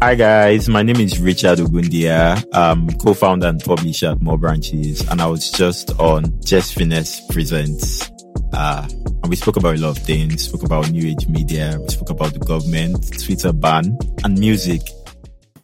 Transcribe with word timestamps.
Hi 0.00 0.14
guys, 0.14 0.66
my 0.66 0.82
name 0.82 0.96
is 0.96 1.20
Richard 1.20 1.58
Ogundia. 1.58 2.42
I'm 2.54 2.88
co-founder 2.98 3.48
and 3.48 3.62
publisher 3.62 4.12
at 4.12 4.22
More 4.22 4.38
Branches, 4.38 5.06
and 5.10 5.20
I 5.20 5.26
was 5.26 5.50
just 5.50 5.90
on 6.00 6.40
Jess 6.42 6.72
Finesse 6.72 7.20
Presents. 7.30 8.10
Uh, 8.54 8.88
and 8.90 9.28
we 9.28 9.36
spoke 9.36 9.58
about 9.58 9.76
a 9.76 9.78
lot 9.78 9.98
of 9.98 10.02
things. 10.02 10.44
Spoke 10.44 10.62
about 10.62 10.90
new 10.90 11.10
age 11.10 11.28
media. 11.28 11.76
We 11.78 11.88
spoke 11.88 12.08
about 12.08 12.32
the 12.32 12.38
government, 12.38 13.20
Twitter 13.22 13.52
ban, 13.52 13.98
and 14.24 14.38
music. 14.38 14.80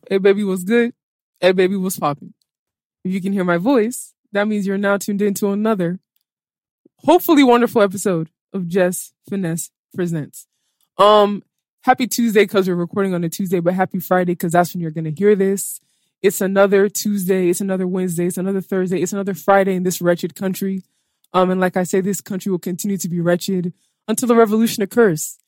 Hey 0.06 0.19
baby, 0.19 0.45
what's 0.45 0.65
good? 0.65 0.93
Hey 1.41 1.53
baby, 1.53 1.77
what's 1.77 1.99
popping? 1.99 2.35
If 3.05 3.13
you 3.13 3.23
can 3.23 3.33
hear 3.33 3.45
my 3.45 3.57
voice, 3.57 4.13
that 4.33 4.47
means 4.47 4.67
you're 4.67 4.77
now 4.77 4.99
tuned 4.99 5.23
into 5.23 5.49
another, 5.49 5.99
hopefully 6.99 7.43
wonderful 7.43 7.81
episode 7.81 8.29
of 8.53 8.69
Jess 8.69 9.15
Finesse 9.31 9.71
Presents. 9.95 10.47
Um, 10.99 11.43
happy 11.83 12.06
Tuesday 12.06 12.42
because 12.42 12.69
we're 12.69 12.74
recording 12.74 13.15
on 13.15 13.24
a 13.24 13.28
Tuesday, 13.28 13.60
but 13.60 13.74
happy 13.74 13.99
Friday 13.99 14.33
because 14.33 14.53
that's 14.53 14.74
when 14.74 14.81
you're 14.81 14.90
going 14.90 15.04
to 15.04 15.10
hear 15.10 15.35
this. 15.35 15.81
It's 16.22 16.41
another 16.41 16.88
Tuesday. 16.88 17.48
It's 17.48 17.60
another 17.60 17.86
Wednesday. 17.86 18.27
It's 18.27 18.36
another 18.36 18.60
Thursday. 18.60 19.00
It's 19.00 19.12
another 19.12 19.34
Friday 19.34 19.74
in 19.74 19.84
this 19.84 20.02
wretched 20.02 20.34
country. 20.34 20.82
Um, 21.32 21.50
and 21.50 21.60
like 21.60 21.77
I 21.77 21.84
say, 21.84 22.00
this 22.00 22.20
country 22.20 22.50
will 22.50 22.58
continue 22.58 22.98
to 22.98 23.08
be 23.08 23.20
wretched 23.20 23.72
until 24.06 24.28
the 24.28 24.34
revolution 24.34 24.82
occurs. 24.82 25.38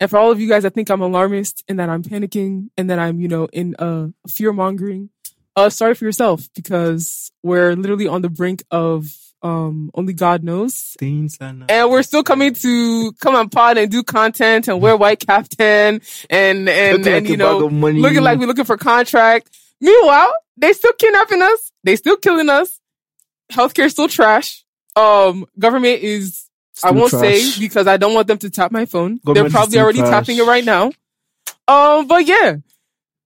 And 0.00 0.08
for 0.08 0.18
all 0.18 0.30
of 0.30 0.40
you 0.40 0.48
guys, 0.48 0.64
I 0.64 0.70
think 0.70 0.88
I'm 0.88 1.02
alarmist 1.02 1.62
and 1.68 1.78
that 1.78 1.88
I'm 1.88 2.02
panicking 2.02 2.70
and 2.78 2.88
that 2.88 2.98
I'm, 2.98 3.20
you 3.20 3.28
know, 3.28 3.46
in 3.52 3.74
uh, 3.78 4.08
fear 4.28 4.52
mongering. 4.52 5.10
Uh, 5.54 5.68
sorry 5.68 5.94
for 5.94 6.06
yourself 6.06 6.48
because 6.54 7.30
we're 7.42 7.74
literally 7.74 8.08
on 8.08 8.22
the 8.22 8.30
brink 8.30 8.62
of 8.70 9.06
um, 9.42 9.90
only 9.94 10.12
God 10.12 10.44
knows. 10.44 10.94
Things 10.98 11.36
are 11.40 11.52
not- 11.52 11.70
And 11.70 11.90
we're 11.90 12.02
still 12.02 12.22
coming 12.22 12.54
to 12.54 13.12
come 13.20 13.34
on 13.34 13.48
pod 13.48 13.76
and 13.78 13.90
do 13.90 14.02
content 14.02 14.68
and 14.68 14.80
wear 14.80 14.96
white 14.96 15.20
caftan 15.20 16.00
and, 16.30 16.68
and, 16.68 16.98
Looking 16.98 17.12
and 17.12 17.24
like 17.24 17.28
you 17.30 17.36
know, 17.36 17.68
money. 17.68 18.00
looking 18.00 18.22
like 18.22 18.38
we're 18.38 18.46
looking 18.46 18.64
for 18.64 18.76
contract. 18.76 19.50
Meanwhile, 19.80 20.32
they 20.56 20.72
still 20.72 20.92
kidnapping 20.92 21.42
us. 21.42 21.72
They 21.84 21.96
still 21.96 22.16
killing 22.16 22.48
us. 22.48 22.78
Healthcare 23.50 23.90
still 23.90 24.08
trash. 24.08 24.64
Um, 24.94 25.46
government 25.58 26.02
is, 26.02 26.46
I 26.84 26.90
won't 26.92 27.10
trash. 27.10 27.22
say 27.54 27.60
because 27.60 27.86
I 27.86 27.96
don't 27.96 28.14
want 28.14 28.28
them 28.28 28.38
to 28.38 28.50
tap 28.50 28.70
my 28.70 28.86
phone. 28.86 29.18
Government 29.24 29.52
They're 29.52 29.58
probably 29.60 29.78
already 29.80 29.98
trash. 29.98 30.10
tapping 30.10 30.36
it 30.38 30.44
right 30.46 30.64
now. 30.64 30.92
Um, 31.68 32.06
but 32.06 32.26
yeah. 32.26 32.56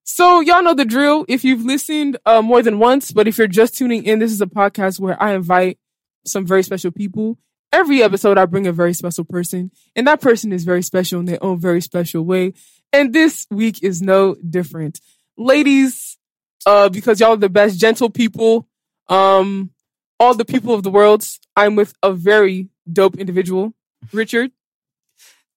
So 0.04 0.40
y'all 0.40 0.62
know 0.62 0.72
the 0.74 0.84
drill. 0.84 1.24
If 1.28 1.44
you've 1.44 1.64
listened 1.64 2.16
uh, 2.24 2.40
more 2.40 2.62
than 2.62 2.78
once, 2.78 3.10
but 3.10 3.26
if 3.28 3.38
you're 3.38 3.48
just 3.48 3.76
tuning 3.76 4.04
in, 4.04 4.18
this 4.20 4.30
is 4.32 4.40
a 4.40 4.46
podcast 4.46 5.00
where 5.00 5.20
I 5.20 5.34
invite 5.34 5.78
some 6.26 6.46
very 6.46 6.62
special 6.62 6.90
people. 6.90 7.38
Every 7.72 8.02
episode, 8.02 8.38
I 8.38 8.46
bring 8.46 8.66
a 8.66 8.72
very 8.72 8.94
special 8.94 9.24
person, 9.24 9.70
and 9.94 10.06
that 10.06 10.20
person 10.20 10.52
is 10.52 10.64
very 10.64 10.82
special 10.82 11.20
in 11.20 11.26
their 11.26 11.42
own 11.42 11.60
very 11.60 11.80
special 11.80 12.22
way. 12.24 12.54
And 12.92 13.12
this 13.12 13.46
week 13.50 13.82
is 13.82 14.00
no 14.00 14.36
different. 14.36 15.00
Ladies, 15.36 16.16
uh, 16.64 16.88
because 16.88 17.20
y'all 17.20 17.32
are 17.32 17.36
the 17.36 17.48
best 17.48 17.78
gentle 17.78 18.08
people, 18.08 18.68
um, 19.08 19.70
all 20.18 20.34
the 20.34 20.44
people 20.44 20.72
of 20.74 20.82
the 20.84 20.90
world, 20.90 21.26
I'm 21.56 21.74
with 21.74 21.92
a 22.02 22.12
very 22.12 22.68
dope 22.90 23.16
individual. 23.18 23.74
Richard, 24.12 24.52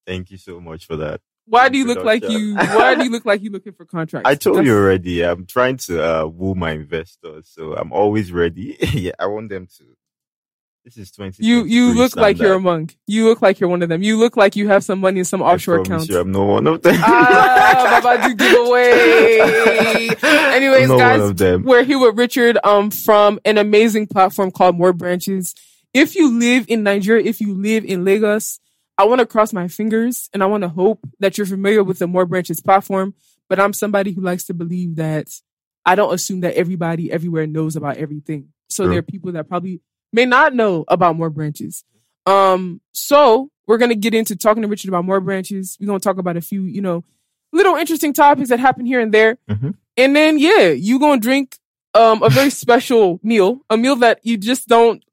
Thank 0.05 0.31
you 0.31 0.37
so 0.37 0.59
much 0.59 0.85
for 0.87 0.95
that. 0.97 1.21
why 1.45 1.69
do 1.69 1.77
you 1.77 1.85
look 1.85 2.03
like 2.03 2.27
you, 2.27 2.55
why 2.55 2.95
do 2.95 3.03
you 3.03 3.11
look 3.11 3.25
like 3.25 3.41
you 3.43 3.51
looking 3.51 3.73
for 3.73 3.85
contracts? 3.97 4.27
I 4.27 4.35
told 4.35 4.57
That's- 4.57 4.67
you 4.67 4.75
already. 4.75 5.21
I'm 5.23 5.45
trying 5.45 5.77
to 5.77 6.03
uh, 6.03 6.25
woo 6.25 6.55
my 6.55 6.71
investors, 6.71 7.49
so 7.53 7.75
I'm 7.75 7.93
always 7.93 8.31
ready. 8.31 8.75
yeah, 8.93 9.11
I 9.19 9.27
want 9.27 9.49
them 9.49 9.67
to. 9.77 9.83
This 10.95 11.09
is 11.09 11.11
twenty. 11.11 11.45
You, 11.45 11.65
you 11.65 11.93
look 11.93 12.15
like 12.15 12.39
you're 12.39 12.55
a 12.55 12.59
monk. 12.59 12.97
You 13.05 13.25
look 13.25 13.43
like 13.43 13.59
you're 13.59 13.69
one 13.69 13.83
of 13.83 13.89
them. 13.89 14.01
You 14.01 14.17
look 14.17 14.35
like 14.35 14.55
you 14.55 14.69
have 14.69 14.83
some 14.83 14.99
money 14.99 15.19
in 15.19 15.25
some 15.25 15.39
offshore 15.39 15.81
accounts. 15.81 16.09
You, 16.09 16.19
I'm 16.19 16.31
not 16.31 16.45
one 16.45 16.65
of 16.65 16.81
them. 16.81 16.95
ah, 16.97 17.99
Baba 18.03 18.27
do 18.27 18.33
giveaway. 18.33 20.09
Anyways, 20.23 20.87
guys, 20.87 21.19
one 21.19 21.29
of 21.29 21.37
them. 21.37 21.61
we're 21.63 21.83
here 21.83 21.99
with 21.99 22.17
Richard 22.17 22.57
um 22.63 22.89
from 22.89 23.39
an 23.45 23.59
amazing 23.59 24.07
platform 24.07 24.49
called 24.49 24.79
More 24.79 24.91
Branches. 24.91 25.53
If 25.93 26.15
you 26.15 26.39
live 26.39 26.65
in 26.67 26.81
Nigeria, 26.81 27.23
if 27.23 27.39
you 27.39 27.53
live 27.53 27.85
in 27.85 28.03
Lagos, 28.03 28.59
I 28.97 29.05
want 29.05 29.19
to 29.19 29.27
cross 29.27 29.53
my 29.53 29.67
fingers 29.67 30.27
and 30.33 30.41
I 30.41 30.47
want 30.47 30.63
to 30.63 30.69
hope 30.69 31.07
that 31.19 31.37
you're 31.37 31.45
familiar 31.45 31.83
with 31.83 31.99
the 31.99 32.07
More 32.07 32.25
Branches 32.25 32.61
platform. 32.61 33.13
But 33.47 33.59
I'm 33.59 33.73
somebody 33.73 34.11
who 34.11 34.21
likes 34.21 34.45
to 34.45 34.55
believe 34.55 34.95
that 34.95 35.27
I 35.85 35.93
don't 35.93 36.13
assume 36.13 36.39
that 36.41 36.55
everybody 36.55 37.11
everywhere 37.11 37.45
knows 37.45 37.75
about 37.75 37.97
everything. 37.97 38.49
So 38.69 38.83
True. 38.83 38.91
there 38.93 38.99
are 38.99 39.03
people 39.03 39.31
that 39.33 39.47
probably 39.47 39.81
may 40.11 40.25
not 40.25 40.53
know 40.53 40.85
about 40.87 41.15
More 41.15 41.29
Branches. 41.29 41.83
Um, 42.25 42.81
so 42.91 43.49
we're 43.67 43.77
gonna 43.77 43.95
get 43.95 44.13
into 44.13 44.35
talking 44.35 44.61
to 44.63 44.67
Richard 44.67 44.89
about 44.89 45.05
More 45.05 45.19
Branches. 45.19 45.77
We're 45.79 45.87
gonna 45.87 45.99
talk 45.99 46.17
about 46.17 46.37
a 46.37 46.41
few, 46.41 46.63
you 46.63 46.81
know, 46.81 47.03
little 47.51 47.75
interesting 47.75 48.13
topics 48.13 48.49
that 48.49 48.59
happen 48.59 48.85
here 48.85 48.99
and 48.99 49.13
there. 49.13 49.37
Mhm. 49.49 49.75
And 49.97 50.15
then 50.15 50.37
yeah, 50.39 50.69
you 50.69 50.99
gonna 50.99 51.19
drink 51.21 51.57
um 51.93 52.21
a 52.23 52.29
very 52.29 52.49
special 52.63 53.19
meal, 53.23 53.61
a 53.69 53.77
meal 53.77 53.95
that 53.97 54.19
you 54.23 54.37
just 54.37 54.67
don't 54.67 55.03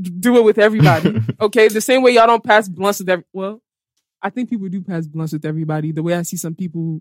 do 0.00 0.36
it 0.38 0.44
with 0.44 0.58
everybody. 0.58 1.20
okay, 1.40 1.68
the 1.68 1.80
same 1.80 2.02
way 2.02 2.12
y'all 2.12 2.26
don't 2.26 2.42
pass 2.44 2.68
blunts 2.68 2.98
with 2.98 3.08
every. 3.08 3.24
Well, 3.32 3.60
I 4.22 4.30
think 4.30 4.50
people 4.50 4.68
do 4.68 4.80
pass 4.82 5.06
blunts 5.06 5.32
with 5.32 5.44
everybody. 5.44 5.92
The 5.92 6.02
way 6.02 6.14
I 6.14 6.22
see 6.22 6.36
some 6.36 6.54
people 6.54 7.00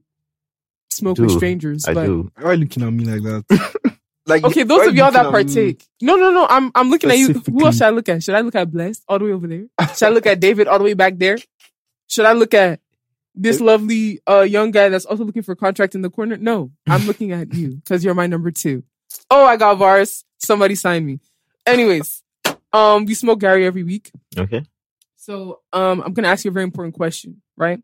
smoke 0.91 1.17
with 1.17 1.31
strangers, 1.31 1.85
I 1.87 1.93
but 1.93 2.05
do. 2.05 2.31
Why 2.37 2.49
are 2.49 2.53
you 2.53 2.59
looking 2.61 2.83
at 2.83 2.91
me 2.93 3.05
like 3.05 3.23
that? 3.23 3.92
like 4.25 4.43
okay, 4.43 4.63
those 4.63 4.87
of 4.87 4.95
y'all 4.95 5.11
that 5.11 5.25
looking 5.25 5.39
at 5.39 5.47
me? 5.47 5.53
partake. 5.53 5.87
No, 6.01 6.15
no, 6.15 6.31
no. 6.31 6.47
I'm 6.49 6.71
I'm 6.75 6.89
looking 6.89 7.11
at 7.11 7.17
you. 7.17 7.33
Who 7.33 7.65
else 7.65 7.75
should 7.77 7.87
I 7.87 7.89
look 7.89 8.07
at? 8.09 8.23
Should 8.23 8.35
I 8.35 8.41
look 8.41 8.55
at 8.55 8.71
Blessed 8.71 9.03
all 9.07 9.19
the 9.19 9.25
way 9.25 9.31
over 9.31 9.47
there? 9.47 9.65
Should 9.95 10.07
I 10.07 10.09
look 10.09 10.25
at 10.25 10.39
David 10.39 10.67
all 10.67 10.77
the 10.77 10.85
way 10.85 10.93
back 10.93 11.17
there? 11.17 11.37
Should 12.07 12.25
I 12.25 12.33
look 12.33 12.53
at 12.53 12.79
this 13.35 13.59
lovely 13.59 14.21
uh 14.27 14.41
young 14.41 14.71
guy 14.71 14.89
that's 14.89 15.05
also 15.05 15.23
looking 15.25 15.43
for 15.43 15.55
contract 15.55 15.95
in 15.95 16.01
the 16.01 16.09
corner? 16.09 16.37
No, 16.37 16.71
I'm 16.87 17.05
looking 17.05 17.31
at 17.31 17.53
you 17.53 17.75
because 17.75 18.03
you're 18.05 18.13
my 18.13 18.27
number 18.27 18.51
two. 18.51 18.83
Oh, 19.29 19.45
I 19.45 19.57
got 19.57 19.77
bars. 19.79 20.23
Somebody 20.37 20.75
sign 20.75 21.05
me. 21.05 21.19
Anyways, 21.65 22.23
um, 22.71 23.05
we 23.05 23.13
smoke 23.13 23.39
garri 23.39 23.65
every 23.65 23.83
week. 23.83 24.11
Okay. 24.37 24.63
So 25.15 25.61
um, 25.71 26.01
I'm 26.01 26.13
going 26.13 26.23
to 26.23 26.29
ask 26.29 26.43
you 26.43 26.51
a 26.51 26.53
very 26.53 26.65
important 26.65 26.95
question, 26.95 27.41
right? 27.55 27.81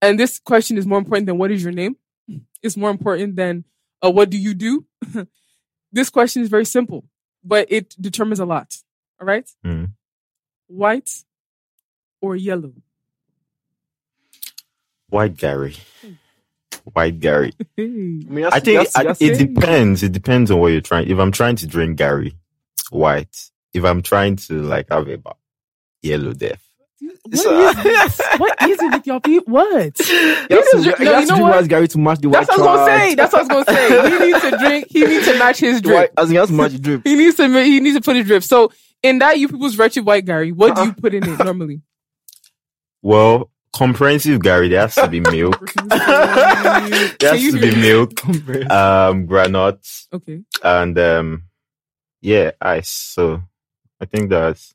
And 0.00 0.18
this 0.18 0.38
question 0.38 0.78
is 0.78 0.86
more 0.86 0.98
important 0.98 1.26
than 1.26 1.36
what 1.36 1.50
is 1.50 1.62
your 1.62 1.72
name. 1.72 1.96
It's 2.62 2.76
more 2.76 2.90
important 2.90 3.34
than 3.34 3.64
uh, 4.04 4.12
what 4.12 4.30
do 4.30 4.38
you 4.38 4.54
do. 4.54 4.86
this 5.92 6.10
question 6.10 6.42
is 6.42 6.48
very 6.48 6.64
simple, 6.64 7.04
but 7.44 7.66
it 7.70 7.94
determines 8.00 8.40
a 8.40 8.44
lot. 8.46 8.76
All 9.20 9.26
right, 9.26 9.48
Mm. 9.64 9.90
white 10.66 11.24
or 12.20 12.36
yellow? 12.36 12.72
White 15.08 15.36
garri. 15.36 15.78
White 16.92 17.18
garri. 17.20 17.52
I, 17.78 17.82
mean, 17.82 18.44
I 18.46 18.60
think 18.60 18.78
that's- 18.78 18.96
I- 18.96 19.02
that's- 19.04 19.20
it 19.22 19.36
say- 19.36 19.44
depends. 19.46 20.02
It 20.02 20.12
depends 20.12 20.50
on 20.50 20.58
what 20.60 20.68
you're 20.72 20.80
trying. 20.82 21.08
If 21.08 21.18
I'm 21.18 21.32
trying 21.32 21.56
to 21.56 21.66
drink 21.66 21.98
garri, 21.98 22.34
white. 22.90 23.50
If 23.74 23.84
I'm 23.84 24.02
trying 24.02 24.36
to 24.36 24.62
like 24.62 24.88
have 24.90 25.08
a 25.08 25.20
yellow 26.02 26.32
death. 26.32 26.62
What 27.00 27.32
is, 27.32 27.42
this? 27.84 28.20
what 28.38 28.62
is 28.68 28.78
it 28.80 28.92
with 28.92 29.06
y'all 29.06 29.20
people? 29.20 29.52
What? 29.52 29.70
You 29.70 29.86
have 29.86 30.48
to, 30.48 30.76
is- 30.78 30.84
you 30.86 30.90
no, 30.90 30.96
have 30.96 31.00
you 31.00 31.04
to 31.06 31.10
know 31.10 31.24
drink 31.26 31.40
what? 31.42 31.60
white 31.60 31.70
garri 31.70 31.88
to 31.90 31.98
match 31.98 32.18
the 32.20 32.28
white 32.28 32.46
That's 32.46 32.58
what 32.58 32.68
I 32.68 32.72
was 32.72 32.88
gonna 32.88 32.98
say. 33.08 33.14
That's 33.14 33.32
what 33.32 33.38
I 33.38 33.54
was 33.54 33.64
gonna 33.66 33.78
say. 33.78 34.10
He 34.10 34.18
needs 34.32 34.40
to 34.42 34.58
drink. 34.58 34.86
He 34.90 35.04
needs 35.04 35.26
to 35.26 35.38
match 35.38 35.58
his 35.60 35.82
The 35.82 35.88
white, 35.92 35.98
drip. 35.98 36.12
as 36.18 36.24
in, 36.28 36.30
he 36.32 36.36
has 36.38 36.50
match 36.50 36.72
the 36.72 36.78
drip. 36.78 37.02
He 37.04 37.14
needs 37.14 37.36
to. 37.36 37.62
He 37.62 37.80
needs 37.80 37.96
to 37.96 38.02
put 38.02 38.16
his 38.16 38.26
drip. 38.26 38.42
So 38.42 38.72
in 39.02 39.18
that, 39.20 39.38
you 39.38 39.48
people's 39.48 39.76
wretched 39.78 40.04
white 40.04 40.24
garri, 40.26 40.52
what 40.52 40.74
do 40.74 40.84
you 40.84 40.92
put 40.92 41.14
in 41.14 41.22
it 41.28 41.38
normally? 41.44 41.82
Well, 43.02 43.50
comprehensive 43.72 44.40
garri, 44.40 44.70
there 44.70 44.80
has 44.80 44.94
to 44.96 45.06
be 45.08 45.20
milk. 45.30 45.72
there 45.74 45.98
has 47.32 47.52
to 47.52 47.60
be 47.60 47.76
milk, 47.76 48.70
um, 48.72 49.26
granuts, 49.26 50.08
Okay. 50.12 50.42
and 50.64 50.98
um, 50.98 51.42
yeah, 52.20 52.50
ice. 52.60 52.88
So 52.90 53.42
I 54.00 54.04
think 54.06 54.30
that's 54.30 54.74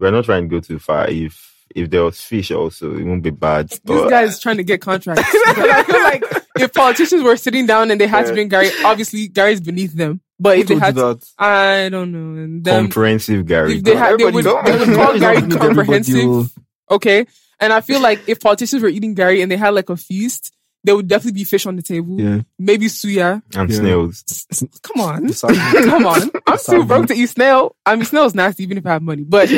we're 0.00 0.10
not 0.10 0.24
trying 0.24 0.42
to 0.42 0.48
go 0.48 0.60
too 0.60 0.78
far. 0.80 1.08
If 1.08 1.51
if 1.74 1.90
there 1.90 2.04
was 2.04 2.20
fish, 2.20 2.50
also 2.50 2.94
it 2.94 3.04
won't 3.04 3.22
be 3.22 3.30
bad. 3.30 3.68
This 3.68 3.80
But 3.84 4.08
guy's 4.08 4.38
trying 4.38 4.58
to 4.58 4.64
get 4.64 4.80
contracts. 4.80 5.22
I 5.24 5.84
feel 5.84 6.02
like 6.02 6.24
if 6.58 6.72
politicians 6.72 7.22
were 7.22 7.36
sitting 7.36 7.66
down 7.66 7.90
and 7.90 8.00
they 8.00 8.06
had 8.06 8.26
to 8.26 8.32
drink 8.32 8.52
garri, 8.52 8.70
obviously 8.84 9.28
garri's 9.28 9.60
beneath 9.60 9.94
them. 9.94 10.20
But 10.38 10.58
if 10.58 10.66
they 10.66 10.74
had, 10.74 10.96
to. 10.96 11.20
I 11.38 11.88
don't 11.88 12.10
know. 12.10 12.42
And 12.42 12.64
them, 12.64 12.84
comprehensive 12.86 13.46
garri. 13.46 13.76
if 13.76 13.84
they 13.84 13.94
had, 13.94 14.18
they 14.18 14.24
would, 14.24 14.44
they 14.44 14.50
would 14.50 14.96
call 14.96 15.12
garri 15.14 15.58
comprehensive. 15.58 16.52
Okay. 16.90 17.26
And 17.60 17.72
I 17.72 17.80
feel 17.80 18.00
like 18.00 18.28
if 18.28 18.40
politicians 18.40 18.82
were 18.82 18.88
eating 18.88 19.14
garri 19.14 19.42
and 19.42 19.50
they 19.50 19.56
had 19.56 19.70
like 19.70 19.88
a 19.88 19.96
feast, 19.96 20.52
there 20.84 20.96
would 20.96 21.06
definitely 21.08 21.40
be 21.40 21.44
fish 21.44 21.64
on 21.66 21.76
the 21.76 21.82
table. 21.82 22.20
Yeah. 22.20 22.40
Maybe 22.58 22.86
suya. 22.86 23.42
and 23.54 23.70
Yeah. 23.70 23.76
snails. 23.76 24.46
Come 24.82 25.00
on. 25.00 25.32
Come 25.84 26.06
on. 26.06 26.30
I'm 26.46 26.58
too 26.58 26.84
broke 26.84 27.06
to 27.08 27.14
eat 27.14 27.28
snail. 27.28 27.76
I 27.86 27.94
mean, 27.96 28.04
snail's 28.04 28.34
nasty 28.34 28.64
even 28.64 28.78
if 28.78 28.86
I 28.86 28.90
have 28.94 29.02
money. 29.02 29.22
But 29.24 29.48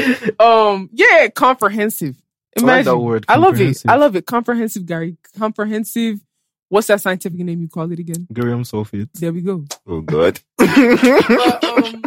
um, 0.41 0.91
yeah, 0.93 1.29
comprehensive. 1.29 2.17
I 2.57 2.61
like 2.61 2.65
Imagine. 2.65 2.85
that 2.93 2.99
word, 2.99 3.25
I 3.29 3.37
love 3.37 3.61
it. 3.61 3.83
I 3.89 3.97
love 3.97 4.15
it. 4.17 4.27
Comprehensive, 4.27 4.85
garri. 4.85 5.17
Comprehensive. 5.39 6.21
What's 6.69 6.87
that 6.89 7.01
scientific 7.01 7.39
name 7.39 7.61
you 7.61 7.69
call 7.69 7.91
it 7.93 7.99
again? 7.99 8.27
Garium 8.33 8.63
sulfate. 8.63 9.09
There 9.15 9.33
we 9.33 9.41
go. 9.43 9.65
Oh 9.87 10.01
God. 10.03 10.41
But, 10.59 11.65
um, 11.65 12.03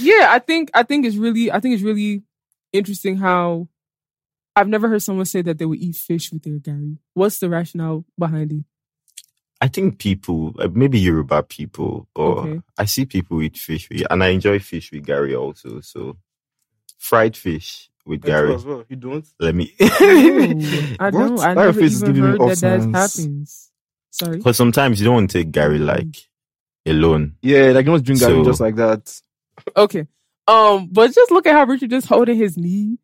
yeah, 0.00 0.28
I 0.30 0.38
think 0.38 0.70
I 0.74 0.82
think 0.82 1.06
it's 1.06 1.16
really 1.16 1.50
I 1.52 1.60
think 1.60 1.74
it's 1.74 1.82
really 1.82 2.22
interesting 2.72 3.16
how 3.16 3.68
I've 4.56 4.68
never 4.68 4.88
heard 4.88 5.02
someone 5.02 5.26
say 5.26 5.42
that 5.42 5.58
they 5.58 5.66
would 5.66 5.80
eat 5.80 5.96
fish 5.96 6.32
with 6.32 6.42
their 6.42 6.58
garri. 6.58 6.98
What's 7.14 7.38
the 7.38 7.48
rationale 7.50 8.04
behind 8.18 8.52
it? 8.52 8.64
I 9.60 9.68
think 9.68 9.98
people, 9.98 10.54
uh, 10.58 10.68
maybe 10.72 10.98
Yoruba 11.00 11.42
people, 11.44 12.06
or 12.14 12.38
Okay. 12.40 12.60
I 12.78 12.84
see 12.84 13.04
people 13.06 13.40
eat 13.42 13.56
fish 13.56 13.88
with, 13.88 14.02
and 14.10 14.22
I 14.22 14.28
enjoy 14.28 14.58
fish 14.58 14.92
with 14.92 15.06
garri 15.06 15.38
also. 15.38 15.80
So 15.80 16.18
fried 16.98 17.36
fish 17.36 17.88
with 18.04 18.24
I 18.26 18.28
garri. 18.28 18.54
as 18.56 18.64
well. 18.64 18.84
You 18.88 18.96
don't? 18.96 19.26
Let 19.40 19.54
me. 19.54 19.72
Ooh, 19.80 19.86
I 21.00 21.10
What? 21.10 21.10
don't. 21.12 21.40
I 21.40 21.54
never 21.54 21.80
even 21.80 22.00
giving 22.00 22.14
me 22.22 22.28
heard 22.38 22.40
that 22.40 22.58
that 22.58 22.80
happens. 22.94 23.70
Sorry. 24.10 24.36
Because 24.36 24.56
sometimes 24.56 25.00
you 25.00 25.06
don't 25.06 25.14
want 25.14 25.30
to 25.30 25.38
take 25.42 25.50
garri 25.52 25.80
like 25.84 26.28
alone. 26.86 27.36
Yeah, 27.42 27.72
like 27.72 27.86
you 27.86 27.92
don't 27.92 28.04
drink 28.04 28.20
garri 28.20 28.42
So- 28.42 28.44
just 28.44 28.60
like 28.60 28.76
that. 28.76 29.20
Okay. 29.76 30.06
Um, 30.46 30.88
but 30.92 31.12
just 31.14 31.30
look 31.30 31.46
at 31.46 31.54
how 31.54 31.64
Richard 31.64 31.88
just 31.90 32.06
holding 32.06 32.36
his 32.36 32.58
knee. 32.58 32.98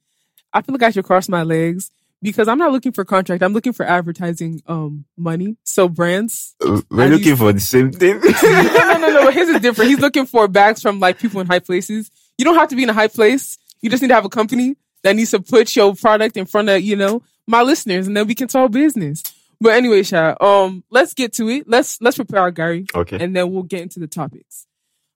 I 0.53 0.63
feel 0.63 0.75
like 0.75 0.83
I 0.83 0.91
should 0.91 1.05
cross 1.05 1.29
my 1.29 1.43
legs 1.43 1.91
because 2.23 2.49
I'm 2.49 2.59
not 2.59 2.73
looking 2.73 2.93
for 2.93 3.05
contract. 3.05 3.43
I'm 3.43 3.53
looking 3.53 3.73
for 3.73 3.85
advertising 3.87 4.63
um 4.67 5.05
money. 5.17 5.57
So 5.65 5.89
brands. 5.89 6.55
Uh, 6.65 6.81
We're 6.91 7.09
looking 7.09 7.29
you- 7.29 7.37
for 7.37 7.53
the 7.53 7.61
same 7.61 7.93
thing. 7.93 8.21
no, 8.43 8.93
no, 8.93 8.99
no, 8.99 9.09
no. 9.09 9.31
His 9.31 9.49
is 9.49 9.61
different. 9.61 9.91
He's 9.91 10.01
looking 10.01 10.27
for 10.27 10.49
bags 10.49 10.83
from 10.83 11.01
like 11.01 11.19
people 11.19 11.41
in 11.41 11.47
high 11.47 11.59
places. 11.61 12.11
You 12.39 12.45
don't 12.45 12.57
have 12.57 12.69
to 12.71 12.77
be 12.77 12.83
in 12.83 12.91
a 12.91 12.95
high 12.95 13.09
place. 13.09 13.59
You 13.81 13.91
just 13.91 14.03
need 14.03 14.09
to 14.09 14.15
have 14.15 14.25
a 14.25 14.31
company 14.31 14.77
that 15.03 15.17
needs 15.17 15.31
to 15.31 15.41
put 15.41 15.75
your 15.75 15.95
product 15.95 16.37
in 16.37 16.45
front 16.47 16.69
of, 16.69 16.81
you 16.83 16.95
know, 16.97 17.23
my 17.47 17.63
listeners 17.63 18.07
and 18.07 18.17
then 18.17 18.27
we 18.27 18.35
can 18.35 18.49
talk 18.49 18.71
business. 18.71 19.23
But 19.61 19.71
anyway, 19.75 20.03
Sha, 20.03 20.35
um, 20.41 20.85
let's 20.91 21.13
get 21.15 21.33
to 21.35 21.49
it. 21.49 21.69
Let's 21.69 22.01
let's 22.01 22.17
prepare 22.17 22.41
our 22.41 22.53
garri 22.53 22.89
okay. 22.95 23.19
and 23.23 23.37
then 23.37 23.51
we'll 23.53 23.63
get 23.63 23.83
into 23.83 24.01
the 24.01 24.07
topics. 24.07 24.67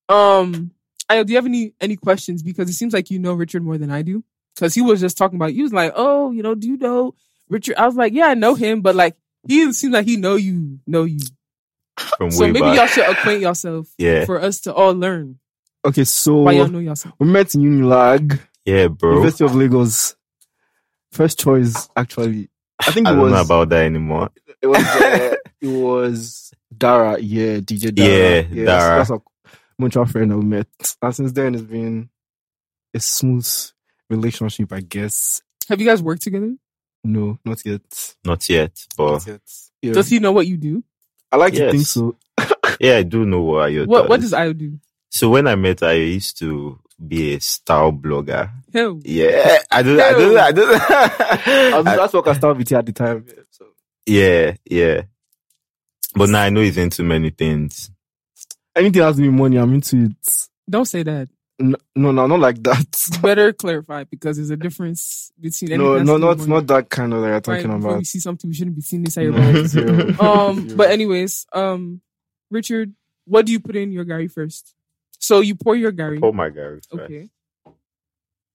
Um, 0.08 0.70
Ayo, 1.10 1.25
do 1.25 1.32
you 1.32 1.36
have 1.36 1.46
any 1.46 1.72
any 1.81 1.96
questions? 1.96 2.42
Because 2.42 2.69
it 2.69 2.75
seems 2.75 2.92
like 2.92 3.10
you 3.10 3.19
know 3.19 3.34
Richard 3.34 3.62
more 3.62 3.78
than 3.78 3.90
I 3.90 4.02
do. 4.02 4.22
Because 4.54 4.74
he 4.74 4.82
was 4.82 5.00
just 5.00 5.16
talking 5.18 5.36
about. 5.36 5.50
He 5.50 5.62
was 5.62 5.72
like, 5.72 5.92
"Oh, 5.96 6.30
you 6.30 6.42
know, 6.42 6.54
do 6.54 6.68
you 6.68 6.76
know 6.76 7.14
Richard?" 7.48 7.76
I 7.76 7.86
was 7.86 7.96
like, 7.96 8.12
"Yeah, 8.12 8.26
I 8.26 8.34
know 8.34 8.54
him, 8.54 8.80
but 8.82 8.94
like 8.94 9.16
he 9.48 9.72
seems 9.72 9.92
like 9.92 10.06
he 10.06 10.16
know 10.16 10.36
you, 10.36 10.78
know 10.86 11.04
you. 11.04 11.18
From 12.18 12.30
So 12.30 12.40
maybe 12.46 12.60
back. 12.60 12.76
y'all 12.76 12.86
should 12.86 13.08
acquaint 13.08 13.40
yourself 13.42 13.88
Yeah. 13.98 14.24
for 14.24 14.40
us 14.40 14.60
to 14.62 14.74
all 14.74 14.92
learn 14.92 15.38
Okay, 15.86 16.02
so 16.04 16.36
why 16.38 16.52
y'all 16.52 16.66
know 16.68 16.78
yourself. 16.80 17.14
we 17.20 17.26
met 17.28 17.54
in 17.54 17.60
Unilag, 17.60 18.40
Yeah, 18.64 18.88
bro. 18.88 19.10
University 19.16 19.44
of 19.44 19.54
Lagos. 19.54 20.16
First 21.12 21.38
choice, 21.38 21.88
actually. 21.96 22.48
I 22.80 22.90
think 22.90 23.06
I 23.06 23.12
it 23.12 23.16
don't 23.16 23.30
know 23.30 23.40
about 23.42 23.68
that 23.68 23.84
anymore. 23.84 24.30
it 24.60 24.66
was 24.66 24.78
uh, 24.84 25.34
it 25.60 25.66
was 25.68 26.52
Dara, 26.76 27.18
yeah, 27.20 27.58
DJ 27.58 27.94
Dara. 27.94 28.08
Yeah, 28.10 28.64
that's- 28.64 28.66
Dara. 28.66 28.98
That's, 28.98 29.10
a 29.10 29.20
mutual 29.78 30.06
friend 30.06 30.30
that 30.30 30.38
we 30.38 30.44
met. 30.44 30.66
And 31.02 31.14
since 31.14 31.32
then 31.32 31.54
it's 31.54 31.62
been 31.64 32.08
a 32.94 32.98
smooth 33.00 33.46
relationship, 34.10 34.72
I 34.72 34.80
guess. 34.80 35.42
Have 35.68 35.80
you 35.80 35.86
guys 35.86 36.02
worked 36.02 36.22
together? 36.22 36.54
No, 37.04 37.38
not 37.44 37.64
yet. 37.64 38.14
Not 38.24 38.48
yet, 38.48 38.86
but 38.96 39.12
Not 39.12 39.26
yet. 39.26 39.40
Yeah. 39.82 39.92
Does 39.92 40.08
he 40.08 40.18
know 40.18 40.32
what 40.32 40.46
you 40.46 40.56
do? 40.56 40.82
I 41.30 41.36
like 41.36 41.54
to 41.54 41.70
think 41.70 41.86
so. 41.86 42.16
yeah, 42.80 42.96
I 42.96 43.02
do 43.02 43.24
know 43.26 43.42
what 43.42 43.72
you 43.72 43.84
What 43.84 44.08
What 44.08 44.20
does 44.20 44.32
Ayo 44.32 44.56
do? 44.56 44.78
So 45.10 45.28
when 45.30 45.46
I 45.46 45.54
met, 45.54 45.82
I 45.82 45.92
used 45.92 46.38
to 46.38 46.78
be 47.06 47.34
a 47.34 47.40
style 47.40 47.92
blogger. 47.92 48.50
Hell, 48.72 49.00
Yeah, 49.04 49.58
I 49.70 49.82
don't, 49.82 50.00
I 50.00 50.12
don't, 50.12 50.36
I 50.38 50.42
I 51.72 51.76
was, 51.76 51.84
don't. 51.84 51.84
that's 51.84 52.12
what 52.12 52.28
I 52.28 52.32
started 52.34 52.58
with 52.58 52.72
at 52.72 52.86
the 52.86 52.92
time. 52.92 53.24
yeah, 53.28 53.42
So 53.50 53.66
yeah, 54.06 54.54
yeah. 54.64 55.02
But 56.14 56.30
now 56.30 56.42
I 56.42 56.50
know 56.50 56.60
he's 56.62 56.78
into 56.78 57.02
many 57.02 57.30
things. 57.30 57.90
anything 58.76 59.02
has 59.02 59.16
to 59.16 59.22
be 59.22 59.28
money, 59.28 59.56
I'm 59.58 59.74
into 59.74 59.96
it. 60.06 60.46
don't 60.70 60.84
say 60.86 61.02
that. 61.02 61.28
No, 61.58 61.76
no, 61.94 62.10
no, 62.10 62.26
not 62.26 62.40
like 62.40 62.62
that. 62.64 63.18
Better 63.22 63.52
clarify 63.52 64.02
because 64.04 64.36
there's 64.38 64.50
a 64.50 64.56
difference 64.56 65.30
between 65.40 65.78
no, 65.78 66.02
no, 66.02 66.16
not 66.16 66.38
money. 66.38 66.50
not 66.50 66.66
that 66.66 66.90
kind 66.90 67.12
of 67.14 67.20
that 67.22 67.28
you're 67.28 67.40
talking 67.40 67.70
before 67.70 67.90
about. 67.90 67.98
we 67.98 68.04
see 68.04 68.18
something 68.18 68.50
we 68.50 68.54
shouldn't 68.56 68.74
be 68.74 68.82
seeing 68.82 69.04
this 69.04 69.16
at 69.16 69.22
your 69.24 69.32
No, 69.32 69.38
mouth. 69.38 70.20
Um, 70.20 70.60
Zero. 70.68 70.76
but 70.76 70.90
anyways, 70.90 71.46
um, 71.52 72.00
Richard, 72.50 72.92
what 73.26 73.46
do 73.46 73.52
you 73.52 73.60
put 73.60 73.76
in 73.76 73.92
your 73.92 74.04
garri 74.04 74.28
first? 74.30 74.74
So 75.20 75.40
you 75.40 75.54
pour 75.54 75.76
your 75.76 75.92
garri. 75.92 76.18
Oh 76.22 76.32
my 76.32 76.50
garri. 76.50 76.84
first. 76.90 76.92
okay. 76.92 77.28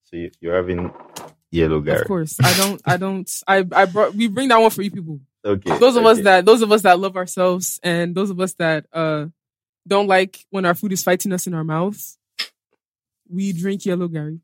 So 0.04 0.16
you- 0.16 0.30
you're 0.40 0.54
having 0.56 0.92
yellow 1.50 1.80
garri. 1.80 2.02
Of 2.02 2.06
course. 2.06 2.36
I 2.42 2.54
don't 2.56 2.82
I 2.84 2.96
don't 2.98 3.30
I 3.48 3.64
I 3.72 3.86
brought 3.86 4.14
we 4.14 4.28
bring 4.28 4.48
that 4.48 4.58
one 4.60 4.70
for 4.70 4.82
you 4.82 4.90
people. 4.90 5.20
Okay. 5.44 5.78
Those 5.78 5.96
of 5.96 6.04
us 6.04 6.20
that 6.20 6.44
those 6.44 6.60
of 6.60 6.70
us 6.70 6.82
that 6.82 6.98
love 7.00 7.16
ourselves 7.16 7.80
and 7.82 8.14
those 8.14 8.28
of 8.28 8.38
us 8.40 8.52
that 8.54 8.84
uh 8.92 9.26
don't 9.88 10.06
like 10.06 10.44
when 10.50 10.66
our 10.66 10.74
food 10.74 10.92
is 10.92 11.02
fighting 11.02 11.32
us 11.32 11.46
in 11.46 11.54
our 11.54 11.64
mouths. 11.64 12.18
We 13.32 13.52
drink 13.52 13.86
yellow 13.86 14.08
garri. 14.08 14.40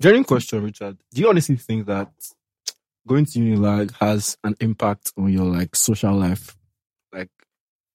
Genuine 0.00 0.24
question, 0.24 0.62
Richard. 0.62 0.96
Do 1.12 1.20
you 1.20 1.28
honestly 1.28 1.56
think 1.56 1.86
that 1.86 2.10
going 3.06 3.24
to 3.26 3.38
Unilag 3.38 3.92
has 4.00 4.36
an 4.44 4.54
impact 4.60 5.12
on 5.18 5.32
your 5.32 5.44
like 5.44 5.74
social 5.74 6.14
life? 6.14 6.56
Like 7.12 7.30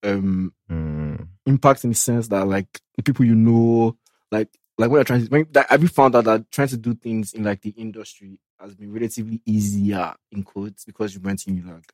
um 0.02 0.52
Hmm. 0.68 1.14
impact 1.46 1.84
in 1.84 1.90
the 1.90 1.96
sense 1.96 2.28
that 2.28 2.46
like 2.46 2.80
the 2.96 3.02
people 3.02 3.24
you 3.24 3.34
know, 3.34 3.96
like 4.30 4.48
like 4.78 4.90
when 4.90 4.98
you're 4.98 5.04
trying 5.04 5.24
to 5.24 5.30
when, 5.30 5.46
that, 5.52 5.70
have 5.70 5.82
you 5.82 5.88
found 5.88 6.14
out 6.16 6.24
that 6.24 6.50
trying 6.50 6.68
to 6.68 6.76
do 6.76 6.94
things 6.94 7.32
in 7.32 7.44
like 7.44 7.62
the 7.62 7.70
industry 7.70 8.38
has 8.60 8.74
been 8.74 8.92
relatively 8.92 9.40
easier 9.46 10.14
in 10.30 10.42
quotes 10.42 10.84
because 10.84 11.14
you 11.14 11.20
went 11.20 11.38
to 11.40 11.50
Unilag? 11.50 11.84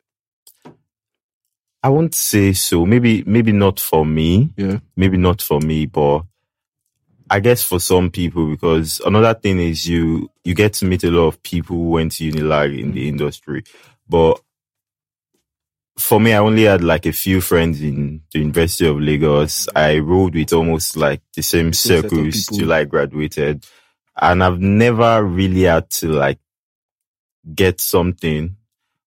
I 1.83 1.89
won't 1.89 2.15
say 2.15 2.53
so. 2.53 2.85
Maybe, 2.85 3.23
maybe 3.25 3.53
not 3.53 3.81
for 3.81 4.05
me. 4.05 4.51
Yeah. 4.57 4.81
Maybe 4.97 5.17
not 5.17 5.41
for 5.41 5.61
me, 5.61 5.87
but 5.87 6.25
I 7.33 7.39
guess 7.39 7.63
for 7.63 7.79
some 7.79 8.11
people, 8.11 8.51
because 8.51 9.01
another 9.07 9.35
thing 9.39 9.61
is 9.61 9.89
you, 9.89 10.31
you 10.43 10.53
get 10.53 10.73
to 10.75 10.85
meet 10.85 11.05
a 11.05 11.11
lot 11.11 11.29
of 11.29 11.43
people 11.45 11.77
who 11.77 11.91
went 11.91 12.13
to 12.13 12.31
Unilag 12.31 12.77
in 12.77 12.91
the 12.91 13.09
industry. 13.09 13.63
But 14.09 14.41
for 15.97 16.19
me, 16.19 16.33
I 16.33 16.39
only 16.39 16.65
had 16.65 16.83
like 16.83 17.07
a 17.07 17.13
few 17.13 17.41
friends 17.41 17.81
in 17.83 18.23
the 18.33 18.41
University 18.41 18.89
of 18.89 18.99
Lagos. 18.99 19.69
I 19.77 19.99
rode 19.99 20.35
with 20.35 20.53
almost 20.53 20.97
like 20.97 21.21
the 21.37 21.43
same 21.43 21.73
Same 21.73 22.03
circles 22.03 22.47
till 22.47 22.73
I 22.73 22.85
graduated. 22.85 23.65
And 24.21 24.43
I've 24.43 24.61
never 24.61 25.23
really 25.25 25.63
had 25.63 25.89
to 25.91 26.09
like 26.09 26.41
get 27.55 27.81
something 27.81 28.57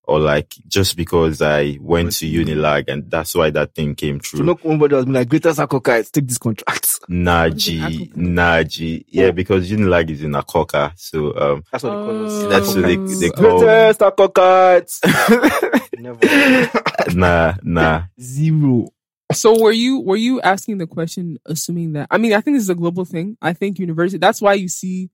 or 0.05 0.19
like 0.19 0.53
just 0.67 0.97
because 0.97 1.41
I 1.41 1.77
went 1.79 2.11
to 2.17 2.25
Unilag 2.25 2.89
and 2.89 3.09
that's 3.09 3.33
why 3.35 3.49
that 3.51 3.73
thing 3.73 3.95
came 3.95 4.19
So 4.21 4.37
true. 4.37 4.45
no 4.45 4.59
nobody 4.63 4.95
has 4.95 5.05
been 5.05 5.13
like 5.13 5.29
greatest 5.29 5.59
Akoka, 5.59 6.11
take 6.11 6.27
this 6.27 6.37
contract. 6.37 6.99
Naji, 7.09 8.13
Naji. 8.13 9.05
Yeah, 9.07 9.31
because 9.31 9.69
Unilag 9.71 10.09
is 10.09 10.23
in 10.23 10.31
Akoka. 10.31 10.91
So, 10.97 11.33
um, 11.37 11.63
That's 11.71 11.83
what 11.83 11.89
they 11.91 12.05
call 12.05 12.25
us. 12.25 12.49
That's 12.49 12.75
what 12.75 12.81
they- 12.85 13.19
they 13.19 13.29
call- 13.29 13.59
greatest 13.59 13.99
Akoka. 14.01 15.89
Never. 15.99 17.15
nah, 17.17 17.55
nah. 17.63 18.03
Zero. 18.19 18.89
So 19.31 19.59
were 19.61 19.71
you 19.71 19.99
were 20.01 20.17
you 20.17 20.41
asking 20.41 20.77
the 20.79 20.85
question 20.87 21.37
assuming 21.45 21.93
that 21.93 22.07
I 22.11 22.17
mean 22.17 22.33
I 22.33 22.41
think 22.41 22.55
this 22.57 22.63
is 22.63 22.69
a 22.69 22.75
global 22.75 23.05
thing. 23.05 23.37
I 23.41 23.53
think 23.53 23.79
university 23.79 24.17
that's 24.19 24.41
why 24.41 24.53
you 24.55 24.67
see 24.67 25.09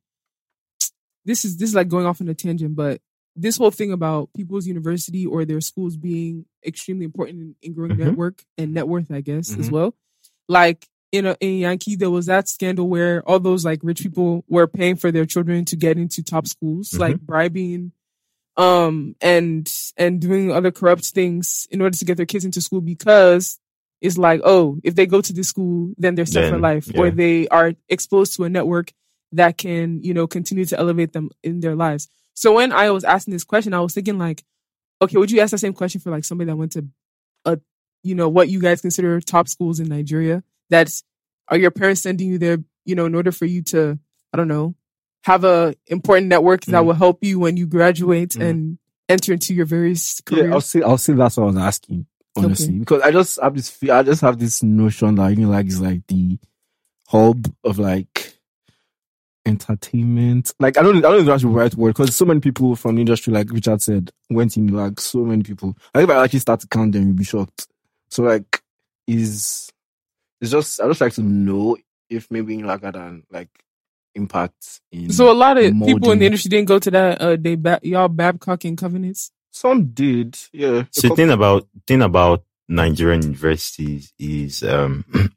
this 1.25 1.46
is 1.46 1.58
this 1.58 1.69
is 1.69 1.75
like 1.75 1.88
going 1.89 2.05
off 2.05 2.19
on 2.22 2.27
a 2.29 2.34
tangent, 2.34 2.75
but 2.75 3.01
this 3.41 3.58
whole 3.58 3.72
thing 3.72 3.91
about 3.91 4.29
people's 4.36 4.67
university 4.67 5.25
or 5.25 5.46
their 5.46 5.62
schools 5.62 5.96
being 5.98 6.46
extremely 6.65 7.05
important 7.05 7.39
in, 7.41 7.55
in 7.62 7.74
growing 7.74 7.93
Mhm. 7.93 8.05
network 8.05 8.43
and 8.58 8.74
net 8.74 8.88
worth, 8.88 9.10
I 9.12 9.22
guess, 9.22 9.58
as 9.58 9.69
Mhm. 9.69 9.72
well. 9.72 9.96
Like 10.48 10.88
in 11.12 11.25
a, 11.25 11.36
in 11.39 11.60
Yankee, 11.60 11.96
there 11.96 12.10
was 12.12 12.25
that 12.27 12.48
scandal 12.50 12.88
where 12.88 13.24
all 13.27 13.39
those 13.39 13.63
like 13.65 13.79
rich 13.84 14.01
people 14.01 14.43
were 14.48 14.67
paying 14.67 14.96
for 14.96 15.12
their 15.12 15.25
children 15.25 15.65
to 15.65 15.75
get 15.75 15.98
into 15.98 16.22
top 16.24 16.48
schools, 16.48 16.89
Mhm. 16.91 17.00
like 17.00 17.19
bribing, 17.22 17.91
um, 18.58 19.15
and 19.22 19.72
and 19.98 20.19
doing 20.19 20.51
other 20.51 20.72
corrupt 20.72 21.05
things 21.05 21.67
in 21.72 21.81
order 21.81 21.98
to 21.98 22.05
get 22.05 22.17
their 22.17 22.25
kids 22.25 22.46
into 22.46 22.62
school 22.62 22.81
because 22.81 23.60
it's 24.01 24.17
like, 24.17 24.41
oh, 24.43 24.79
if 24.84 24.96
they 24.96 25.05
go 25.05 25.22
to 25.22 25.34
this 25.34 25.48
school, 25.50 25.93
then 25.98 26.15
they're 26.15 26.25
set 26.25 26.46
for 26.46 26.51
Then, 26.55 26.62
life, 26.62 26.89
or 26.96 27.10
they 27.10 27.48
are 27.50 27.74
exposed 27.89 28.36
to 28.36 28.43
a 28.46 28.50
network 28.50 28.91
that 29.34 29.58
can, 29.58 30.01
you 30.03 30.13
know, 30.13 30.25
continue 30.27 30.65
to 30.65 30.77
elevate 30.79 31.12
them 31.13 31.29
in 31.43 31.60
their 31.60 31.75
lives. 31.75 32.08
So 32.39 32.53
when 32.53 32.72
I 32.72 32.89
was 32.91 33.03
asking 33.03 33.34
this 33.34 33.43
question, 33.43 33.74
I 33.74 33.81
was 33.81 33.93
thinking 33.93 34.17
like, 34.17 34.46
okay, 35.01 35.17
would 35.17 35.29
you 35.29 35.41
ask 35.41 35.51
the 35.51 35.58
same 35.58 35.74
question 35.74 36.00
for 36.00 36.10
like 36.10 36.24
somebody 36.24 36.48
that 36.50 36.55
went 36.55 36.72
to 36.72 36.88
a, 37.43 37.60
you 38.01 38.15
know, 38.15 38.29
what 38.29 38.48
you 38.48 38.62
guys 38.62 38.79
consider 38.79 39.19
top 39.19 39.50
schools 39.50 39.81
in 39.81 39.89
Nigeria? 39.89 40.41
That's 40.69 41.03
are 41.50 41.58
your 41.58 41.69
parents 41.69 42.00
sending 42.00 42.29
you 42.29 42.38
there, 42.38 42.60
you 42.86 42.96
know, 42.96 43.05
in 43.05 43.13
order 43.13 43.34
for 43.34 43.43
you 43.46 43.62
to, 43.63 44.00
I 44.31 44.38
don't 44.38 44.48
know, 44.48 44.74
have 45.25 45.43
a 45.43 45.75
important 45.88 46.27
network 46.27 46.63
that 46.67 46.81
Mm. 46.81 46.86
will 46.86 46.93
help 46.93 47.25
you 47.25 47.39
when 47.39 47.58
you 47.58 47.67
graduate 47.67 48.29
Mm. 48.29 48.50
and 48.50 48.77
enter 49.10 49.34
into 49.34 49.53
your 49.53 49.65
various 49.65 50.22
careers? 50.22 50.48
Yeah, 50.48 50.53
I'll 50.53 50.62
say 50.62 50.81
I'll 50.81 50.98
say 50.98 51.13
that's 51.15 51.36
what 51.36 51.43
I 51.43 51.48
was 51.48 51.58
asking 51.58 52.05
honestly 52.38 52.67
Okay. 52.69 52.77
because 52.79 53.01
I 53.01 53.12
just 53.12 53.38
have 53.41 53.53
this 53.53 53.77
I 53.84 54.01
just 54.03 54.22
have 54.22 54.39
this 54.39 54.63
notion 54.63 55.15
that 55.15 55.27
you 55.31 55.43
know 55.43 55.50
like 55.50 55.65
is 55.65 55.81
like 55.81 56.08
the 56.08 56.39
hub 57.10 57.53
of 57.65 57.79
like 57.79 58.38
entertainment. 59.50 60.53
Like 60.60 60.77
I 60.77 60.82
don't 60.82 60.98
I 60.98 61.01
don't 61.01 61.12
know 61.12 61.20
if 61.20 61.25
that's 61.25 61.44
the 61.44 61.50
right 61.50 61.74
word 61.75 61.96
because 61.96 62.15
so 62.15 62.25
many 62.25 62.39
people 62.39 62.75
from 62.75 62.96
the 62.96 63.01
industry, 63.01 63.34
like 63.34 63.51
Richard 63.51 63.82
said, 63.82 64.12
went 64.29 64.56
in 64.58 64.68
like 64.68 65.00
so 65.00 65.20
many 65.20 65.44
people. 65.44 65.75
I 65.94 66.00
think 66.00 66.10
if 66.10 66.15
I 66.15 66.24
actually 66.24 66.39
start 66.39 66.62
to 66.62 66.68
count 66.68 66.94
them, 66.94 67.08
you'll 67.08 67.15
be 67.15 67.24
shocked. 67.24 67.68
So 68.10 68.24
like 68.24 68.62
is 69.08 69.70
it's 70.41 70.51
just 70.51 70.79
I 70.79 70.88
just 70.88 71.01
like 71.01 71.13
to 71.13 71.24
know 71.24 71.77
if 72.10 72.29
maybe 72.32 72.56
in 72.56 72.65
like 72.65 72.84
an 72.84 73.24
like 73.29 73.50
impact 74.15 74.82
in 74.91 75.12
So 75.12 75.32
a 75.32 75.34
lot 75.34 75.58
of 75.58 75.72
people 75.72 76.12
in 76.12 76.20
the 76.20 76.25
industry 76.25 76.50
didn't 76.50 76.68
go 76.68 76.79
to 76.79 76.91
that. 76.91 77.22
Uh, 77.22 77.38
they 77.39 77.56
ba- 77.56 77.79
y'all 77.84 78.08
Babcock 78.08 78.63
and 78.65 78.77
Covenants. 78.77 79.32
Some 79.51 79.88
did, 79.88 80.38
yeah. 80.53 80.84
So 80.91 81.10
the 81.10 81.15
thing 81.15 81.32
about 81.32 81.68
thing 81.88 82.01
about 82.01 82.44
Nigerian 82.68 83.24
universities 83.24 84.13
is 84.20 84.63
um 84.63 85.06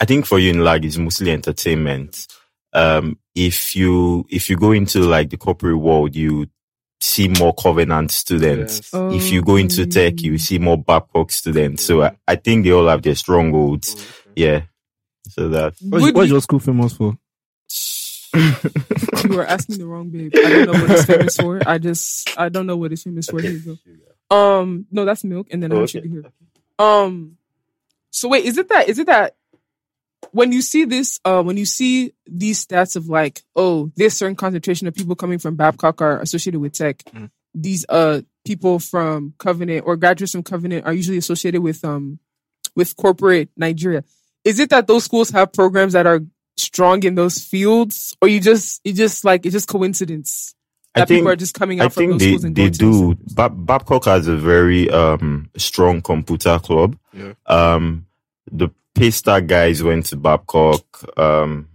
I 0.00 0.04
think 0.04 0.26
for 0.26 0.38
Unilag 0.38 0.84
is 0.84 0.98
mostly 0.98 1.32
entertainment. 1.32 2.26
Um 2.72 3.18
if 3.34 3.74
you 3.76 4.26
if 4.30 4.50
you 4.50 4.56
go 4.56 4.72
into 4.72 5.00
like 5.00 5.30
the 5.30 5.36
corporate 5.36 5.78
world 5.78 6.14
you 6.16 6.46
see 7.00 7.28
more 7.28 7.54
covenant 7.54 8.10
students. 8.10 8.90
Yes. 8.92 9.14
If 9.14 9.30
you 9.32 9.42
go 9.42 9.56
into 9.56 9.86
tech 9.86 10.20
you 10.22 10.36
see 10.38 10.58
more 10.58 10.76
Babcock 10.76 11.30
students. 11.30 11.82
So 11.84 12.02
I, 12.02 12.16
I 12.26 12.36
think 12.36 12.64
they 12.64 12.72
all 12.72 12.88
have 12.88 13.02
their 13.02 13.14
strongholds. 13.14 13.96
Yeah. 14.34 14.62
So 15.30 15.48
that 15.50 15.74
What's, 15.80 16.12
what's 16.12 16.28
you- 16.28 16.34
your 16.34 16.42
school 16.42 16.58
famous 16.58 16.92
for? 16.94 17.16
You 18.34 19.38
are 19.40 19.46
asking 19.46 19.78
the 19.78 19.86
wrong 19.86 20.10
babe. 20.10 20.32
I 20.36 20.48
don't 20.50 20.66
know 20.66 20.72
what 20.80 20.90
it's 20.90 21.04
famous 21.06 21.36
for. 21.36 21.60
I 21.66 21.78
just 21.78 22.38
I 22.38 22.48
don't 22.50 22.66
know 22.66 22.76
what 22.76 22.92
it's 22.92 23.02
famous 23.02 23.26
for. 23.28 23.40
Here 23.40 23.52
you 23.52 23.78
go. 24.30 24.36
Um, 24.36 24.86
no, 24.90 25.04
that's 25.06 25.24
milk, 25.24 25.46
and 25.50 25.62
then 25.62 25.72
I 25.72 25.76
Oh, 25.76 25.80
have 25.80 25.84
okay. 25.88 26.00
sugar 26.02 26.08
here. 26.08 26.24
Um, 26.78 27.38
so 28.10 28.28
wait, 28.28 28.44
is 28.44 28.58
it 28.58 28.68
that? 28.68 28.88
Is 28.88 28.98
it 28.98 29.06
that? 29.06 29.36
When 30.32 30.52
you 30.52 30.62
see 30.62 30.84
this, 30.84 31.20
uh, 31.24 31.42
when 31.42 31.56
you 31.56 31.64
see 31.64 32.12
these 32.26 32.64
stats 32.64 32.96
of 32.96 33.08
like, 33.08 33.42
oh, 33.56 33.90
this 33.96 34.18
certain 34.18 34.36
concentration 34.36 34.86
of 34.86 34.94
people 34.94 35.16
coming 35.16 35.38
from 35.38 35.56
Babcock 35.56 36.02
are 36.02 36.20
associated 36.20 36.60
with 36.60 36.72
tech. 36.72 36.98
Mm. 37.04 37.30
These 37.54 37.86
uh 37.88 38.22
people 38.44 38.78
from 38.78 39.34
Covenant 39.38 39.84
or 39.86 39.96
graduates 39.96 40.32
from 40.32 40.42
Covenant 40.42 40.86
are 40.86 40.92
usually 40.92 41.18
associated 41.18 41.62
with 41.62 41.84
um 41.84 42.18
with 42.76 42.96
corporate 42.96 43.48
Nigeria. 43.56 44.04
Is 44.44 44.58
it 44.58 44.70
that 44.70 44.86
those 44.86 45.04
schools 45.04 45.30
have 45.30 45.52
programs 45.52 45.94
that 45.94 46.06
are 46.06 46.20
strong 46.56 47.02
in 47.04 47.14
those 47.14 47.38
fields, 47.38 48.16
or 48.20 48.28
you 48.28 48.40
just 48.40 48.80
you 48.84 48.92
just 48.92 49.24
like 49.24 49.46
it's 49.46 49.54
just 49.54 49.68
coincidence 49.68 50.54
I 50.94 51.00
that 51.00 51.08
people 51.08 51.28
are 51.28 51.36
just 51.36 51.54
coming 51.54 51.80
out 51.80 51.86
I 51.86 51.88
from 51.88 52.10
those 52.10 52.20
they, 52.20 52.26
schools 52.28 52.44
and 52.44 52.56
they 52.56 52.62
going 52.62 52.72
to 52.72 52.84
those 52.84 53.00
do. 53.00 53.08
centers? 53.08 53.34
Bab- 53.34 53.66
Babcock 53.66 54.04
has 54.04 54.28
a 54.28 54.36
very 54.36 54.90
um 54.90 55.50
strong 55.56 56.02
computer 56.02 56.58
club. 56.58 56.98
Yeah. 57.12 57.32
Um, 57.46 58.06
the 58.50 58.70
Paystack 58.98 59.46
guys 59.46 59.82
went 59.82 60.06
to 60.06 60.16
Babcock. 60.16 60.84
Um, 61.18 61.68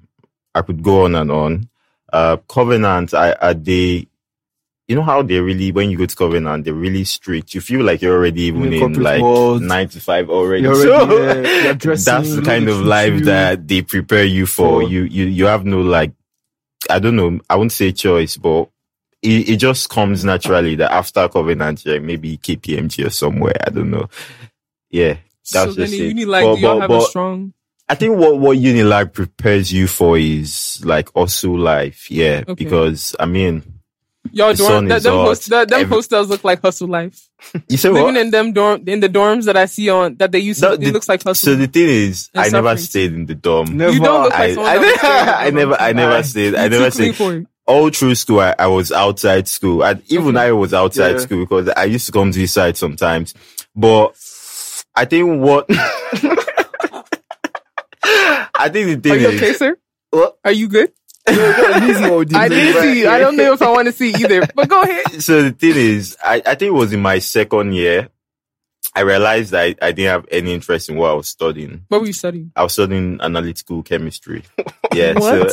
I 0.53 0.61
could 0.61 0.83
go 0.83 1.05
on 1.05 1.15
and 1.15 1.31
on. 1.31 1.69
Uh, 2.11 2.37
Covenant, 2.47 3.13
I, 3.13 3.35
I 3.41 3.53
they, 3.53 4.07
you 4.87 4.95
know 4.95 5.01
how 5.01 5.21
they 5.23 5.39
really 5.39 5.71
when 5.71 5.89
you 5.89 5.97
go 5.97 6.05
to 6.05 6.15
Covenant, 6.15 6.65
they're 6.65 6.73
really 6.73 7.03
strict. 7.05 7.53
You 7.55 7.61
feel 7.61 7.83
like 7.83 8.01
you're 8.01 8.15
already 8.15 8.43
even 8.43 8.65
In 8.65 8.73
in 8.73 8.93
like 9.01 9.21
world. 9.21 9.61
nine 9.61 9.89
to 9.89 9.99
five 9.99 10.29
already. 10.29 10.63
You're 10.63 10.75
So, 10.75 11.23
yeah, 11.23 11.73
that's 11.73 12.05
the 12.35 12.41
kind 12.45 12.67
of 12.67 12.81
life 12.81 13.13
cute. 13.13 13.25
that 13.25 13.67
they 13.67 13.81
prepare 13.81 14.25
you 14.25 14.45
for. 14.45 14.81
For- 14.81 14.89
You 14.89 15.03
you 15.03 15.25
you 15.25 15.45
have 15.45 15.65
no 15.65 15.79
like, 15.81 16.11
I 16.89 16.99
don't 16.99 17.15
know. 17.15 17.39
I 17.49 17.55
won't 17.55 17.71
say 17.71 17.91
choice, 17.93 18.37
but 18.37 18.69
it, 19.21 19.49
it 19.49 19.57
just 19.57 19.89
comes 19.89 20.23
naturally 20.25 20.75
that 20.75 20.91
after 20.91 21.27
Covenant, 21.29 21.85
yeah, 21.85 21.97
maybe 21.99 22.37
KPMG 22.37 23.05
or 23.07 23.09
somewhere. 23.09 23.55
I 23.65 23.69
don't 23.71 23.89
know. 23.89 24.09
Yeah, 24.91 25.15
that's 25.51 25.75
then 25.75 25.87
just 25.87 25.93
you 25.99 26.09
it. 26.09 26.13
need 26.15 26.25
like 26.25 26.43
But- 26.45 26.55
do 26.55 26.61
y'all 26.61 26.79
but- 26.79 26.89
have 26.91 27.01
a 27.01 27.05
strong 27.05 27.53
I 27.89 27.95
think 27.95 28.17
what 28.17 28.39
what 28.39 28.57
Unilag 28.57 29.11
prepares 29.13 29.71
you 29.73 29.87
for 29.87 30.17
is 30.17 30.79
like 30.85 31.09
also 31.15 31.51
life. 31.51 32.09
Yeah, 32.09 32.43
Okay. 32.47 32.63
because 32.63 33.13
I 33.19 33.25
mean, 33.25 33.61
y'all 34.31 34.51
The 34.53 34.57
dorm 34.57 34.69
sun 34.71 34.85
that, 34.85 34.97
is 34.97 35.03
them, 35.03 35.13
host, 35.15 35.49
that, 35.49 35.67
them 35.67 35.81
Every- 35.81 35.95
hostels 35.97 36.29
look 36.29 36.45
like 36.45 36.61
hustle 36.61 36.87
life. 36.87 37.27
you 37.67 37.75
say 37.75 37.89
Living 37.89 38.03
what? 38.05 38.17
in 38.17 38.31
them 38.31 38.53
dorm 38.53 38.83
in 38.87 39.01
the 39.01 39.09
dorms 39.09 39.43
that 39.45 39.57
I 39.57 39.65
see 39.65 39.89
on 39.89 40.15
that 40.15 40.31
they 40.31 40.39
used 40.39 40.61
to 40.61 40.69
No, 40.69 40.73
it 40.75 40.93
looks 40.93 41.09
like 41.09 41.23
hustle. 41.23 41.51
So 41.51 41.55
the 41.57 41.67
thing 41.67 41.89
is, 41.89 42.29
And 42.33 42.45
I 42.45 42.49
never 42.49 42.77
stayed 42.77 43.13
in 43.13 43.25
the 43.25 43.35
dorm. 43.35 43.77
Never. 43.77 43.91
you 43.91 43.99
don't 43.99 44.23
look 44.23 44.31
like 44.33 44.57
I, 44.57 44.61
I, 44.61 44.77
that 44.77 44.79
would 44.79 44.97
stay 44.99 45.19
in 45.19 45.25
the 45.25 45.37
I 45.37 45.49
never, 45.51 45.81
I 45.81 45.91
never 45.91 46.13
Aye. 46.13 46.21
stayed. 46.21 46.55
I 46.55 46.67
never 46.69 46.89
stayed. 46.89 47.45
all 47.67 47.89
through 47.89 48.15
school, 48.15 48.39
I, 48.39 48.55
I 48.57 48.67
was 48.67 48.93
outside 48.93 49.49
school. 49.49 49.83
I, 49.83 49.99
even 50.07 50.37
Okay. 50.37 50.47
I 50.47 50.51
was 50.53 50.73
outside 50.73 51.11
Yeah. 51.11 51.17
school 51.19 51.39
because 51.45 51.67
I 51.75 51.83
used 51.83 52.05
to 52.05 52.13
come 52.13 52.31
to 52.31 52.39
the 52.39 52.47
side 52.47 52.77
sometimes. 52.77 53.33
But 53.75 54.15
I 54.95 55.05
think 55.05 55.41
what 55.41 55.65
I 58.55 58.69
think 58.69 58.87
the 58.87 58.97
thing 59.01 59.11
Are 59.13 59.17
you 59.17 59.29
is, 59.29 59.41
okay, 59.41 59.53
sir? 59.53 59.77
What? 60.11 60.37
Are 60.45 60.51
you 60.51 60.67
good? 60.67 60.93
Easy 61.29 62.01
mode, 62.01 62.33
I 62.35 62.49
didn't 62.49 62.81
see 62.81 62.99
you. 62.99 63.09
I 63.09 63.19
don't 63.19 63.37
know 63.37 63.53
if 63.53 63.61
I 63.61 63.71
want 63.71 63.87
to 63.87 63.91
see 63.91 64.09
either. 64.13 64.45
But 64.53 64.69
go 64.69 64.81
ahead. 64.81 65.05
so 65.21 65.43
the 65.43 65.51
thing 65.51 65.75
is, 65.75 66.17
I, 66.23 66.35
I 66.45 66.55
think 66.55 66.69
it 66.69 66.73
was 66.73 66.93
in 66.93 67.01
my 67.01 67.19
second 67.19 67.73
year. 67.73 68.09
I 68.95 69.01
realized 69.01 69.51
that 69.51 69.77
I, 69.81 69.87
I 69.87 69.91
didn't 69.91 70.11
have 70.11 70.27
any 70.29 70.53
interest 70.53 70.87
in 70.89 70.97
what 70.97 71.09
I 71.09 71.13
was 71.13 71.27
studying. 71.27 71.85
What 71.87 72.01
were 72.01 72.07
you 72.07 72.13
studying? 72.13 72.51
I 72.55 72.63
was 72.63 72.73
studying 72.73 73.19
analytical 73.21 73.81
chemistry. 73.81 74.43
Yeah. 74.93 75.17
So, 75.17 75.47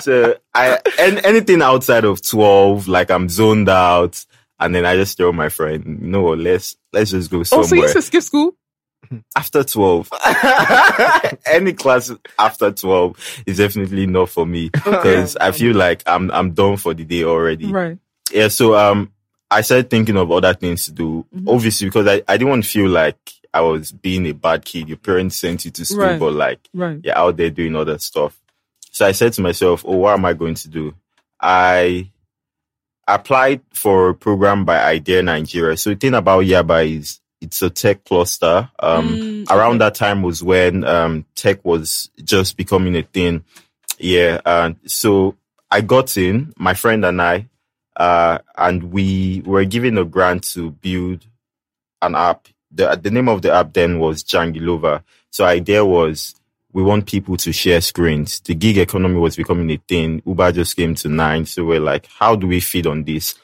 so 0.00 0.34
I 0.54 0.78
and 0.98 1.24
anything 1.24 1.62
outside 1.62 2.04
of 2.04 2.20
twelve, 2.20 2.88
like 2.88 3.12
I'm 3.12 3.28
zoned 3.28 3.68
out, 3.68 4.24
and 4.58 4.74
then 4.74 4.84
I 4.84 4.96
just 4.96 5.16
tell 5.16 5.32
my 5.32 5.50
friend, 5.50 6.02
"No, 6.02 6.30
let's 6.34 6.76
let's 6.92 7.10
just 7.10 7.30
go 7.30 7.42
somewhere. 7.42 7.64
Oh, 7.64 7.68
so 7.68 7.74
you 7.74 7.82
used 7.82 7.94
to 7.96 8.02
skip 8.02 8.22
school? 8.22 8.56
after 9.36 9.64
twelve. 9.64 10.08
Any 11.46 11.72
class 11.72 12.10
after 12.38 12.70
twelve 12.72 13.16
is 13.46 13.58
definitely 13.58 14.06
not 14.06 14.28
for 14.30 14.46
me 14.46 14.68
because 14.72 15.36
I 15.36 15.52
feel 15.52 15.76
like 15.76 16.02
I'm 16.06 16.30
I'm 16.30 16.52
done 16.52 16.76
for 16.76 16.94
the 16.94 17.04
day 17.04 17.24
already. 17.24 17.66
Right. 17.70 17.98
Yeah. 18.32 18.48
So 18.48 18.74
um, 18.76 19.12
I 19.50 19.60
started 19.62 19.90
thinking 19.90 20.16
of 20.16 20.30
other 20.30 20.54
things 20.54 20.84
to 20.86 20.92
do. 20.92 21.26
Mhm. 21.34 21.52
Obviously, 21.52 21.88
because 21.88 22.06
I 22.06 22.22
I 22.28 22.36
didn't 22.36 22.50
want 22.50 22.64
to 22.64 22.70
feel 22.70 22.88
like 22.88 23.18
I 23.54 23.60
was 23.60 23.92
being 23.92 24.26
a 24.26 24.32
bad 24.32 24.64
kid. 24.64 24.88
Your 24.88 24.96
parents 24.98 25.36
sent 25.36 25.64
you 25.64 25.70
to 25.72 25.84
school, 25.84 25.98
Right. 25.98 26.18
but 26.20 26.32
like 26.32 26.60
Right. 26.72 27.00
you're 27.02 27.18
out 27.18 27.36
there 27.36 27.50
doing 27.50 27.76
other 27.76 27.98
stuff. 27.98 28.38
So 28.90 29.06
I 29.06 29.12
said 29.12 29.32
to 29.34 29.42
myself, 29.42 29.84
oh, 29.86 29.96
what 29.96 30.12
am 30.14 30.24
I 30.24 30.32
going 30.34 30.54
to 30.54 30.68
do? 30.68 30.94
I 31.40 32.10
applied 33.14 33.60
for 33.72 34.10
a 34.10 34.14
program 34.14 34.64
by 34.64 34.82
Idea 34.82 35.22
Nigeria. 35.22 35.76
So 35.76 35.90
the 35.90 35.96
thing 35.96 36.14
about 36.14 36.44
Yaba 36.44 36.88
is 36.88 37.20
it's 37.40 37.60
a 37.62 37.70
tech 37.70 38.04
cluster. 38.04 38.70
Um, 38.78 39.18
Mm, 39.18 39.50
around 39.50 39.78
that 39.80 39.94
time 39.96 40.22
was 40.22 40.42
when 40.42 40.84
um, 40.84 41.24
tech 41.34 41.64
was 41.64 42.10
just 42.22 42.56
becoming 42.56 42.96
a 42.96 43.02
thing. 43.02 43.44
Yeah. 43.98 44.40
And 44.46 44.76
so 44.86 45.36
I 45.70 45.80
got 45.80 46.16
in, 46.16 46.52
my 46.56 46.74
friend 46.74 47.04
and 47.04 47.20
I, 47.20 47.48
uh, 47.96 48.38
and 48.56 48.92
we 48.92 49.42
were 49.44 49.64
given 49.64 49.98
a 49.98 50.04
grant 50.04 50.44
to 50.52 50.70
build 50.70 51.26
an 52.00 52.14
app. 52.14 52.48
The, 52.70 52.94
the 52.96 53.10
name 53.10 53.28
of 53.28 53.42
the 53.42 53.52
app 53.52 53.72
then 53.72 53.98
was 53.98 54.22
Jangilova. 54.24 55.02
So 55.30 55.44
idea 55.44 55.84
was 55.84 56.34
we 56.72 56.82
want 56.82 57.06
people 57.06 57.36
to 57.36 57.52
share 57.52 57.80
screens. 57.80 58.40
The 58.40 58.54
gig 58.54 58.78
economy 58.78 59.18
was 59.18 59.36
becoming 59.36 59.70
a 59.70 59.76
thing. 59.76 60.22
Uber 60.26 60.52
just 60.52 60.76
came 60.76 60.94
to 60.96 61.08
nine. 61.08 61.44
So 61.44 61.64
we're 61.64 61.80
like, 61.80 62.06
how 62.06 62.34
do 62.34 62.46
we 62.46 62.60
feed 62.60 62.86
on 62.86 63.04
this? 63.04 63.34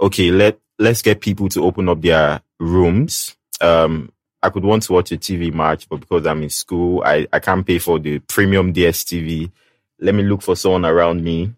Okay, 0.00 0.30
let, 0.30 0.58
let's 0.78 1.02
get 1.02 1.20
people 1.20 1.48
to 1.50 1.64
open 1.64 1.88
up 1.88 2.00
their 2.00 2.40
rooms. 2.58 3.36
Um, 3.60 4.10
I 4.42 4.48
could 4.50 4.64
want 4.64 4.82
to 4.84 4.92
watch 4.92 5.12
a 5.12 5.16
TV 5.16 5.52
match, 5.52 5.88
but 5.88 6.00
because 6.00 6.26
I'm 6.26 6.42
in 6.42 6.50
school, 6.50 7.02
I, 7.04 7.28
I 7.32 7.38
can't 7.38 7.66
pay 7.66 7.78
for 7.78 7.98
the 7.98 8.18
premium 8.20 8.72
DSTV. 8.72 9.52
Let 10.00 10.14
me 10.14 10.22
look 10.22 10.42
for 10.42 10.56
someone 10.56 10.84
around 10.84 11.22
me 11.22 11.54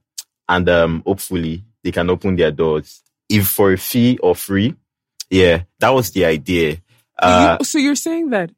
and, 0.48 0.68
um, 0.68 1.02
hopefully 1.06 1.64
they 1.82 1.92
can 1.92 2.10
open 2.10 2.36
their 2.36 2.50
doors. 2.50 3.02
If 3.28 3.48
for 3.48 3.72
a 3.72 3.78
fee 3.78 4.18
or 4.18 4.34
free. 4.34 4.74
Yeah, 5.30 5.62
that 5.78 5.90
was 5.90 6.10
the 6.10 6.26
idea. 6.26 6.82
Uh, 7.18 7.56
you, 7.58 7.64
so 7.64 7.78
you're 7.78 7.94
saying 7.94 8.30
that 8.30 8.50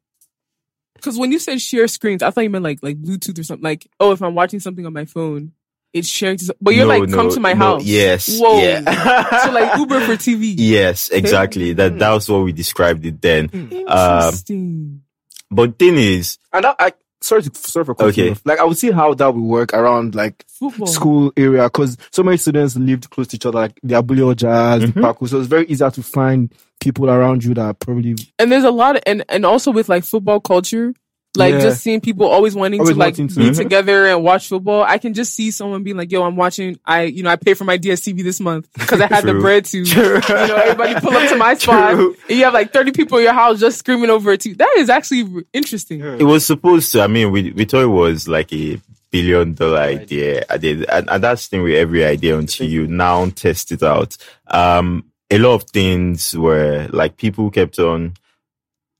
because 0.97 1.17
when 1.17 1.31
you 1.31 1.39
said 1.39 1.61
share 1.61 1.87
screens, 1.87 2.21
I 2.21 2.31
thought 2.31 2.41
you 2.41 2.49
meant 2.49 2.63
like 2.63 2.79
like 2.81 3.01
Bluetooth 3.01 3.39
or 3.39 3.43
something. 3.43 3.63
Like, 3.63 3.87
oh, 3.99 4.11
if 4.11 4.21
I'm 4.21 4.35
watching 4.35 4.59
something 4.59 4.85
on 4.85 4.93
my 4.93 5.05
phone, 5.05 5.53
it's 5.93 6.07
sharing. 6.07 6.37
To, 6.37 6.55
but 6.61 6.75
you're 6.75 6.85
no, 6.85 6.99
like, 6.99 7.11
come 7.11 7.29
to 7.31 7.39
my 7.39 7.53
no, 7.53 7.59
house. 7.59 7.85
Yes. 7.85 8.39
Whoa. 8.39 8.59
Yeah. 8.59 9.43
so 9.43 9.51
like 9.51 9.77
Uber 9.77 10.01
for 10.01 10.13
TV. 10.13 10.55
Yes, 10.57 11.09
exactly. 11.09 11.73
That 11.77 11.93
hmm. 11.93 11.97
that 11.99 12.11
was 12.11 12.29
what 12.29 12.43
we 12.43 12.53
described 12.53 13.05
it 13.05 13.21
then. 13.21 13.47
Hmm. 13.49 13.73
Um, 13.87 14.23
Interesting. 14.23 15.01
But 15.49 15.79
thing 15.79 15.97
is, 15.97 16.39
And 16.51 16.65
that, 16.65 16.75
I, 16.77 16.91
sorry 17.21 17.43
to, 17.43 17.51
sorry 17.55 17.85
for 17.85 17.95
cutting 17.95 18.29
Okay. 18.31 18.39
Like, 18.45 18.59
I 18.59 18.63
would 18.63 18.77
see 18.77 18.91
how 18.91 19.13
that 19.13 19.33
would 19.33 19.41
work 19.43 19.73
around, 19.73 20.15
like, 20.15 20.45
Football. 20.47 20.87
school 20.87 21.33
area 21.37 21.63
because 21.63 21.97
so 22.11 22.23
many 22.23 22.37
students 22.37 22.75
lived 22.75 23.09
close 23.09 23.27
to 23.27 23.35
each 23.35 23.45
other, 23.45 23.59
like 23.59 23.79
the 23.83 23.95
Abule 23.95 24.33
Oja, 24.33 24.79
the 24.79 24.87
Mhm. 24.87 25.01
Paku. 25.01 25.27
So 25.29 25.39
it's 25.39 25.47
very 25.47 25.65
easier 25.67 25.89
to 25.91 26.03
find 26.03 26.51
people 26.79 27.09
around 27.09 27.43
you 27.43 27.53
that 27.55 27.61
are 27.65 27.73
probably 27.73 28.15
and 28.39 28.51
there's 28.51 28.63
a 28.63 28.71
lot 28.71 28.95
of, 28.97 29.03
and 29.07 29.23
and 29.29 29.45
also 29.45 29.71
with 29.71 29.89
like 29.89 30.03
football 30.03 30.39
culture 30.39 30.93
like 31.37 31.53
Yeah. 31.53 31.59
just 31.61 31.81
seeing 31.81 32.01
people 32.01 32.25
always 32.25 32.55
wanting 32.55 32.79
Always 32.81 32.95
to 32.95 32.99
like 32.99 33.13
wanting 33.13 33.27
to. 33.29 33.35
be 33.35 33.49
Mhm. 33.51 33.55
together 33.57 34.07
and 34.07 34.23
watch 34.23 34.47
football 34.49 34.83
i 34.83 34.97
can 34.97 35.13
just 35.13 35.33
see 35.33 35.51
someone 35.51 35.83
being 35.83 35.95
like 35.97 36.11
yo 36.11 36.23
i'm 36.23 36.35
watching 36.35 36.77
i 36.85 37.03
you 37.03 37.23
know 37.23 37.29
i 37.29 37.35
pay 37.35 37.53
for 37.53 37.63
my 37.63 37.77
dstv 37.77 38.23
this 38.23 38.39
month 38.39 38.67
because 38.73 38.99
i 38.99 39.07
had 39.07 39.23
the 39.23 39.33
bread 39.35 39.63
to 39.65 39.79
you 39.79 39.95
know 39.95 40.55
everybody 40.55 40.95
pull 40.99 41.15
up 41.15 41.29
to 41.29 41.35
my 41.37 41.53
spot 41.61 41.93
True. 41.93 42.15
and 42.29 42.37
you 42.37 42.43
have 42.43 42.53
like 42.53 42.73
30 42.73 42.91
people 42.91 43.17
in 43.19 43.23
your 43.25 43.33
house 43.33 43.59
just 43.59 43.79
screaming 43.79 44.09
over 44.09 44.31
it 44.33 44.41
too 44.41 44.55
that 44.55 44.73
is 44.77 44.89
actually 44.89 45.45
interesting 45.53 46.01
it 46.01 46.23
was 46.23 46.45
supposed 46.45 46.91
to. 46.91 47.01
I 47.01 47.07
mean, 47.07 47.31
we 47.31 47.51
we 47.51 47.65
thought 47.65 47.83
it 47.83 47.87
was 47.87 48.27
like 48.27 48.51
a 48.53 48.79
billion 49.11 49.53
dollar 49.53 49.79
idea. 49.79 50.43
I 50.49 50.57
did, 50.57 50.83
and, 50.89 51.09
and 51.09 51.23
that's 51.23 51.47
the 51.47 51.51
thing 51.57 51.63
with 51.63 51.73
every 51.75 52.03
idea 52.03 52.37
until 52.37 52.67
you 52.67 52.87
now 52.87 53.25
test 53.29 53.71
it 53.71 53.83
out. 53.83 54.17
Um, 54.47 55.05
a 55.29 55.37
lot 55.37 55.53
of 55.55 55.63
things 55.63 56.35
were 56.35 56.87
like 56.91 57.17
people 57.17 57.49
kept 57.51 57.79
on. 57.79 58.13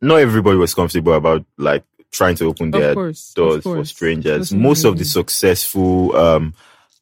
Not 0.01 0.17
everybody 0.17 0.58
was 0.58 0.74
comfortable 0.74 1.13
about 1.13 1.46
like 1.58 1.84
trying 2.12 2.36
to 2.36 2.46
open 2.46 2.72
their 2.72 2.94
course 2.94 3.34
doors 3.34 3.64
for 3.64 3.84
strangers. 3.86 4.50
That's 4.50 4.52
Most 4.52 4.84
of 4.86 4.98
the 4.98 5.06
successful 5.06 6.16
um, 6.16 6.54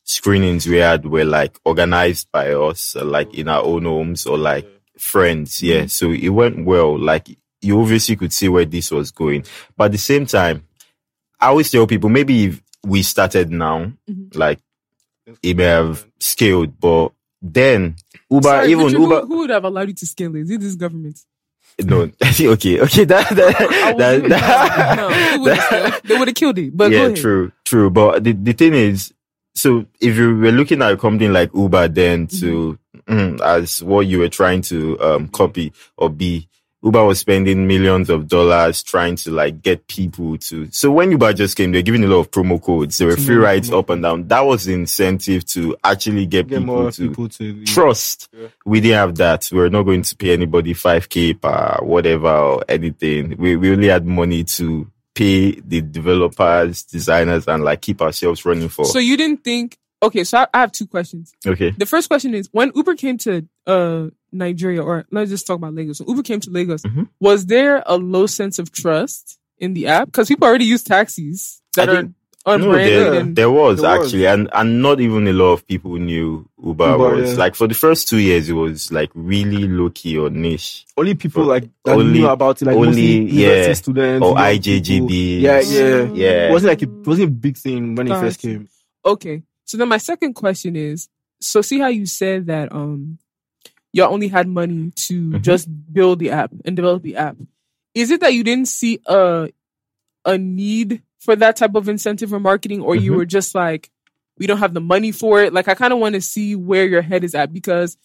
screenings 0.03 0.67
we 0.67 0.77
had 0.77 1.05
were 1.05 1.25
like 1.25 1.59
organized 1.65 2.31
by 2.31 2.53
us, 2.53 2.95
uh, 2.95 3.05
like 3.05 3.33
in 3.33 3.47
our 3.47 3.63
own 3.63 3.85
homes 3.85 4.25
or 4.25 4.37
like 4.37 4.67
friends. 4.97 5.61
Yeah. 5.61 5.85
So 5.87 6.11
it 6.11 6.29
went 6.29 6.65
well. 6.65 6.97
Like 6.97 7.29
you 7.61 7.79
obviously 7.81 8.15
could 8.15 8.33
see 8.33 8.49
where 8.49 8.65
this 8.65 8.91
was 8.91 9.11
going. 9.11 9.45
But 9.77 9.85
at 9.85 9.91
the 9.93 9.97
same 9.97 10.25
time, 10.25 10.63
I 11.39 11.47
always 11.47 11.69
tell 11.71 11.87
people 11.87 12.09
maybe 12.09 12.45
if 12.45 12.61
we 12.83 13.01
started 13.03 13.49
now, 13.51 13.91
Mhm. 14.09 14.35
like 14.35 14.59
it 15.41 15.57
may 15.57 15.63
have 15.63 16.05
scaled, 16.19 16.79
but 16.79 17.11
then 17.41 17.95
Uber, 18.29 18.43
Sorry, 18.43 18.71
even 18.71 18.85
Richard, 18.85 18.97
who- 18.97 19.03
Uber, 19.03 19.25
Who, 19.25 19.37
would 19.39 19.49
have 19.49 19.63
allowed 19.65 19.87
you 19.89 19.93
to 19.95 20.05
scale 20.05 20.35
it? 20.35 20.41
Is 20.41 20.51
it 20.51 20.61
this 20.61 20.75
government? 20.75 21.19
No, 21.83 22.01
okay, 22.23 22.79
okay, 22.81 23.03
that, 23.05 23.29
that, 23.29 23.35
that, 23.97 24.13
wouldn't- 24.13 24.29
that- 24.29 24.95
no, 24.97 25.09
they 25.09 25.37
would 25.37 25.57
have. 25.57 26.01
They 26.05 26.17
would 26.17 26.27
have 26.29 26.35
killed 26.35 26.57
it. 26.59 26.75
But 26.75 26.89
go 26.89 26.95
yeah, 26.97 27.03
ahead. 27.05 27.15
true, 27.17 27.51
true. 27.65 27.89
But 27.89 28.23
the, 28.23 28.31
the 28.33 28.53
thing 28.53 28.73
is, 28.73 29.13
so 29.53 29.85
if 29.99 30.15
you 30.17 30.35
were 30.37 30.51
looking 30.51 30.81
at 30.81 30.91
a 30.93 30.97
company 30.97 31.27
like 31.29 31.51
Uber 31.53 31.87
then 31.87 32.27
to, 32.27 32.77
mm, 33.07 33.41
as 33.41 33.81
what 33.83 34.07
you 34.07 34.19
were 34.19 34.29
trying 34.29 34.61
to, 34.63 34.99
um, 35.01 35.27
copy 35.29 35.73
or 35.97 36.09
be, 36.09 36.47
Uber 36.85 37.03
was 37.03 37.19
spending 37.19 37.65
millions 37.67 38.11
of 38.11 38.27
dollars 38.27 38.83
trying 38.83 39.15
to 39.15 39.31
like 39.31 39.63
get 39.63 39.87
people 39.87 40.37
to. 40.37 40.69
So 40.71 40.91
when 40.91 41.09
Uber 41.11 41.33
just 41.33 41.57
came, 41.57 41.71
they're 41.71 41.81
giving 41.81 42.03
a 42.03 42.07
lot 42.07 42.19
of 42.19 42.29
promo 42.31 42.61
codes. 42.61 42.99
There 42.99 43.07
were 43.07 43.17
free 43.17 43.35
rides 43.35 43.71
up 43.71 43.89
and 43.89 44.03
down. 44.03 44.27
That 44.27 44.41
was 44.41 44.65
the 44.65 44.73
incentive 44.73 45.45
to 45.47 45.75
actually 45.83 46.27
get, 46.27 46.47
Get 46.47 46.59
people 46.59 46.91
to 46.91 47.09
people 47.09 47.29
to 47.29 47.65
trust. 47.65 48.29
Yeah. 48.31 48.49
We 48.65 48.81
didn't 48.81 48.97
have 48.97 49.15
that. 49.15 49.49
We 49.51 49.59
are 49.61 49.69
not 49.69 49.83
going 49.83 50.03
to 50.03 50.15
pay 50.15 50.31
anybody 50.33 50.75
5k 50.75 51.41
per 51.41 51.83
whatever 51.83 52.29
or 52.29 52.63
anything. 52.69 53.35
We, 53.37 53.55
we 53.55 53.71
only 53.71 53.87
had 53.87 54.05
money 54.05 54.43
to 54.43 54.89
pay 55.15 55.59
the 55.59 55.81
developers, 55.81 56.83
designers, 56.83 57.47
and 57.47 57.63
like 57.63 57.81
keep 57.81 57.99
ourselves 57.99 58.45
running 58.45 58.69
for. 58.69 58.85
So 58.85 58.99
you 58.99 59.17
didn't 59.17 59.43
think? 59.43 59.79
Okay, 60.03 60.23
so 60.23 60.39
I, 60.39 60.47
I 60.53 60.59
have 60.59 60.71
two 60.71 60.85
questions. 60.85 61.33
okay. 61.47 61.71
The 61.71 61.85
first 61.87 62.09
question 62.09 62.35
is 62.35 62.47
when 62.51 62.71
Uber 62.75 62.93
came 62.95 63.17
to 63.19 63.47
uh 63.65 64.09
Nigeria, 64.37 64.81
or 64.83 65.05
let's 65.11 65.29
just 65.31 65.47
talk 65.47 65.57
about 65.57 65.73
Lagos. 65.73 65.99
When 65.99 66.09
Uber 66.09 66.23
came 66.23 66.39
to 66.41 66.49
Lagos, 66.49 66.83
Mhm. 66.83 67.07
was 67.19 67.45
there 67.47 67.83
a 67.85 67.97
low 67.97 68.25
sense 68.27 68.59
of 68.59 68.71
trust 68.71 69.37
in 69.57 69.73
the 69.73 69.87
app? 69.87 70.07
Because 70.07 70.27
people 70.27 70.47
already 70.47 70.65
use 70.65 70.83
taxis 70.83 71.61
that 71.75 71.89
I 71.89 71.91
are 71.91 71.95
think- 72.03 72.13
unbranded 72.47 72.93
No, 72.93 73.11
there, 73.11 73.19
and 73.21 73.35
there 73.35 73.49
was 73.49 73.81
There 73.81 73.89
was. 73.99 74.05
actually, 74.05 74.27
and 74.27 74.47
and 74.53 74.79
not 74.81 75.01
even 75.01 75.27
a 75.27 75.33
lot 75.33 75.53
of 75.53 75.65
people 75.65 75.95
knew 75.97 76.47
Uber, 76.63 76.91
Uber, 76.91 77.15
was 77.15 77.31
yeah. 77.31 77.37
like 77.39 77.55
for 77.55 77.67
the 77.67 77.73
first 77.73 78.07
two 78.07 78.19
years. 78.19 78.47
It 78.49 78.53
was 78.53 78.91
like 78.91 79.09
really 79.15 79.67
low 79.67 79.89
key 79.89 80.15
or 80.17 80.29
niche 80.29 80.85
only 80.95 81.15
people 81.15 81.43
But 81.43 81.49
like 81.49 81.69
that 81.85 81.95
only- 81.95 82.19
knew 82.19 82.27
about 82.27 82.61
it, 82.61 82.65
like 82.65 82.75
only, 82.75 82.87
mostly 82.87 83.21
yeah, 83.31 83.47
university 83.49 83.73
students 83.75 84.23
or 84.23 84.37
young 84.37 84.59
people. 84.59 84.73
IJGB. 85.07 85.41
Yeah, 85.41 85.59
yeah, 85.61 86.13
Yeah. 86.13 86.49
It 86.49 86.51
wasn't 86.51 86.69
like 86.69 86.81
a, 86.83 86.85
it 86.85 87.07
wasn't 87.07 87.27
a 87.29 87.31
big 87.31 87.57
thing 87.57 87.95
when 87.95 88.07
it 88.11 88.19
first 88.19 88.39
came. 88.39 88.67
okay. 89.03 89.41
So 89.65 89.77
then 89.77 89.89
my 89.89 89.97
second 89.97 90.33
question 90.35 90.75
is: 90.75 91.09
so 91.41 91.61
see 91.63 91.79
how 91.79 91.87
you 91.87 92.05
said 92.05 92.45
that 92.45 92.71
um 92.71 93.17
y'all 93.95 94.13
only 94.13 94.27
had 94.27 94.47
money 94.47 94.91
to 95.07 95.29
Mhm. 95.31 95.41
just 95.41 95.67
build 95.93 96.19
the 96.19 96.29
app 96.31 96.51
and 96.65 96.75
develop 96.75 97.01
the 97.03 97.15
app. 97.15 97.37
Is 97.93 98.11
it 98.11 98.19
that 98.21 98.33
you 98.33 98.43
didn't 98.43 98.67
see 98.67 98.99
a 99.07 99.49
a 100.25 100.37
need 100.37 101.01
for 101.19 101.35
that 101.35 101.55
type 101.55 101.75
of 101.75 101.87
incentive 101.87 102.33
or 102.33 102.39
marketing, 102.39 102.81
or 102.81 102.95
you 102.95 103.11
Mhm. 103.11 103.15
were 103.17 103.25
just 103.25 103.53
like, 103.55 103.89
we 104.39 104.47
don't 104.47 104.57
have 104.57 104.73
the 104.73 104.81
money 104.81 105.11
for 105.11 105.41
it? 105.43 105.53
Like, 105.53 105.67
I 105.67 105.75
kind 105.75 105.93
of 105.93 105.99
want 105.99 106.15
to 106.15 106.21
see 106.21 106.55
where 106.55 106.85
your 106.87 107.01
head 107.03 107.23
is 107.23 107.35
at 107.35 107.53
because 107.53 107.95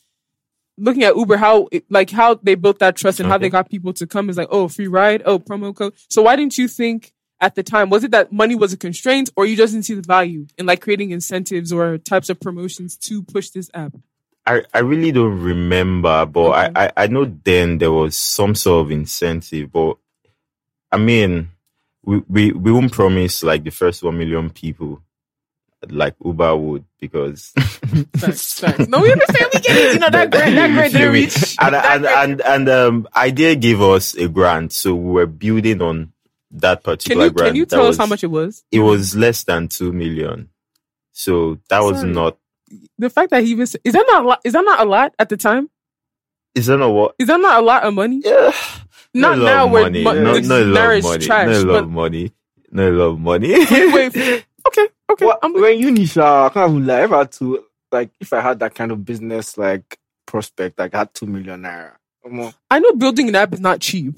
looking 0.78 1.02
at 1.02 1.16
Uber, 1.16 1.37
how 1.38 1.68
it, 1.73 1.85
like 1.90 2.11
how 2.11 2.35
they 2.35 2.54
built 2.54 2.78
that 2.78 2.97
trust 2.97 3.20
and 3.20 3.28
how 3.28 3.37
they 3.38 3.49
got 3.50 3.68
people 3.70 3.92
to 3.94 4.06
come 4.06 4.30
is 4.30 4.37
like, 4.37 4.49
oh, 4.50 4.68
free 4.68 4.87
ride, 4.87 5.23
oh, 5.26 5.38
promo 5.38 5.75
code. 5.75 5.94
So 6.09 6.23
why 6.23 6.37
didn't 6.37 6.56
you 6.59 6.68
think? 6.68 7.12
At 7.42 7.54
the 7.54 7.62
time, 7.62 7.88
was 7.88 8.04
it 8.04 8.11
that 8.11 8.32
money 8.32 8.54
was 8.54 8.75
a 8.75 8.76
constraint, 8.76 9.30
or 9.35 9.47
you 9.47 9.56
just 9.56 9.73
didn't 9.73 9.87
see 9.87 9.94
the 9.94 10.02
value 10.02 10.47
in 10.59 10.66
like 10.66 10.82
creating 10.82 11.11
incentives 11.11 11.73
or 11.73 11.97
types 11.97 12.28
of 12.28 12.38
promotions 12.38 12.99
to 12.99 13.23
push 13.23 13.49
this 13.49 13.70
app? 13.73 13.94
I, 14.47 14.62
I 14.75 14.78
really 14.80 15.12
don't 15.12 15.40
remember, 15.40 16.26
but 16.26 16.40
Okay. 16.50 16.73
I, 16.75 16.87
I, 16.87 16.92
I 16.97 17.06
know 17.09 17.25
then 17.44 17.78
there 17.78 17.92
was 17.92 18.16
some 18.16 18.54
sort 18.54 18.87
of 18.87 18.90
incentive, 18.90 19.70
but 19.73 19.97
I 20.90 20.97
mean, 20.97 21.50
we, 22.02 22.18
we, 22.28 22.52
we 22.52 22.73
won't 22.73 22.92
promise 22.92 23.43
like 23.43 23.62
the 23.64 23.71
first 23.71 24.02
one 24.02 24.19
million 24.19 24.50
people 24.50 25.02
like 25.88 26.14
Uber 26.25 26.56
would 26.56 26.84
because 26.99 27.52
Facts, 28.17 28.60
facts. 28.60 28.86
No, 28.88 29.00
we 29.00 29.12
understand. 29.12 29.47
We 29.54 29.60
get 29.60 29.76
it. 29.76 29.93
You 29.95 29.99
know 29.99 30.10
that 30.10 30.30
grant, 30.30 30.54
that 30.56 30.73
grant 30.73 30.93
didn't 30.93 31.12
reach. 31.12 31.56
and 31.58 31.75
and, 31.75 32.06
and 32.06 32.41
and 32.43 32.69
um 32.69 33.08
idea 33.17 33.54
gave 33.56 33.80
us 33.80 34.14
a 34.14 34.28
grant, 34.28 34.73
so 34.73 34.95
we 34.95 35.10
were 35.12 35.26
building 35.26 35.80
on 35.80 36.12
that 36.50 36.82
can 36.82 36.93
particular 36.95 37.25
you 37.26 37.30
grant. 37.30 37.49
can 37.49 37.56
you 37.56 37.64
That 37.64 37.76
tell 37.76 37.86
us 37.86 37.97
how 37.97 38.06
much 38.06 38.23
it 38.25 38.26
was? 38.28 38.62
It 38.71 38.80
was 38.80 39.17
less 39.17 39.45
than 39.45 39.69
two 39.69 39.93
million, 39.93 40.50
so 41.12 41.58
that 41.71 41.80
was 41.80 42.02
not. 42.04 42.36
The 42.99 43.11
fact 43.11 43.30
that 43.30 43.43
he 43.45 43.50
even 43.50 43.63
is 43.63 43.73
that 43.85 44.04
not 44.09 44.25
a 44.25 44.28
lot, 44.28 44.41
is 44.45 44.52
that 44.52 44.65
not 44.65 44.80
a 44.80 44.85
lot 44.85 45.15
at 45.19 45.28
the 45.28 45.37
time? 45.37 45.69
Is 46.54 46.67
that 46.67 46.78
not 46.78 46.91
what? 46.91 47.15
Is 47.19 47.26
that 47.28 47.41
not 47.41 47.61
a 47.61 47.65
lot 47.65 47.83
of 47.85 47.95
money? 47.95 48.23
Yeah. 48.25 48.52
Not 49.15 49.39
a 49.39 49.43
now 49.43 49.67
where 49.67 49.83
money. 49.85 50.04
mo- 50.04 50.13
no, 50.23 50.35
it's 50.35 50.47
not 50.49 50.61
a 50.61 50.65
lot 50.65 50.75
now 50.75 50.91
of 50.91 50.97
it's 50.99 51.06
money. 51.06 51.26
trash, 51.26 51.47
Not 51.49 51.56
a 51.56 51.65
lot 51.73 51.80
but- 51.83 51.89
money. 51.91 52.33
Not 52.73 52.89
a 52.89 52.91
lot 52.93 53.04
of 53.06 53.19
money. 53.21 53.49
Wait, 53.49 53.71
wait. 54.15 54.45
Okay, 54.69 54.87
okay. 55.11 55.25
Well, 55.26 55.39
I'm, 55.43 55.52
when 55.54 55.78
you 55.80 55.91
Nisha, 55.91 56.47
I 56.47 56.49
can't 56.50 56.71
even 56.71 56.87
lie. 56.87 57.02
If 57.04 57.13
I 57.13 57.19
had 57.19 57.33
to, 57.33 57.65
like, 57.91 58.11
if 58.21 58.33
I 58.33 58.41
had 58.41 58.61
that 58.61 58.75
kind 58.75 58.93
of 58.93 59.04
business, 59.04 59.59
like, 59.59 59.99
prospect, 60.26 60.78
like, 60.78 60.95
I 60.95 60.99
had 60.99 61.13
two 61.15 61.26
million 61.26 61.63
naira. 61.63 61.93
I 62.71 62.78
know 62.78 62.93
building 62.93 63.28
an 63.28 63.35
app 63.35 63.52
is 63.54 63.61
not 63.61 63.80
cheap, 63.80 64.15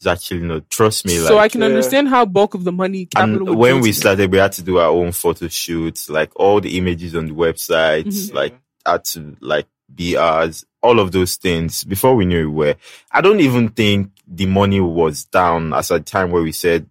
it's 0.00 0.06
actually 0.06 0.40
not. 0.40 0.70
Trust 0.70 1.04
me. 1.04 1.18
so 1.18 1.36
like, 1.36 1.44
I 1.44 1.48
can 1.50 1.62
uh, 1.62 1.66
understand 1.66 2.08
how 2.08 2.24
bulk 2.24 2.54
of 2.54 2.64
the 2.64 2.72
money 2.72 3.06
and 3.14 3.56
when 3.58 3.80
we 3.82 3.92
started, 3.92 4.32
we 4.32 4.38
had 4.38 4.52
to 4.52 4.62
do 4.62 4.78
our 4.78 4.88
own 4.88 5.12
photo 5.12 5.46
shoots, 5.48 6.08
like 6.08 6.32
all 6.36 6.58
the 6.58 6.78
images 6.78 7.14
on 7.14 7.26
the 7.26 7.34
website, 7.34 8.04
Mhm. 8.06 8.32
like 8.32 8.58
had 8.86 9.04
to 9.04 9.36
like 9.40 9.66
be 9.94 10.16
ours, 10.16 10.64
all 10.82 11.00
of 11.00 11.12
those 11.12 11.36
things 11.36 11.84
before 11.84 12.16
we 12.16 12.24
knew 12.24 12.48
it 12.48 12.52
were. 12.52 12.74
I 13.12 13.20
don't 13.20 13.40
even 13.40 13.68
think 13.68 14.12
the 14.26 14.46
money 14.46 14.80
was 14.80 15.24
down 15.24 15.74
as 15.74 15.90
a 15.90 16.00
time 16.00 16.30
where 16.30 16.42
we 16.42 16.52
said, 16.52 16.88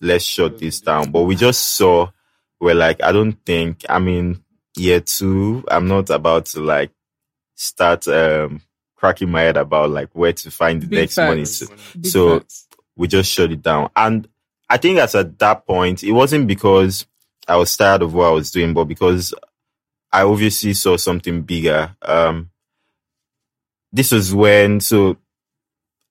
let's 0.00 0.24
shut 0.24 0.58
this 0.58 0.80
down, 0.80 1.10
but 1.10 1.22
we 1.22 1.34
just 1.34 1.62
saw, 1.62 2.08
we're 2.60 2.74
like, 2.76 3.02
I 3.02 3.10
don't 3.10 3.44
think, 3.44 3.84
I 3.88 3.98
mean, 3.98 4.44
year 4.76 5.00
two, 5.00 5.64
I'm 5.68 5.88
not 5.88 6.10
about 6.10 6.46
to 6.46 6.60
like 6.60 6.92
start, 7.56 8.06
um, 8.06 8.60
cracking 9.02 9.32
my 9.32 9.40
head 9.40 9.56
about 9.56 9.90
like 9.90 10.10
where 10.12 10.32
to 10.32 10.48
find 10.48 10.80
the 10.80 10.86
Big 10.86 11.00
next 11.00 11.16
money 11.16 11.44
facts. 11.44 11.68
Big 11.94 12.06
so- 12.06 12.38
facts. 12.38 12.68
we 12.94 13.08
just 13.08 13.32
shut 13.32 13.50
it 13.50 13.60
down. 13.60 13.90
And 13.96 14.28
I 14.70 14.76
think 14.76 14.94
that's 14.94 15.16
at 15.16 15.40
that 15.40 15.66
point, 15.66 16.04
it 16.04 16.12
wasn't 16.12 16.46
because 16.46 17.04
I 17.48 17.56
was 17.56 17.76
tired 17.76 18.02
of 18.02 18.14
what 18.14 18.26
I 18.28 18.30
was 18.30 18.52
doing, 18.52 18.72
but 18.74 18.84
because 18.84 19.34
I 20.12 20.22
obviously 20.22 20.74
saw 20.74 20.96
something 20.96 21.42
bigger. 21.42 21.96
Um, 22.00 22.50
this 23.92 24.12
was 24.12 24.32
when, 24.32 24.78
so 24.78 25.16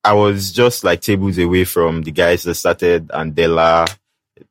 I 0.04 0.12
was 0.12 0.52
just 0.52 0.84
like 0.84 1.00
tables 1.00 1.38
away 1.38 1.64
from 1.64 2.02
the 2.02 2.12
guys 2.12 2.44
that 2.44 2.56
started 2.56 3.08
Andela, 3.08 3.88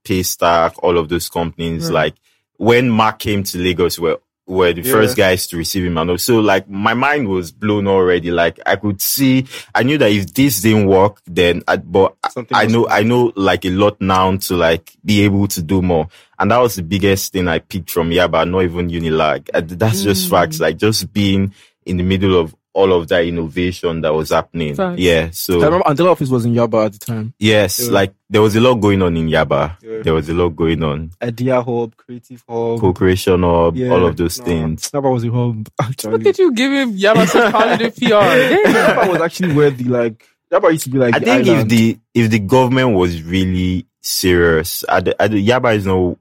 Paystack, 0.02 0.78
all 0.82 0.96
of 0.96 1.10
those 1.10 1.28
companies. 1.28 1.90
Right. 1.90 1.92
Like 1.92 2.14
when 2.56 2.88
Mark 2.88 3.18
came 3.18 3.42
to 3.42 3.58
Lagos, 3.58 3.98
were 3.98 4.18
were 4.50 4.72
the 4.72 4.82
Yeah. 4.82 4.92
first 4.92 5.16
guys 5.16 5.46
to 5.46 5.56
receive 5.56 5.84
him, 5.84 5.96
and 5.96 6.20
so 6.20 6.40
like 6.40 6.68
my 6.68 6.92
mind 6.94 7.28
was 7.28 7.52
blown 7.52 7.86
already. 7.86 8.30
Like 8.30 8.58
I 8.66 8.76
could 8.76 9.00
see, 9.00 9.46
I 9.74 9.82
knew 9.84 9.96
that 9.98 10.10
if 10.10 10.34
this 10.34 10.60
didn't 10.60 10.86
work, 10.86 11.20
then 11.26 11.62
I, 11.68 11.76
but 11.76 12.16
Something 12.30 12.56
I 12.56 12.66
know, 12.66 12.88
I 12.88 13.02
know 13.04 13.32
like 13.36 13.64
a 13.64 13.70
lot 13.70 14.00
now 14.00 14.36
to 14.36 14.56
like 14.56 14.92
be 15.04 15.22
able 15.22 15.46
to 15.48 15.62
do 15.62 15.80
more. 15.80 16.08
And 16.38 16.50
that 16.50 16.58
was 16.58 16.74
the 16.74 16.82
biggest 16.82 17.32
thing 17.32 17.48
I 17.48 17.60
picked 17.60 17.90
from 17.90 18.10
Yaba, 18.10 18.48
not 18.50 18.62
even 18.64 18.88
Unilag. 18.90 19.48
That's 19.78 20.02
just 20.02 20.26
Mm. 20.26 20.30
facts. 20.30 20.58
Like 20.60 20.76
just 20.78 21.12
being 21.12 21.54
in 21.86 21.96
the 21.96 22.02
middle 22.02 22.38
of 22.38 22.54
all 22.72 22.92
of 22.92 23.08
that 23.08 23.24
innovation 23.24 24.00
that 24.02 24.14
was 24.14 24.30
happening. 24.30 24.74
Facts. 24.76 25.00
Yeah. 25.00 25.26
I 25.26 25.30
So 25.30 25.54
remember 25.60 25.84
Andela 25.86 26.12
office 26.12 26.28
was 26.30 26.44
in 26.44 26.54
Yaba 26.54 26.86
at 26.86 26.92
the 26.92 26.98
time. 27.00 27.34
yes, 27.38 27.80
Yeah. 27.80 27.90
like 27.90 28.14
there 28.28 28.40
was 28.42 28.54
a 28.54 28.60
lot 28.60 28.74
going 28.76 29.02
on 29.02 29.16
in 29.16 29.26
Yaba. 29.28 29.76
Yeah. 29.82 30.02
There 30.02 30.14
was 30.14 30.28
a 30.28 30.34
lot 30.34 30.50
going 30.50 30.82
on. 30.84 31.10
Idea 31.20 31.60
Hub, 31.62 31.96
Creative 31.96 32.42
Hub. 32.48 32.80
Co-creation 32.80 33.42
hub, 33.42 33.76
Yeah, 33.76 33.90
all 33.90 34.06
of 34.06 34.16
those 34.16 34.38
no, 34.38 34.44
things. 34.44 34.88
Yaba 34.92 35.12
was 35.12 35.24
a 35.24 35.30
hub, 35.30 35.68
Look 36.12 36.26
at 36.26 36.38
you 36.38 36.52
giving 36.52 36.92
Yaba 36.96 37.26
some 37.26 37.50
positive 37.50 37.96
PR. 37.96 38.04
Yaba 38.04 39.10
was 39.10 39.20
actually 39.20 39.52
where 39.54 39.70
the, 39.70 39.84
like, 39.84 40.24
Yaba 40.52 40.70
used 40.72 40.84
to 40.84 40.90
be 40.90 40.98
like 40.98 41.14
I 41.16 41.18
the 41.18 41.24
think 41.24 41.46
if 41.48 41.68
the 41.68 41.98
if 42.14 42.30
the 42.30 42.38
government 42.38 42.94
was 42.94 43.20
really 43.22 43.86
serious, 44.00 44.84
I, 44.88 45.00
d- 45.00 45.14
I, 45.18 45.28
d- 45.28 45.44
Yaba 45.46 45.74
is 45.76 45.86
not 45.86 46.16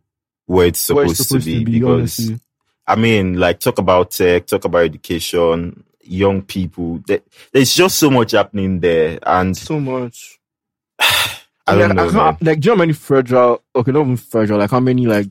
where 0.47 0.65
it's 0.67 0.89
where 0.89 1.07
supposed, 1.07 1.19
it's 1.19 1.27
supposed 1.29 1.45
to 1.47 1.63
be, 1.65 1.79
because 1.79 2.19
honestly. 2.19 2.39
I 2.87 2.95
mean, 2.95 3.39
like 3.39 3.59
talk 3.59 3.77
about 3.77 4.09
tech, 4.11 4.47
talk 4.47 4.65
about 4.65 4.79
education, 4.83 5.83
young 6.09 6.41
people. 6.41 6.99
There- 7.07 7.21
There's 7.53 7.73
just 7.73 7.97
so 7.99 8.09
much 8.09 8.31
happening 8.31 8.79
there, 8.79 9.19
and 9.23 9.55
so 9.55 9.79
much. 9.79 10.39
I 10.99 11.75
don't 11.75 11.89
like, 11.89 11.95
know. 11.95 12.07
I 12.07 12.11
can't, 12.11 12.41
like, 12.43 12.59
do 12.59 12.65
you 12.69 12.71
know 12.71 12.77
how 12.77 12.79
many 12.79 12.93
federal, 12.93 13.63
okay, 13.75 13.91
not 13.91 14.01
even 14.01 14.17
federal, 14.17 14.59
like 14.59 14.71
how 14.71 14.79
many 14.79 15.05
like 15.05 15.27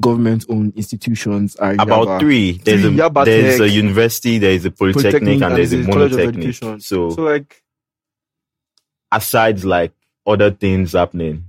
government-owned 0.00 0.74
institutions 0.76 1.56
are 1.56 1.72
About 1.72 2.06
Yaba? 2.08 2.20
three. 2.20 2.52
There's 2.52 2.82
Three, 2.82 2.98
a 3.00 3.08
Yaba 3.10 3.24
there's 3.24 3.60
a 3.60 3.68
university, 3.68 4.38
there's 4.38 4.64
a 4.64 4.70
polytechnic, 4.70 5.12
Polytechnic, 5.12 5.42
and 5.42 5.56
there's 5.56 5.72
a 5.72 5.76
monotechnic. 5.78 6.82
So, 6.82 7.10
So 7.10 7.22
like, 7.22 7.62
aside 9.10 9.64
like 9.64 9.92
other 10.26 10.50
things 10.50 10.92
happening, 10.92 11.44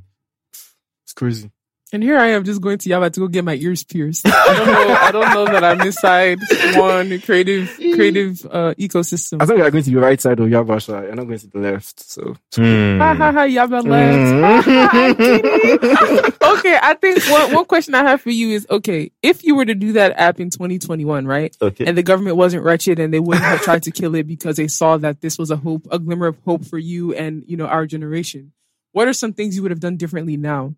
it's 1.04 1.14
crazy. 1.14 1.52
And 1.96 2.04
here 2.04 2.18
I 2.18 2.28
am 2.32 2.44
just 2.44 2.60
going 2.60 2.78
to 2.80 2.90
Yaba 2.90 3.10
to 3.14 3.20
go 3.22 3.28
get 3.30 3.46
my 3.46 3.56
ears 3.56 3.86
pierced. 3.86 4.28
I 4.28 4.32
don't 4.54 4.68
know. 4.68 4.94
I 4.96 5.12
don't 5.14 5.34
know 5.34 5.46
that 5.46 5.64
I'm 5.64 5.80
inside 5.80 6.40
one 6.76 7.22
creative, 7.22 7.74
creative 7.78 8.46
uh, 8.52 8.74
ecosystem. 8.78 9.42
I 9.42 9.46
think 9.46 9.60
you're 9.60 9.72
going 9.72 9.82
to 9.86 9.90
the 9.92 9.96
right 10.02 10.20
side 10.20 10.38
of 10.42 10.50
Yabasha. 10.50 11.04
You're 11.04 11.16
not 11.16 11.24
going 11.26 11.40
to 11.40 11.48
the 11.48 11.58
left. 11.60 12.02
So 12.02 12.36
Hmm. 12.54 13.00
Ha 13.00 13.16
ha 13.16 13.32
ha! 13.32 13.46
Yaba 13.48 13.82
left. 13.88 14.68
I 14.68 16.58
okay, 16.60 16.78
I 16.82 16.96
think 16.96 17.24
one 17.32 17.54
one 17.54 17.64
question 17.64 17.96
I 17.96 18.04
have 18.04 18.20
for 18.20 18.30
you 18.30 18.50
is 18.50 18.68
okay. 18.70 19.12
If 19.24 19.46
you 19.46 19.56
were 19.56 19.64
to 19.66 19.74
do 19.76 19.94
that 19.94 20.20
app 20.20 20.42
in 20.42 20.50
2021, 20.50 21.26
right, 21.26 21.56
Okay. 21.62 21.86
and 21.86 21.98
the 21.98 22.04
government 22.04 22.36
wasn't 22.36 22.64
wretched 22.66 23.00
and 23.00 23.14
they 23.14 23.22
wouldn't 23.22 23.46
have 23.46 23.62
tried 23.62 23.84
to 23.84 23.92
kill 23.92 24.16
it 24.16 24.28
because 24.28 24.58
they 24.58 24.68
saw 24.68 24.98
that 24.98 25.22
this 25.22 25.38
was 25.38 25.50
a 25.50 25.56
hope, 25.56 25.88
a 25.92 25.98
glimmer 26.00 26.28
of 26.28 26.38
hope 26.44 26.66
for 26.66 26.78
you 26.78 27.14
and 27.14 27.46
you 27.48 27.56
know 27.56 27.68
our 27.68 27.86
generation. 27.86 28.52
What 28.92 29.08
are 29.08 29.14
some 29.14 29.32
things 29.32 29.56
you 29.56 29.62
would 29.62 29.72
have 29.72 29.80
done 29.80 29.96
differently 29.96 30.36
now, 30.36 30.76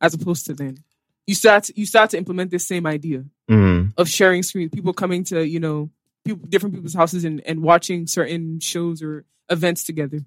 as 0.00 0.14
opposed 0.14 0.46
to 0.46 0.54
then? 0.54 0.78
You 1.26 1.34
start 1.34 1.70
you 1.76 1.86
start 1.86 2.10
to 2.10 2.18
implement 2.18 2.50
this 2.50 2.66
same 2.66 2.86
idea 2.86 3.24
Hmm. 3.48 3.86
of 3.96 4.08
sharing 4.08 4.42
screens, 4.42 4.70
people 4.72 4.92
coming 4.92 5.24
to 5.24 5.46
you 5.46 5.60
know 5.60 5.90
people, 6.24 6.46
different 6.48 6.74
people's 6.74 6.94
houses 6.94 7.24
and, 7.24 7.40
and 7.46 7.62
watching 7.62 8.06
certain 8.06 8.60
shows 8.60 9.02
or 9.02 9.24
events 9.48 9.84
together. 9.84 10.20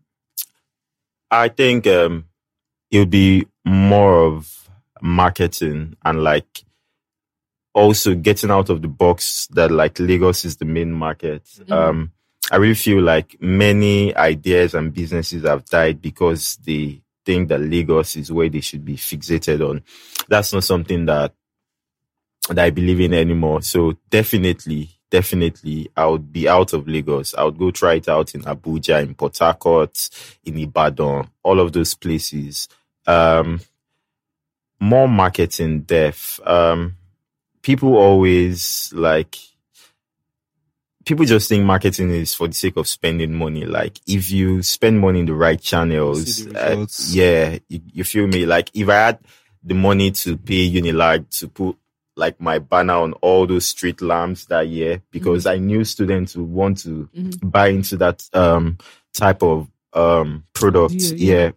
I 1.32 1.50
think 1.50 1.88
um, 1.88 2.26
it 2.92 3.00
would 3.00 3.10
be 3.10 3.48
more 3.66 4.20
of 4.26 4.70
marketing 5.02 5.96
and 6.06 6.24
like 6.24 6.64
also 7.74 8.14
getting 8.16 8.52
out 8.52 8.70
of 8.70 8.82
the 8.82 8.88
box 8.88 9.48
that 9.48 9.72
like 9.72 10.00
Lagos 10.00 10.46
is 10.46 10.58
the 10.58 10.66
main 10.66 10.92
market. 10.92 11.44
Mhm. 11.44 11.72
Um, 11.72 12.12
I 12.52 12.58
really 12.58 12.76
feel 12.76 13.02
like 13.02 13.38
many 13.42 14.16
ideas 14.16 14.74
and 14.76 14.94
businesses 14.94 15.44
have 15.44 15.66
died 15.66 16.02
because 16.02 16.58
they 16.58 17.02
think 17.26 17.50
that 17.50 17.62
Lagos 17.62 18.16
is 18.16 18.32
where 18.32 18.50
they 18.50 18.62
should 18.62 18.84
be 18.84 18.96
fixated 18.96 19.68
on. 19.68 19.84
That's 20.28 20.54
not 20.54 20.64
something 20.64 21.06
that 21.06 21.34
that 22.50 22.60
I 22.60 22.70
believe 22.72 23.00
in 23.00 23.14
anymore. 23.14 23.62
So 23.62 23.94
definitely, 24.10 24.90
definitely, 25.10 25.90
I 25.96 26.08
would 26.08 26.32
be 26.32 26.50
out 26.50 26.74
of 26.74 26.88
Lagos. 26.88 27.34
I 27.36 27.44
would 27.44 27.58
go 27.58 27.72
try 27.72 27.96
it 27.96 28.10
out 28.10 28.36
in 28.36 28.42
Abuja, 28.42 29.02
in 29.02 29.16
Port 29.16 29.38
Harcourt, 29.38 30.10
in 30.44 30.58
Ibadan, 30.58 31.30
all 31.42 31.60
of 31.60 31.72
those 31.72 31.94
places. 31.94 32.68
Um, 33.08 33.62
more 34.80 35.08
marketing 35.08 35.82
depth. 35.82 36.40
Um, 36.46 36.98
people 37.62 37.96
always 37.96 38.92
like, 38.94 39.38
people 41.06 41.26
just 41.26 41.50
think 41.50 41.63
marketing 41.66 42.10
is 42.12 42.34
for 42.34 42.48
the 42.48 42.54
sake 42.54 42.78
of 42.78 42.88
spending 42.88 43.34
money. 43.34 43.66
Like, 43.66 44.00
if 44.08 44.32
you 44.32 44.62
spend 44.63 45.00
money 45.00 45.20
in 45.22 45.26
the 45.26 45.34
right 45.34 45.60
channels, 45.60 46.46
uh, 46.48 46.86
yeah, 47.12 47.58
you, 47.70 47.82
you 47.92 48.04
feel 48.04 48.28
me? 48.28 48.46
Like, 48.46 48.70
if 48.74 48.89
I 48.89 48.94
had 48.96 49.20
the 49.63 49.74
money 49.74 50.12
to 50.12 50.38
pay 50.38 50.70
Unilag 50.70 51.30
to 51.39 51.48
put 51.48 51.78
like 52.16 52.39
my 52.39 52.60
banner 52.60 52.94
on 52.94 53.13
all 53.13 53.48
those 53.48 53.66
street 53.66 54.00
lamps 54.02 54.46
that 54.46 54.68
year 54.68 55.02
because 55.10 55.46
I 55.48 55.58
knew 55.58 55.84
students 55.84 56.36
would 56.36 56.48
want 56.50 56.78
to 56.84 57.10
Mhm. 57.16 57.50
buy 57.52 57.70
into 57.70 57.98
that 57.98 58.24
um 58.34 58.78
type 59.13 59.42
of 59.42 59.68
um 59.94 60.44
product. 60.54 60.94
Yeah, 60.94 61.16
Yeah, 61.16 61.36
yeah. 61.46 61.52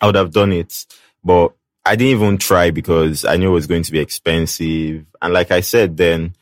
I 0.00 0.06
would 0.06 0.14
have 0.14 0.32
done 0.32 0.52
it. 0.52 0.86
But 1.24 1.54
I 1.84 1.96
didn't 1.96 2.20
even 2.22 2.38
try 2.38 2.70
because 2.70 3.24
I 3.24 3.36
knew 3.36 3.50
it 3.50 3.54
was 3.54 3.66
going 3.66 3.82
to 3.82 3.92
be 3.92 3.98
expensive. 3.98 5.04
And 5.20 5.32
like 5.32 5.50
I 5.50 5.60
said 5.62 5.96
then 5.96 6.34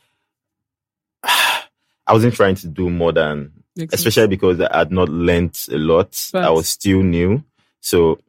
I 2.11 2.13
wasn't 2.13 2.35
trying 2.35 2.55
to 2.55 2.67
do 2.67 2.89
more 2.89 3.13
than 3.13 3.51
Makes 3.75 3.91
sense. 3.93 4.05
especially 4.05 4.27
because 4.27 4.59
I 4.59 4.79
had 4.79 4.91
not 4.91 5.09
learnt 5.09 5.67
a 5.71 5.77
lot. 5.77 6.29
I 6.33 6.49
was 6.49 6.67
still 6.67 7.01
new. 7.03 7.43
So 7.79 8.19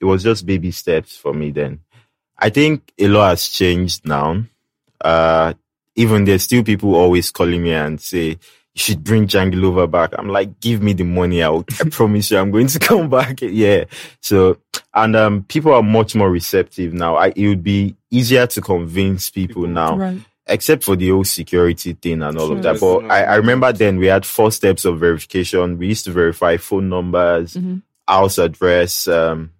it 0.00 0.04
was 0.04 0.22
just 0.22 0.44
baby 0.46 0.70
steps 0.72 1.16
for 1.16 1.32
me 1.32 1.50
then. 1.52 1.80
I 2.36 2.50
think 2.50 2.92
a 2.98 3.08
lot 3.08 3.30
has 3.30 3.48
changed 3.48 4.04
now. 4.06 4.44
Uh, 5.00 5.54
even 5.94 6.24
there's 6.24 6.42
still 6.44 6.62
people 6.64 6.94
always 6.94 7.30
calling 7.30 7.62
me 7.62 7.72
and 7.72 8.00
say, 8.00 8.30
you 8.30 8.36
should 8.74 9.02
bring 9.02 9.26
Jangilova 9.26 9.90
back. 9.90 10.10
I'm 10.16 10.28
like, 10.28 10.60
give 10.60 10.82
me 10.82 10.92
the 10.92 11.04
money. 11.04 11.42
I'll, 11.42 11.64
I 11.80 11.88
promise 11.90 12.30
you 12.30 12.38
I'm 12.38 12.50
going 12.50 12.68
to 12.68 12.78
come 12.78 13.08
back. 13.10 13.40
Yeah. 13.42 13.84
So, 14.22 14.58
and, 14.94 15.16
um, 15.16 15.42
people 15.44 15.72
are 15.72 15.82
much 15.82 16.14
more 16.14 16.30
receptive 16.30 16.92
now. 16.92 17.16
I, 17.16 17.32
it 17.34 17.48
would 17.48 17.62
be 17.64 17.96
easier 18.10 18.46
to 18.48 18.60
convince 18.60 19.30
people 19.30 19.66
now 19.66 19.96
right. 19.96 20.20
Except 20.48 20.82
for 20.84 20.96
the 20.96 21.10
whole 21.10 21.24
security 21.24 21.92
thing 21.92 22.22
and 22.22 22.38
all 22.38 22.48
Sure. 22.48 22.56
of 22.56 22.62
that. 22.62 22.80
But 22.80 23.04
I, 23.10 23.24
I 23.24 23.34
remember 23.36 23.72
then 23.72 23.98
we 23.98 24.06
had 24.06 24.24
four 24.26 24.50
steps 24.50 24.84
of 24.84 24.98
verification. 24.98 25.78
We 25.78 25.88
used 25.88 26.04
to 26.06 26.12
verify 26.12 26.56
phone 26.56 26.88
numbers, 26.88 27.54
Mhm. 27.54 27.82
house 28.06 28.38
address, 28.38 29.06
um, 29.08 29.50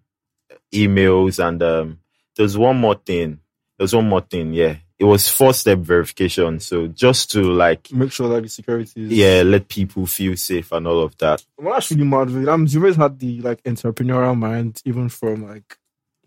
emails, 0.72 1.42
and 1.46 1.62
um, 1.62 1.98
there's 2.36 2.56
one 2.56 2.78
more 2.78 2.94
thing. 2.94 3.40
There's 3.78 3.94
one 3.94 4.08
more 4.08 4.20
thing. 4.22 4.52
Yeah, 4.54 4.76
it 4.98 5.04
was 5.04 5.28
four 5.28 5.52
step 5.54 5.78
verification. 5.78 6.58
So 6.60 6.88
just 6.88 7.30
to 7.32 7.42
like, 7.42 7.92
make 7.92 8.10
sure 8.12 8.28
that 8.30 8.42
the 8.42 8.48
security 8.48 9.04
is. 9.04 9.10
yeah, 9.12 9.42
let 9.44 9.68
people 9.68 10.06
feel 10.06 10.36
safe 10.36 10.72
and 10.72 10.86
all 10.86 11.02
of 11.02 11.16
that. 11.18 11.44
Well, 11.58 11.74
that's 11.74 11.90
really 11.90 12.04
mad. 12.04 12.28
That 12.28 12.58
means 12.58 12.74
you 12.74 12.80
always 12.80 12.96
had 12.96 13.18
the 13.18 13.40
like 13.40 13.62
entrepreneurial 13.64 14.36
mind, 14.36 14.80
even 14.84 15.08
from 15.08 15.46
like. 15.46 15.76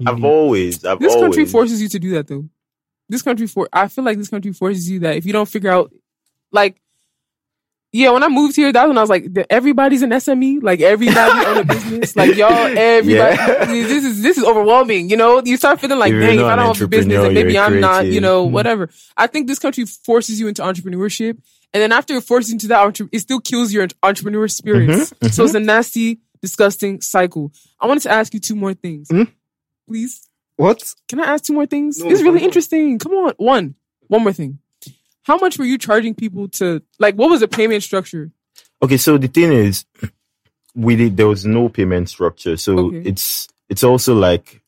I've 0.06 0.24
always, 0.24 0.84
I've 0.84 0.97
This 1.00 1.13
always, 1.13 1.26
country 1.36 1.45
forces 1.45 1.80
you 1.82 1.88
to 1.89 2.00
do 2.00 2.12
that 2.12 2.28
though. 2.28 2.45
This 3.12 3.21
country 3.21 3.45
for 3.45 3.67
I 3.71 3.88
feel 3.89 4.04
like 4.04 4.17
this 4.17 4.30
country 4.30 4.54
forces 4.54 4.89
you 4.89 5.00
that 5.02 5.17
if 5.17 5.26
you 5.26 5.34
don't 5.34 5.47
figure 5.47 5.69
out 5.69 5.91
like 6.52 6.82
yeah, 7.93 8.12
when 8.12 8.24
I 8.24 8.30
moved 8.30 8.56
here, 8.56 8.71
that's 8.71 8.88
when 8.88 8.97
I 8.97 9.02
was 9.02 9.10
like, 9.10 9.26
everybody's 9.50 10.02
an 10.02 10.12
SME, 10.12 10.63
like 10.63 10.80
everybody 10.80 11.45
on 11.45 11.58
a 11.58 11.63
business, 11.65 12.15
like 12.21 12.38
y'all, 12.38 12.50
everybody. 12.50 13.36
Yeah. 13.36 13.65
This 13.65 14.06
is 14.06 14.21
this 14.21 14.38
is 14.38 14.45
overwhelming, 14.45 15.10
you 15.10 15.17
know. 15.17 15.41
You 15.43 15.58
start 15.58 15.82
feeling 15.82 16.00
like, 16.00 16.10
you're 16.12 16.21
dang, 16.21 16.39
if 16.39 16.45
I 16.45 16.56
don't 16.56 16.67
have 16.78 16.82
a 16.82 16.88
business, 16.88 17.21
then 17.21 17.34
maybe 17.34 17.60
I'm 17.60 17.82
not, 17.82 18.06
you 18.06 18.21
know, 18.21 18.47
Mhm. 18.47 18.52
whatever. 18.52 18.89
I 19.17 19.28
think 19.28 19.47
this 19.47 19.60
country 19.60 19.84
forces 19.86 20.39
you 20.39 20.47
into 20.47 20.62
entrepreneurship, 20.62 21.32
and 21.74 21.82
then 21.84 21.91
after 21.91 22.13
it 22.15 22.24
forces 22.24 22.54
into 22.54 22.67
that, 22.69 22.97
it 23.12 23.19
still 23.19 23.41
kills 23.41 23.74
your 23.74 23.89
entrepreneur 24.02 24.47
spirit. 24.47 24.89
Mhm, 24.89 25.34
So 25.34 25.43
it's 25.43 25.54
a 25.54 25.60
nasty, 25.60 26.21
disgusting 26.41 27.02
cycle. 27.02 27.52
I 27.78 27.88
wanted 27.88 28.04
to 28.04 28.12
ask 28.12 28.34
you 28.34 28.39
two 28.39 28.56
more 28.56 28.74
things, 28.74 29.10
Mhm. 29.10 29.28
please. 29.86 30.21
What? 30.58 30.94
Can 31.08 31.20
I 31.20 31.26
ask 31.34 31.46
two 31.46 31.54
more 31.54 31.66
things? 31.66 32.00
No, 32.00 32.10
it's 32.10 32.22
really 32.22 32.40
on. 32.40 32.46
interesting. 32.46 33.00
Come 33.00 33.14
on. 33.14 33.34
One. 33.38 33.76
One 34.08 34.24
more 34.24 34.34
thing. 34.34 34.60
How 35.24 35.38
much 35.38 35.58
were 35.58 35.66
you 35.66 35.78
charging 35.78 36.16
people 36.16 36.50
to 36.50 36.82
like 37.00 37.16
what 37.16 37.30
was 37.30 37.40
the 37.42 37.48
payment 37.48 37.84
structure? 37.84 38.32
Okay, 38.84 38.98
so 38.98 39.18
the 39.18 39.28
thing 39.28 39.52
is, 39.54 39.86
we 40.74 40.96
did, 40.96 41.16
there 41.18 41.28
was 41.28 41.46
no 41.46 41.70
payment 41.70 42.10
structure. 42.10 42.58
So 42.58 42.88
Okay. 42.88 43.04
it's, 43.06 43.48
it's 43.70 43.84
also 43.84 44.16
like 44.16 44.62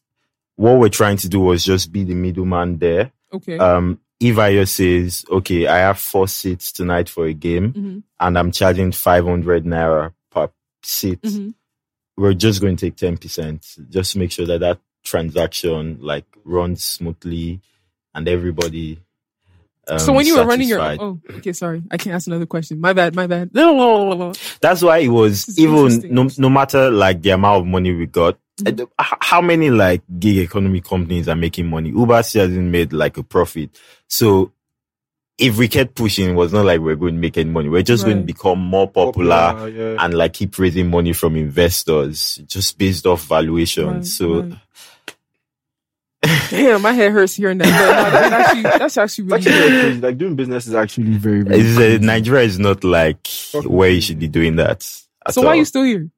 what 0.56 0.78
we're 0.78 0.90
trying 0.90 1.18
to 1.18 1.30
do 1.30 1.40
was 1.40 1.66
just 1.66 1.92
be 1.92 2.04
the 2.04 2.14
middleman 2.14 2.78
there. 2.78 3.12
Okay. 3.34 3.58
Um, 3.58 4.00
if 4.20 4.36
Ayo 4.36 4.68
says, 4.68 5.26
okay, 5.30 5.66
I 5.68 5.80
have 5.80 5.98
four 5.98 6.28
seats 6.28 6.72
tonight 6.72 7.10
for 7.10 7.26
a 7.26 7.34
game 7.34 7.74
Mhm, 7.74 8.04
and 8.20 8.38
I'm 8.38 8.52
charging 8.52 8.92
500 8.92 9.66
naira 9.66 10.14
per 10.30 10.50
seat, 10.84 11.22
mhm. 11.24 11.56
we're 12.16 12.36
just 12.36 12.62
going 12.62 12.76
to 12.78 12.92
take 12.92 12.96
10%. 12.96 13.90
Just 13.90 14.14
to 14.14 14.20
make 14.20 14.32
sure 14.32 14.46
that 14.46 14.60
that 14.60 14.80
transaction 15.04 15.98
like 16.02 16.26
runs 16.44 16.84
smoothly 16.84 17.62
and 18.14 18.28
everybody. 18.28 19.00
Um, 19.88 20.00
so 20.00 20.14
when 20.14 20.26
you 20.26 20.38
were 20.38 20.46
running 20.46 20.70
your 20.70 20.80
oh 20.82 21.20
okay 21.30 21.52
sorry 21.52 21.84
I 21.92 21.98
can't 21.98 22.16
ask 22.16 22.26
another 22.28 22.46
question 22.46 22.80
my 22.80 22.94
bad 22.94 23.16
my 23.16 23.28
bad 23.28 23.50
That's 24.62 24.82
why 24.82 25.00
it 25.00 25.10
was 25.10 25.60
even 25.60 26.14
no, 26.14 26.30
no 26.38 26.50
matter 26.50 26.90
like 26.90 27.22
the 27.22 27.32
amount 27.32 27.62
of 27.62 27.68
money 27.68 27.94
we 27.94 28.06
got. 28.06 28.38
Mhm. 28.62 28.88
uh, 28.98 29.04
How 29.20 29.42
many 29.42 29.72
like 29.72 30.04
gig 30.20 30.38
economy 30.38 30.80
companies 30.80 31.28
are 31.28 31.36
making 31.36 31.70
money? 31.70 31.90
Uber 31.90 32.24
still 32.24 32.48
hasn't 32.48 32.72
made 32.72 32.94
like 32.94 33.18
a 33.18 33.24
profit. 33.24 33.78
So 34.08 34.54
if 35.38 35.58
we 35.58 35.68
kept 35.68 35.96
pushing, 35.96 36.30
it 36.30 36.34
was 36.34 36.54
not 36.54 36.66
like 36.66 36.80
we're 36.80 36.96
going 36.96 37.16
to 37.16 37.20
make 37.20 37.38
any 37.38 37.50
money. 37.50 37.68
We're 37.68 37.82
just 37.82 38.06
going 38.06 38.18
to 38.18 38.24
become 38.24 38.60
more 38.60 38.90
popular, 38.90 39.68
yeah. 39.68 39.96
and 40.00 40.14
like 40.14 40.34
keep 40.34 40.58
raising 40.60 40.90
money 40.90 41.14
from 41.14 41.36
investors 41.36 42.36
just 42.46 42.78
based 42.78 43.06
off 43.08 43.26
valuation. 43.26 43.88
Right, 43.88 44.06
so 44.06 44.42
right. 44.42 44.54
Damn 46.50 46.82
my 46.82 46.94
head 46.94 47.12
hurts 47.12 47.36
hearing 47.36 47.58
that 47.58 47.66
but 47.68 48.12
that's 48.12 48.34
actually 48.34 48.62
that's 48.64 48.98
actually 48.98 49.26
really 49.26 49.38
actually 49.38 49.94
good. 49.94 50.04
Like 50.04 50.18
doing 50.18 50.36
business 50.36 50.68
is 50.68 50.74
actually 50.74 51.12
very, 51.18 51.42
very. 51.44 51.60
it's, 51.62 51.78
uh. 51.78 52.06
Nigeria 52.06 52.44
is 52.46 52.60
not 52.60 52.84
like 52.84 53.28
where 53.66 53.90
you 53.90 54.00
should 54.02 54.20
be 54.20 54.28
doing 54.30 54.56
that. 54.56 54.84
at 55.26 55.34
so 55.34 55.42
why 55.42 55.50
are 55.50 55.56
you 55.56 55.66
still 55.66 55.84
here 55.84 56.10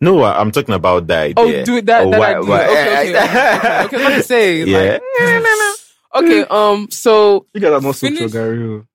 No, 0.00 0.22
I- 0.22 0.40
I'm 0.40 0.50
talking 0.50 0.74
about 0.74 1.06
that 1.08 1.34
oh 1.36 1.46
idea. 1.48 1.64
do 1.64 1.80
that, 1.82 2.06
Oh, 2.06 2.10
that 2.10 2.18
why- 2.18 2.34
idea. 2.36 2.48
why- 2.50 2.64
okay 2.66 3.10
okay 3.10 3.58
okay, 3.58 3.84
okay. 3.84 3.96
let 3.98 4.16
me 4.16 4.22
say 4.22 4.64
Yeah. 4.64 4.98
like, 4.98 5.02
okay 6.24 6.40
um 6.50 6.88
so 6.90 7.46
You 7.54 7.60
guys 7.60 7.70
are 7.72 7.80
not 7.80 7.94
so 7.94 8.06
Finish- 8.08 8.32
garri. 8.32 8.86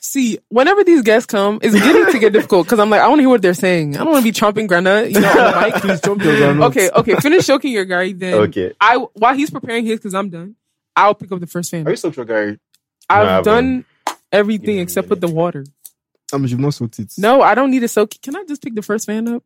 See, 0.00 0.38
whenever 0.48 0.84
these 0.84 1.02
guests 1.02 1.26
come, 1.26 1.58
it's 1.62 1.74
getting 1.74 2.12
to 2.12 2.18
get 2.18 2.32
difficult 2.32 2.66
because 2.66 2.78
I'm 2.78 2.88
like, 2.90 3.00
I 3.00 3.08
want 3.08 3.18
to 3.18 3.22
hear 3.22 3.28
what 3.28 3.42
they're 3.42 3.54
saying. 3.54 3.96
I 3.96 3.98
don't 4.04 4.12
want 4.12 4.24
to 4.24 4.32
be 4.32 4.38
chomping 4.38 4.66
granite, 4.68 5.10
you 5.12 5.20
know, 5.20 5.28
on 5.28 5.36
the 5.52 5.60
mic. 5.60 5.74
Please 5.82 6.00
jump 6.00 6.22
your 6.22 6.34
groundnuts. 6.34 6.66
Okay, 6.70 6.90
okay, 6.90 7.14
finish 7.16 7.46
choking 7.46 7.72
your 7.72 7.86
garri. 7.86 8.18
Then 8.18 8.34
Okay. 8.34 8.72
I 8.80 8.96
while 9.14 9.34
he's 9.34 9.50
preparing 9.50 9.84
his 9.84 9.98
because 9.98 10.14
I'm 10.14 10.30
done. 10.30 10.56
I'll 10.96 11.14
pick 11.14 11.30
up 11.32 11.40
the 11.40 11.46
first 11.46 11.70
fan. 11.70 11.86
Are 11.86 11.90
you 11.90 11.96
soaked 11.96 12.16
your 12.16 12.26
garri? 12.26 12.58
I've 13.08 13.26
No, 13.26 13.32
I 13.38 13.42
done 13.42 13.84
everything 14.32 14.66
Give 14.66 14.74
me 14.74 14.80
a 14.80 14.82
except 14.82 15.08
put 15.08 15.20
the 15.20 15.28
water. 15.28 15.64
I 16.32 16.36
mean, 16.38 16.48
you've 16.48 16.58
not 16.60 16.74
soaked 16.74 16.98
it. 16.98 17.12
No, 17.18 17.40
I 17.42 17.54
don't 17.54 17.70
need 17.70 17.82
a 17.82 17.88
soak. 17.88 18.10
Can 18.22 18.36
I 18.36 18.44
just 18.46 18.62
pick 18.62 18.74
the 18.74 18.82
first 18.82 19.06
fan 19.06 19.28
up? 19.28 19.42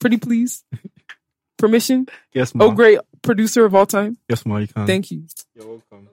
Pretty 0.00 0.16
please. 0.16 0.64
Permission? 1.58 2.06
Yes, 2.32 2.54
ma'am. 2.54 2.68
Oh, 2.68 2.72
great. 2.72 2.98
producer 3.22 3.64
of 3.64 3.74
all 3.74 3.86
time? 3.86 4.18
Yes, 4.28 4.44
ma, 4.44 4.56
you 4.58 4.66
can. 4.68 4.86
Thank 4.86 5.10
you. 5.10 5.24
You're 5.54 5.66
welcome. 5.66 6.08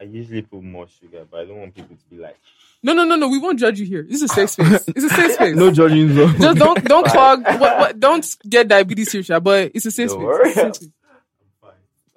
I 0.00 0.04
usually 0.04 0.42
put 0.42 0.62
more 0.62 0.86
sugar, 0.88 1.26
but 1.30 1.40
I 1.40 1.44
don't 1.44 1.58
want 1.58 1.74
people 1.74 1.94
to 1.96 2.04
be 2.08 2.16
like, 2.22 2.36
No, 2.82 2.94
no, 2.94 3.04
no, 3.04 3.16
no. 3.16 3.28
We 3.28 3.38
won't 3.38 3.58
judge 3.58 3.78
you 3.78 3.86
here. 3.86 4.02
This 4.02 4.22
is 4.22 4.30
a 4.30 4.34
safe 4.34 4.50
space. 4.50 4.84
It's 4.96 5.04
a 5.04 5.10
safe 5.10 5.32
space. 5.34 5.56
No 5.56 5.70
judging 5.70 6.14
though. 6.14 6.32
Just 6.32 6.58
don't 6.58 6.82
don't 6.84 7.06
clog. 7.14 7.42
What, 7.44 7.60
what, 7.60 8.00
don't 8.00 8.26
get 8.48 8.68
diabetes 8.68 9.12
here, 9.12 9.40
but 9.40 9.72
it's 9.74 9.84
a 9.86 9.90
safe 9.90 10.08
Don't 10.08 10.18
space. 10.18 10.24
worry. 10.26 10.48
It's 10.50 10.58
a 10.58 10.64
safe 10.64 10.74
space. 10.80 10.90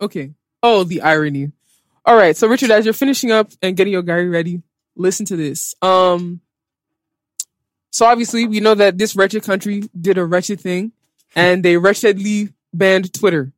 Okay. 0.02 0.32
Oh, 0.62 0.84
the 0.86 1.02
irony. 1.02 1.52
All 2.06 2.16
right. 2.16 2.36
So 2.38 2.48
Richard, 2.48 2.72
as 2.72 2.86
you're 2.86 2.94
finishing 2.94 3.32
up 3.32 3.52
and 3.62 3.76
getting 3.76 3.92
your 3.94 4.04
garri 4.04 4.32
ready, 4.32 4.62
listen 4.96 5.26
to 5.28 5.36
this. 5.36 5.76
Um. 5.82 6.40
So 7.92 8.06
obviously, 8.06 8.48
we 8.48 8.60
know 8.60 8.74
that 8.76 8.98
this 8.98 9.16
wretched 9.16 9.44
country 9.44 9.84
did 10.00 10.18
a 10.18 10.26
wretched 10.26 10.60
thing, 10.62 10.94
and 11.36 11.64
they 11.64 11.78
wretchedly 11.78 12.54
banned 12.74 13.14
Twitter. 13.14 13.52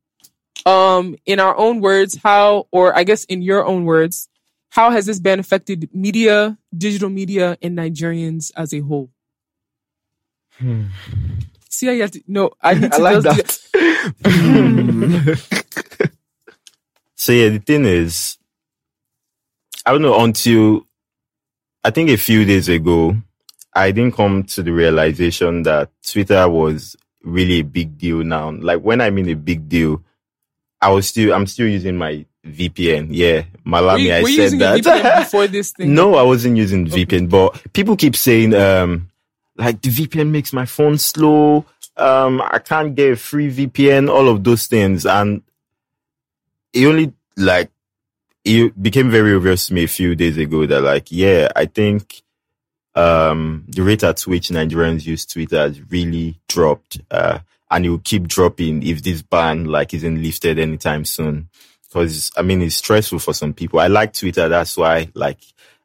Um, 0.64 1.16
in 1.26 1.38
our 1.38 1.56
own 1.56 1.80
words, 1.80 2.18
how, 2.22 2.66
or 2.72 2.96
I 2.96 3.04
guess 3.04 3.24
in 3.24 3.42
your 3.42 3.64
own 3.64 3.84
words, 3.84 4.28
how 4.70 4.90
has 4.90 5.06
this 5.06 5.20
ban 5.20 5.38
affected 5.38 5.88
media, 5.92 6.58
digital 6.76 7.08
media, 7.08 7.56
and 7.62 7.78
Nigerians 7.78 8.50
as 8.56 8.74
a 8.74 8.80
whole? 8.80 9.10
See 11.68 11.86
how 11.86 11.92
you 11.92 12.02
have 12.02 12.10
to. 12.12 12.22
No, 12.26 12.50
I 12.60 12.74
need 12.74 12.92
to. 12.92 12.96
I 12.96 12.98
like 12.98 13.22
that. 13.22 13.58
So 17.26 17.32
yeah, 17.32 17.48
the 17.48 17.58
thing 17.58 17.86
is, 17.86 18.38
I 19.84 19.90
don't 19.90 20.02
know 20.02 20.22
until 20.22 20.86
I 21.82 21.90
think 21.90 22.10
a 22.10 22.16
few 22.16 22.44
days 22.44 22.68
ago, 22.68 23.16
I 23.74 23.90
didn't 23.90 24.14
come 24.14 24.44
to 24.44 24.62
the 24.62 24.70
realization 24.70 25.64
that 25.64 25.90
Twitter 26.06 26.48
was 26.48 26.94
really 27.24 27.60
a 27.60 27.64
big 27.64 27.98
deal 27.98 28.22
now. 28.22 28.52
Like 28.52 28.82
when 28.82 29.00
I 29.00 29.10
mean 29.10 29.28
a 29.28 29.34
big 29.34 29.68
deal, 29.68 30.04
I 30.80 30.90
was 30.90 31.08
still 31.08 31.32
I'm 31.34 31.46
still 31.46 31.66
using 31.68 31.96
my 31.96 32.24
VPN. 32.46 33.08
Yeah, 33.10 33.42
Were 33.64 33.70
Malami, 33.70 34.12
I 34.12 34.22
were 34.22 34.28
you 34.28 34.48
said 34.48 34.58
that. 34.60 35.18
Before 35.24 35.46
this 35.46 35.72
thing? 35.72 35.94
No, 35.94 36.14
I 36.14 36.22
wasn't 36.22 36.56
using 36.56 36.86
Okay. 36.86 37.04
VPN, 37.04 37.28
but 37.28 37.60
people 37.72 37.96
keep 37.96 38.16
saying, 38.16 38.54
um, 38.54 39.10
like 39.56 39.82
the 39.82 39.90
VPN 39.90 40.30
makes 40.30 40.52
my 40.52 40.64
phone 40.66 40.98
slow. 40.98 41.64
Um, 41.96 42.42
I 42.42 42.58
can't 42.58 42.94
get 42.94 43.12
a 43.12 43.16
free 43.16 43.50
VPN, 43.50 44.08
all 44.10 44.28
of 44.28 44.44
those 44.44 44.66
things. 44.66 45.06
And 45.06 45.42
it 46.72 46.86
only 46.86 47.12
like, 47.36 47.70
it 48.44 48.80
became 48.80 49.10
very 49.10 49.34
obvious 49.34 49.66
to 49.66 49.74
me 49.74 49.84
a 49.84 49.88
few 49.88 50.14
days 50.14 50.36
ago 50.36 50.66
that 50.66 50.82
like, 50.82 51.10
yeah, 51.10 51.48
I 51.56 51.66
think, 51.66 52.22
um, 52.94 53.64
the 53.68 53.82
rate 53.82 54.04
at 54.04 54.20
which 54.20 54.48
Nigerians 54.50 55.06
use 55.06 55.26
Twitter 55.26 55.58
has 55.58 55.80
really 55.90 56.38
dropped. 56.48 57.00
Uh, 57.10 57.40
and 57.70 57.84
it 57.84 57.90
will 57.90 57.98
keep 57.98 58.28
dropping 58.28 58.82
if 58.82 59.02
this 59.02 59.22
ban 59.22 59.64
like 59.64 59.92
isn't 59.94 60.22
lifted 60.22 60.58
anytime 60.58 61.04
soon. 61.04 61.48
Cause 61.92 62.30
I 62.36 62.42
mean, 62.42 62.60
it's 62.62 62.76
stressful 62.76 63.18
for 63.20 63.32
some 63.32 63.54
people. 63.54 63.78
I 63.80 63.86
like 63.86 64.12
Twitter. 64.12 64.48
That's 64.48 64.76
why 64.76 65.08
like 65.14 65.38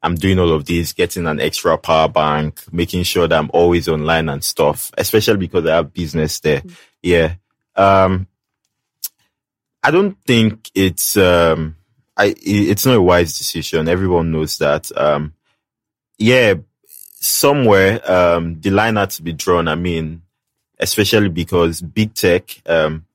I'm 0.03 0.15
doing 0.15 0.39
all 0.39 0.51
of 0.51 0.65
this, 0.65 0.93
getting 0.93 1.27
an 1.27 1.39
extra 1.39 1.77
power 1.77 2.07
bank, 2.09 2.61
making 2.73 3.03
sure 3.03 3.27
that 3.27 3.37
I'm 3.37 3.51
always 3.53 3.87
online 3.87 4.29
and 4.29 4.43
stuff, 4.43 4.91
especially 4.97 5.37
because 5.37 5.65
I 5.65 5.75
have 5.75 5.93
business 5.93 6.39
there. 6.39 6.63
Yeah. 7.01 7.35
Um, 7.75 8.27
I 9.83 9.91
don't 9.91 10.17
think 10.25 10.69
it's, 10.75 11.17
um, 11.17 11.75
I, 12.17 12.25
i- 12.25 12.33
it's 12.45 12.85
not 12.85 12.95
a 12.97 13.01
wise 13.01 13.37
decision. 13.37 13.87
Everyone 13.87 14.31
knows 14.31 14.57
that. 14.57 14.95
Um, 14.97 15.33
yeah, 16.17 16.55
somewhere, 17.13 17.99
um, 18.11 18.59
the 18.61 18.69
line 18.71 18.95
had 18.95 19.09
to 19.11 19.23
be 19.23 19.33
drawn. 19.33 19.67
I 19.67 19.75
mean, 19.75 20.23
especially 20.81 21.29
because 21.29 21.81
big 21.81 22.13
tech, 22.13 22.61
um, 22.65 23.05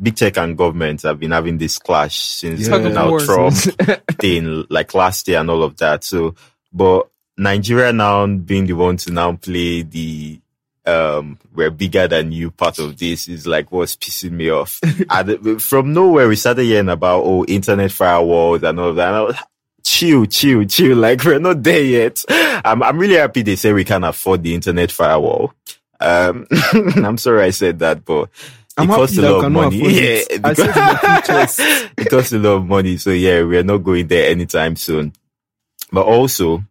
big 0.00 0.16
tech 0.16 0.38
and 0.38 0.56
government 0.56 1.02
have 1.02 1.20
been 1.20 1.30
having 1.30 1.58
this 1.58 1.78
clash 1.78 2.16
since 2.16 2.66
Donald 2.66 3.10
war. 3.10 3.20
Trump 3.20 3.54
thing, 4.18 4.64
like 4.70 4.94
last 4.94 5.28
year 5.28 5.38
and 5.40 5.50
all 5.50 5.62
of 5.62 5.76
that. 5.76 6.02
So, 6.02 6.34
but 6.72 7.08
Nigeria 7.36 7.92
now 7.92 8.26
being 8.26 8.66
the 8.66 8.72
one 8.72 8.96
to 8.98 9.12
now 9.12 9.32
play 9.34 9.82
the 9.82 10.40
um 10.86 11.38
we're 11.54 11.70
bigger 11.70 12.08
than 12.08 12.32
you 12.32 12.50
part 12.50 12.78
of 12.78 12.96
this 12.96 13.28
is 13.28 13.46
like 13.46 13.70
what's 13.70 13.96
pissing 13.96 14.32
me 14.32 14.50
off. 14.50 14.80
and 15.10 15.62
from 15.62 15.92
nowhere 15.92 16.26
we 16.26 16.36
started 16.36 16.64
hearing 16.64 16.88
about 16.88 17.22
oh 17.24 17.44
internet 17.44 17.90
firewalls 17.90 18.62
and 18.62 18.80
all 18.80 18.88
of 18.88 18.96
that. 18.96 19.08
And 19.08 19.16
I 19.16 19.22
was, 19.22 19.36
chill, 19.82 20.26
chill, 20.26 20.64
chill. 20.64 20.96
Like 20.96 21.22
we're 21.24 21.38
not 21.38 21.62
there 21.62 21.82
yet. 21.82 22.24
I'm 22.30 22.82
I'm 22.82 22.98
really 22.98 23.16
happy 23.16 23.42
they 23.42 23.56
say 23.56 23.72
we 23.72 23.84
can 23.84 24.04
afford 24.04 24.42
the 24.42 24.54
internet 24.54 24.90
firewall. 24.90 25.52
Um 26.00 26.46
I'm 26.72 27.18
sorry 27.18 27.44
I 27.44 27.50
said 27.50 27.78
that, 27.80 28.04
but 28.04 28.28
it 28.78 28.86
costs 28.86 29.18
a 29.18 29.22
lot 29.22 29.44
of 29.44 29.52
money. 29.52 29.78
Yeah, 29.94 30.22
it. 30.30 30.40
I 30.44 30.54
said 30.54 30.68
in 30.68 30.74
the 30.74 31.22
because 31.26 31.60
it 31.98 32.08
costs 32.10 32.32
a 32.32 32.38
lot 32.38 32.56
of 32.56 32.66
money. 32.66 32.96
So 32.96 33.10
yeah, 33.10 33.42
we're 33.42 33.62
not 33.62 33.78
going 33.78 34.06
there 34.06 34.30
anytime 34.30 34.76
soon. 34.76 35.12
But 35.92 36.06
also, 36.06 36.64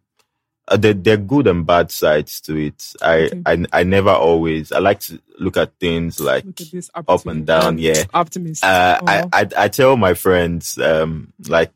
uh, 0.66 0.76
there, 0.78 0.94
there 0.94 1.14
are 1.14 1.18
good 1.18 1.46
and 1.46 1.66
bad 1.66 1.90
sides 1.90 2.40
to 2.42 2.56
it. 2.56 2.94
I, 3.02 3.24
Okay. 3.26 3.42
I, 3.44 3.64
I 3.72 3.82
never 3.84 4.10
always, 4.10 4.72
I 4.72 4.78
like 4.78 5.00
to 5.00 5.20
look 5.38 5.56
at 5.58 5.74
things 5.78 6.18
like, 6.20 6.44
at 6.94 7.04
Up 7.06 7.26
and 7.26 7.46
down, 7.46 7.78
yeah. 7.78 8.04
Optimist. 8.14 8.64
uh, 8.64 8.98
I, 9.06 9.24
I, 9.32 9.48
I 9.56 9.68
tell 9.68 9.96
my 9.96 10.14
friends, 10.14 10.78
um, 10.78 11.32
like 11.48 11.70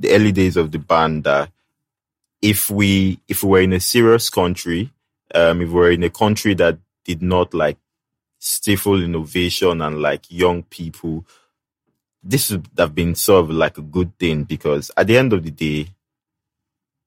the 0.00 0.10
early 0.10 0.32
days 0.32 0.56
of 0.56 0.72
the 0.72 0.78
band 0.80 1.24
that 1.24 1.50
if 2.42 2.70
we, 2.70 3.20
if 3.28 3.44
we 3.44 3.50
were 3.50 3.60
in 3.60 3.72
a 3.72 3.80
serious 3.80 4.30
country, 4.30 4.90
um, 5.34 5.62
if 5.62 5.68
we 5.68 5.74
were 5.74 5.90
in 5.92 6.02
a 6.02 6.10
country 6.10 6.54
that 6.54 6.78
did 7.04 7.22
not 7.22 7.54
like 7.54 7.78
stifle 8.38 9.02
innovation 9.02 9.80
and 9.82 10.00
like 10.00 10.24
young 10.30 10.62
people, 10.64 11.26
this 12.22 12.50
would 12.50 12.68
have 12.78 12.94
been 12.94 13.14
sort 13.14 13.44
of 13.44 13.50
like 13.50 13.78
a 13.78 13.82
good 13.82 14.16
thing 14.18 14.44
because 14.44 14.90
at 14.96 15.06
the 15.06 15.16
end 15.18 15.32
of 15.32 15.42
the 15.42 15.50
day, 15.50 15.88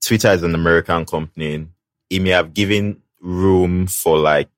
Twitter 0.02 0.30
is 0.32 0.44
an 0.44 0.56
American 0.56 1.06
company. 1.06 1.68
It 2.10 2.20
may 2.22 2.32
have 2.32 2.54
given 2.54 3.02
room 3.22 3.88
for 3.88 4.18
like 4.18 4.50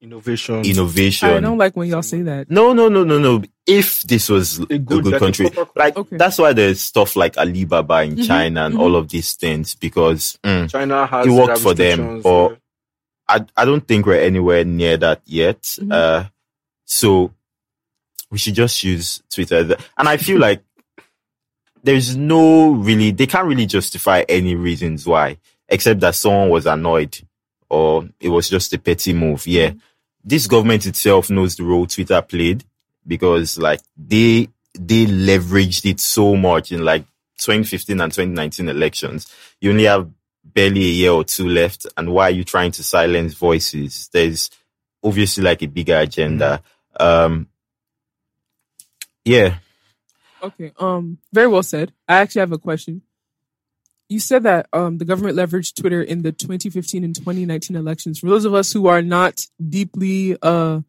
Innovation. 0.00 0.62
innovation. 0.64 1.28
I 1.30 1.40
don't 1.40 1.56
like 1.58 1.74
when 1.76 1.88
y'all 1.88 2.02
say 2.02 2.22
that. 2.22 2.50
No, 2.50 2.72
no, 2.74 2.88
no, 2.88 3.04
no, 3.04 3.18
no. 3.18 3.42
If 3.66 4.02
this 4.02 4.28
was 4.28 4.58
a 4.60 4.78
good- 4.78 5.02
good, 5.04 5.18
country, 5.18 5.48
like 5.74 5.96
Okay. 5.96 6.16
that's 6.18 6.36
why 6.38 6.52
there's 6.52 6.80
stuff 6.82 7.16
like 7.16 7.38
Alibaba 7.38 8.02
in 8.02 8.16
Mhm, 8.16 8.26
China 8.26 8.66
and 8.66 8.74
mhm. 8.74 8.80
all 8.80 8.96
of 8.96 9.08
these 9.08 9.32
things 9.34 9.74
because 9.74 10.38
mm, 10.44 10.70
China 10.70 11.06
has 11.06 11.26
It 11.26 11.30
worked 11.30 11.58
for 11.58 11.72
them, 11.74 12.20
but- 12.20 12.50
yeah. 12.50 12.56
I 13.28 13.44
I 13.56 13.64
don't 13.64 13.86
think 13.86 14.06
we're 14.06 14.20
anywhere 14.20 14.64
near 14.64 14.96
that 14.98 15.22
yet. 15.24 15.62
Mhm. 15.62 15.92
Uh, 15.92 16.24
so 16.84 17.32
we 18.30 18.38
should 18.38 18.54
just 18.54 18.82
use 18.84 19.22
Twitter, 19.30 19.76
and 19.96 20.08
I 20.08 20.16
feel 20.16 20.38
like 20.38 20.62
there's 21.82 22.16
no 22.16 22.70
really 22.72 23.10
they 23.10 23.26
can't 23.26 23.46
really 23.46 23.66
justify 23.66 24.24
any 24.28 24.54
reasons 24.54 25.06
why, 25.06 25.38
except 25.68 26.00
that 26.00 26.14
someone 26.14 26.48
was 26.50 26.66
annoyed 26.66 27.18
or 27.68 28.08
it 28.20 28.28
was 28.28 28.48
just 28.48 28.72
a 28.72 28.78
petty 28.78 29.12
move. 29.12 29.46
Yeah, 29.46 29.72
this 30.24 30.46
government 30.46 30.86
itself 30.86 31.30
knows 31.30 31.56
the 31.56 31.64
role 31.64 31.86
Twitter 31.86 32.20
played 32.22 32.64
because 33.06 33.58
like 33.58 33.80
they 33.96 34.48
they 34.78 35.06
leveraged 35.06 35.88
it 35.90 36.00
so 36.00 36.36
much 36.36 36.72
in 36.72 36.84
like 36.84 37.04
2015 37.38 38.00
and 38.00 38.12
2019 38.12 38.68
elections. 38.68 39.32
You 39.60 39.70
only 39.70 39.84
have 39.84 40.08
barely 40.44 40.84
a 40.84 40.92
year 40.92 41.10
or 41.12 41.24
two 41.24 41.48
left, 41.48 41.86
and 41.96 42.12
why 42.12 42.28
are 42.28 42.30
you 42.30 42.44
trying 42.44 42.72
to 42.72 42.82
silence 42.82 43.34
voices? 43.34 44.08
There's 44.12 44.50
obviously 45.02 45.44
like 45.44 45.62
a 45.62 45.66
bigger 45.66 45.98
agenda. 45.98 46.62
Um, 46.98 47.48
yeah, 49.24 49.56
Okay. 50.44 50.72
Um. 50.78 51.18
Very 51.32 51.48
well 51.48 51.62
said. 51.62 51.92
I 52.06 52.16
actually 52.16 52.40
have 52.40 52.52
a 52.52 52.58
question. 52.58 53.00
You 54.10 54.20
said 54.20 54.42
that 54.42 54.68
um 54.74 54.98
the 54.98 55.06
government 55.06 55.38
leveraged 55.38 55.80
Twitter 55.80 56.02
in 56.02 56.22
the 56.22 56.32
2015 56.32 57.02
and 57.02 57.14
2019 57.14 57.74
elections. 57.76 58.18
For 58.18 58.28
those 58.28 58.44
of 58.44 58.52
us 58.52 58.70
who 58.70 58.86
are 58.86 59.00
not 59.00 59.46
deeply 59.66 60.36
uh 60.42 60.82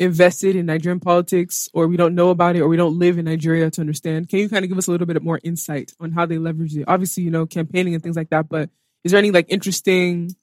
invested 0.00 0.56
in 0.56 0.66
Nigerian 0.66 1.00
politics, 1.00 1.68
or 1.72 1.86
we 1.86 1.96
don't 1.96 2.16
know 2.16 2.30
about 2.30 2.56
it, 2.56 2.60
or 2.60 2.68
we 2.68 2.76
don't 2.76 2.98
live 2.98 3.18
in 3.18 3.24
Nigeria 3.26 3.70
to 3.70 3.80
understand, 3.80 4.28
can 4.28 4.40
you 4.40 4.48
kind 4.48 4.64
of 4.64 4.68
give 4.68 4.78
us 4.78 4.88
a 4.88 4.90
little 4.90 5.06
bit 5.06 5.22
more 5.22 5.40
insight 5.44 5.92
on 6.00 6.10
how 6.10 6.26
they 6.26 6.36
leveraged 6.36 6.76
it? 6.76 6.84
Obviously, 6.88 7.22
you 7.22 7.30
know, 7.30 7.46
campaigning 7.46 7.94
and 7.94 8.02
things 8.02 8.16
like 8.16 8.30
that. 8.30 8.48
But 8.48 8.70
is 9.04 9.12
there 9.12 9.18
any 9.18 9.30
like 9.30 9.46
interesting, 9.48 10.34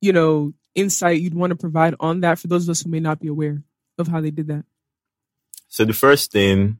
you 0.00 0.12
know, 0.12 0.52
insight 0.74 1.20
you'd 1.20 1.34
want 1.34 1.50
to 1.50 1.56
provide 1.56 1.94
on 2.00 2.20
that 2.20 2.38
for 2.38 2.48
those 2.48 2.64
of 2.64 2.70
us 2.70 2.82
who 2.82 2.90
may 2.90 3.00
not 3.00 3.20
be 3.20 3.28
aware 3.28 3.62
of 3.98 4.08
how 4.08 4.20
they 4.20 4.30
did 4.30 4.48
that? 4.48 4.64
So 5.68 5.84
the 5.84 5.92
first 5.92 6.32
thing, 6.32 6.78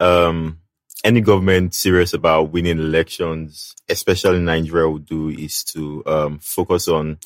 um, 0.00 0.60
any 1.02 1.20
government 1.20 1.74
serious 1.74 2.12
about 2.12 2.50
winning 2.50 2.78
elections, 2.78 3.74
especially 3.88 4.38
in 4.38 4.46
Nigeria, 4.46 4.88
would 4.88 5.06
do 5.06 5.28
is 5.28 5.64
to 5.64 6.02
um, 6.06 6.38
focus 6.38 6.88
on 6.88 7.18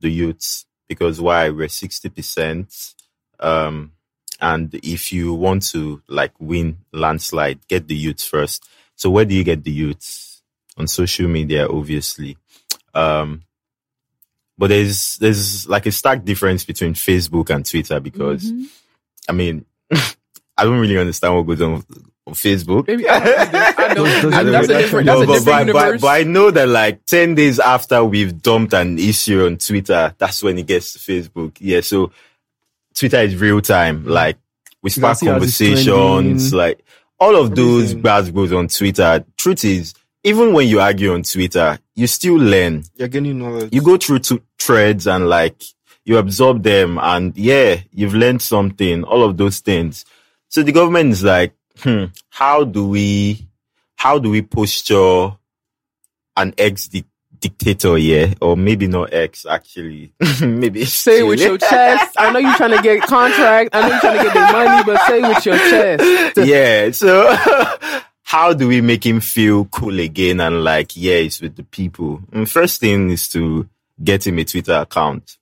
the 0.00 0.10
youths 0.10 0.66
because 0.88 1.20
why 1.20 1.48
we're 1.50 1.68
sixty 1.68 2.10
percent, 2.10 2.94
um, 3.40 3.92
and 4.40 4.74
if 4.82 5.12
you 5.12 5.32
want 5.32 5.66
to 5.70 6.02
like 6.08 6.32
win 6.38 6.78
landslide, 6.92 7.66
get 7.68 7.88
the 7.88 7.94
youths 7.94 8.26
first. 8.26 8.68
So 8.96 9.10
where 9.10 9.24
do 9.24 9.34
you 9.34 9.44
get 9.44 9.64
the 9.64 9.72
youths 9.72 10.33
on 10.76 10.86
social 10.86 11.28
media? 11.28 11.68
Obviously, 11.68 12.36
um, 12.94 13.42
but 14.56 14.68
there's 14.68 15.16
there's 15.18 15.68
like 15.68 15.86
a 15.86 15.92
stark 15.92 16.24
difference 16.24 16.64
between 16.64 16.94
Facebook 16.94 17.50
and 17.50 17.64
Twitter 17.68 18.00
because. 18.00 18.44
Mhm. 18.50 18.66
I 19.26 19.32
mean, 19.32 19.64
I 19.90 20.64
don't 20.64 20.78
really 20.78 20.98
understand 20.98 21.34
what 21.34 21.42
goes 21.46 21.62
on 21.62 21.82
on 22.26 22.34
Facebook. 22.34 22.86
Maybe 22.86 23.08
I 23.08 23.18
don't 23.24 23.38
either. 23.38 23.58
I 23.58 23.94
don't 23.94 24.04
Does- 24.04 24.24
either. 24.34 24.52
does- 24.52 24.52
That's 24.52 24.64
a 24.68 24.68
does- 24.68 24.82
different. 24.82 25.06
No, 25.06 25.22
a 25.22 25.26
but, 25.26 25.32
different 25.38 25.72
but, 25.72 25.90
but, 25.92 26.00
but 26.02 26.06
I 26.08 26.22
know 26.24 26.50
that 26.50 26.68
like 26.68 27.04
10 27.06 27.34
days 27.34 27.58
after 27.58 28.04
we've 28.04 28.40
dumped 28.42 28.74
an 28.74 28.98
issue 28.98 29.46
on 29.46 29.56
Twitter, 29.56 30.14
that's 30.18 30.42
when 30.42 30.58
it 30.58 30.66
gets 30.66 30.92
to 30.92 30.98
Facebook. 30.98 31.56
Yeah. 31.58 31.80
So 31.80 32.12
Twitter 32.94 33.18
is 33.20 33.34
real 33.36 33.60
time. 33.62 34.04
Like 34.06 34.36
we 34.82 34.90
spark 34.90 35.16
see 35.16 35.26
as 35.28 35.42
it's 35.42 35.58
conversations, 35.58 36.52
like 36.52 36.84
all 37.18 37.36
of 37.36 37.54
those 37.54 37.84
everything. 37.92 38.02
buzz 38.02 38.30
goes 38.30 38.52
on 38.52 38.68
Twitter. 38.68 39.24
Truth 39.38 39.64
is, 39.64 39.94
even 40.24 40.54
when 40.54 40.66
you 40.66 40.80
argue 40.80 41.12
on 41.12 41.22
Twitter, 41.22 41.78
you 41.94 42.06
still 42.06 42.36
learn. 42.36 42.82
You're 42.96 43.08
getting 43.08 43.38
knowledge. 43.38 43.72
You 43.74 43.82
go 43.82 43.98
through 43.98 44.20
two 44.20 44.42
threads 44.58 45.06
and 45.06 45.28
like 45.28 45.62
you 46.04 46.16
absorb 46.16 46.62
them 46.62 46.98
and 47.00 47.36
yeah, 47.36 47.80
you've 47.92 48.14
learned 48.14 48.40
something, 48.42 49.04
all 49.04 49.22
of 49.22 49.36
those 49.36 49.60
things. 49.60 50.04
So 50.48 50.62
the 50.62 50.72
government 50.72 51.12
is 51.12 51.22
like, 51.22 51.52
hmm, 51.78 52.06
how 52.30 52.64
do 52.64 52.88
we, 52.88 53.46
how 53.96 54.18
do 54.18 54.30
we 54.30 54.40
posture 54.42 55.36
an 56.36 56.54
ex 56.56 56.88
dictator 57.38 57.96
here? 57.96 58.32
Or 58.40 58.56
maybe 58.56 58.86
not 58.86 59.12
ex 59.12 59.44
actually. 59.44 60.14
maybe 60.40 60.86
Say 60.86 61.20
it 61.20 61.24
with 61.24 61.40
your 61.40 61.58
chest. 61.70 62.14
I 62.18 62.32
know 62.32 62.38
you're 62.38 62.56
trying 62.56 62.76
to 62.76 62.82
get 62.82 63.02
contract. 63.02 63.70
I 63.74 63.80
know 63.82 63.88
you're 63.88 64.00
trying 64.00 64.18
to 64.18 64.24
get 64.24 64.34
their 64.34 64.52
money, 64.52 64.84
but 64.86 65.06
say 65.06 65.20
it 65.20 65.28
with 65.28 65.46
your 65.46 65.58
chest. 65.58 66.48
yeah. 66.48 66.90
So 66.92 68.00
how 68.24 68.52
do 68.52 68.66
we 68.68 68.80
make 68.80 69.04
him 69.06 69.20
feel 69.20 69.66
cool 69.66 70.00
again 70.00 70.40
and 70.40 70.64
like, 70.64 70.96
yeah, 70.96 71.14
it's 71.14 71.40
with 71.40 71.56
the 71.56 71.62
people? 71.62 72.20
And 72.32 72.50
first 72.50 72.80
thing 72.80 73.10
is 73.10 73.28
to 73.30 73.68
get 74.02 74.26
him 74.26 74.38
a 74.38 74.44
Twitter 74.44 74.72
account. 74.74 75.36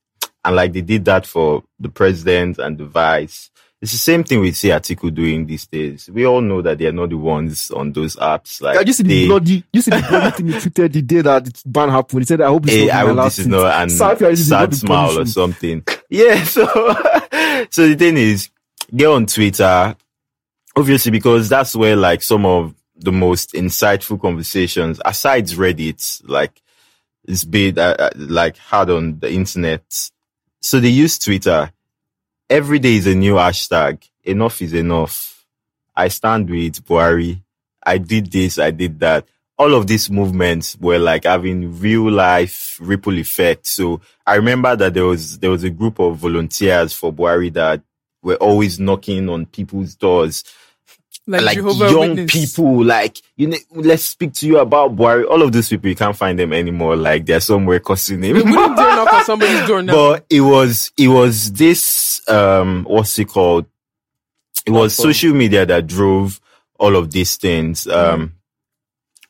And 0.45 0.55
like 0.55 0.73
they 0.73 0.81
did 0.81 1.05
that 1.05 1.25
for 1.25 1.63
the 1.79 1.89
president 1.89 2.59
and 2.59 2.77
the 2.77 2.85
vice. 2.85 3.49
It's 3.81 3.91
the 3.91 3.97
same 3.97 4.23
thing 4.23 4.39
we 4.39 4.53
see 4.53 4.69
Atiku 4.69 5.13
doing 5.13 5.45
these 5.45 5.65
days. 5.67 6.09
We 6.09 6.25
all 6.25 6.39
know 6.39 6.61
that 6.61 6.77
they're 6.77 6.93
not 6.93 7.09
the 7.09 7.17
ones 7.17 7.69
on 7.71 7.91
those 7.91 8.15
apps. 8.15 8.61
Like 8.61 8.77
I 8.77 8.83
just 8.85 8.97
see 8.99 9.03
the 9.03 9.21
they- 9.23 9.27
bloody, 9.27 9.63
you 9.73 9.81
see 9.81 9.91
the 9.91 10.05
bloody 10.09 10.31
thing 10.37 10.47
he 10.47 10.53
tweeted 10.53 10.93
the 10.93 11.01
day 11.01 11.21
that 11.21 11.45
the 11.45 11.61
ban 11.65 11.89
happened. 11.89 12.21
He 12.21 12.25
said, 12.25 12.39
"I 12.41 12.47
hope 12.47 12.63
this 12.63 12.75
Hey, 12.75 12.81
is 12.83 12.87
not 12.87 12.95
I 12.95 12.99
hope 13.07 13.15
last 13.17 13.35
this 13.37 13.45
is 13.45 13.47
not 13.47 13.81
an 13.81 14.31
is 14.31 14.47
sad 14.47 14.75
smile 14.75 15.19
or 15.19 15.25
something. 15.25 15.83
Yeah, 16.09 16.43
so 16.43 16.65
so 17.71 17.87
the 17.89 17.95
thing 17.97 18.17
is, 18.17 18.49
get 18.95 19.07
on 19.07 19.25
Twitter, 19.25 19.95
obviously 20.75 21.11
because 21.11 21.49
that's 21.49 21.75
where 21.75 21.95
like 21.95 22.21
some 22.21 22.45
of 22.45 22.73
the 22.95 23.11
most 23.11 23.53
insightful 23.53 24.19
conversations, 24.21 25.01
aside 25.03 25.45
Reddit, 25.47 26.21
like 26.27 26.61
it's 27.25 27.43
been 27.43 27.77
uh, 27.79 27.95
uh, 27.97 28.09
like 28.15 28.57
hard 28.57 28.89
on 28.89 29.19
the 29.19 29.31
internet. 29.31 29.83
So 30.61 30.79
they 30.79 30.89
use 30.89 31.17
Twitter. 31.19 31.71
Every 32.49 32.79
day 32.79 32.95
is 32.95 33.07
a 33.07 33.15
new 33.15 33.35
hashtag. 33.35 34.07
Enough 34.23 34.61
is 34.61 34.73
enough. 34.73 35.45
I 35.95 36.07
stand 36.07 36.49
with 36.49 36.85
Buhari. 36.85 37.41
I 37.85 37.97
did 37.97 38.31
this. 38.31 38.59
I 38.59 38.71
did 38.71 38.99
that. 38.99 39.25
All 39.57 39.73
of 39.73 39.87
these 39.87 40.09
movements 40.09 40.77
were 40.79 40.97
like 40.97 41.25
having 41.25 41.79
real 41.79 42.09
life 42.11 42.77
ripple 42.81 43.17
effect. 43.17 43.67
So 43.67 44.01
I 44.25 44.35
remember 44.35 44.75
that 44.75 44.93
there 44.93 45.05
was, 45.05 45.39
there 45.39 45.51
was 45.51 45.63
a 45.63 45.69
group 45.69 45.99
of 45.99 46.17
volunteers 46.17 46.93
for 46.93 47.13
Buhari 47.13 47.53
that 47.53 47.81
were 48.21 48.35
always 48.35 48.79
knocking 48.79 49.29
on 49.29 49.45
people's 49.45 49.95
doors 49.95 50.43
Like, 51.25 51.41
like 51.43 51.55
Jehovah 51.55 51.89
young 51.89 52.09
Witness. 52.15 52.31
people, 52.33 52.83
like 52.83 53.17
you 53.37 53.47
know, 53.47 53.57
let's 53.71 54.03
speak 54.03 54.33
to 54.33 54.47
you 54.47 54.59
about 54.59 54.95
Buhari. 54.95 55.25
All 55.25 55.41
of 55.41 55.53
those 55.53 55.69
people, 55.69 55.89
you 55.89 55.95
can't 55.95 56.17
find 56.17 56.37
them 56.37 56.51
anymore. 56.51 56.97
Like 56.97 57.25
they're 57.25 57.39
somewhere 57.39 57.79
cussing 57.79 58.21
him. 58.21 58.35
We 58.35 58.43
wouldn't 58.43 58.75
dare 58.75 58.95
knock 58.97 59.13
on 59.13 59.23
somebody's 59.25 59.65
door 59.65 59.81
now. 59.81 59.93
but 59.93 60.25
it 60.29 60.41
was 60.41 60.91
it 60.97 61.07
was 61.07 61.53
this 61.53 62.27
um 62.29 62.83
what's 62.89 63.17
it 63.19 63.29
called? 63.29 63.65
It 64.65 64.71
was 64.71 64.95
Platform. 64.95 65.13
social 65.13 65.33
media 65.33 65.65
that 65.65 65.87
drove 65.87 66.41
all 66.77 66.95
of 66.97 67.11
these 67.11 67.37
things. 67.37 67.87
Um, 67.87 68.33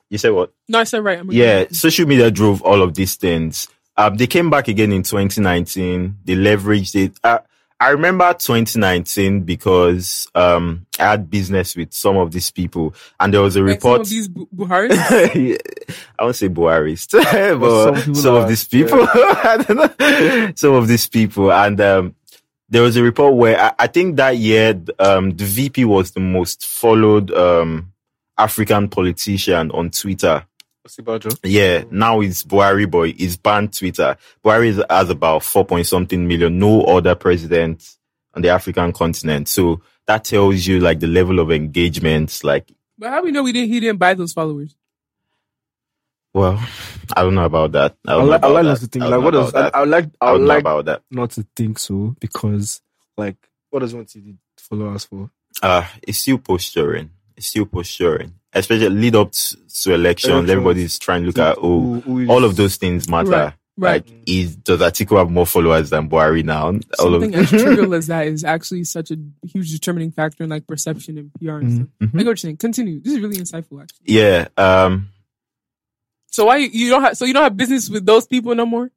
you 0.09 0.17
said 0.17 0.29
what? 0.31 0.51
no, 0.67 0.79
I 0.79 0.83
said 0.85 1.03
right. 1.03 1.19
I'm 1.19 1.31
Yeah, 1.31 1.65
social 1.71 2.07
media 2.07 2.31
drove 2.31 2.61
all 2.63 2.81
of 2.81 2.95
these 2.95 3.15
things. 3.15 3.67
Um, 3.97 4.15
they 4.17 4.25
came 4.27 4.49
back 4.49 4.67
again 4.67 4.91
in 4.91 5.03
2019. 5.03 6.17
They 6.25 6.33
leveraged 6.35 6.95
it. 6.95 7.19
Uh, 7.23 7.39
I 7.79 7.89
remember 7.89 8.33
2019 8.33 9.41
because 9.41 10.27
um, 10.35 10.85
I 10.99 11.03
had 11.03 11.29
business 11.29 11.75
with 11.75 11.93
some 11.93 12.17
of 12.17 12.31
these 12.31 12.49
people, 12.51 12.93
and 13.19 13.33
there 13.33 13.41
was 13.41 13.55
a 13.55 13.61
Like 13.61 13.81
some 13.81 13.91
report. 13.91 14.01
of 14.01 14.09
these 14.09 14.27
Bu- 14.27 14.47
Buharis. 14.55 15.57
I 16.19 16.23
won't 16.23 16.35
say 16.35 16.49
Buharist, 16.49 17.11
but 17.59 17.95
some 18.05 18.15
some, 18.15 18.35
of 18.35 18.47
these 18.47 18.63
people, 18.65 18.99
I 19.13 19.63
don't 19.67 19.99
know, 19.99 20.51
some 20.55 20.73
of 20.73 20.87
these 20.87 21.07
people, 21.09 21.51
and 21.51 21.79
um, 21.81 22.15
there 22.69 22.81
was 22.81 22.95
a 22.95 23.03
report 23.03 23.35
where 23.35 23.59
I, 23.59 23.73
I 23.79 23.87
think 23.87 24.15
that 24.15 24.37
year 24.37 24.79
um, 24.99 25.31
the 25.31 25.43
VP 25.45 25.85
was 25.85 26.11
the 26.11 26.19
most 26.21 26.65
followed 26.65 27.31
um, 27.31 27.91
African 28.37 28.87
politician 28.87 29.71
on 29.71 29.89
Twitter. 29.91 30.45
Yeah, 31.43 31.83
now 31.91 32.21
it's 32.21 32.43
Buhari 32.43 32.89
boy. 32.89 33.13
He's 33.13 33.37
banned 33.37 33.73
Twitter. 33.77 34.17
Buhari 34.43 34.83
has 34.89 35.09
about 35.09 35.43
four 35.43 35.65
point 35.65 35.87
something 35.87 36.27
million. 36.27 36.59
No 36.59 36.83
other 36.83 37.15
president 37.15 37.97
on 38.33 38.41
the 38.41 38.49
African 38.49 38.91
continent. 38.91 39.47
So 39.47 39.81
that 40.07 40.25
tells 40.25 40.65
you 40.67 40.79
like 40.79 40.99
the 40.99 41.07
level 41.07 41.39
of 41.39 41.51
engagement. 41.51 42.41
Like, 42.43 42.71
but 42.97 43.09
how 43.09 43.23
we 43.23 43.31
know 43.31 43.43
we 43.43 43.51
didn't? 43.53 43.69
He 43.69 43.79
didn't 43.79 43.99
buy 43.99 44.13
those 44.13 44.33
followers. 44.33 44.75
well, 46.33 46.59
I 47.15 47.21
don't 47.21 47.35
know 47.35 47.45
about 47.45 47.71
that. 47.73 47.95
I 48.07 48.13
I 48.15 48.23
like, 48.23 48.43
I 48.43 48.47
like 48.47 48.65
not 48.65 48.77
to 48.79 48.87
think 48.87 49.05
I 49.05 49.07
like 49.07 49.21
what 49.21 49.31
does 49.31 49.53
I. 49.53 49.69
I 49.73 49.83
like 49.85 50.05
I 50.19 50.27
I 50.27 50.31
would 50.33 50.41
like 50.41 50.59
about 50.61 50.85
that. 50.85 51.01
not 51.11 51.31
to 51.31 51.45
think 51.55 51.79
so 51.79 52.15
because 52.19 52.81
like 53.17 53.37
what 53.69 53.79
does 53.79 53.93
one 53.93 54.07
see 54.07 54.35
follow 54.57 54.93
us 54.93 55.05
for? 55.05 55.29
Uh, 55.61 55.85
it's 56.01 56.17
still 56.19 56.39
posturing. 56.39 57.11
It's 57.37 57.47
still 57.47 57.65
posturing. 57.65 58.33
Especially 58.53 58.89
lead 58.89 59.15
up 59.15 59.31
to, 59.31 59.57
to 59.81 59.93
elections. 59.93 60.29
Elections. 60.31 60.49
Everybody's 60.49 60.99
trying 60.99 61.21
to 61.23 61.27
look 61.27 61.37
at, 61.39 61.57
oh, 61.59 61.79
Who- 61.81 62.01
who 62.01 62.19
is- 62.19 62.29
all 62.29 62.43
of 62.43 62.55
those 62.55 62.75
things 62.75 63.09
matter. 63.09 63.29
Right, 63.29 63.53
right. 63.77 64.05
Like, 64.05 64.13
is, 64.27 64.55
does 64.57 64.79
Atiku 64.79 65.17
have 65.17 65.31
more 65.31 65.45
followers 65.47 65.89
than 65.89 66.07
Buhari 66.09 66.43
now? 66.43 66.67
All 66.67 67.15
of, 67.15 67.21
Something 67.23 67.35
as 67.35 67.49
trivial 67.49 67.93
as 67.95 68.07
that 68.07 68.27
is 68.27 68.43
actually 68.43 68.83
such 68.83 69.09
a 69.11 69.17
huge 69.47 69.71
determining 69.71 70.11
factor 70.11 70.43
in 70.43 70.49
like 70.51 70.67
perception 70.67 71.17
and 71.17 71.31
PR 71.33 71.57
and 71.57 71.69
Mhm. 71.71 71.75
stuff. 71.75 71.89
I 72.01 72.05
get 72.05 72.13
what 72.17 72.23
you're 72.25 72.35
saying. 72.37 72.57
Continue. 72.57 72.99
This 73.01 73.13
is 73.13 73.19
really 73.19 73.37
insightful, 73.37 73.81
actually. 73.81 74.05
yeah. 74.05 74.47
Um, 74.57 75.09
So 76.27 76.45
why 76.45 76.57
you 76.57 76.89
don't 76.89 77.01
have? 77.01 77.17
So 77.17 77.25
you 77.25 77.33
don't 77.33 77.43
have 77.43 77.57
business 77.57 77.89
with 77.89 78.05
those 78.05 78.27
people 78.27 78.53
no 78.55 78.65
more? 78.65 78.91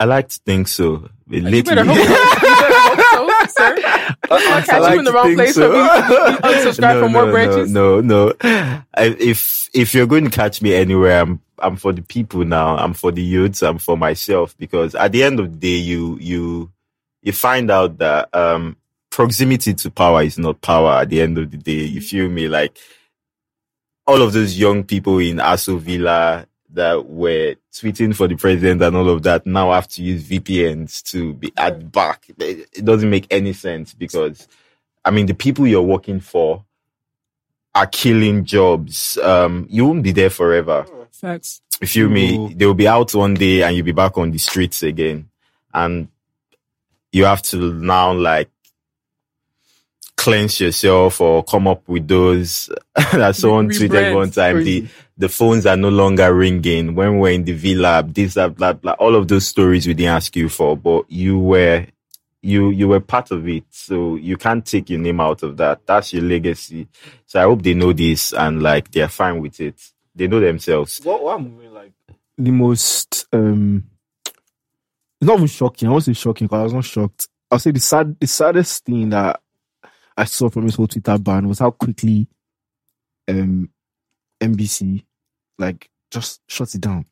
I 0.00 0.04
like 0.04 0.28
to 0.28 0.38
think 0.46 0.68
so. 0.68 1.08
But 1.26 1.36
You 1.36 1.42
lately- 1.42 1.62
better 1.62 1.84
hope. 1.84 1.96
You 1.96 2.04
better 2.04 2.14
hope 2.24 2.38
so, 2.40 2.46
sir. 2.46 2.54
Let's 4.80 4.84
not 4.84 4.84
catch 4.84 4.90
I 4.90 4.94
you 4.94 4.98
in 4.98 5.04
the 5.04 5.12
wrong 5.12 5.34
place. 5.34 5.54
so. 5.54 5.70
So. 5.70 5.70
we, 5.70 5.80
we 5.80 6.36
unsubscribe 6.54 7.00
for 7.00 7.08
more 7.08 7.26
no, 7.26 7.32
branches. 7.32 7.70
No, 7.70 8.00
no, 8.00 8.26
no. 8.28 8.82
I, 8.94 9.16
if 9.18 9.70
if 9.74 9.94
you're 9.94 10.06
going 10.06 10.24
to 10.24 10.30
catch 10.30 10.62
me 10.62 10.74
anywhere, 10.74 11.20
I'm 11.20 11.40
I'm 11.58 11.76
for 11.76 11.92
the 11.92 12.02
people 12.02 12.44
now. 12.44 12.76
I'm 12.76 12.94
for 12.94 13.12
the 13.12 13.22
youths. 13.22 13.62
I'm 13.62 13.78
for 13.78 13.96
myself 13.96 14.56
because 14.58 14.94
at 14.94 15.12
the 15.12 15.22
end 15.22 15.40
of 15.40 15.52
the 15.52 15.58
day, 15.58 15.76
you 15.76 16.18
you 16.20 16.70
you 17.22 17.32
find 17.32 17.70
out 17.70 17.98
that 17.98 18.34
um 18.34 18.76
proximity 19.10 19.74
to 19.74 19.90
power 19.90 20.22
is 20.22 20.38
not 20.38 20.60
power. 20.60 21.00
At 21.00 21.10
the 21.10 21.20
end 21.20 21.38
of 21.38 21.50
the 21.50 21.56
day, 21.56 21.84
you 21.84 22.00
feel 22.00 22.28
me? 22.28 22.48
Like 22.48 22.78
all 24.06 24.22
of 24.22 24.32
those 24.32 24.58
young 24.58 24.84
people 24.84 25.18
in 25.18 25.36
Aso 25.36 25.78
Villa 25.78 26.46
that 26.70 27.06
were 27.06 27.54
tweeting 27.72 28.14
for 28.14 28.28
the 28.28 28.36
president 28.36 28.82
and 28.82 28.96
all 28.96 29.08
of 29.08 29.22
that 29.22 29.46
now 29.46 29.72
have 29.72 29.88
to 29.88 30.02
use 30.02 30.24
VPNs 30.28 31.02
to 31.10 31.34
be 31.34 31.52
at 31.56 31.90
back. 31.90 32.26
It 32.38 32.84
doesn't 32.84 33.08
make 33.08 33.26
any 33.30 33.52
sense 33.52 33.94
because, 33.94 34.48
I 35.08 35.10
mean, 35.10 35.24
the 35.24 35.34
people 35.34 35.66
you're 35.66 35.80
working 35.80 36.20
for 36.20 36.66
are 37.74 37.86
killing 37.86 38.44
jobs. 38.44 39.16
Um, 39.16 39.66
you 39.70 39.86
won't 39.86 40.02
be 40.02 40.12
there 40.12 40.28
forever. 40.28 40.86
Facts. 41.10 41.62
If 41.80 41.96
you 41.96 42.08
feel 42.08 42.12
me? 42.12 42.54
They'll 42.54 42.74
be 42.74 42.86
out 42.86 43.14
one 43.14 43.32
day 43.32 43.62
and 43.62 43.74
you'll 43.74 43.86
be 43.86 43.92
back 43.92 44.18
on 44.18 44.30
the 44.30 44.38
streets 44.38 44.82
again. 44.82 45.30
And 45.72 46.08
you 47.10 47.24
have 47.24 47.40
to 47.42 47.72
now 47.72 48.12
like 48.12 48.50
cleanse 50.14 50.60
yourself 50.60 51.22
or 51.22 51.42
come 51.42 51.66
up 51.66 51.88
with 51.88 52.06
those 52.06 52.68
that 53.12 53.34
someone 53.34 53.70
tweeted 53.70 54.14
one 54.14 54.30
time. 54.30 54.62
The, 54.62 54.80
Crazy. 54.82 54.94
the 55.16 55.28
phones 55.30 55.64
are 55.64 55.76
no 55.76 55.88
longer 55.88 56.34
ringing 56.34 56.94
when 56.94 57.18
we're 57.18 57.32
in 57.32 57.44
the 57.44 57.54
villa, 57.54 58.04
this, 58.06 58.34
that, 58.34 58.56
blah, 58.56 58.74
blah. 58.74 58.92
All 58.98 59.14
of 59.14 59.26
those 59.26 59.46
stories 59.46 59.86
we 59.86 59.94
didn't 59.94 60.14
ask 60.14 60.36
you 60.36 60.50
for, 60.50 60.76
but 60.76 61.10
you 61.10 61.38
were, 61.38 61.86
you, 62.42 62.70
you 62.70 62.88
were 62.88 63.00
part 63.00 63.30
of 63.30 63.48
it. 63.48 63.64
So 63.70 64.16
you 64.16 64.36
can't 64.36 64.64
take 64.64 64.90
your 64.90 65.00
name 65.00 65.20
out 65.20 65.42
of 65.42 65.56
that. 65.56 65.86
That's 65.86 66.12
your 66.12 66.22
legacy. 66.22 66.88
So 67.26 67.40
I 67.40 67.44
hope 67.44 67.62
they 67.62 67.74
know 67.74 67.92
this 67.92 68.32
and 68.32 68.62
like 68.62 68.90
they're 68.90 69.08
fine 69.08 69.40
with 69.40 69.60
it. 69.60 69.80
They 70.14 70.26
know 70.28 70.40
themselves. 70.40 71.00
What, 71.02 71.22
what 71.22 71.36
I'm 71.38 71.74
like 71.74 71.92
the 72.38 72.52
most 72.52 73.26
um 73.32 73.84
it's 75.20 75.26
not 75.26 75.36
even 75.38 75.48
shocking. 75.48 75.88
I 75.88 75.90
won't 75.90 76.04
say 76.04 76.12
shocking 76.12 76.46
because 76.46 76.60
I 76.60 76.62
was 76.62 76.74
not 76.74 76.84
shocked. 76.84 77.28
I'll 77.50 77.58
say 77.58 77.72
the 77.72 77.80
sad 77.80 78.18
the 78.20 78.26
saddest 78.28 78.84
thing 78.84 79.10
that 79.10 79.40
I 80.16 80.24
saw 80.24 80.48
from 80.48 80.66
this 80.66 80.76
whole 80.76 80.86
Twitter 80.86 81.18
ban 81.18 81.48
was 81.48 81.58
how 81.58 81.72
quickly 81.72 82.28
um 83.28 83.68
NBC 84.40 85.04
like 85.58 85.90
just 86.12 86.40
shuts 86.46 86.76
it 86.76 86.82
down. 86.82 87.04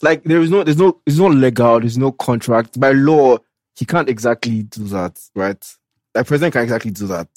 Like 0.00 0.22
there 0.22 0.40
is 0.40 0.50
no 0.50 0.62
there's 0.62 0.78
no 0.78 1.00
it's 1.04 1.18
not 1.18 1.32
legal, 1.32 1.80
there's 1.80 1.98
no 1.98 2.12
contract. 2.12 2.78
By 2.78 2.92
law, 2.92 3.38
he 3.80 3.86
can't 3.86 4.08
exactly 4.10 4.62
do 4.62 4.84
that, 4.88 5.18
right? 5.34 5.76
Like 6.14 6.26
president 6.26 6.52
can't 6.52 6.64
exactly 6.64 6.90
do 6.90 7.06
that. 7.06 7.28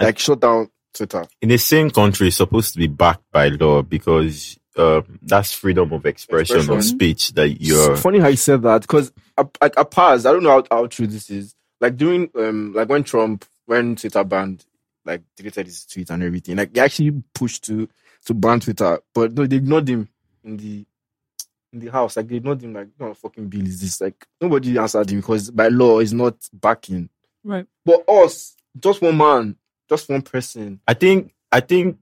like 0.00 0.18
shut 0.18 0.40
down 0.40 0.70
Twitter. 0.94 1.26
in 1.42 1.50
the 1.50 1.58
same 1.58 1.90
country 1.90 2.28
it's 2.28 2.36
supposed 2.38 2.72
to 2.72 2.78
be 2.78 2.86
backed 2.86 3.30
by 3.30 3.48
law 3.48 3.82
because 3.82 4.58
uh, 4.76 5.02
that's 5.20 5.52
freedom 5.52 5.92
of 5.92 6.06
expression, 6.06 6.56
Expression. 6.56 6.78
of 6.78 6.84
speech 6.84 7.32
that 7.34 7.60
you're. 7.60 7.92
It's 7.92 8.00
funny 8.00 8.18
how 8.18 8.28
you 8.28 8.36
said 8.36 8.62
that 8.62 8.80
because 8.80 9.12
like 9.60 9.74
a 9.76 9.84
past, 9.84 10.24
I 10.26 10.32
don't 10.32 10.42
know 10.42 10.50
how, 10.50 10.64
how 10.70 10.86
true 10.86 11.06
this 11.06 11.28
is. 11.28 11.54
Like 11.80 11.96
during 11.98 12.30
um 12.38 12.72
like 12.74 12.88
when 12.88 13.04
Trump 13.04 13.44
when 13.66 13.96
Twitter 13.96 14.24
banned 14.24 14.64
like 15.04 15.20
deleted 15.36 15.66
his 15.66 15.84
tweet 15.84 16.08
and 16.10 16.22
everything, 16.22 16.56
like 16.56 16.74
he 16.74 16.80
actually 16.80 17.22
pushed 17.34 17.64
to 17.64 17.88
to 18.26 18.34
ban 18.34 18.60
Twitter, 18.60 19.00
but 19.14 19.32
no, 19.34 19.46
they 19.46 19.56
ignored 19.56 19.88
him 19.88 20.08
in 20.44 20.56
the 20.56 20.86
in 21.72 21.80
the 21.80 21.88
house. 21.90 22.16
Like 22.16 22.28
they 22.28 22.36
ignored 22.36 22.62
him 22.62 22.74
like 22.74 22.88
what 22.96 22.98
kind 22.98 23.10
of 23.10 23.18
fucking 23.18 23.48
bill 23.48 23.62
is 23.66 23.80
this? 23.80 24.00
Like 24.00 24.26
nobody 24.40 24.76
answered 24.78 25.10
him 25.10 25.20
because 25.20 25.50
by 25.50 25.68
law 25.68 25.98
is 26.00 26.12
not 26.12 26.36
backing. 26.52 27.08
Right. 27.44 27.66
But 27.84 28.08
us, 28.08 28.56
just 28.78 29.02
one 29.02 29.16
man, 29.16 29.56
just 29.88 30.08
one 30.08 30.22
person. 30.22 30.80
I 30.86 30.94
think 30.94 31.32
I 31.50 31.60
think 31.60 31.98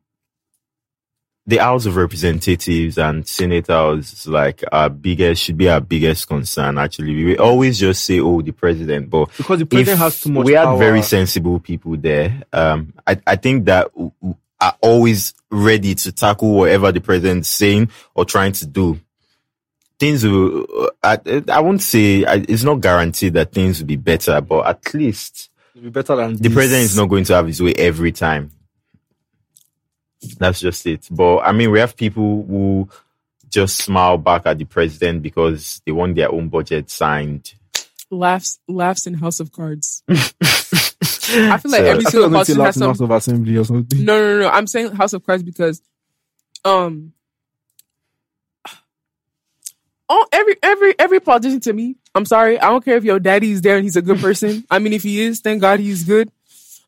the 1.47 1.57
House 1.57 1.87
of 1.87 1.97
Representatives 1.97 2.99
and 2.99 3.27
senators 3.27 4.27
like 4.29 4.63
our 4.71 4.91
biggest 4.91 5.43
should 5.43 5.57
be 5.57 5.69
our 5.69 5.81
biggest 5.81 6.29
concern. 6.29 6.79
Actually, 6.79 7.25
we 7.25 7.39
always 7.39 7.79
just 7.81 8.05
say, 8.05 8.21
"Oh, 8.21 8.43
the 8.43 8.53
president," 8.53 9.09
but 9.11 9.31
Because 9.37 9.59
the 9.61 9.67
president 9.67 9.99
has 9.99 10.21
too 10.21 10.31
much 10.31 10.45
we 10.45 10.53
had 10.53 10.65
power. 10.65 10.79
very 10.79 11.03
sensible 11.03 11.59
people 11.59 11.97
there. 11.97 12.43
Um, 12.53 12.93
I, 13.07 13.19
I 13.27 13.37
think 13.37 13.65
that 13.65 13.91
w- 13.95 14.13
w- 14.21 14.37
are 14.61 14.77
always 14.83 15.33
ready 15.51 15.95
to 15.95 16.13
tackle 16.13 16.53
whatever 16.55 16.93
the 16.93 17.01
president's 17.01 17.49
saying 17.49 17.89
or 18.15 18.25
trying 18.27 18.53
to 18.53 18.67
do. 18.67 19.01
Things 20.01 20.25
will, 20.25 20.67
uh, 21.03 21.17
I, 21.27 21.43
I 21.53 21.61
won't 21.61 21.83
say, 21.83 22.25
I, 22.25 22.37
it's 22.49 22.65
not 22.65 22.81
guaranteed 22.81 23.35
that 23.35 23.53
things 23.53 23.79
will 23.81 23.87
be 23.87 23.97
better, 23.97 24.41
but 24.41 24.67
at 24.67 24.95
least 24.95 25.51
It'll 25.75 25.85
be 25.85 25.91
better 25.91 26.17
than 26.17 26.37
the 26.37 26.43
this. 26.45 26.55
president 26.55 26.85
is 26.87 26.97
not 26.97 27.07
going 27.11 27.25
to 27.25 27.35
have 27.35 27.47
his 27.47 27.63
way 27.63 27.75
every 27.77 28.11
time. 28.11 28.51
That's 30.39 30.61
just 30.61 30.87
it. 30.87 31.07
But 31.11 31.39
I 31.41 31.53
mean, 31.53 31.71
we 31.71 31.79
have 31.81 31.97
people 31.97 32.45
who 32.49 32.89
just 33.49 33.77
smile 33.79 34.17
back 34.19 34.43
at 34.47 34.59
the 34.59 34.65
president 34.65 35.23
because 35.23 35.81
they 35.85 35.93
want 35.93 36.15
their 36.17 36.31
own 36.33 36.49
budget 36.49 36.91
signed. 36.91 37.55
Laughs, 38.11 38.59
laughs 38.69 39.07
in 39.07 39.15
House 39.15 39.39
of 39.41 39.53
Cards. 39.53 40.03
I 40.09 40.15
feel 41.59 41.71
like 41.71 41.81
So- 41.81 41.85
every 41.85 42.05
single 42.05 42.29
like 42.31 42.49
it's 42.49 42.57
politician 42.57 42.61
has 42.65 42.75
some. 42.77 42.89
House 42.89 43.01
of 43.01 43.11
Assembly 43.11 43.57
or 43.57 43.65
something. 43.65 44.05
No, 44.05 44.19
no, 44.21 44.37
no, 44.37 44.43
no. 44.45 44.49
I'm 44.49 44.67
saying 44.67 44.93
House 44.93 45.13
of 45.13 45.25
Cards 45.25 45.43
because, 45.43 45.81
um, 46.65 47.13
oh, 50.11 50.27
every 50.33 50.57
every 50.63 50.95
every 50.99 51.21
politician 51.21 51.61
to 51.61 51.73
me. 51.73 51.97
I'm 52.15 52.27
sorry. 52.27 52.59
I 52.61 52.69
don't 52.69 52.85
care 52.85 52.97
if 52.99 53.05
your 53.05 53.19
daddy's 53.21 53.63
there 53.63 53.77
and 53.77 53.85
he's 53.85 53.97
a 53.97 54.03
good 54.03 54.19
person. 54.19 54.65
I 54.71 54.79
mean, 54.81 54.93
if 54.93 55.03
he 55.05 55.23
is, 55.23 55.41
thank 55.41 55.61
God 55.63 55.81
he's 55.81 56.05
good. 56.05 56.31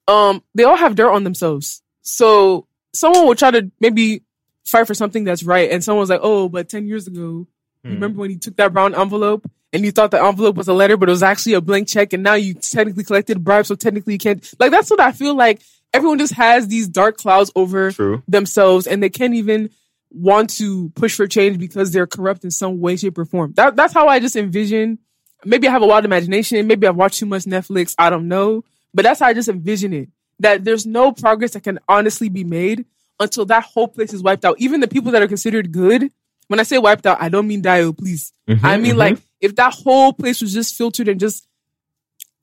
Um, 0.09 0.43
they 0.55 0.65
all 0.65 0.77
have 0.77 0.97
dirt 0.97 1.11
on 1.13 1.25
themselves. 1.25 1.81
So 2.03 2.67
someone 2.93 3.27
will 3.27 3.35
try 3.37 3.51
to 3.53 3.71
maybe 3.81 4.23
fight 4.65 4.87
for 4.87 4.95
something 4.95 5.25
that's 5.25 5.43
right, 5.45 5.71
and 5.71 5.83
someone's 5.83 6.11
like, 6.11 6.21
"Oh, 6.23 6.49
but 6.49 6.69
ten 6.69 6.87
years 6.87 7.07
ago, 7.07 7.47
Hmm. 7.85 7.91
remember 7.95 8.21
when 8.21 8.31
you 8.31 8.39
took 8.39 8.57
that 8.57 8.73
brown 8.73 8.95
envelope?" 8.95 9.49
And 9.73 9.85
you 9.85 9.91
thought 9.93 10.11
the 10.11 10.23
envelope 10.23 10.57
was 10.57 10.69
a 10.69 10.75
letter, 10.75 10.99
but 10.99 11.09
it 11.09 11.13
was 11.13 11.23
actually 11.23 11.55
a 11.55 11.61
blank 11.63 11.89
check, 11.89 12.13
and 12.13 12.23
now 12.23 12.35
you 12.35 12.53
technically 12.55 13.05
collected 13.05 13.43
bribes, 13.43 13.69
so 13.69 13.75
technically 13.75 14.15
you 14.15 14.19
can't. 14.19 14.47
Like 14.61 14.71
that's 14.71 14.91
what 14.91 15.01
I 15.01 15.13
feel 15.13 15.35
like. 15.35 15.63
Everyone 15.95 16.19
just 16.19 16.35
has 16.35 16.69
these 16.69 16.89
dark 16.89 17.17
clouds 17.19 17.51
over 17.55 17.91
True. 17.93 18.23
themselves 18.27 18.87
and 18.87 19.03
they 19.03 19.11
can't 19.11 19.35
even 19.35 19.71
want 20.15 20.51
to 20.59 20.91
push 20.91 21.15
for 21.17 21.27
change 21.27 21.59
because 21.59 21.91
they're 21.91 22.07
corrupt 22.07 22.45
in 22.45 22.51
some 22.51 22.81
way, 22.81 22.97
shape, 22.97 23.19
or 23.19 23.25
form. 23.25 23.53
That, 23.55 23.77
that's 23.77 23.95
how 23.95 24.09
I 24.09 24.21
just 24.21 24.37
envision. 24.37 24.99
Maybe 25.45 25.67
I 25.67 25.71
have 25.71 25.83
a 25.83 25.87
wild 25.87 26.05
imagination. 26.05 26.67
Maybe 26.67 26.87
I've 26.87 26.97
watched 26.97 27.19
too 27.19 27.27
much 27.27 27.45
Netflix. 27.45 27.95
I 27.99 28.11
don't 28.11 28.29
know. 28.29 28.65
But 28.95 29.05
that's 29.05 29.21
how 29.21 29.27
I 29.27 29.35
just 29.35 29.49
envision 29.49 29.93
it. 29.93 30.09
That 30.39 30.65
there's 30.65 30.87
no 30.87 31.13
progress 31.13 31.53
that 31.53 31.63
can 31.63 31.79
honestly 31.89 32.29
be 32.29 32.45
made 32.45 32.85
until 33.19 33.45
that 33.47 33.65
whole 33.65 33.89
place 33.89 34.13
is 34.13 34.23
wiped 34.23 34.45
out. 34.45 34.57
Even 34.59 34.81
the 34.81 34.89
people 34.89 35.13
that 35.13 35.23
are 35.23 35.29
considered 35.29 35.73
good, 35.73 36.11
when 36.49 36.61
I 36.61 36.65
say 36.65 36.79
wiped 36.79 37.07
out, 37.07 37.21
I 37.21 37.29
don't 37.29 37.47
mean 37.47 37.63
die, 37.63 37.81
oh, 37.81 37.93
please. 37.93 38.33
Mhm, 38.49 38.63
I 38.63 38.77
mean 38.77 38.95
mhm. 38.95 38.99
like 38.99 39.19
if 39.41 39.55
that 39.57 39.73
whole 39.73 40.13
place 40.13 40.41
was 40.41 40.53
just 40.53 40.77
filtered 40.77 41.09
and 41.09 41.19
just 41.19 41.47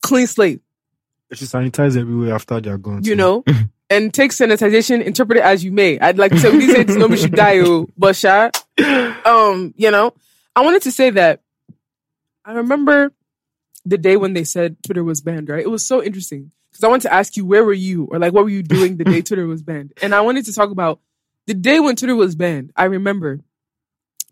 clean 0.02 0.26
slate. 0.26 0.60
They 1.28 1.36
should 1.36 1.48
sanitize 1.48 1.96
everywhere 1.96 2.34
after 2.34 2.60
they're 2.60 2.78
gone. 2.78 3.04
you 3.04 3.12
so- 3.12 3.16
know, 3.16 3.44
and 3.90 4.14
take 4.14 4.30
sanitization, 4.30 5.02
interpret 5.04 5.38
it 5.38 5.44
as 5.44 5.62
you 5.64 5.72
may. 5.72 5.98
I'd 5.98 6.16
like 6.18 6.30
to 6.32 6.38
say, 6.38 6.50
these 6.56 6.72
days, 6.74 6.96
nobody 6.96 7.20
should 7.20 7.32
die, 7.34 7.58
oh, 7.58 7.88
but 7.98 8.14
shy. 8.16 8.50
Um, 9.24 9.74
you 9.76 9.90
know, 9.90 10.14
I 10.56 10.62
wanted 10.62 10.82
to 10.82 10.92
say 10.92 11.10
that 11.10 11.42
I 12.44 12.52
remember 12.52 13.12
the 13.84 13.98
day 13.98 14.16
when 14.16 14.32
they 14.32 14.44
said 14.44 14.76
Twitter 14.84 15.04
was 15.04 15.20
banned, 15.20 15.48
right? 15.48 15.62
It 15.64 15.70
was 15.70 15.86
so 15.86 16.02
interesting 16.02 16.52
because 16.70 16.84
I 16.84 16.88
wanted 16.88 17.02
to 17.08 17.12
ask 17.14 17.36
you, 17.36 17.44
where 17.44 17.64
were 17.64 17.72
you 17.72 18.04
or 18.04 18.18
like, 18.18 18.32
what 18.32 18.44
were 18.44 18.50
you 18.50 18.62
doing 18.62 18.96
the 18.96 19.04
day 19.04 19.20
Twitter 19.28 19.46
was 19.46 19.62
banned? 19.62 19.92
And 20.02 20.14
I 20.14 20.20
wanted 20.22 20.44
to 20.46 20.52
talk 20.54 20.70
about 20.70 21.00
the 21.46 21.54
day 21.54 21.80
when 21.80 21.96
Twitter 21.96 22.14
was 22.16 22.34
banned. 22.36 22.72
I 22.76 22.84
remember 22.84 23.40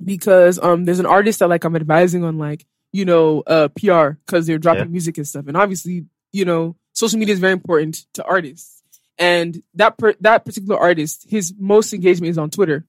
because, 0.04 0.58
um, 0.60 0.84
there's 0.84 1.00
an 1.00 1.06
artist 1.06 1.40
that 1.40 1.48
like 1.48 1.64
I'm 1.64 1.76
advising 1.76 2.24
on 2.24 2.38
like, 2.38 2.64
you 2.92 3.04
know, 3.04 3.42
uh, 3.46 3.68
PR 3.68 4.10
because 4.24 4.46
they're 4.46 4.58
dropping 4.58 4.84
Yeah. 4.84 4.90
music 4.90 5.18
and 5.18 5.26
stuff. 5.26 5.46
And 5.48 5.56
obviously, 5.56 6.06
you 6.32 6.44
know, 6.44 6.76
social 6.92 7.18
media 7.18 7.32
is 7.34 7.40
very 7.40 7.52
important 7.52 8.06
to 8.14 8.24
artists. 8.24 8.77
And 9.18 9.62
that 9.74 9.98
per- 9.98 10.14
that 10.20 10.44
particular 10.44 10.78
artist, 10.78 11.26
his 11.28 11.52
most 11.58 11.92
engagement 11.92 12.30
is 12.30 12.38
on 12.38 12.50
Twitter. 12.50 12.84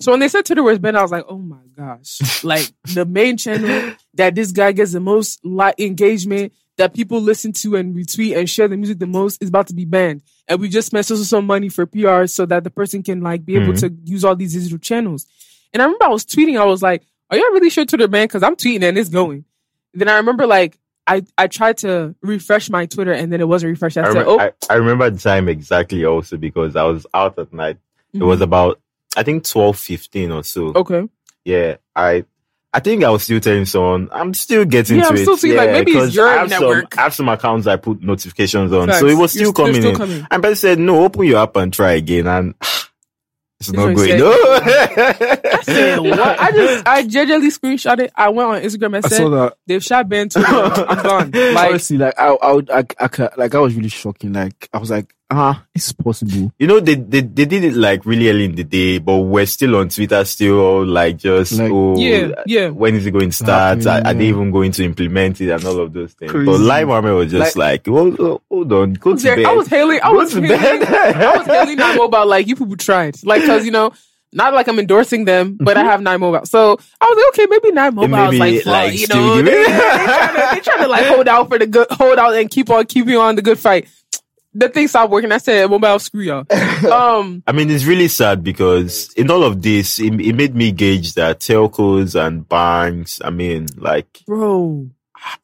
So 0.00 0.12
when 0.12 0.20
they 0.20 0.28
said 0.28 0.44
Twitter 0.46 0.62
was 0.62 0.78
banned, 0.78 0.96
I 0.96 1.02
was 1.02 1.10
like, 1.12 1.24
oh 1.28 1.38
my 1.38 1.56
gosh. 1.76 2.42
like 2.44 2.68
the 2.94 3.04
main 3.04 3.36
channel 3.36 3.94
that 4.14 4.34
this 4.34 4.52
guy 4.52 4.72
gets 4.72 4.92
the 4.92 5.00
most 5.00 5.40
li- 5.44 5.72
engagement, 5.78 6.52
that 6.76 6.94
people 6.94 7.20
listen 7.20 7.52
to 7.52 7.74
and 7.76 7.94
retweet 7.96 8.36
and 8.38 8.48
share 8.48 8.68
the 8.68 8.76
music 8.76 8.98
the 9.00 9.06
most 9.06 9.42
is 9.42 9.48
about 9.48 9.66
to 9.68 9.74
be 9.74 9.84
banned. 9.84 10.22
And 10.46 10.60
we 10.60 10.68
just 10.68 10.86
spent 10.88 11.04
so, 11.06 11.16
so, 11.16 11.24
so 11.24 11.42
money 11.42 11.68
for 11.68 11.84
PR 11.86 12.26
so 12.26 12.46
that 12.46 12.62
the 12.64 12.70
person 12.70 13.02
can 13.02 13.20
like 13.20 13.44
be 13.44 13.56
able 13.56 13.72
Mhm. 13.72 13.80
to 13.80 13.96
use 14.10 14.24
all 14.24 14.36
these 14.36 14.54
digital 14.54 14.78
channels. 14.78 15.26
And 15.72 15.82
I 15.82 15.84
remember 15.86 16.04
I 16.06 16.08
was 16.10 16.24
tweeting, 16.24 16.58
I 16.60 16.64
was 16.64 16.80
like, 16.82 17.02
are 17.30 17.36
y'all 17.36 17.50
really 17.52 17.70
sure 17.70 17.84
Twitter 17.84 18.06
banned? 18.08 18.30
Cause 18.30 18.42
I'm 18.44 18.56
tweeting 18.56 18.82
and 18.84 18.96
it's 18.96 19.08
going. 19.10 19.44
Then 19.94 20.08
I 20.08 20.16
remember 20.16 20.46
like, 20.46 20.78
I, 21.08 21.22
I 21.38 21.46
tried 21.46 21.78
to 21.78 22.14
refresh 22.20 22.68
my 22.68 22.84
Twitter 22.84 23.12
and 23.12 23.32
then 23.32 23.40
it 23.40 23.48
wasn't 23.48 23.70
refreshed. 23.70 23.96
I, 23.96 24.08
I, 24.08 24.12
said, 24.12 24.26
oh, 24.26 24.38
I, 24.38 24.52
I 24.68 24.74
remember 24.74 25.08
the 25.08 25.18
time 25.18 25.48
exactly 25.48 26.04
also 26.04 26.36
because 26.36 26.76
I 26.76 26.82
was 26.82 27.06
out 27.14 27.38
at 27.38 27.50
night. 27.52 27.78
It 28.12 28.18
mhm. 28.18 28.26
was 28.26 28.42
about, 28.42 28.78
I 29.16 29.22
think 29.22 29.44
12, 29.44 29.78
15 29.78 30.30
or 30.32 30.44
so. 30.44 30.72
okay. 30.76 31.08
Yeah. 31.44 31.76
I, 31.96 32.26
I 32.74 32.80
think 32.80 33.02
I 33.02 33.08
was 33.10 33.22
still 33.22 33.40
telling 33.40 33.64
someone, 33.64 34.10
I'm 34.12 34.34
still 34.34 34.66
getting 34.66 34.98
Yeah, 34.98 35.04
to 35.04 35.08
I'm 35.08 35.14
it. 35.16 35.20
still 35.20 35.36
seeing, 35.38 35.56
like, 35.56 35.70
maybe 35.70 35.92
it's 35.92 36.14
your 36.14 36.28
I 36.28 36.36
have 36.40 36.50
network. 36.50 36.92
Some, 36.94 36.98
I 36.98 37.02
have 37.02 37.14
some 37.14 37.28
accounts 37.30 37.66
I 37.66 37.76
put 37.76 38.02
notifications 38.02 38.70
on. 38.74 38.88
Facts. 38.88 39.00
So 39.00 39.06
it 39.06 39.16
was 39.16 39.34
You're- 39.34 39.46
still 39.46 39.52
coming 39.54 39.76
in. 39.76 39.82
still 39.82 39.96
coming. 39.96 40.26
And 40.30 40.42
person 40.42 40.56
said, 40.56 40.78
no, 40.78 41.04
open 41.04 41.24
your 41.24 41.38
app 41.42 41.56
and 41.56 41.72
try 41.72 41.92
again. 41.92 42.26
And 42.26 42.54
it's 43.60 43.72
not 43.72 43.94
going. 43.94 44.18
No. 44.18 44.30
I 44.32 45.60
said, 45.62 45.98
what? 46.00 46.20
I 46.20 46.50
just, 46.52 46.86
I 46.86 47.02
genuinely 47.04 47.50
screenshot 47.50 47.98
it. 47.98 48.12
I 48.14 48.28
went 48.28 48.50
on 48.50 48.62
Instagram 48.62 48.96
and 48.96 49.04
I 49.04 49.08
said, 49.08 49.52
they've 49.66 49.82
shot 49.82 50.08
Ben 50.08 50.28
Twitter. 50.28 50.48
I'm 50.48 51.02
gone. 51.02 51.30
Like, 51.32 51.70
Honestly, 51.70 51.98
like 51.98 52.14
I, 52.18 52.28
I 52.28 52.60
I, 52.72 52.84
I, 53.00 53.28
like 53.36 53.54
I 53.54 53.58
was 53.58 53.74
really 53.74 53.88
shocking. 53.88 54.32
Like 54.32 54.68
I 54.72 54.78
was 54.78 54.90
like, 54.90 55.12
ah, 55.30 55.64
it's 55.74 55.92
possible. 55.92 56.52
You 56.58 56.66
know, 56.66 56.80
they, 56.80 56.94
they 56.94 57.20
they 57.20 57.44
did 57.44 57.64
it 57.64 57.74
like 57.74 58.04
really 58.06 58.28
early 58.30 58.46
in 58.46 58.54
the 58.54 58.64
day, 58.64 58.98
but 58.98 59.18
we're 59.18 59.46
still 59.46 59.76
on 59.76 59.88
Twitter, 59.90 60.24
still 60.24 60.84
like 60.86 61.16
just 61.18 61.52
Like- 61.52 61.70
oh 61.72 61.96
yeah, 61.98 62.30
yeah. 62.46 62.68
when 62.68 62.94
is 62.94 63.06
it 63.06 63.10
going 63.12 63.30
to 63.30 63.36
start? 63.36 63.78
Happening, 63.84 63.88
Are, 64.06 64.10
are 64.10 64.14
they 64.14 64.26
even 64.28 64.50
going 64.50 64.72
to 64.72 64.84
implement 64.84 65.40
it 65.40 65.50
and 65.50 65.64
all 65.64 65.80
of 65.80 65.92
those 65.92 66.12
things? 66.14 66.32
But 66.32 66.44
Crazy. 66.44 66.62
Lai 66.62 66.84
Mohammed 66.84 67.14
was 67.14 67.30
just 67.32 67.56
like, 67.56 67.86
hold, 67.86 68.16
hold 68.18 68.72
on, 68.72 68.94
go 68.94 69.14
to 69.16 69.22
There- 69.22 69.36
bed. 69.36 69.44
I 69.46 69.52
was 69.52 69.68
hailing, 69.68 70.00
I 70.02 70.10
Go 70.10 70.16
was 70.16 70.32
to 70.32 70.40
hailing, 70.40 70.80
bed. 70.80 71.14
I 71.16 71.36
was 71.38 71.46
hailing 71.46 71.76
Nine 71.78 71.96
Mobile 71.96 72.26
like 72.26 72.46
you 72.46 72.56
people 72.56 72.76
tried. 72.76 73.16
Like, 73.24 73.44
cause 73.44 73.64
you 73.64 73.70
know, 73.70 73.92
not 74.32 74.52
like 74.52 74.68
I'm 74.68 74.78
endorsing 74.78 75.24
them, 75.24 75.56
but 75.58 75.76
I 75.78 75.84
have 75.84 76.02
Nine 76.02 76.20
Mobile. 76.20 76.44
So 76.44 76.78
I 77.00 77.04
was 77.06 77.16
like, 77.16 77.46
okay, 77.46 77.46
maybe 77.48 77.72
Nine 77.74 77.94
Mobile 77.94 78.14
is 78.32 78.38
maybe, 78.38 78.56
like, 78.56 78.62
fuck, 78.64 78.72
like, 78.72 78.98
you 78.98 79.06
know, 79.08 79.42
they, 79.42 79.52
it- 79.52 79.66
they, 79.66 79.74
trying 79.74 80.34
to, 80.34 80.54
they 80.54 80.60
trying 80.60 80.82
to 80.82 80.88
like 80.88 81.06
hold 81.06 81.28
out 81.28 81.48
for 81.48 81.58
the 81.58 81.66
good, 81.66 81.86
hold 81.90 82.18
out 82.18 82.34
and 82.34 82.50
keep 82.50 82.68
on 82.70 82.84
keeping 82.86 83.16
on 83.16 83.36
the 83.36 83.42
good 83.42 83.58
fight. 83.58 83.88
The 84.58 84.68
thing 84.68 84.88
stopped 84.88 85.12
working. 85.12 85.30
I 85.30 85.38
said, 85.38 85.70
mobile, 85.70 85.98
screw 86.00 86.22
y'all. 86.22 86.44
Um, 86.92 87.42
I 87.46 87.52
mean, 87.52 87.70
it's 87.70 87.84
really 87.84 88.08
sad 88.08 88.42
because 88.42 89.12
in 89.14 89.30
all 89.30 89.42
of 89.44 89.62
this, 89.62 89.98
it, 90.00 90.20
it 90.20 90.34
made 90.34 90.54
me 90.54 90.72
gauge 90.72 91.14
that 91.14 91.40
telcos 91.40 92.14
and 92.14 92.48
banks, 92.48 93.20
I 93.24 93.30
mean, 93.30 93.66
like, 93.76 94.22
bro, 94.26 94.88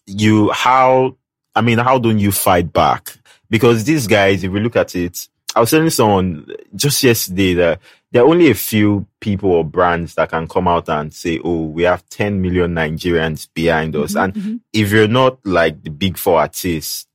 you 0.07 0.51
how 0.51 1.17
I 1.55 1.61
mean 1.61 1.79
how 1.79 1.99
don't 1.99 2.19
you 2.19 2.33
fight 2.33 2.73
back? 2.73 3.17
Because 3.51 3.85
these 3.85 4.07
guys, 4.07 4.43
if 4.45 4.51
we 4.53 4.61
look 4.61 4.77
at 4.77 4.95
it, 4.97 5.29
I 5.55 5.61
was 5.61 5.71
telling 5.71 5.91
someone 5.91 6.49
just 6.75 7.03
yesterday 7.03 7.55
that 7.55 7.81
there 8.11 8.23
are 8.23 8.29
only 8.29 8.51
a 8.51 8.55
few 8.55 9.07
people 9.21 9.51
or 9.51 9.65
brands 9.65 10.15
that 10.15 10.31
can 10.31 10.47
come 10.49 10.67
out 10.69 10.89
and 10.89 11.13
say, 11.15 11.41
"Oh, 11.45 11.65
we 11.67 11.83
have 11.85 12.09
10 12.09 12.41
million 12.43 12.75
Nigerians 12.75 13.49
behind 13.55 13.95
us." 13.97 14.17
And 14.17 14.35
Mhm. 14.35 14.61
if 14.73 14.91
you're 14.93 15.09
not 15.09 15.39
like 15.45 15.83
the 15.83 15.91
big 15.91 16.17
four 16.19 16.41
artists, 16.41 17.07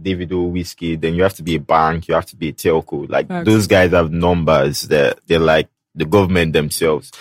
David 0.00 0.32
O, 0.32 0.50
Wizkid, 0.50 1.00
then 1.00 1.14
you 1.14 1.22
have 1.22 1.34
to 1.34 1.42
be 1.42 1.56
a 1.56 1.60
bank, 1.60 2.08
you 2.08 2.14
have 2.14 2.26
to 2.26 2.36
be 2.36 2.48
a 2.48 2.52
telco. 2.52 3.08
Like 3.08 3.28
Facts. 3.28 3.46
those 3.46 3.66
guys 3.66 3.90
have 3.92 4.10
numbers. 4.10 4.82
They're 4.82 5.14
they're 5.26 5.38
like 5.38 5.68
the 5.94 6.04
government 6.04 6.52
themselves. 6.52 7.12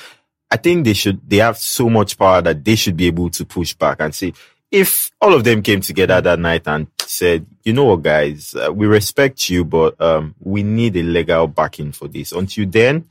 I 0.50 0.58
think 0.58 0.86
they 0.86 0.94
should 0.94 1.28
they 1.30 1.38
have 1.38 1.58
so 1.58 1.90
much 1.90 2.18
power 2.18 2.42
that 2.42 2.64
they 2.64 2.76
should 2.76 2.98
be 2.98 3.08
able 3.08 3.30
to 3.32 3.46
push 3.46 3.74
back 3.74 3.98
and 4.00 4.14
say, 4.14 4.34
if 4.70 5.12
all 5.20 5.34
of 5.34 5.44
them 5.44 5.62
came 5.62 5.82
together 5.82 6.22
that 6.22 6.40
night 6.40 6.68
and 6.68 6.88
said, 7.00 7.46
you 7.64 7.74
know 7.74 7.84
what, 7.86 8.04
guys, 8.04 8.56
uh, 8.56 8.72
we 8.72 8.88
respect 8.88 9.50
you, 9.50 9.66
but 9.66 10.00
um, 10.02 10.34
we 10.40 10.64
need 10.64 10.96
a 10.96 11.04
legal 11.04 11.48
backing 11.48 11.92
for 11.92 12.08
this. 12.08 12.32
Until 12.32 12.66
then, 12.68 13.10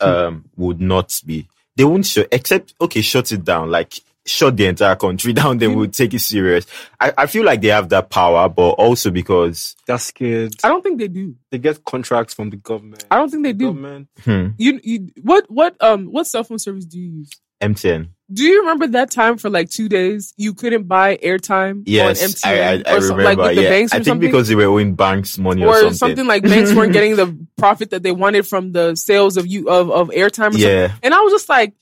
um, 0.00 0.44
would 0.56 0.80
not 0.80 1.20
be. 1.26 1.46
They 1.76 1.84
won't 1.84 2.06
show, 2.06 2.24
except 2.32 2.74
okay, 2.80 3.02
shut 3.02 3.32
it 3.32 3.44
down. 3.44 3.70
Like 3.70 4.00
shut 4.28 4.56
the 4.56 4.66
entire 4.66 4.96
country 4.96 5.32
down. 5.40 5.58
Then 5.58 5.74
we'll 5.74 5.88
take 5.88 6.14
it 6.14 6.20
serious. 6.20 6.66
I, 7.00 7.12
I 7.18 7.26
feel 7.26 7.44
like 7.44 7.60
they 7.60 7.68
have 7.68 7.88
that 7.90 8.10
power, 8.10 8.48
but 8.48 8.70
also 8.70 9.10
because 9.10 9.74
They're 9.86 9.98
scared. 9.98 10.54
I 10.62 10.68
don't 10.68 10.82
think 10.82 10.98
they 10.98 11.08
do. 11.08 11.34
They 11.50 11.58
get 11.58 11.84
contracts 11.84 12.34
from 12.34 12.50
the 12.50 12.56
government. 12.56 13.04
I 13.10 13.16
don't 13.16 13.30
think 13.30 13.42
they 13.44 13.52
The 13.52 13.58
do. 13.58 13.66
Government. 13.66 14.08
hmm, 14.24 14.46
You, 14.58 14.80
you 14.82 15.08
what 15.22 15.50
what 15.50 15.76
um 15.82 16.06
what 16.06 16.26
cell 16.26 16.44
phone 16.44 16.58
service 16.58 16.84
do 16.84 16.98
you 16.98 17.10
use? 17.20 17.30
MTN. 17.60 18.10
Do 18.32 18.44
you 18.44 18.60
remember 18.60 18.86
that 18.88 19.10
time 19.10 19.36
for 19.36 19.50
like 19.50 19.68
two 19.68 19.88
days 19.88 20.32
you 20.36 20.54
couldn't 20.54 20.84
buy 20.84 21.16
airtime 21.16 21.82
Yes, 21.86 22.22
on 22.22 22.28
MTN 22.30 22.46
I, 22.46 22.52
I, 22.60 22.94
I 22.94 22.96
or 22.96 23.00
some- 23.00 23.16
remember. 23.16 23.24
like 23.24 23.38
with 23.38 23.56
the 23.56 23.62
yeah, 23.62 23.68
banks 23.70 23.92
or 23.92 23.96
I 23.96 23.98
think 23.98 24.06
something? 24.06 24.28
because 24.28 24.46
they 24.48 24.54
were 24.54 24.64
owing 24.66 24.94
banks 24.94 25.38
money 25.38 25.64
or, 25.64 25.70
or 25.70 25.74
something. 25.80 25.94
something 25.96 26.26
like 26.28 26.42
banks 26.44 26.72
weren't 26.72 26.92
getting 26.92 27.16
the 27.16 27.36
profit 27.56 27.90
that 27.90 28.04
they 28.04 28.12
wanted 28.12 28.46
from 28.46 28.70
the 28.72 28.94
sales 28.94 29.36
of 29.38 29.46
you 29.48 29.68
of, 29.68 29.90
of 29.90 30.10
airtime 30.10 30.50
or 30.50 30.52
something. 30.52 30.60
yeah, 30.60 30.92
And 31.02 31.12
I 31.12 31.20
was 31.20 31.32
just 31.32 31.48
like, 31.48 31.74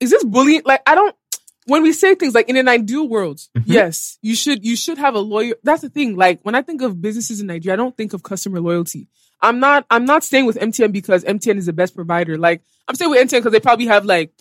is 0.00 0.10
this 0.10 0.24
bullying? 0.24 0.62
Like, 0.64 0.80
I 0.86 0.94
don't. 0.94 1.14
When 1.70 1.82
we 1.82 1.92
say 1.92 2.14
things 2.14 2.34
like 2.34 2.48
in 2.48 2.56
an 2.56 2.68
ideal 2.68 3.08
world, 3.08 3.38
Mhm. 3.56 3.62
yes, 3.66 4.18
you 4.22 4.34
should 4.34 4.64
you 4.64 4.76
should 4.76 4.98
have 4.98 5.14
a 5.14 5.20
lawyer. 5.20 5.54
That's 5.62 5.82
the 5.82 5.88
thing. 5.88 6.16
Like 6.16 6.40
when 6.42 6.54
I 6.54 6.62
think 6.62 6.82
of 6.82 7.00
businesses 7.00 7.40
in 7.40 7.46
Nigeria, 7.46 7.74
I 7.74 7.76
don't 7.76 7.96
think 7.96 8.12
of 8.12 8.22
customer 8.22 8.60
loyalty. 8.60 9.06
I'm 9.40 9.58
not 9.60 9.86
I'm 9.90 10.04
not 10.04 10.24
staying 10.24 10.46
with 10.46 10.58
MTN 10.58 10.92
because 10.92 11.24
MTN 11.24 11.56
is 11.58 11.66
the 11.66 11.72
best 11.72 11.94
provider. 11.94 12.36
Like 12.36 12.62
I'm 12.88 12.94
staying 12.96 13.10
with 13.12 13.20
MTN 13.20 13.38
because 13.40 13.52
they 13.52 13.60
probably 13.60 13.86
have 13.86 14.04
like. 14.04 14.32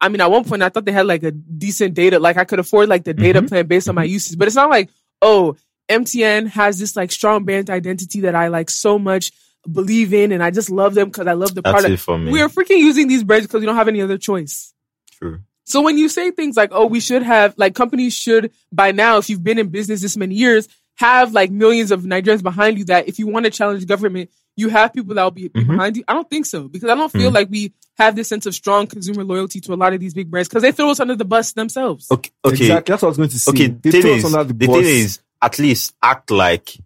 I 0.00 0.08
mean, 0.08 0.20
at 0.20 0.30
one 0.30 0.44
point 0.44 0.62
I 0.62 0.68
thought 0.68 0.84
they 0.84 0.92
had 0.92 1.06
like 1.06 1.22
a 1.22 1.30
decent 1.30 1.94
data, 1.94 2.18
like 2.18 2.36
I 2.36 2.44
could 2.44 2.58
afford 2.58 2.88
like 2.88 3.04
the 3.04 3.14
data 3.14 3.40
Mhm. 3.42 3.48
plan 3.48 3.66
based 3.66 3.88
on 3.88 3.94
my 3.94 4.04
usage. 4.04 4.36
But 4.38 4.48
it's 4.48 4.56
not 4.56 4.68
like, 4.70 4.90
oh, 5.20 5.56
MTN 5.88 6.46
has 6.48 6.78
this 6.78 6.96
like 6.96 7.12
strong 7.12 7.44
brand 7.44 7.70
identity 7.70 8.20
that 8.22 8.34
I 8.34 8.48
like 8.48 8.68
so 8.70 8.98
much 8.98 9.30
believe 9.70 10.12
in, 10.12 10.32
and 10.32 10.42
I 10.42 10.50
just 10.50 10.70
love 10.70 10.94
them 10.94 11.08
because 11.08 11.26
I 11.28 11.34
love 11.34 11.54
the 11.54 11.62
that's 11.62 11.72
product. 11.72 11.92
it 11.94 12.00
for 12.00 12.18
me. 12.18 12.32
We 12.32 12.40
are 12.40 12.48
freaking 12.48 12.78
using 12.78 13.06
these 13.06 13.22
brands 13.22 13.46
because 13.46 13.60
we 13.60 13.66
don't 13.66 13.76
have 13.76 13.86
any 13.88 14.00
other 14.00 14.18
choice. 14.18 14.72
True. 15.18 15.38
So 15.64 15.80
when 15.80 15.96
you 15.98 16.08
say 16.08 16.30
things 16.30 16.56
like, 16.56 16.70
oh, 16.72 16.86
we 16.86 17.00
should 17.00 17.22
have, 17.22 17.54
like 17.56 17.74
companies 17.74 18.14
should 18.14 18.52
by 18.72 18.92
now, 18.92 19.18
if 19.18 19.30
you've 19.30 19.44
been 19.44 19.58
in 19.58 19.68
business 19.68 20.00
this 20.02 20.16
many 20.16 20.34
years, 20.34 20.68
have 20.96 21.32
like 21.32 21.50
millions 21.50 21.90
of 21.90 22.02
Nigerians 22.02 22.42
behind 22.42 22.78
you 22.78 22.84
that 22.86 23.08
if 23.08 23.18
you 23.18 23.26
want 23.26 23.44
to 23.46 23.50
challenge 23.50 23.86
government, 23.86 24.30
you 24.56 24.68
have 24.68 24.92
people 24.92 25.14
that 25.14 25.22
will 25.24 25.30
be, 25.30 25.48
be 25.48 25.60
Mhm. 25.64 25.68
behind 25.68 25.96
you. 25.96 26.04
I 26.06 26.12
don't 26.12 26.28
think 26.28 26.44
so 26.46 26.68
because 26.68 26.90
I 26.90 26.94
don't 26.94 27.10
feel 27.10 27.30
Mhm. 27.30 27.34
like 27.34 27.48
we 27.50 27.72
have 27.96 28.14
this 28.16 28.28
sense 28.28 28.44
of 28.44 28.54
strong 28.54 28.86
consumer 28.86 29.24
loyalty 29.24 29.60
to 29.62 29.72
a 29.72 29.76
lot 29.76 29.94
of 29.94 30.00
these 30.00 30.12
big 30.12 30.30
brands 30.30 30.48
because 30.48 30.62
they 30.62 30.72
throw 30.72 30.90
us 30.90 31.00
under 31.00 31.16
the 31.16 31.24
bus 31.24 31.52
themselves. 31.52 32.08
Okay. 32.10 32.30
Okay. 32.44 32.54
Exactly. 32.64 32.92
That's 32.92 33.02
what 33.02 33.06
I 33.06 33.10
was 33.10 33.16
going 33.16 33.28
to 33.30 33.38
say. 33.38 33.50
Okay. 33.50 33.66
They 33.68 33.90
thing 33.90 34.02
throw 34.02 34.10
is, 34.14 34.24
us 34.24 34.34
under 34.34 34.44
the, 34.44 34.52
the 34.52 34.66
bus. 34.66 34.76
thing 34.76 34.84
is, 34.86 35.20
at 35.40 35.58
least 35.58 35.94
act 36.02 36.30
like 36.30 36.76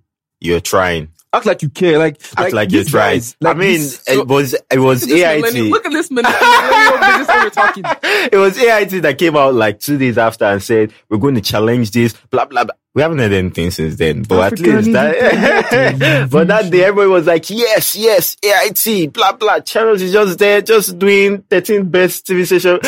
you're 0.40 0.60
trying. 0.60 1.08
Act 1.32 1.46
like 1.46 1.62
you 1.62 1.68
care. 1.68 1.98
Like, 1.98 2.20
Act 2.36 2.52
like, 2.52 2.70
you're 2.70 2.82
these 2.82 2.90
trying. 2.90 3.16
guys, 3.16 3.36
like 3.40 3.56
I 3.56 3.58
mean, 3.58 3.72
this- 3.80 4.08
it 4.08 4.26
was 4.26 4.54
it 4.70 4.78
was 4.78 5.06
Look 5.06 5.18
at 5.20 5.40
this 5.40 5.42
millennial- 5.52 5.66
AIT. 5.66 5.70
Look 5.72 5.84
at 5.86 5.92
this 5.92 6.10
millennial 6.10 7.40
owner 7.40 7.50
talking. 7.50 7.84
it 8.32 8.36
was 8.38 8.58
AIT 8.58 9.02
that 9.02 9.18
came 9.18 9.36
out 9.36 9.54
like 9.54 9.80
two 9.80 9.98
days 9.98 10.18
after 10.18 10.44
and 10.44 10.62
said 10.62 10.92
we're 11.08 11.18
going 11.18 11.34
to 11.34 11.40
challenge 11.40 11.90
this. 11.90 12.12
Blah 12.30 12.46
blah. 12.46 12.64
blah. 12.64 12.74
We 12.94 13.02
haven't 13.02 13.18
heard 13.18 13.32
anything 13.32 13.70
since 13.70 13.96
then, 13.96 14.22
but 14.22 14.54
Africa 14.54 14.70
at 14.70 14.76
least 14.84 14.92
that. 14.92 16.28
but 16.30 16.48
that 16.48 16.70
day, 16.72 16.84
everybody 16.84 17.08
was 17.10 17.26
like, 17.26 17.50
"Yes, 17.50 17.94
yes, 17.94 18.36
AIT." 18.42 19.12
Blah 19.12 19.32
blah. 19.32 19.60
Channels 19.60 20.00
is 20.00 20.12
just 20.12 20.38
there, 20.38 20.62
just 20.62 20.98
doing 20.98 21.42
13 21.42 21.90
best 21.90 22.26
TV 22.26 22.46
station. 22.46 22.78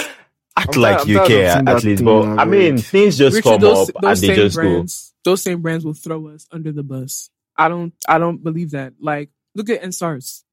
Act 0.57 0.76
I'm 0.76 0.82
like 0.82 0.97
tired- 0.99 1.09
you 1.09 1.20
care 1.26 1.62
at 1.66 1.84
least. 1.84 2.03
But 2.05 2.22
I 2.39 2.45
mean, 2.47 2.78
things 2.78 3.18
just 3.18 3.36
Richard, 3.36 3.49
come 3.51 3.61
those, 3.61 3.91
up 3.91 3.97
and 4.03 4.16
they 4.18 4.34
just 4.34 4.57
brands, 4.57 5.14
those 5.24 5.43
same 5.43 5.61
brands 5.61 5.84
will 5.84 5.93
throw 5.93 6.28
us 6.28 6.47
under 6.51 6.72
the 6.72 6.82
bus. 6.82 7.28
I 7.59 7.69
don't, 7.69 7.93
I 8.09 8.19
don't 8.19 8.43
believe 8.43 8.71
that. 8.71 8.95
Like, 9.01 9.31
look 9.55 9.69
at 9.69 9.83
EndSARS. 9.83 10.45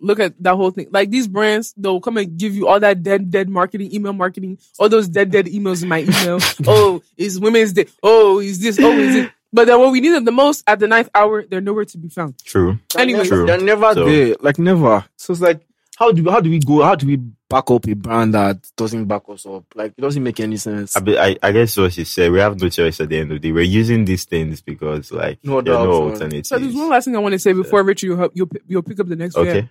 Look 0.00 0.20
at 0.20 0.34
that 0.42 0.56
whole 0.56 0.70
thing. 0.70 0.88
Like 0.90 1.10
these 1.10 1.26
brands, 1.26 1.72
they'll 1.76 2.00
come 2.00 2.18
and 2.18 2.36
give 2.36 2.54
you 2.54 2.68
all 2.68 2.78
that 2.80 3.02
dead, 3.02 3.30
dead 3.30 3.48
marketing, 3.48 3.94
email 3.94 4.12
marketing, 4.12 4.58
all 4.78 4.88
those 4.90 5.08
dead, 5.08 5.30
dead 5.30 5.46
emails 5.46 5.82
in 5.82 5.88
my 5.88 6.00
email. 6.00 6.38
oh, 6.66 7.02
it's 7.16 7.38
Women's 7.38 7.72
Day. 7.72 7.86
Oh, 8.02 8.40
is 8.40 8.58
this? 8.60 8.78
Oh, 8.80 8.92
is 8.92 9.14
it? 9.16 9.32
But 9.52 9.66
then 9.68 9.80
when 9.80 9.92
we 9.92 10.00
need 10.00 10.10
them 10.10 10.26
the 10.26 10.32
most 10.32 10.64
at 10.66 10.80
the 10.80 10.86
ninth 10.86 11.08
hour, 11.14 11.44
they're 11.46 11.62
nowhere 11.62 11.86
to 11.86 11.96
be 11.98 12.08
found. 12.10 12.36
True. 12.44 12.78
Anyway, 12.98 13.26
True. 13.26 13.46
they're 13.46 13.60
never 13.60 13.94
So- 13.94 14.04
there. 14.04 14.36
Like 14.40 14.58
never. 14.58 15.02
So 15.16 15.32
it's 15.32 15.40
like, 15.40 15.66
how 15.96 16.12
do 16.12 16.28
how 16.30 16.40
do 16.40 16.50
we 16.50 16.58
go? 16.58 16.82
How 16.82 16.94
do 16.94 17.06
we 17.06 17.16
back 17.16 17.70
up 17.70 17.86
a 17.88 17.94
brand 17.94 18.34
that 18.34 18.58
doesn't 18.76 19.06
back 19.06 19.22
us 19.28 19.46
up? 19.46 19.64
Like 19.74 19.94
it 19.96 20.00
doesn't 20.00 20.22
make 20.22 20.38
any 20.40 20.58
sense. 20.58 20.94
I, 20.96 21.00
be- 21.00 21.18
I, 21.18 21.36
I 21.42 21.52
guess 21.52 21.76
what 21.76 21.92
she 21.94 22.04
said, 22.04 22.30
we 22.32 22.38
have 22.38 22.60
no 22.60 22.68
choice 22.68 23.00
at 23.00 23.08
the 23.08 23.18
end 23.18 23.32
of 23.32 23.40
the 23.40 23.48
day. 23.48 23.52
We're 23.52 23.62
using 23.62 24.04
these 24.04 24.24
things 24.26 24.60
because, 24.60 25.10
like, 25.10 25.38
No 25.42 25.60
there 25.62 25.74
are 25.74 25.86
no 25.86 26.02
man. 26.02 26.12
alternatives. 26.12 26.48
so 26.50 26.58
there's 26.58 26.74
one 26.74 26.90
last 26.90 27.06
thing 27.06 27.16
I 27.16 27.18
want 27.20 27.32
to 27.32 27.38
say 27.38 27.52
before 27.54 27.82
Richard, 27.82 28.06
you'll, 28.08 28.16
help- 28.18 28.32
you'll, 28.34 28.50
you'll 28.66 28.82
pick 28.82 29.00
up 29.00 29.08
the 29.08 29.16
next 29.16 29.36
one. 29.36 29.48
okay. 29.48 29.68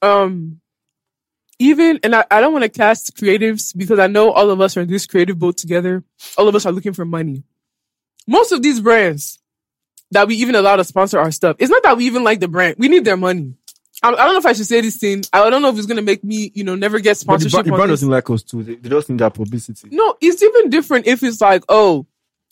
um 0.00 0.58
even 1.58 2.00
and 2.02 2.16
I, 2.16 2.24
I 2.30 2.40
don't 2.40 2.52
want 2.52 2.64
to 2.64 2.68
cast 2.70 3.14
creatives 3.16 3.76
because 3.76 3.98
I 3.98 4.06
know 4.08 4.32
all 4.32 4.50
of 4.50 4.60
us 4.60 4.76
are 4.76 4.80
in 4.80 4.88
this 4.88 5.06
creative 5.06 5.38
boat 5.38 5.58
together. 5.58 6.02
All 6.36 6.48
of 6.48 6.54
us 6.54 6.66
are 6.66 6.72
looking 6.72 6.92
for 6.94 7.04
money. 7.04 7.44
Most 8.26 8.52
of 8.52 8.62
these 8.62 8.80
brands 8.80 9.38
that 10.12 10.26
we 10.26 10.36
even 10.36 10.54
allow 10.54 10.76
to 10.76 10.84
sponsor 10.84 11.18
our 11.18 11.30
stuff, 11.30 11.56
it's 11.58 11.70
not 11.70 11.82
that 11.82 11.96
we 11.96 12.06
even 12.06 12.24
like 12.24 12.40
the 12.40 12.48
brand. 12.48 12.76
We 12.78 12.88
need 12.88 13.04
their 13.04 13.16
money. 13.16 13.54
I, 14.02 14.08
I 14.08 14.12
don't 14.12 14.32
know 14.32 14.38
if 14.38 14.46
I 14.46 14.52
should 14.52 14.66
say 14.66 14.80
this 14.80 14.96
thing. 14.96 15.22
I 15.32 15.48
don't 15.48 15.62
know 15.62 15.68
if 15.68 15.76
it's 15.78 15.86
gonna 15.86 16.02
make 16.02 16.24
me, 16.24 16.50
you 16.54 16.64
know, 16.64 16.74
never 16.74 16.98
get 16.98 17.10
but 17.26 17.38
the, 17.38 17.48
sponsorship. 17.48 17.64
the 17.66 17.72
brand 17.72 17.90
doesn't 17.90 18.08
like 18.08 18.28
us 18.30 18.42
too. 18.42 18.62
They, 18.62 18.74
they 18.74 18.88
just 18.88 19.08
need 19.08 19.18
that 19.18 19.34
publicity. 19.34 19.88
No, 19.90 20.16
it's 20.20 20.42
even 20.42 20.70
different 20.70 21.06
if 21.06 21.22
it's 21.22 21.40
like, 21.40 21.64
oh, 21.68 22.06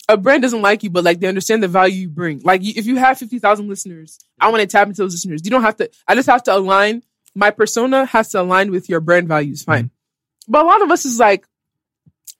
a 0.09 0.17
brand 0.17 0.41
doesn't 0.43 0.61
like 0.61 0.83
you, 0.83 0.89
but 0.89 1.03
like 1.03 1.19
they 1.19 1.27
understand 1.27 1.63
the 1.63 1.67
value 1.67 2.01
you 2.01 2.09
bring. 2.09 2.41
Like 2.43 2.61
if 2.63 2.85
you 2.85 2.97
have 2.97 3.17
50,000 3.17 3.67
listeners, 3.67 4.19
I 4.39 4.49
want 4.49 4.61
to 4.61 4.67
tap 4.67 4.87
into 4.87 5.01
those 5.01 5.13
listeners. 5.13 5.41
You 5.43 5.51
don't 5.51 5.61
have 5.63 5.77
to, 5.77 5.89
I 6.07 6.15
just 6.15 6.29
have 6.29 6.43
to 6.43 6.55
align. 6.55 7.03
My 7.33 7.51
persona 7.51 8.05
has 8.05 8.29
to 8.31 8.41
align 8.41 8.71
with 8.71 8.89
your 8.89 8.99
brand 8.99 9.27
values. 9.27 9.63
Fine. 9.63 9.85
Mm-hmm. 9.85 10.51
But 10.51 10.65
a 10.65 10.67
lot 10.67 10.81
of 10.81 10.91
us 10.91 11.05
is 11.05 11.19
like, 11.19 11.47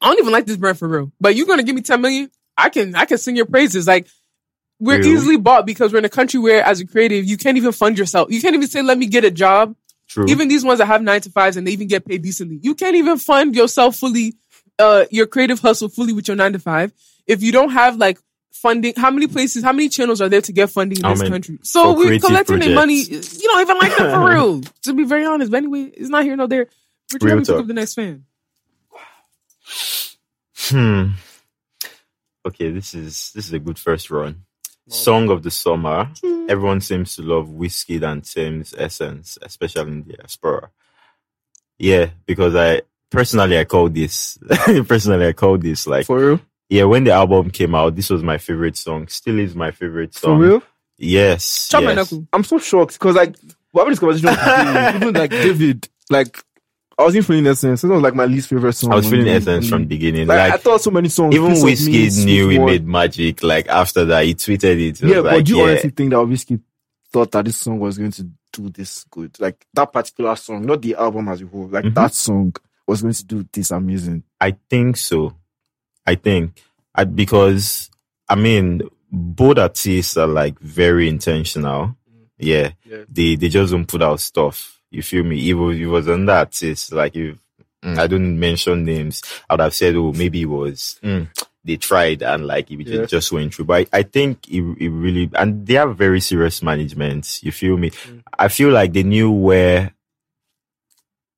I 0.01 0.07
don't 0.07 0.19
even 0.19 0.33
like 0.33 0.45
this 0.45 0.57
brand 0.57 0.79
for 0.79 0.87
real, 0.87 1.11
but 1.21 1.35
you're 1.35 1.45
going 1.45 1.59
to 1.59 1.63
give 1.63 1.75
me 1.75 1.81
10 1.81 2.01
million. 2.01 2.31
I 2.57 2.69
can, 2.69 2.95
I 2.95 3.05
can 3.05 3.17
sing 3.17 3.35
your 3.35 3.45
praises. 3.45 3.87
Like 3.87 4.07
we're 4.81 4.97
Really? 4.97 5.11
easily 5.11 5.37
bought 5.37 5.65
because 5.65 5.93
we're 5.93 5.99
in 5.99 6.05
a 6.05 6.09
country 6.09 6.39
where 6.39 6.61
as 6.63 6.81
a 6.81 6.85
creative, 6.87 7.23
you 7.23 7.37
can't 7.37 7.55
even 7.55 7.71
fund 7.71 7.97
yourself. 7.97 8.29
You 8.31 8.41
can't 8.41 8.55
even 8.55 8.67
say, 8.67 8.81
let 8.81 8.97
me 8.97 9.05
get 9.05 9.23
a 9.23 9.31
job. 9.31 9.75
True. 10.09 10.25
Even 10.27 10.49
these 10.49 10.65
ones 10.65 10.79
that 10.79 10.87
have 10.87 11.01
nine 11.01 11.21
to 11.21 11.29
fives 11.29 11.55
and 11.55 11.65
they 11.65 11.71
even 11.71 11.87
get 11.87 12.03
paid 12.05 12.21
decently. 12.23 12.59
You 12.61 12.75
can't 12.75 12.95
even 12.97 13.17
fund 13.17 13.55
yourself 13.55 13.95
fully, 13.95 14.33
uh, 14.79 15.05
your 15.11 15.27
creative 15.27 15.59
hustle 15.59 15.87
fully 15.87 16.11
with 16.11 16.27
your 16.27 16.35
nine 16.35 16.51
to 16.53 16.59
five. 16.59 16.91
If 17.27 17.41
you 17.43 17.51
don't 17.53 17.69
have 17.69 17.95
like 17.97 18.19
funding, 18.51 18.93
how 18.97 19.11
many 19.11 19.27
places, 19.27 19.63
how 19.63 19.71
many 19.71 19.87
channels 19.87 20.19
are 20.19 20.27
there 20.29 20.41
to 20.41 20.51
get 20.51 20.69
funding 20.71 20.97
in 20.97 21.03
How 21.05 21.11
this 21.11 21.19
many- 21.19 21.31
country? 21.31 21.59
So 21.61 21.93
we're 21.93 22.19
collecting 22.19 22.59
the 22.59 22.73
money. 22.73 22.95
You 23.03 23.21
don't 23.21 23.61
even 23.61 23.77
like 23.77 23.95
them 23.95 24.11
for 24.11 24.29
real, 24.33 24.61
to 24.81 24.93
be 24.93 25.03
very 25.05 25.25
honest. 25.25 25.51
But 25.51 25.57
anyway, 25.57 25.83
it's 25.95 26.09
not 26.09 26.23
here 26.25 26.35
nor 26.35 26.47
there. 26.47 26.67
Real 27.21 27.35
let 27.35 27.37
me 27.37 27.45
pick 27.45 27.55
up 27.55 27.67
the 27.67 27.73
next 27.73 27.93
fan. 27.93 28.25
Hmm. 30.69 31.11
Okay, 32.45 32.71
this 32.71 32.93
is 32.93 33.31
this 33.35 33.45
is 33.45 33.53
a 33.53 33.59
good 33.59 33.77
first 33.77 34.09
run. 34.09 34.43
Song 34.89 35.29
of 35.29 35.43
the 35.43 35.51
summer. 35.51 36.09
Mm. 36.23 36.49
Everyone 36.49 36.81
seems 36.81 37.15
to 37.15 37.21
love 37.21 37.47
Wizkid 37.47 38.03
and 38.03 38.23
Tems' 38.23 38.73
essence, 38.77 39.37
especially 39.41 39.91
in 39.91 40.03
the 40.03 40.13
diaspora. 40.17 40.69
Yeah, 41.77 42.09
because 42.25 42.55
I 42.55 42.81
personally 43.09 43.57
I 43.59 43.65
call 43.65 43.89
this 43.89 44.37
personally 44.87 45.27
I 45.27 45.33
call 45.33 45.57
this 45.57 45.85
like 45.85 46.05
For 46.05 46.17
real? 46.19 46.41
yeah 46.69 46.85
when 46.85 47.03
the 47.03 47.11
album 47.11 47.51
came 47.51 47.75
out 47.75 47.93
this 47.95 48.09
was 48.09 48.23
my 48.23 48.37
favorite 48.37 48.77
song 48.77 49.07
still 49.09 49.37
is 49.37 49.53
my 49.55 49.71
favorite 49.71 50.13
song. 50.15 50.39
For 50.39 50.45
real? 50.47 50.63
yes 50.97 51.69
yes. 51.73 52.13
I'm 52.31 52.43
so 52.45 52.57
shocked 52.57 52.93
because 52.93 53.15
like 53.15 53.35
we're 53.73 53.81
having 53.81 53.91
this 53.91 53.99
conversation 53.99 54.29
even 55.01 55.13
like 55.13 55.31
David, 55.31 55.89
like 56.09 56.41
I 57.01 57.05
wasn't 57.05 57.25
feeling 57.25 57.47
essence. 57.47 57.83
It 57.83 57.87
was 57.87 58.01
like 58.01 58.15
my 58.15 58.25
least 58.25 58.47
favorite 58.49 58.73
song. 58.73 58.91
I 58.91 58.95
was 58.95 59.09
feeling 59.09 59.27
essence 59.27 59.67
from 59.69 59.81
the 59.81 59.87
beginning 59.87 60.27
Like, 60.27 60.37
like, 60.37 60.53
I 60.53 60.57
thought 60.57 60.81
so 60.81 60.91
many 60.91 61.09
songs. 61.09 61.33
even 61.35 61.51
Piece 61.51 61.81
of 61.87 61.91
Me, 61.91 62.07
Wizkid 62.07 62.25
knew 62.25 62.49
he 62.49 62.59
made 62.59 62.87
magic 62.87 63.43
like 63.43 63.67
after 63.67 64.05
that 64.05 64.25
he 64.25 64.35
tweeted 64.35 64.63
it, 64.89 65.01
it 65.01 65.07
Yeah, 65.07 65.15
was 65.17 65.23
but 65.23 65.33
like, 65.33 65.45
do 65.45 65.51
you 65.51 65.57
yeah. 65.57 65.63
honestly 65.71 65.89
think 65.89 66.09
that 66.11 66.15
Wizkid 66.17 66.61
thought 67.11 67.31
that 67.31 67.45
this 67.45 67.57
song 67.57 67.79
was 67.79 67.97
going 67.97 68.11
to 68.11 68.23
do 68.53 68.69
this 68.69 69.03
good? 69.09 69.39
Like 69.39 69.65
that 69.73 69.91
particular 69.91 70.35
song, 70.35 70.65
not 70.65 70.81
the 70.81 70.95
album 70.95 71.27
as 71.29 71.41
a 71.41 71.45
whole. 71.47 71.67
Like 71.67 71.85
Mhm. 71.85 71.95
that 71.95 72.13
song 72.13 72.53
was 72.87 73.01
going 73.01 73.13
to 73.13 73.25
do 73.25 73.45
this 73.51 73.71
amazing. 73.71 74.23
I 74.39 74.55
think 74.69 74.97
so. 74.97 75.35
I 76.05 76.15
think 76.15 76.61
I, 76.95 77.03
because 77.05 77.89
I 78.29 78.35
mean 78.35 78.81
both 79.11 79.57
artists 79.57 80.17
are 80.17 80.27
like 80.27 80.59
very 80.59 81.07
intentional. 81.09 81.95
Yeah, 82.37 82.71
Yeah. 82.89 83.03
they 83.09 83.35
they 83.35 83.49
just 83.49 83.71
don't 83.71 83.85
put 83.87 84.01
out 84.01 84.19
stuff. 84.19 84.80
You 84.91 85.01
feel 85.01 85.23
me? 85.23 85.49
It 85.49 85.53
was 85.53 85.77
it 85.79 85.85
was 85.85 86.07
on 86.09 86.25
that 86.27 86.37
artist. 86.39 86.91
Like 86.91 87.15
if 87.15 87.37
mm, 87.83 87.97
I 87.97 88.07
don't 88.07 88.39
mention 88.39 88.83
names, 88.83 89.21
I 89.49 89.53
would 89.53 89.61
have 89.61 89.73
said, 89.73 89.95
oh, 89.95 90.11
maybe 90.13 90.41
it 90.41 90.45
was. 90.45 90.99
Mm, 91.01 91.29
they 91.63 91.77
tried 91.77 92.21
and 92.23 92.45
like 92.45 92.69
it 92.71 92.87
Yeah. 92.87 93.05
just 93.05 93.31
went 93.31 93.53
through. 93.55 93.65
But 93.65 93.87
I, 93.93 93.99
I 93.99 94.03
think 94.03 94.47
it, 94.49 94.61
it 94.79 94.89
really 94.89 95.29
and 95.35 95.65
they 95.65 95.75
have 95.75 95.97
very 95.97 96.19
serious 96.19 96.61
management. 96.61 97.41
You 97.41 97.51
feel 97.51 97.77
me? 97.77 97.91
Mm. 97.91 98.23
I 98.37 98.47
feel 98.49 98.69
like 98.69 98.93
they 98.93 99.03
knew 99.03 99.31
where. 99.31 99.93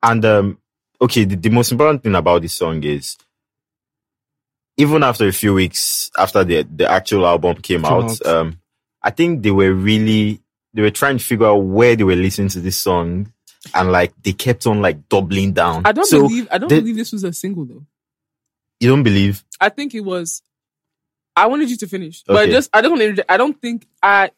And 0.02 0.26
um, 0.26 0.58
okay, 1.00 1.24
the, 1.26 1.36
the 1.36 1.50
most 1.50 1.72
important 1.72 2.04
thing 2.04 2.16
about 2.16 2.42
this 2.42 2.54
song 2.54 2.84
is 2.84 3.18
even 4.78 5.04
after 5.04 5.28
a 5.28 5.32
few 5.34 5.54
weeks 5.54 6.10
after 6.18 6.44
the 6.44 6.64
the 6.64 6.90
actual 6.90 7.26
album 7.28 7.56
came, 7.58 7.82
Came 7.84 7.86
out, 7.86 8.26
out. 8.26 8.26
um, 8.26 8.60
I 9.02 9.12
think 9.12 9.44
they 9.44 9.52
were 9.52 9.74
really 9.74 10.42
they 10.74 10.82
were 10.82 10.90
trying 10.92 11.18
to 11.20 11.24
figure 11.24 11.46
out 11.48 11.58
where 11.58 11.96
they 11.96 12.04
were 12.04 12.16
listening 12.16 12.50
to 12.50 12.60
this 12.60 12.78
song, 12.78 13.32
and 13.74 13.92
like 13.92 14.14
they 14.24 14.34
kept 14.34 14.66
on 14.68 14.82
like 14.82 15.08
doubling 15.10 15.54
down. 15.54 15.84
I 15.86 15.92
don't 15.92 16.06
So 16.06 16.22
believe 16.28 16.48
I 16.52 16.58
don't 16.58 16.70
they- 16.70 16.80
believe 16.80 16.96
this 16.98 17.12
was 17.12 17.24
a 17.24 17.34
single 17.34 17.66
though. 17.66 17.86
you 18.80 18.90
don't 18.90 19.04
believe. 19.04 19.44
I 19.62 19.70
think 19.70 19.94
it 19.96 20.02
was. 20.02 20.42
I 21.36 21.48
wanted 21.48 21.70
you 21.70 21.78
to 21.78 21.88
finish, 21.88 22.24
but 22.28 22.44
Okay. 22.44 22.52
just 22.52 22.70
I 22.74 22.82
don't. 22.82 23.00
want 23.00 23.16
to 23.18 23.32
I 23.32 23.38
don't 23.38 23.60
think 23.60 23.88
I. 24.02 24.32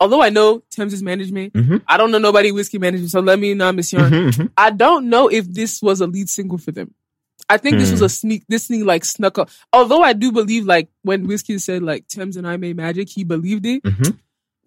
Although 0.00 0.22
I 0.22 0.30
know 0.30 0.62
Tems' 0.70 1.02
management, 1.02 1.52
Mhm. 1.52 1.82
I 1.86 1.96
don't 1.98 2.10
know 2.10 2.18
nobody 2.18 2.50
Wizkid 2.52 2.80
management. 2.80 3.10
So 3.10 3.20
let 3.20 3.38
me 3.38 3.52
not 3.54 3.74
miss 3.74 3.92
yarn. 3.92 4.10
Mhm, 4.10 4.30
mhm. 4.32 4.50
I 4.56 4.70
don't 4.70 5.08
know 5.10 5.28
if 5.28 5.46
this 5.52 5.82
was 5.82 6.00
a 6.00 6.06
lead 6.06 6.28
single 6.30 6.56
for 6.58 6.72
them. 6.72 6.94
I 7.48 7.56
think 7.58 7.78
this 7.78 7.90
was 7.90 8.00
Hmm. 8.00 8.06
a 8.06 8.08
sneak. 8.08 8.44
This 8.48 8.66
thing 8.66 8.84
like 8.86 9.04
snuck 9.04 9.38
up. 9.38 9.50
Although 9.72 10.02
I 10.02 10.12
do 10.14 10.30
believe 10.32 10.64
like 10.64 10.88
when 11.02 11.26
Wizkid 11.26 11.60
said 11.60 11.82
like 11.82 12.06
Tems 12.08 12.36
and 12.36 12.46
I 12.46 12.56
made 12.56 12.76
magic, 12.76 13.08
he 13.10 13.24
believed 13.24 13.66
it. 13.66 13.82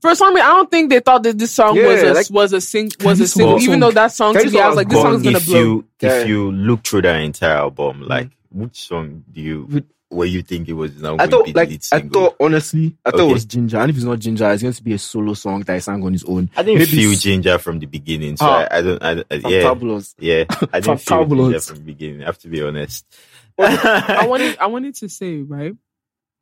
For 0.03 0.13
some 0.15 0.35
reason, 0.35 0.45
I 0.49 0.53
don't 0.53 0.69
think 0.69 0.89
they 0.89 0.99
thought 0.99 1.23
that 1.23 1.37
this 1.37 1.51
song 1.53 1.77
was 1.77 2.03
a 2.03 2.13
like- 2.13 2.29
was 2.29 2.51
a 2.51 2.59
sing 2.59 2.91
was 3.05 3.21
a 3.21 3.27
single. 3.27 3.57
song- 3.57 3.63
Even 3.67 3.79
though 3.79 3.91
that 3.91 4.11
song 4.11 4.33
Can 4.33 4.43
to 4.47 4.51
me, 4.51 4.59
I 4.59 4.67
was 4.67 4.75
like, 4.75 4.89
this 4.89 5.01
song 5.01 5.15
is 5.15 5.21
gonna 5.23 5.37
if 5.37 5.45
blow. 5.45 5.59
you 5.59 5.85
Yeah. 6.01 6.19
if 6.19 6.27
you 6.27 6.51
look 6.51 6.83
through 6.83 7.03
that 7.03 7.21
entire 7.21 7.55
album, 7.55 8.01
like 8.05 8.29
which 8.51 8.85
song 8.85 9.23
do 9.31 9.39
you 9.39 9.63
With- 9.71 9.85
where 10.09 10.27
you 10.27 10.43
think 10.43 10.67
it 10.67 10.73
was 10.73 11.01
now 11.01 11.15
I 11.17 11.25
thought, 11.27 11.45
be 11.45 11.53
like, 11.53 11.71
I 11.93 12.01
thought, 12.01 12.35
honestly, 12.39 12.95
I 13.05 13.11
thought 13.11 13.21
Okay. 13.21 13.29
it 13.29 13.33
was 13.33 13.45
Ginger. 13.45 13.77
And 13.77 13.89
if 13.89 13.95
it's 13.95 14.05
not 14.05 14.19
Ginger, 14.19 14.51
it's 14.51 14.61
going 14.61 14.73
to 14.73 14.83
be 14.83 14.93
a 14.93 14.99
solo 14.99 15.33
song 15.33 15.61
that 15.61 15.73
I 15.73 15.79
sang 15.79 16.03
on 16.03 16.11
his 16.13 16.23
own. 16.25 16.49
I 16.55 16.61
didn't 16.63 16.79
maybe 16.79 16.91
feel 16.91 17.11
s- 17.13 17.21
Ginger 17.23 17.57
from 17.57 17.79
the 17.79 17.87
beginning, 17.87 18.37
so 18.37 18.45
Ah. 18.45 18.67
I, 18.69 18.77
I 18.77 18.81
don't. 18.83 19.01
I, 19.03 19.11
I, 19.11 19.15
yeah, 19.31 19.63
Fantabulous. 19.63 20.13
yeah, 20.19 20.43
I 20.73 20.81
didn't 20.81 20.99
feel 20.99 21.25
Ginger 21.25 21.59
from 21.61 21.77
the 21.77 21.81
beginning. 21.83 22.21
I 22.21 22.25
have 22.25 22.37
to 22.39 22.47
be 22.49 22.61
honest. 22.61 23.05
I 23.57 24.27
wanted 24.27 24.57
I 24.59 24.67
wanted 24.67 24.95
to 24.95 25.07
say 25.09 25.37
right. 25.41 25.73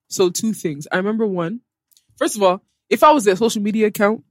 So 0.10 0.30
two 0.32 0.52
things. 0.54 0.88
I 0.92 0.98
remember 0.98 1.26
one. 1.28 1.62
First 2.18 2.36
of 2.36 2.44
all, 2.44 2.62
if 2.92 3.04
I 3.04 3.12
was 3.12 3.26
a 3.26 3.36
social 3.36 3.62
media 3.62 3.88
account, 3.88 4.24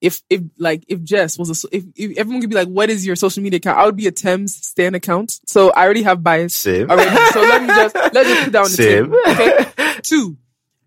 if 0.00 0.22
if 0.30 0.42
like 0.58 0.84
if 0.88 1.02
Jess 1.02 1.38
was 1.38 1.64
a 1.64 1.68
if, 1.76 1.84
if 1.96 2.16
everyone 2.18 2.40
could 2.40 2.50
be 2.50 2.56
like, 2.56 2.68
what 2.68 2.90
is 2.90 3.04
your 3.06 3.16
social 3.16 3.42
media 3.42 3.56
account? 3.56 3.78
I 3.78 3.86
would 3.86 3.96
be 3.96 4.06
a 4.06 4.12
Tems 4.12 4.54
Stan 4.54 4.94
account. 4.94 5.40
So 5.46 5.70
I 5.70 5.84
already 5.84 6.02
have 6.02 6.22
bias 6.22 6.54
Same. 6.54 6.90
already. 6.90 7.16
So 7.32 7.40
let 7.40 7.62
me 7.62 7.68
just 7.68 7.94
let's 7.94 8.28
just 8.28 8.44
put 8.44 8.52
down 8.52 8.64
the 8.64 8.68
Same. 8.70 9.04
table. 9.04 9.18
Okay. 9.28 10.00
Two. 10.02 10.36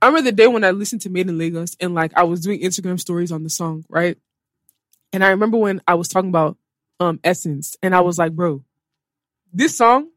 I 0.01 0.07
remember 0.07 0.29
the 0.29 0.35
day 0.35 0.45
when 0.47 0.63
I 0.63 0.71
listened 0.71 1.01
to 1.01 1.09
Made 1.09 1.27
in 1.27 1.37
Lagos 1.39 1.75
and 1.79 1.95
like 1.95 2.11
I 2.15 2.23
was 2.23 2.41
doing 2.41 2.61
Instagram 2.61 2.99
stories 2.99 3.31
on 3.31 3.43
the 3.43 3.49
song, 3.49 3.83
right? 3.89 4.17
And 5.11 5.23
I 5.23 5.29
remember 5.29 5.57
when 5.57 5.81
I 5.87 5.95
was 5.95 6.07
talking 6.07 6.29
about 6.29 6.57
um 6.99 7.19
Essence 7.23 7.75
and 7.81 7.95
I 7.95 8.01
was 8.01 8.17
like, 8.17 8.33
bro, 8.33 8.63
this 9.51 9.75
song, 9.75 10.09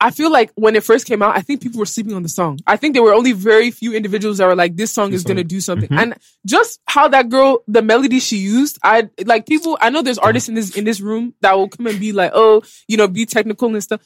I 0.00 0.10
feel 0.12 0.30
like 0.30 0.52
when 0.54 0.76
it 0.76 0.84
first 0.84 1.06
came 1.06 1.22
out, 1.22 1.36
I 1.36 1.40
think 1.40 1.60
people 1.60 1.80
were 1.80 1.86
sleeping 1.86 2.14
on 2.14 2.22
the 2.22 2.28
song. 2.28 2.60
I 2.66 2.76
think 2.76 2.94
there 2.94 3.02
were 3.02 3.14
only 3.14 3.32
very 3.32 3.70
few 3.72 3.92
individuals 3.94 4.38
that 4.38 4.46
were 4.46 4.54
like, 4.54 4.76
this 4.76 4.92
song 4.92 5.10
This 5.10 5.18
is 5.20 5.24
gonna 5.24 5.42
do 5.42 5.60
something. 5.60 5.88
Mhm. 5.88 5.98
And 6.00 6.14
just 6.46 6.80
how 6.86 7.08
that 7.08 7.28
girl, 7.28 7.64
the 7.66 7.82
melody 7.82 8.20
she 8.20 8.36
used, 8.36 8.78
I 8.82 9.08
like 9.24 9.46
people, 9.46 9.76
I 9.80 9.90
know 9.90 10.02
there's 10.02 10.18
artists 10.18 10.48
in 10.48 10.54
this 10.54 10.76
in 10.76 10.84
this 10.84 11.00
room 11.00 11.34
that 11.40 11.56
will 11.56 11.68
come 11.68 11.86
and 11.88 11.98
be 11.98 12.12
like, 12.12 12.30
oh, 12.34 12.62
you 12.86 12.96
know, 12.96 13.08
be 13.08 13.26
technical 13.26 13.68
and 13.74 13.82
stuff. 13.82 14.00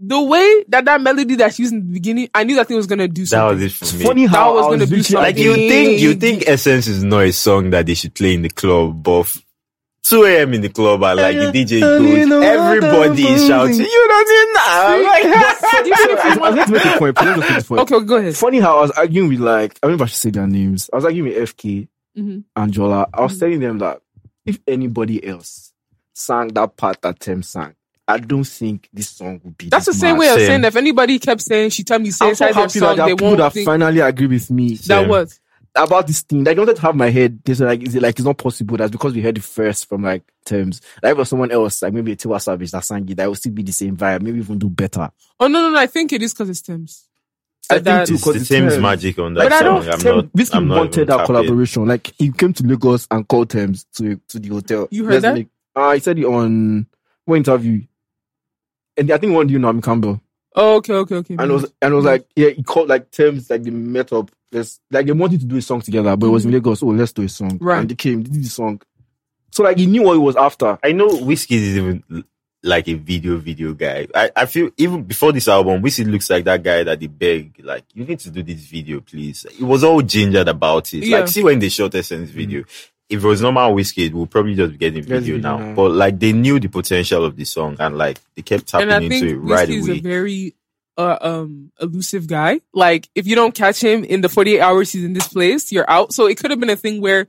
The 0.00 0.20
way 0.22 0.64
that 0.68 0.84
that 0.84 1.00
melody 1.00 1.34
that 1.36 1.54
she 1.54 1.62
used 1.62 1.72
in 1.74 1.80
the 1.88 1.92
beginning, 1.94 2.28
I 2.32 2.44
knew 2.44 2.54
that 2.56 2.68
thing 2.68 2.76
was 2.76 2.86
gonna 2.86 3.08
do 3.08 3.22
That 3.22 3.28
something. 3.28 3.56
was 3.56 3.64
it 3.64 3.72
for 3.72 3.84
It's 3.84 3.94
me. 3.94 4.04
funny 4.04 4.26
That 4.26 4.46
was 4.52 4.66
I 4.66 4.68
gonna 4.70 4.86
do 4.86 5.02
something. 5.02 5.22
Like 5.24 5.38
you 5.38 5.54
think 5.54 6.00
you 6.00 6.14
think 6.14 6.44
Essence 6.46 6.86
is 6.86 7.02
not 7.02 7.24
a 7.24 7.32
song 7.32 7.70
that 7.70 7.86
they 7.86 7.94
should 7.94 8.14
play 8.14 8.34
in 8.34 8.42
the 8.42 8.50
club, 8.50 9.02
but 9.02 9.20
f- 9.20 9.42
2 10.04 10.24
a.m. 10.24 10.54
in 10.54 10.60
the 10.62 10.68
club 10.70 11.02
and 11.02 11.20
like 11.20 11.36
the 11.36 11.52
DJ 11.52 11.82
Early 11.82 12.22
in 12.22 12.28
goes, 12.30 12.42
everybody 12.42 13.22
is 13.26 13.46
shouting, 13.46 13.74
you 13.78 14.06
don't 14.08 14.30
even 14.32 14.52
know. 14.54 14.62
I'm 14.66 15.04
like, 15.04 15.24
I 15.24 16.50
was 16.50 16.66
to 16.66 16.72
make 16.72 16.84
a 16.84 16.98
point. 16.98 17.16
Let 17.20 17.38
make 17.38 17.48
this 17.48 17.66
point. 17.66 17.80
Okay, 17.82 18.04
go 18.04 18.16
ahead. 18.16 18.36
Funny 18.36 18.60
how 18.60 18.78
I 18.78 18.80
was 18.82 18.90
arguing 18.92 19.28
with 19.28 19.40
like 19.40 19.78
I 19.82 19.86
don't 19.88 19.90
know 19.92 19.94
if 19.96 20.02
I 20.02 20.06
should 20.06 20.16
say 20.18 20.30
their 20.30 20.46
names. 20.46 20.88
I 20.92 20.96
was 20.96 21.04
arguing 21.04 21.28
with 21.34 21.36
FK 21.50 21.88
Mhm. 22.18 22.44
and 22.56 22.72
Jola. 22.72 23.06
I 23.12 23.20
was 23.22 23.34
Mhm. 23.36 23.40
telling 23.40 23.60
them 23.60 23.78
that 23.80 24.00
if 24.46 24.58
anybody 24.66 25.26
else 25.26 25.72
sang 26.14 26.48
that 26.48 26.76
part 26.76 27.02
that 27.02 27.20
Tem 27.20 27.42
sang, 27.42 27.74
I 28.06 28.16
don't 28.18 28.44
think 28.44 28.88
this 28.92 29.10
song 29.10 29.40
would 29.44 29.58
be. 29.58 29.68
That's 29.68 29.86
the 29.86 29.92
same 29.92 30.14
mad. 30.14 30.20
way 30.20 30.28
of 30.30 30.38
saying 30.38 30.64
if 30.64 30.76
anybody 30.76 31.18
kept 31.18 31.42
saying 31.42 31.70
she 31.70 31.84
tell 31.84 31.98
me 31.98 32.10
say 32.10 32.24
I'm 32.24 32.30
inside 32.30 32.54
their 32.54 32.68
song, 32.70 32.96
that 32.96 33.04
they 33.06 33.12
there 33.14 33.26
are 33.26 33.28
won't 33.28 33.38
that 33.38 33.52
think 33.52 33.66
finally 33.66 34.00
agree 34.00 34.26
with 34.28 34.50
me 34.50 34.70
that 34.76 34.84
Same. 34.84 35.08
was. 35.08 35.38
About 35.74 36.06
this 36.08 36.22
thing. 36.22 36.42
They 36.44 36.54
wanted 36.54 36.76
to 36.76 36.82
have 36.82 36.96
my 36.96 37.10
head. 37.10 37.40
They 37.44 37.54
said 37.54 37.66
like, 37.66 37.82
is 37.82 37.94
it 37.94 38.02
like 38.02 38.18
it's 38.18 38.24
not 38.26 38.36
possible? 38.38 38.76
That's 38.76 38.90
because 38.90 39.14
we 39.14 39.20
heard 39.22 39.38
it 39.38 39.44
first 39.44 39.88
from 39.88 40.02
like 40.02 40.22
Tems. 40.44 40.80
Like 41.02 41.12
if 41.12 41.16
it 41.16 41.18
was 41.18 41.28
someone 41.28 41.52
else, 41.52 41.82
like 41.82 41.92
maybe 41.92 42.12
a 42.12 42.16
Tiwa 42.16 42.40
Savage 42.40 42.70
that 42.72 42.84
sang 42.84 43.08
it, 43.08 43.16
that 43.16 43.28
would 43.28 43.38
still 43.38 43.52
be 43.52 43.62
the 43.62 43.72
same 43.72 43.96
vibe. 43.96 44.22
Maybe 44.22 44.38
even 44.40 44.58
do 44.58 44.68
better. 44.70 45.10
Oh 45.38 45.46
no, 45.46 45.60
no, 45.62 45.70
no! 45.70 45.78
I 45.78 45.86
think 45.86 46.12
it 46.12 46.22
is 46.22 46.32
because 46.32 46.50
it's 46.50 46.62
Tems. 46.62 47.04
I 47.70 47.78
That- 47.78 48.06
think 48.06 48.08
too, 48.08 48.14
it's 48.14 48.24
'cause 48.24 48.34
the 48.34 48.40
it's 48.40 48.48
same 48.48 48.68
Tems. 48.68 48.78
magic 48.82 49.18
on 49.18 49.34
that 49.34 49.44
But 49.44 49.52
I 49.52 49.62
don't. 49.62 49.82
I'm 49.82 50.16
not. 50.16 50.24
Wizkid 50.32 50.54
I'm 50.54 50.68
not 50.68 50.78
wanted 50.78 51.06
that 51.06 51.12
happy. 51.18 51.26
collaboration. 51.26 51.86
Like 51.86 52.12
he 52.18 52.32
came 52.32 52.52
to 52.54 52.66
Lagos 52.66 53.06
and 53.10 53.28
called 53.28 53.50
Tems 53.50 53.84
to 53.96 54.20
to 54.28 54.38
the 54.40 54.48
hotel. 54.48 54.88
You 54.90 55.04
heard 55.04 55.22
that? 55.22 55.34
Make, 55.34 55.48
uh, 55.76 55.92
he 55.92 56.00
said 56.00 56.18
it 56.18 56.24
on 56.24 56.86
one 57.26 57.36
interview, 57.38 57.82
and 58.96 59.10
I 59.12 59.18
think 59.18 59.32
one 59.34 59.48
you 59.48 59.58
know 59.58 59.68
Naomi 59.68 59.82
Campbell, 59.82 60.20
Oh, 60.54 60.76
okay, 60.76 60.94
okay, 60.94 61.16
okay. 61.16 61.36
and 61.38 61.50
it 61.50 61.54
was 61.54 61.72
and 61.80 61.92
it 61.92 61.96
was 61.96 62.04
like 62.04 62.26
yeah, 62.34 62.50
he 62.50 62.62
called 62.62 62.88
like 62.88 63.10
Tems 63.10 63.50
like 63.50 63.62
they 63.62 63.70
met 63.70 64.12
up. 64.12 64.30
There's 64.50 64.80
like 64.90 65.06
they 65.06 65.12
wanted 65.12 65.40
to 65.40 65.46
do 65.46 65.56
a 65.56 65.62
song 65.62 65.80
together, 65.82 66.16
but 66.16 66.26
it 66.26 66.30
was 66.30 66.44
in 66.44 66.52
Lagos. 66.52 66.82
Oh, 66.82 66.86
let's 66.86 67.12
do 67.12 67.22
a 67.22 67.28
song. 67.28 67.52
Mm-hmm. 67.52 67.64
Right. 67.64 67.80
And 67.80 67.90
they 67.90 67.94
came, 67.94 68.22
they 68.22 68.30
did 68.30 68.44
the 68.44 68.48
song. 68.48 68.80
So 69.50 69.62
like 69.62 69.78
he 69.78 69.86
knew 69.86 70.02
what 70.02 70.14
he 70.14 70.18
was 70.18 70.36
after. 70.36 70.78
I 70.82 70.92
know 70.92 71.08
Wizkid 71.08 71.56
is 71.56 71.76
even 71.76 72.24
like 72.62 72.88
a 72.88 72.94
video 72.94 73.36
video 73.36 73.72
guy. 73.74 74.06
I, 74.14 74.30
I 74.34 74.46
feel 74.46 74.70
even 74.76 75.04
before 75.04 75.32
this 75.32 75.48
album, 75.48 75.82
Wizkid 75.82 76.10
looks 76.10 76.30
like 76.30 76.44
that 76.44 76.62
guy 76.62 76.82
that 76.82 76.98
they 76.98 77.06
beg, 77.06 77.60
like, 77.62 77.84
you 77.94 78.04
need 78.04 78.18
to 78.20 78.30
do 78.30 78.42
this 78.42 78.60
video, 78.66 79.00
please. 79.00 79.44
It 79.44 79.62
was 79.62 79.84
all 79.84 80.02
gingered 80.02 80.48
about 80.48 80.92
it. 80.92 81.04
Yeah. 81.04 81.18
Like, 81.18 81.28
see 81.28 81.42
when 81.42 81.58
they 81.58 81.68
shot 81.68 81.94
Essence 81.94 82.30
video. 82.30 82.64
If 83.08 83.24
it 83.24 83.26
was 83.26 83.40
normal 83.40 83.74
Wizkid, 83.74 84.08
it 84.08 84.14
would 84.14 84.30
probably 84.30 84.54
just 84.54 84.72
be 84.72 84.78
getting 84.78 85.02
video 85.02 85.20
video 85.20 85.38
now. 85.38 85.58
now. 85.58 85.74
But 85.74 85.92
like, 85.92 86.18
they 86.18 86.32
knew 86.32 86.60
the 86.60 86.68
potential 86.68 87.24
of 87.24 87.36
the 87.36 87.44
song 87.44 87.76
and 87.78 87.96
like, 87.96 88.18
they 88.34 88.42
kept 88.42 88.66
tapping 88.68 88.90
and 88.90 88.92
I 88.92 88.96
into 88.98 89.08
think 89.08 89.24
it 89.30 89.36
right 89.38 89.68
Wizkid 89.68 89.78
is 89.78 89.88
a 89.88 90.00
very 90.00 90.54
uh, 90.98 91.16
um 91.20 91.72
elusive 91.80 92.26
guy. 92.26 92.60
Like 92.74 93.08
if 93.14 93.26
you 93.26 93.34
don't 93.34 93.54
catch 93.54 93.80
him 93.82 94.04
in 94.04 94.20
the 94.20 94.28
48 94.28 94.60
hours 94.60 94.92
he's 94.92 95.04
in 95.04 95.12
this 95.12 95.28
place, 95.28 95.72
you're 95.72 95.88
out. 95.88 96.12
So 96.12 96.26
it 96.26 96.36
could 96.38 96.50
have 96.50 96.60
been 96.60 96.70
a 96.70 96.76
thing 96.76 97.00
where 97.00 97.28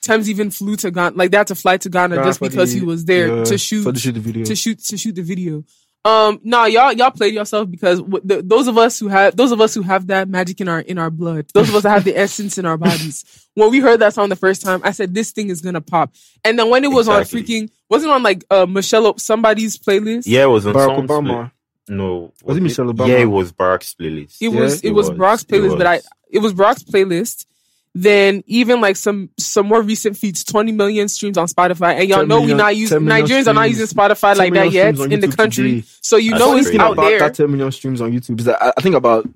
Tems 0.00 0.28
even 0.28 0.50
flew 0.50 0.74
to 0.76 0.90
Ghana, 0.90 1.14
like 1.14 1.30
they 1.30 1.36
had 1.36 1.46
to 1.46 1.54
fly 1.54 1.76
to 1.76 1.88
Ghana 1.88 2.16
Yeah, 2.16 2.24
just 2.24 2.40
because 2.40 2.72
the- 2.72 2.80
he 2.80 2.84
was 2.84 3.04
there 3.04 3.28
yeah, 3.38 3.44
to 3.44 3.56
shoot 3.56 3.84
for 3.84 3.92
the 3.92 4.00
shoot 4.00 4.12
the 4.12 4.20
video. 4.20 4.44
to 4.44 4.56
shoot 4.56 4.78
to 4.80 4.96
shoot 4.96 5.14
the 5.14 5.22
video. 5.22 5.62
Um, 6.04 6.40
nah, 6.42 6.64
y'all 6.64 6.92
y'all 6.92 7.12
played 7.12 7.32
yourself 7.32 7.70
because 7.70 8.00
w- 8.00 8.20
the, 8.24 8.42
those 8.42 8.66
of 8.66 8.76
us 8.76 8.98
who 8.98 9.06
have 9.06 9.36
those 9.36 9.52
of 9.52 9.60
us 9.60 9.72
who 9.72 9.82
have 9.82 10.08
that 10.08 10.28
magic 10.28 10.60
in 10.60 10.66
our 10.68 10.80
in 10.80 10.98
our 10.98 11.10
blood, 11.10 11.46
those 11.54 11.68
of 11.68 11.76
us 11.76 11.84
that 11.84 11.90
have 11.90 12.02
the 12.04 12.16
essence 12.18 12.58
in 12.58 12.66
our 12.66 12.76
bodies. 12.76 13.24
When 13.54 13.70
we 13.70 13.80
heard 13.80 14.00
that 14.00 14.14
song 14.14 14.30
the 14.30 14.34
first 14.36 14.62
time, 14.62 14.80
I 14.82 14.92
said 14.92 15.14
this 15.14 15.30
thing 15.30 15.50
is 15.50 15.60
gonna 15.60 15.82
pop. 15.82 16.12
And 16.42 16.58
then 16.58 16.70
when 16.70 16.82
it 16.84 16.88
was 16.90 17.06
Exactly. 17.06 17.40
on 17.40 17.44
freaking 17.46 17.70
wasn't 17.90 18.12
on 18.12 18.22
like 18.22 18.44
uh 18.50 18.64
Michelle 18.66 19.16
somebody's 19.18 19.76
playlist. 19.78 20.22
yeah, 20.26 20.44
it 20.44 20.46
was 20.46 20.66
on 20.66 20.74
Barack 20.74 21.06
Obama. 21.06 21.26
play- 21.28 21.50
No. 21.96 22.32
Was 22.42 22.56
it 22.56 22.62
Michelle 22.62 22.86
Obama? 22.86 23.08
Yeah, 23.08 23.18
it 23.18 23.26
was 23.26 23.52
Barack's 23.52 23.94
playlist. 23.94 24.38
It 24.40 24.50
Yeah, 24.52 24.60
was 24.60 24.74
it, 24.82 24.86
it 24.88 24.90
was, 24.92 25.10
was. 25.10 25.18
Barack's 25.18 25.42
It 25.42 25.48
playlist, 25.48 25.76
but 25.78 25.86
I 25.86 26.00
it 26.30 26.38
was 26.38 26.54
Barack's 26.54 26.82
playlist. 26.84 27.44
Then 27.94 28.42
even 28.46 28.80
like 28.80 28.96
some 28.96 29.28
some 29.38 29.66
more 29.66 29.82
recent 29.82 30.16
feats, 30.16 30.44
twenty 30.44 30.72
million 30.72 31.08
streams 31.08 31.36
on 31.36 31.46
Spotify, 31.46 31.96
and 32.00 32.08
y'all 32.08 32.20
10 32.20 32.28
know 32.28 32.40
we 32.40 32.54
not 32.54 32.74
using 32.74 33.00
10 33.00 33.04
million 33.04 33.26
Nigerians 33.26 33.46
are 33.48 33.54
not 33.54 33.68
using 33.68 33.86
Spotify 33.86 34.34
like 34.34 34.54
that 34.54 34.72
yet 34.72 34.98
in 34.98 35.20
the 35.20 35.28
country. 35.28 35.70
today. 35.82 35.86
So 36.00 36.16
you 36.16 36.30
That's 36.30 36.40
know 36.40 36.52
crazy. 36.52 36.60
it's 36.60 36.70
thing 36.70 36.80
out 36.80 36.92
about 36.92 37.02
there. 37.02 37.18
that 37.18 37.34
10 37.34 37.50
million 37.50 37.70
streams 37.70 38.00
on 38.00 38.10
YouTube 38.10 38.38
is 38.40 38.46
that 38.46 38.62
I, 38.62 38.72
I 38.74 38.80
think 38.80 38.94
about 38.94 39.28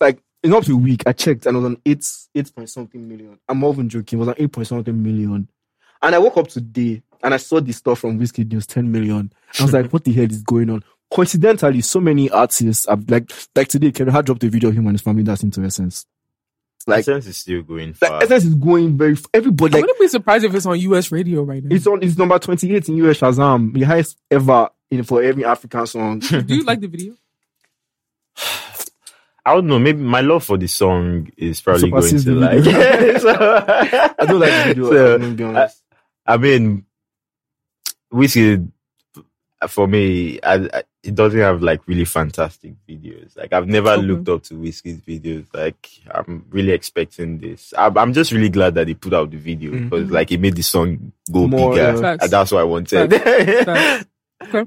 like 0.00 0.20
in 0.42 0.52
up 0.52 0.64
to 0.64 0.74
a 0.74 0.76
week 0.76 1.02
I 1.06 1.12
checked 1.12 1.46
and 1.46 1.56
it 1.56 1.60
was 1.60 1.66
on 1.66 1.80
eight 1.86 2.06
eight 2.34 2.54
point 2.54 2.68
something 2.68 3.08
million. 3.08 3.38
I'm 3.48 3.60
not 3.60 3.72
even 3.72 3.88
joking. 3.88 4.18
It 4.18 4.20
was 4.20 4.28
on 4.28 4.34
eight 4.36 4.52
point 4.52 4.68
something 4.68 5.02
million. 5.02 5.48
And 6.02 6.14
I 6.14 6.18
woke 6.18 6.36
up 6.36 6.48
today 6.48 7.02
and 7.22 7.32
I 7.32 7.38
saw 7.38 7.60
this 7.60 7.78
stuff 7.78 8.00
from 8.00 8.20
Wizkid 8.20 8.52
News 8.52 8.66
10 8.66 8.92
million. 8.92 9.32
I 9.58 9.62
was 9.62 9.72
like, 9.72 9.90
what 9.94 10.04
the 10.04 10.12
hell 10.12 10.24
is 10.24 10.42
going 10.42 10.68
on? 10.68 10.84
Coincidentally, 11.10 11.80
so 11.80 12.00
many 12.00 12.28
artists 12.28 12.86
have 12.86 13.08
like 13.10 13.32
like 13.54 13.68
today 13.68 13.92
Kevin 13.92 14.12
Hart 14.12 14.26
dropped 14.26 14.44
a 14.44 14.50
video 14.50 14.68
of 14.68 14.74
him 14.76 14.86
and 14.86 14.94
his 14.94 15.00
family 15.00 15.22
that's 15.22 15.42
into 15.42 15.62
Essence. 15.62 16.04
Like, 16.88 17.00
Essence 17.00 17.26
is 17.26 17.36
still 17.38 17.62
going 17.62 17.88
like 17.88 17.96
far. 17.96 18.22
Essence 18.22 18.44
is 18.44 18.54
going 18.54 18.96
very 18.96 19.14
f- 19.14 19.26
everybody 19.34 19.76
I 19.76 19.80
wouldn't 19.80 19.98
be 19.98 20.06
surprised 20.08 20.44
if 20.44 20.54
it's 20.54 20.66
on 20.66 20.78
US 20.78 21.10
radio 21.10 21.42
right 21.42 21.62
now. 21.62 21.74
it's 21.74 21.86
on 21.86 22.00
it's 22.02 22.16
number 22.16 22.38
28 22.38 22.88
in 22.88 22.96
US 22.98 23.18
Shazam, 23.20 23.72
the 23.74 23.82
highest 23.82 24.18
ever 24.30 24.68
in 24.90 25.02
for 25.02 25.20
every 25.22 25.44
African 25.44 25.86
song. 25.86 26.18
Do 26.20 26.44
you 26.54 26.62
like 26.62 26.80
the 26.80 26.86
video? 26.86 27.14
I 29.44 29.54
don't 29.54 29.66
know. 29.68 29.78
Maybe 29.78 30.00
my 30.00 30.20
love 30.22 30.44
for 30.44 30.58
the 30.58 30.66
song 30.66 31.30
is 31.36 31.60
probably 31.60 31.90
going 31.90 32.18
to 32.18 32.34
like. 32.34 32.60
video. 32.62 33.18
So- 33.20 33.36
I 34.18 34.24
don't 34.26 34.40
like 34.40 34.50
the 34.50 34.64
video. 34.74 34.90
So, 34.90 35.14
I'm 35.14 35.20
gonna 35.20 35.34
be 35.34 35.44
honest. 35.44 35.82
I 36.26 36.36
mean, 36.36 36.84
Wizkid 38.12 38.70
for 39.68 39.86
me, 39.86 40.40
I, 40.42 40.54
I, 40.72 40.82
it 41.06 41.14
doesn't 41.14 41.38
have 41.40 41.62
like 41.62 41.86
really 41.86 42.04
fantastic 42.04 42.74
videos. 42.88 43.36
Like 43.36 43.52
I've 43.52 43.66
never 43.68 43.90
Okay. 43.90 44.02
looked 44.02 44.28
up 44.28 44.42
to 44.44 44.54
Wizkid's 44.54 45.00
videos. 45.02 45.46
Like 45.54 45.88
I'm 46.10 46.44
really 46.50 46.72
expecting 46.72 47.38
this. 47.38 47.72
I'm, 47.76 47.96
I'm 47.96 48.12
just 48.12 48.32
really 48.32 48.48
glad 48.48 48.74
that 48.74 48.86
they 48.86 48.94
put 48.94 49.14
out 49.14 49.30
the 49.30 49.36
video 49.36 49.72
Mhm. 49.72 49.84
because 49.90 50.10
like 50.10 50.32
it 50.32 50.40
made 50.40 50.56
the 50.56 50.62
song 50.62 51.12
go 51.32 51.46
More, 51.46 51.70
bigger. 51.74 52.04
uh, 52.04 52.16
And 52.20 52.30
that's 52.30 52.52
what 52.52 52.60
I 52.60 52.64
wanted. 52.64 53.10
Facts. 53.12 54.04
Okay. 54.42 54.64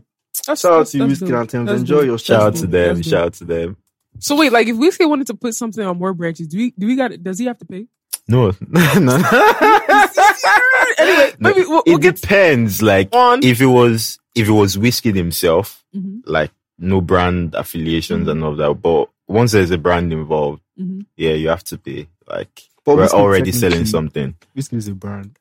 That's, 0.48 0.62
Shout 0.62 0.72
out 0.72 0.88
to 0.88 0.98
Wizkid 1.00 1.20
dope. 1.30 1.40
and 1.42 1.50
Tems. 1.50 1.68
That's 1.70 1.80
Enjoy 1.82 2.02
your 2.02 2.18
Shout 2.18 2.42
out 2.42 2.56
to 2.56 2.68
them. 2.68 3.02
Shout 3.04 3.24
out 3.24 3.34
to 3.34 3.46
them. 3.46 3.78
So 4.20 4.36
wait, 4.36 4.52
like 4.52 4.68
if 4.68 4.76
Wizkid 4.76 5.08
wanted 5.08 5.28
to 5.28 5.36
put 5.36 5.54
something 5.54 5.86
on 5.86 5.98
more 5.98 6.14
branches, 6.14 6.48
do 6.48 6.58
we 6.58 6.72
do 6.78 6.88
we 6.88 6.96
got 6.96 7.12
does 7.22 7.38
he 7.40 7.46
have 7.46 7.58
to 7.60 7.66
pay? 7.66 7.86
No, 8.32 8.52
no. 9.00 9.16
anyway, 10.98 11.34
No, 11.40 11.50
maybe 11.50 11.62
we'll, 11.68 11.80
it 11.80 11.90
we'll 11.90 11.98
get 11.98 12.16
depends. 12.22 12.82
Like 12.82 13.10
on. 13.14 13.44
if 13.44 13.60
it 13.62 13.66
was 13.66 14.20
if 14.36 14.48
it 14.48 14.52
was 14.52 14.78
Wizkid 14.78 15.16
himself, 15.16 15.84
Mhm, 15.96 16.22
like 16.26 16.52
no 16.78 17.02
brand 17.02 17.56
affiliations 17.56 18.28
Mhm. 18.28 18.32
and 18.32 18.44
all 18.44 18.56
that. 18.56 18.74
But 18.76 19.10
once 19.28 19.52
there's 19.54 19.72
a 19.72 19.78
brand 19.78 20.14
involved, 20.14 20.62
mhm. 20.80 21.06
yeah, 21.18 21.34
you 21.34 21.50
have 21.50 21.64
to 21.66 21.78
pay. 21.78 22.08
Like 22.28 22.70
But 22.86 22.98
we're 22.98 23.08
already 23.08 23.52
selling 23.52 23.86
something. 23.86 24.36
Wizkid 24.56 24.78
is 24.78 24.88
a 24.88 24.94
brand. 24.94 25.38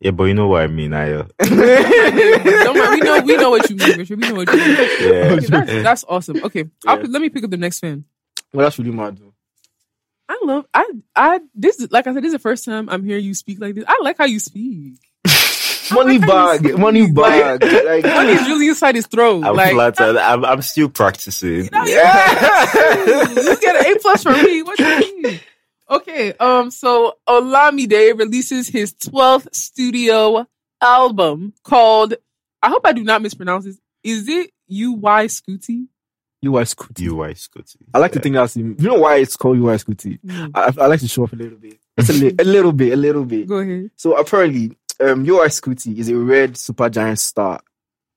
Yeah, 0.00 0.12
but 0.12 0.24
you 0.24 0.34
know 0.34 0.48
what 0.48 0.62
I 0.62 0.66
mean. 0.68 0.92
I 0.92 1.12
uh, 1.12 1.26
Don't 1.38 2.76
worry, 2.76 2.96
we 2.96 3.00
know 3.00 3.20
we 3.22 3.36
know 3.36 3.50
what 3.50 3.68
you 3.70 3.76
mean, 3.76 3.98
Richard. 3.98 4.20
We 4.20 4.28
know 4.28 4.34
what 4.36 4.52
you 4.52 4.58
mean. 4.58 4.76
yeah. 5.00 5.32
Okay, 5.34 5.46
that's, 5.46 5.72
that's 5.82 6.04
awesome. 6.08 6.44
Okay, 6.44 6.64
I'll, 6.86 6.98
Yeah. 7.00 7.06
let 7.08 7.20
me 7.22 7.28
pick 7.30 7.42
up 7.44 7.50
the 7.50 7.56
next 7.56 7.80
fan. 7.80 8.04
Well, 8.52 8.64
that's 8.66 8.78
really 8.78 8.92
mad. 8.92 9.18
Though. 9.18 9.33
I 10.28 10.40
love 10.44 10.66
I 10.72 10.90
I 11.14 11.40
this 11.54 11.80
is 11.80 11.92
like 11.92 12.06
I 12.06 12.14
said 12.14 12.22
this 12.22 12.28
is 12.28 12.34
the 12.34 12.38
first 12.38 12.64
time 12.64 12.88
I'm 12.88 13.04
hearing 13.04 13.24
you 13.24 13.34
speak 13.34 13.60
like 13.60 13.74
this. 13.74 13.84
I 13.86 14.00
like 14.02 14.18
how 14.18 14.24
you 14.24 14.40
speak. 14.40 14.98
Money 15.92 16.18
like 16.18 16.28
how 16.28 16.58
bag, 16.58 16.78
money 16.78 17.10
bag. 17.10 17.62
Like, 17.62 18.04
Money 18.04 18.32
is 18.32 18.46
really 18.48 18.68
inside 18.68 18.94
his 18.94 19.06
throat. 19.06 19.44
I'm 19.44 19.54
like 19.54 19.72
flattered. 19.72 20.16
I'm, 20.16 20.42
I'm 20.42 20.62
still 20.62 20.88
practicing. 20.88 21.68
know, 21.70 21.84
yeah. 21.84 22.72
you 23.28 23.60
get 23.60 23.76
an 23.76 23.94
A 23.94 23.98
plus 24.00 24.22
from 24.22 24.42
me. 24.42 24.62
What 24.62 24.78
do 24.78 24.84
you 24.84 25.22
mean? 25.22 25.40
Okay, 25.90 26.32
um, 26.40 26.70
so 26.70 27.18
Olamide 27.28 28.18
releases 28.18 28.68
his 28.68 28.94
12th 28.94 29.54
studio 29.54 30.46
album 30.80 31.52
called, 31.62 32.14
I 32.62 32.70
hope 32.70 32.86
I 32.86 32.92
do 32.92 33.04
not 33.04 33.20
mispronounce 33.20 33.66
this. 33.66 33.78
Is 34.02 34.26
it 34.28 34.50
UY 34.70 35.28
Scuti? 35.28 35.88
UY 36.44 36.62
Scuti. 36.74 37.08
UY 37.08 37.32
Scuti. 37.32 37.76
I 37.92 37.98
like 37.98 38.12
to 38.12 38.20
think 38.20 38.34
that's 38.34 38.56
him. 38.56 38.76
You 38.78 38.88
know 38.88 38.98
why 39.00 39.16
it's 39.16 39.36
called 39.36 39.58
UY 39.58 39.82
Scuti? 39.84 40.18
No. 40.22 40.48
I, 40.54 40.72
I 40.78 40.86
like 40.86 41.00
to 41.00 41.08
show 41.08 41.24
off 41.24 41.32
a 41.32 41.36
little 41.36 41.58
bit. 41.58 41.78
It's 41.96 42.10
a, 42.10 42.12
li- 42.12 42.34
a 42.38 42.44
little 42.44 42.72
bit, 42.72 42.92
a 42.92 42.96
little 42.96 43.24
bit. 43.24 43.46
Go 43.46 43.58
ahead. 43.58 43.90
So 43.96 44.16
apparently, 44.16 44.76
um, 45.00 45.24
UY 45.24 45.46
Scuti 45.46 45.98
is 45.98 46.08
a 46.08 46.16
red 46.16 46.54
supergiant 46.54 47.18
star. 47.18 47.60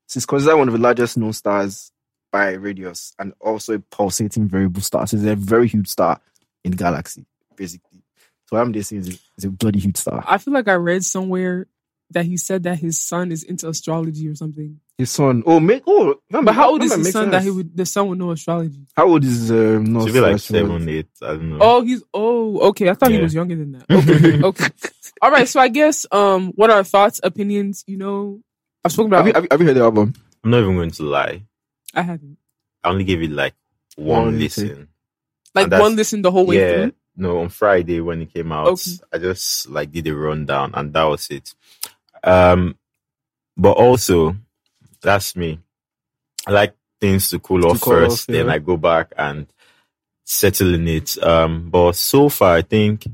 So 0.07 0.17
it's 0.17 0.25
considered 0.25 0.57
one 0.57 0.67
of 0.67 0.73
the 0.73 0.79
largest 0.79 1.17
known 1.17 1.33
stars 1.33 1.91
by 2.31 2.51
radius 2.53 3.13
and 3.19 3.33
also 3.39 3.73
a 3.75 3.79
pulsating 3.79 4.47
variable 4.47 4.81
star. 4.81 5.05
So 5.07 5.17
it's 5.17 5.25
a 5.25 5.35
very 5.35 5.67
huge 5.67 5.87
star 5.87 6.19
in 6.63 6.71
the 6.71 6.77
galaxy, 6.77 7.25
basically. 7.55 8.01
So 8.45 8.55
what 8.55 8.61
I'm 8.61 8.73
just 8.73 8.89
saying 8.89 9.01
is 9.01 9.09
a, 9.09 9.19
is 9.37 9.43
a 9.45 9.49
bloody 9.49 9.79
huge 9.79 9.97
star. 9.97 10.23
I 10.25 10.37
feel 10.37 10.53
like 10.53 10.67
I 10.67 10.73
read 10.73 11.03
somewhere 11.03 11.67
that 12.11 12.25
he 12.25 12.37
said 12.37 12.63
that 12.63 12.79
his 12.79 13.01
son 13.01 13.31
is 13.31 13.43
into 13.43 13.67
astrology 13.67 14.27
or 14.29 14.35
something. 14.35 14.79
His 14.97 15.11
son, 15.11 15.43
oh, 15.45 15.59
make, 15.59 15.83
oh, 15.85 16.15
that 16.31 16.43
But 16.43 16.55
how 16.55 16.71
old 16.71 16.83
is 16.83 16.89
might 16.89 16.97
his 16.97 17.07
make 17.07 17.13
son 17.13 17.29
that 17.31 17.43
he 17.43 17.51
would 17.51 17.75
the 17.77 17.85
son 17.85 18.07
would 18.07 18.17
know 18.17 18.31
astrology? 18.31 18.87
How 18.95 19.07
old 19.07 19.23
is 19.23 19.51
um? 19.51 19.83
No, 19.85 20.05
Should 20.05 20.13
be 20.13 20.19
like 20.19 20.39
seven, 20.39 20.89
eight. 20.89 21.07
I 21.21 21.27
don't 21.27 21.49
know. 21.51 21.57
Oh, 21.61 21.81
he's 21.81 22.03
oh 22.13 22.59
okay. 22.69 22.89
I 22.89 22.93
thought 22.93 23.11
he 23.11 23.21
was 23.21 23.33
younger 23.33 23.55
than 23.55 23.73
that. 23.73 23.85
Okay, 23.91 24.41
okay. 24.43 24.69
All 25.21 25.31
right. 25.31 25.47
So 25.47 25.59
I 25.59 25.67
guess 25.67 26.07
um, 26.11 26.51
what 26.55 26.71
are 26.71 26.77
our 26.77 26.83
thoughts, 26.83 27.19
opinions? 27.23 27.83
You 27.85 27.97
know, 27.97 28.41
I've 28.83 28.91
spoken 28.91 29.13
about. 29.13 29.25
Have 29.25 29.27
you, 29.27 29.33
have, 29.33 29.43
you, 29.43 29.47
have 29.51 29.61
you 29.61 29.67
heard 29.67 29.77
the 29.77 29.81
album? 29.83 30.13
I'm 30.43 30.51
not 30.51 30.61
even 30.61 30.75
going 30.75 30.91
to 30.91 31.03
lie. 31.03 31.43
I 31.93 32.01
haven't 32.01 32.37
I 32.83 32.89
only 32.89 33.03
gave 33.03 33.21
it 33.21 33.31
like 33.31 33.53
one, 33.95 34.25
One 34.25 34.39
listen. 34.39 34.87
like 35.53 35.71
one 35.71 35.95
listen 35.95 36.21
the 36.21 36.31
whole 36.31 36.45
way 36.45 36.59
yeah. 36.59 36.73
through. 36.73 36.93
No, 37.17 37.39
on 37.39 37.49
Friday 37.49 37.99
when 37.99 38.21
it 38.21 38.33
came 38.33 38.51
out, 38.51 38.67
Okay. 38.67 38.91
I 39.11 39.17
just 39.17 39.69
like 39.69 39.91
did 39.91 40.07
a 40.07 40.15
rundown 40.15 40.71
and 40.75 40.93
that 40.93 41.03
was 41.03 41.27
it. 41.29 41.53
Um, 42.23 42.75
but 43.55 43.71
also 43.73 44.35
that's 45.01 45.35
me. 45.35 45.59
I 46.45 46.51
like 46.51 46.75
things 46.99 47.29
to 47.29 47.39
cool 47.39 47.65
off 47.65 47.81
cool 47.81 47.93
first, 47.93 48.21
off, 48.29 48.33
then 48.33 48.47
yeah. 48.47 48.53
I 48.53 48.59
go 48.59 48.77
back 48.77 49.13
and 49.17 49.47
settle 50.25 50.73
in 50.73 50.87
it. 50.87 51.21
Um, 51.21 51.69
but 51.69 51.93
so 51.95 52.29
far, 52.29 52.55
I 52.55 52.61
think 52.61 53.05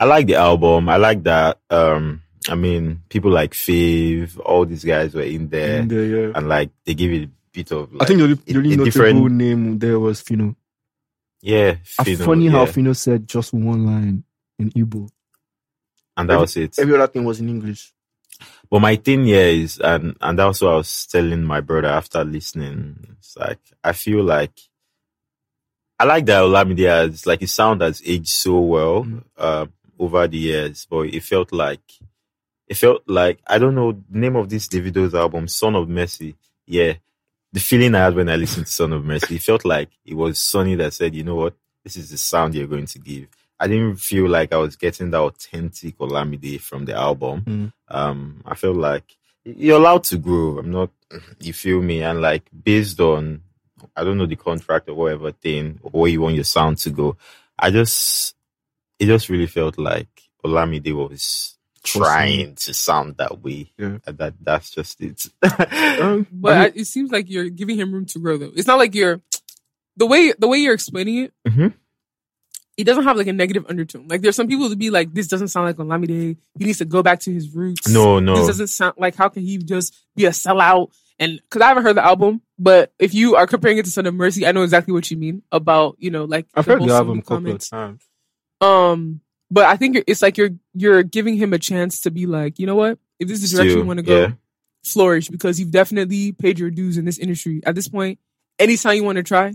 I 0.00 0.04
like 0.04 0.26
the 0.26 0.34
album. 0.36 0.88
I 0.88 0.96
like 0.96 1.22
that. 1.24 1.58
Um, 1.70 2.22
I 2.48 2.54
mean, 2.56 3.02
people 3.08 3.30
like 3.30 3.52
Fave, 3.52 4.38
all 4.44 4.64
these 4.66 4.84
guys 4.84 5.14
were 5.14 5.22
in 5.22 5.48
there, 5.48 5.80
In 5.80 5.88
the, 5.88 6.04
yeah. 6.06 6.32
and 6.34 6.48
like 6.48 6.70
they 6.84 6.94
give 6.94 7.12
it 7.12 7.24
a 7.24 7.30
bit 7.52 7.70
of. 7.72 7.92
Like, 7.92 8.02
I 8.02 8.04
think 8.06 8.18
the 8.18 8.24
only, 8.24 8.34
the 8.34 8.56
only 8.56 8.68
notable 8.70 8.84
different- 8.84 9.32
name 9.32 9.78
there 9.78 10.00
was 10.00 10.22
Phyno. 10.22 10.56
yeah, 11.40 11.74
Phyno, 11.84 12.24
funny 12.24 12.48
how. 12.48 12.66
Phyno 12.66 12.96
said 12.96 13.28
just 13.28 13.52
one 13.52 13.86
line 13.86 14.24
in 14.58 14.70
Igbo. 14.72 15.08
and 16.16 16.28
that 16.30 16.40
was 16.40 16.56
it. 16.56 16.78
Every 16.78 16.94
other 16.94 17.06
thing 17.06 17.24
was 17.24 17.38
in 17.40 17.48
English. 17.48 17.92
But 18.72 18.80
my 18.80 18.96
thing 18.96 19.26
here 19.26 19.48
is, 19.48 19.80
and 19.80 20.16
and 20.22 20.40
that's 20.40 20.62
what 20.62 20.72
I 20.72 20.76
was 20.78 21.06
telling 21.06 21.44
my 21.44 21.60
brother 21.60 21.90
after 21.90 22.24
listening. 22.24 23.16
It's 23.20 23.36
like 23.36 23.60
I 23.84 23.92
feel 23.92 24.24
like 24.24 24.58
I 25.98 26.04
like 26.04 26.26
that 26.26 26.42
Olamide 26.42 26.88
has 26.88 27.26
like 27.26 27.40
his 27.40 27.52
sound 27.52 27.82
has 27.82 28.02
aged 28.06 28.28
so 28.28 28.60
well 28.60 29.04
Mm. 29.04 29.24
uh, 29.38 29.66
over 29.98 30.28
the 30.28 30.38
years, 30.38 30.86
but 30.90 31.02
it 31.02 31.22
felt 31.24 31.52
like 31.52 31.82
it 32.68 32.76
felt 32.76 33.02
like 33.08 33.40
I 33.46 33.58
don't 33.58 33.74
know 33.76 33.92
the 33.92 34.18
name 34.18 34.36
of 34.36 34.48
this 34.48 34.68
Davido's 34.68 35.14
album, 35.14 35.48
Son 35.48 35.74
of 35.76 35.88
Mercy. 35.88 36.36
Yeah, 36.66 36.94
the 37.52 37.60
feeling 37.60 37.94
I 37.94 38.04
had 38.06 38.16
when 38.16 38.30
I 38.30 38.36
listened 38.36 38.66
to 38.66 38.72
Son 38.72 38.94
of 38.94 39.04
Mercy, 39.04 39.36
it 39.36 39.42
felt 39.42 39.66
like 39.66 39.90
it 40.06 40.14
was 40.14 40.38
Sony 40.38 40.78
that 40.78 40.94
said, 40.94 41.14
"You 41.14 41.24
know 41.24 41.36
what? 41.36 41.54
This 41.84 41.96
is 41.98 42.10
the 42.10 42.18
sound 42.18 42.54
you're 42.54 42.68
going 42.68 42.86
to 42.86 42.98
give." 42.98 43.28
I 43.62 43.66
didn't 43.68 43.96
feel 44.10 44.26
like 44.28 44.50
I 44.52 44.56
was 44.64 44.74
getting 44.84 45.10
that 45.12 45.20
authentic 45.30 45.96
Olamide 45.98 46.60
from 46.60 46.84
the 46.88 46.94
album 47.08 47.36
Mm. 47.46 47.68
um 47.98 48.20
i 48.44 48.54
feel 48.62 48.74
like 48.88 49.06
you're 49.44 49.78
allowed 49.82 50.04
to 50.10 50.16
grow 50.26 50.58
i'm 50.58 50.70
not 50.78 50.90
you 51.46 51.52
feel 51.52 51.80
me 51.90 52.02
and 52.08 52.20
like 52.28 52.44
based 52.70 52.98
on 53.00 53.42
i 53.96 54.00
don't 54.04 54.18
know 54.18 54.26
the 54.26 54.36
contract 54.48 54.88
or 54.88 54.94
whatever 54.94 55.30
thing 55.32 55.64
where 55.96 56.10
you 56.12 56.20
want 56.22 56.34
your 56.40 56.44
sound 56.56 56.76
to 56.84 56.90
go 56.90 57.16
i 57.64 57.70
just 57.70 58.34
it 58.98 59.06
just 59.06 59.28
really 59.28 59.46
felt 59.58 59.76
like 59.78 60.08
olamide 60.44 60.92
was 60.94 61.56
trying 61.84 62.54
to 62.64 62.72
sound 62.72 63.16
that 63.16 63.34
way 63.44 63.70
Yeah. 63.76 63.98
And 64.06 64.16
that 64.18 64.34
that's 64.40 64.70
just 64.70 65.00
it 65.00 65.18
Um, 66.02 66.26
But 66.44 66.52
I 66.56 66.64
I 66.66 66.72
it 66.82 66.86
seems 66.94 67.10
like 67.12 67.26
you're 67.32 67.50
giving 67.60 67.76
him 67.80 67.92
room 67.94 68.06
to 68.12 68.18
grow, 68.18 68.36
though. 68.38 68.52
It's 68.56 68.66
not 68.72 68.78
like 68.78 68.94
you're 68.94 69.20
the 69.96 70.06
way 70.06 70.32
the 70.38 70.48
way 70.48 70.58
you're 70.58 70.74
explaining 70.80 71.16
it. 71.24 71.32
Mhm. 71.48 71.74
It 72.76 72.84
doesn't 72.84 73.04
have 73.04 73.16
like 73.16 73.26
a 73.26 73.32
negative 73.32 73.66
undertone. 73.68 74.08
Like 74.08 74.22
there's 74.22 74.36
some 74.36 74.48
people 74.48 74.70
to 74.70 74.76
be 74.76 74.90
like, 74.90 75.12
this 75.12 75.28
doesn't 75.28 75.48
sound 75.48 75.66
like 75.66 75.76
Olamide. 75.76 76.06
Day. 76.06 76.36
He 76.58 76.64
needs 76.64 76.78
to 76.78 76.84
go 76.84 77.02
back 77.02 77.20
to 77.20 77.32
his 77.32 77.54
roots. 77.54 77.88
no 77.88 78.18
no. 78.18 78.36
This 78.36 78.46
doesn't 78.46 78.68
sound 78.68 78.94
like 78.96 79.14
how 79.14 79.28
can 79.28 79.42
he 79.42 79.58
just 79.58 79.94
be 80.16 80.24
a 80.24 80.30
sellout? 80.30 80.90
And 81.18 81.40
because 81.42 81.62
I 81.62 81.68
haven't 81.68 81.84
heard 81.84 81.96
the 81.96 82.04
album, 82.04 82.40
but 82.58 82.92
if 82.98 83.14
you 83.14 83.36
are 83.36 83.46
comparing 83.46 83.78
it 83.78 83.84
to 83.84 83.90
Son 83.90 84.06
of 84.06 84.14
Mercy, 84.14 84.46
I 84.46 84.52
know 84.52 84.62
exactly 84.62 84.92
what 84.92 85.10
you 85.10 85.16
mean 85.16 85.42
about 85.52 85.96
you 85.98 86.10
know 86.10 86.24
like 86.24 86.46
I've 86.54 86.64
the 86.64 86.72
heard 86.72 86.82
the 86.82 86.94
album 86.94 87.18
a 87.18 87.22
couple 87.22 87.52
of 87.52 87.68
times. 87.68 88.02
Um, 88.60 89.20
but 89.50 89.64
I 89.64 89.76
think 89.76 90.02
it's 90.06 90.22
like 90.22 90.38
you're 90.38 90.50
you're 90.72 91.02
giving 91.02 91.36
him 91.36 91.52
a 91.52 91.58
chance 91.58 92.00
to 92.02 92.10
be 92.10 92.26
like, 92.26 92.58
you 92.58 92.66
know 92.66 92.76
what? 92.76 92.98
If 93.18 93.28
this 93.28 93.42
is 93.42 93.50
the 93.50 93.58
direction 93.58 93.80
you 93.80 93.84
want 93.84 93.98
to 93.98 94.02
go, 94.02 94.20
yeah. 94.20 94.32
flourish 94.82 95.28
because 95.28 95.60
you've 95.60 95.70
definitely 95.70 96.32
paid 96.32 96.58
your 96.58 96.70
dues 96.70 96.96
in 96.96 97.04
this 97.04 97.18
industry. 97.18 97.60
At 97.66 97.74
this 97.74 97.86
point, 97.86 98.18
anytime 98.58 98.96
you 98.96 99.04
want 99.04 99.16
to 99.16 99.22
try, 99.22 99.52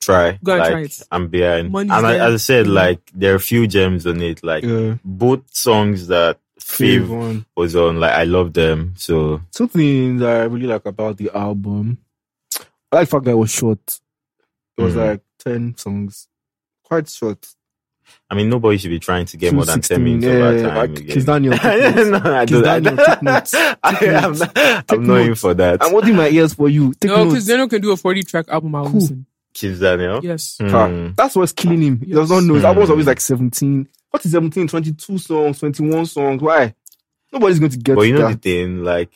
try 0.00 0.38
Go 0.42 0.52
and 0.52 0.60
like 0.60 0.70
try 0.72 0.80
it. 0.82 1.02
i'm 1.10 1.28
behind 1.28 1.70
Money's 1.72 1.92
and 1.92 2.06
I, 2.06 2.14
as 2.18 2.34
i 2.34 2.36
said 2.36 2.66
Mhm. 2.66 2.74
like 2.74 3.00
there 3.14 3.32
are 3.32 3.36
a 3.36 3.40
few 3.40 3.66
gems 3.66 4.06
on 4.06 4.20
it 4.22 4.42
like 4.44 4.64
Yeah. 4.64 4.94
both 5.04 5.42
songs 5.54 6.06
that 6.08 6.38
Fave 6.60 7.06
Fave 7.08 7.44
was 7.56 7.74
on 7.76 7.98
like 8.00 8.12
i 8.12 8.24
love 8.24 8.52
them 8.52 8.94
so 8.96 9.40
Something 9.50 10.18
that 10.18 10.40
I 10.40 10.44
really 10.44 10.66
like 10.66 10.86
about 10.86 11.16
the 11.16 11.30
album, 11.34 11.98
I 12.92 12.96
like 12.96 13.08
the 13.08 13.10
fact 13.10 13.24
that 13.26 13.30
it 13.32 13.34
was 13.34 13.50
short. 13.50 14.00
It 14.76 14.82
was 14.82 14.94
Mhm. 14.94 15.06
like 15.06 15.20
10 15.38 15.76
songs. 15.76 16.28
Quite 16.84 17.08
short. 17.08 17.46
I 18.30 18.34
mean, 18.34 18.48
nobody 18.48 18.78
should 18.78 18.90
be 18.90 18.98
trying 18.98 19.26
to 19.26 19.36
get 19.36 19.52
more 19.54 19.64
than 19.66 19.80
10 19.82 20.02
minutes 20.02 20.24
yeah, 20.24 20.32
of 20.32 20.42
our 20.76 20.86
time. 20.86 20.94
like. 20.94 21.06
Kiss 21.06 21.24
Daniel, 21.24 21.52
take 21.58 21.94
notes. 21.94 22.08
no, 22.24 22.34
I 22.34 22.46
Kiss 22.46 22.50
don't. 22.60 22.66
I, 22.66 22.80
Daniel, 22.80 23.04
take 23.06 23.22
notes. 23.22 23.54
I, 23.82 23.94
Take 23.94 24.08
am 24.08 24.32
not, 24.38 24.84
I'm 24.90 25.06
not 25.06 25.20
in 25.20 25.34
for 25.34 25.54
that. 25.54 25.82
I'm 25.82 25.90
holding 25.90 26.16
my 26.16 26.28
ears 26.28 26.54
for 26.54 26.68
you. 26.68 26.94
Take 26.94 27.10
no, 27.10 27.16
notes. 27.16 27.30
because 27.32 27.46
Daniel 27.46 27.68
can 27.68 27.80
do 27.82 27.90
a 27.92 27.96
40 27.96 28.22
track 28.24 28.46
album. 28.48 28.74
I'll 28.74 28.84
Cool. 28.84 28.94
listen. 29.00 29.26
Kiss 29.54 29.78
Daniel. 29.80 30.20
Yes. 30.22 30.58
Ah, 30.62 31.10
That's 31.16 31.34
what's 31.36 31.52
killing 31.52 31.82
him. 31.82 32.00
He 32.00 32.12
does 32.12 32.30
not 32.30 32.44
know. 32.44 32.54
His 32.54 32.62
Yes. 32.62 32.68
album 32.68 32.80
was 32.82 32.90
always 32.90 33.06
like 33.06 33.20
17. 33.20 33.88
What 34.10 34.24
is 34.24 34.32
17? 34.32 34.68
22 34.68 35.18
songs, 35.18 35.58
21 35.58 36.06
songs. 36.06 36.40
Why? 36.42 36.74
Nobody's 37.32 37.58
going 37.58 37.72
to 37.72 37.78
get 37.78 37.96
But 37.96 38.02
you 38.02 38.14
know 38.14 38.28
that. 38.28 38.40
the 38.42 38.50
thing, 38.64 38.84
like, 38.84 39.10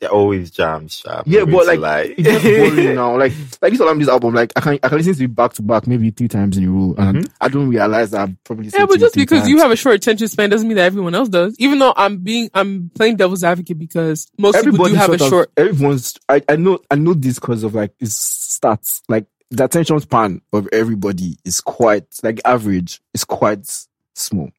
they're 0.00 0.10
always 0.10 0.50
jams 0.50 0.98
sharp. 0.98 1.22
Yeah, 1.26 1.44
but 1.44 1.64
going 1.64 1.80
like, 1.80 2.16
to 2.16 2.20
it's 2.20 2.42
just 2.42 2.44
boring 2.76 2.94
now. 2.94 3.16
Like, 3.16 3.32
like 3.62 3.72
this 3.72 3.80
Olamide 3.80 4.08
album, 4.08 4.34
like 4.34 4.52
I 4.56 4.60
can 4.60 4.78
I 4.82 4.88
can 4.88 4.98
listen 4.98 5.14
to 5.14 5.24
it 5.24 5.34
back 5.34 5.52
to 5.54 5.62
back 5.62 5.86
maybe 5.86 6.10
three 6.10 6.28
times 6.28 6.58
in 6.58 6.64
a 6.64 6.70
row, 6.70 6.94
and 6.98 7.18
Mhm. 7.24 7.30
I 7.40 7.48
don't 7.48 7.68
realize 7.70 8.10
that 8.10 8.22
I'm 8.22 8.36
probably 8.44 8.68
Yeah, 8.74 8.84
but 8.84 8.98
just 9.00 9.14
because 9.14 9.48
you 9.48 9.58
have 9.60 9.70
a 9.70 9.76
short 9.76 9.94
attention 9.94 10.28
span 10.28 10.50
doesn't 10.50 10.66
mean 10.68 10.76
that 10.76 10.84
everyone 10.84 11.14
else 11.14 11.28
does. 11.30 11.54
Even 11.58 11.78
though 11.78 11.94
I'm 11.96 12.18
being, 12.18 12.50
I'm 12.52 12.90
playing 12.94 13.16
devil's 13.16 13.44
advocate 13.44 13.78
because 13.78 14.26
most 14.36 14.62
people 14.62 14.84
do 14.86 14.94
have 14.94 15.10
a 15.10 15.18
short. 15.18 15.50
Everyone's. 15.56 16.18
I, 16.28 16.42
I 16.48 16.56
know. 16.56 16.80
I 16.90 16.96
know 16.96 17.14
this 17.14 17.36
because 17.38 17.62
of 17.62 17.74
like 17.74 17.92
its 18.00 18.58
stats. 18.60 19.00
Like 19.08 19.26
the 19.50 19.64
attention 19.64 20.00
span 20.00 20.40
of 20.52 20.68
everybody 20.72 21.36
is 21.44 21.60
quite 21.60 22.06
like 22.22 22.40
average. 22.44 23.00
is 23.12 23.24
quite 23.24 23.66
small, 24.14 24.50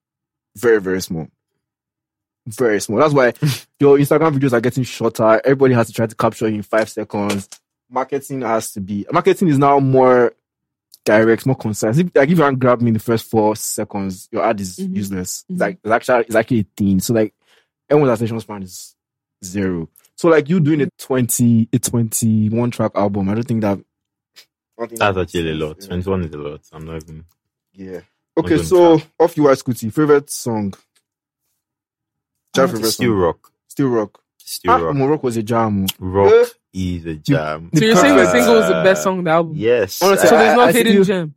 very 0.55 0.79
very 0.81 1.01
small, 1.01 1.27
very 2.47 2.79
small. 2.79 2.99
That's 2.99 3.13
why 3.13 3.27
your 3.79 3.97
Instagram 3.97 4.37
videos 4.37 4.53
are 4.53 4.61
getting 4.61 4.83
shorter. 4.83 5.41
Everybody 5.43 5.73
has 5.73 5.87
to 5.87 5.93
try 5.93 6.05
to 6.07 6.15
capture 6.15 6.47
you 6.47 6.55
in 6.55 6.61
five 6.63 6.89
seconds. 6.89 7.49
Marketing 7.89 8.41
has 8.41 8.71
to 8.73 8.81
be. 8.81 9.05
Marketing 9.11 9.47
is 9.47 9.57
now 9.57 9.79
more 9.79 10.33
direct, 11.03 11.45
more 11.45 11.55
concise. 11.55 11.97
If, 11.99 12.07
like 12.15 12.29
if 12.29 12.37
you 12.39 12.43
to 12.43 12.55
grab 12.55 12.81
me 12.81 12.87
in 12.89 12.93
the 12.95 12.99
first 12.99 13.29
four 13.29 13.55
seconds, 13.55 14.27
your 14.31 14.43
ad 14.43 14.59
is 14.59 14.77
Mhm. 14.77 14.95
useless. 14.95 15.45
Mhm. 15.49 15.53
It's 15.53 15.61
like 15.61 15.77
it's 15.83 15.91
actually 15.91 16.19
it's 16.25 16.35
actually 16.35 16.59
a 16.61 16.67
thing. 16.77 16.99
So 16.99 17.13
like 17.13 17.33
everyone's 17.89 18.13
attention 18.17 18.39
span 18.39 18.63
is 18.63 18.95
zero. 19.43 19.89
So 20.17 20.29
like 20.29 20.49
you 20.49 20.59
doing 20.59 20.81
a 20.81 20.87
twenty 20.97 21.67
a 21.73 21.77
twenty 21.79 22.49
one 22.49 22.71
track 22.71 22.91
album, 22.95 23.29
I 23.29 23.35
don't 23.35 23.47
think 23.47 23.61
that. 23.61 23.79
I 24.77 24.81
don't 24.81 24.87
think 24.89 24.99
That's 24.99 25.17
actually 25.17 25.51
a 25.51 25.53
lot. 25.53 25.81
sense. 25.83 26.05
Twenty 26.05 26.09
one 26.09 26.23
is 26.25 26.33
a 26.33 26.37
lot. 26.37 26.61
I'm 26.73 26.85
not 26.85 26.95
even. 27.03 27.25
Yeah. 27.73 28.01
Okay, 28.37 28.55
even 28.55 28.65
so 28.65 29.01
off 29.19 29.37
you 29.37 29.47
are 29.47 29.55
Scooty. 29.55 29.91
Favorite 29.93 30.29
song? 30.29 30.73
Jam 32.55 32.65
Uh, 32.65 32.67
favorite 32.73 32.91
Still 32.91 33.11
song. 33.11 33.17
rock. 33.19 33.51
Still 33.67 33.87
rock. 33.89 34.21
Still 34.37 34.71
Ah, 34.71 34.77
rock. 34.77 34.95
Morocco 34.95 35.23
was 35.27 35.37
a 35.37 35.43
jam. 35.43 35.85
Rock 35.99 36.31
Eh. 36.33 36.45
is 36.73 37.05
a 37.05 37.15
jam. 37.15 37.69
So 37.73 37.83
you're 37.85 37.95
saying 37.95 38.15
the 38.15 38.23
Uh, 38.23 38.31
single 38.31 38.55
is 38.57 38.67
the 38.67 38.83
best 38.83 39.03
song 39.03 39.17
on 39.19 39.23
the 39.23 39.31
album? 39.31 39.53
Yes. 39.55 40.01
Honestly, 40.01 40.27
So 40.29 40.35
I, 40.35 40.39
there's 40.43 40.55
no 40.57 40.61
I- 40.63 40.67
I 40.67 40.71
hidden 40.71 40.91
still- 40.93 41.03
gem. 41.03 41.35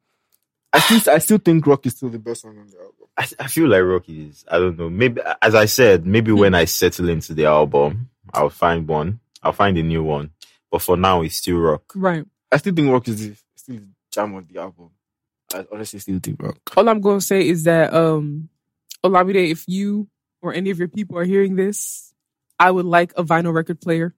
I 0.72 0.78
still 0.80 1.14
I 1.14 1.18
still 1.18 1.38
think 1.38 1.66
rock 1.66 1.86
is 1.86 1.96
still 1.96 2.10
the 2.10 2.18
best 2.18 2.42
song 2.42 2.58
on 2.58 2.66
the 2.66 2.76
album. 2.78 2.94
I, 3.16 3.26
I 3.40 3.46
feel 3.48 3.68
like 3.68 3.82
rock 3.82 4.08
is. 4.08 4.44
I 4.48 4.58
don't 4.58 4.78
know. 4.78 4.90
Maybe 4.90 5.20
as 5.40 5.54
I 5.54 5.64
said, 5.64 6.06
maybe 6.06 6.30
Hmm. 6.32 6.38
when 6.38 6.54
I 6.54 6.66
settle 6.66 7.08
into 7.08 7.32
the 7.34 7.46
album, 7.46 8.10
I'll 8.34 8.50
find 8.50 8.86
one. 8.86 9.20
I'll 9.42 9.52
find 9.52 9.78
a 9.78 9.82
new 9.82 10.02
one. 10.02 10.30
But 10.70 10.82
for 10.82 10.96
now, 10.98 11.22
it's 11.22 11.36
still 11.36 11.56
rock. 11.58 11.82
Right. 11.94 12.26
I 12.50 12.56
still 12.58 12.74
think 12.74 12.90
rock 12.90 13.06
is 13.08 13.28
the, 13.28 13.36
still 13.56 13.76
the 13.76 13.88
jam 14.12 14.34
on 14.34 14.46
the 14.50 14.60
album. 14.60 14.90
I 15.54 15.64
honestly 15.72 15.98
still 15.98 16.18
think 16.22 16.42
rock. 16.42 16.56
All 16.76 16.88
I'm 16.88 17.00
going 17.00 17.20
to 17.20 17.24
say 17.24 17.46
is 17.48 17.64
that, 17.64 17.92
um, 17.94 18.48
Olamide, 19.04 19.50
if 19.50 19.64
you 19.68 20.08
or 20.42 20.52
any 20.54 20.70
of 20.70 20.78
your 20.78 20.88
people 20.88 21.18
are 21.18 21.24
hearing 21.24 21.56
this, 21.56 22.12
I 22.58 22.70
would 22.70 22.84
like 22.86 23.12
a 23.16 23.24
vinyl 23.24 23.52
record 23.54 23.80
player. 23.80 24.14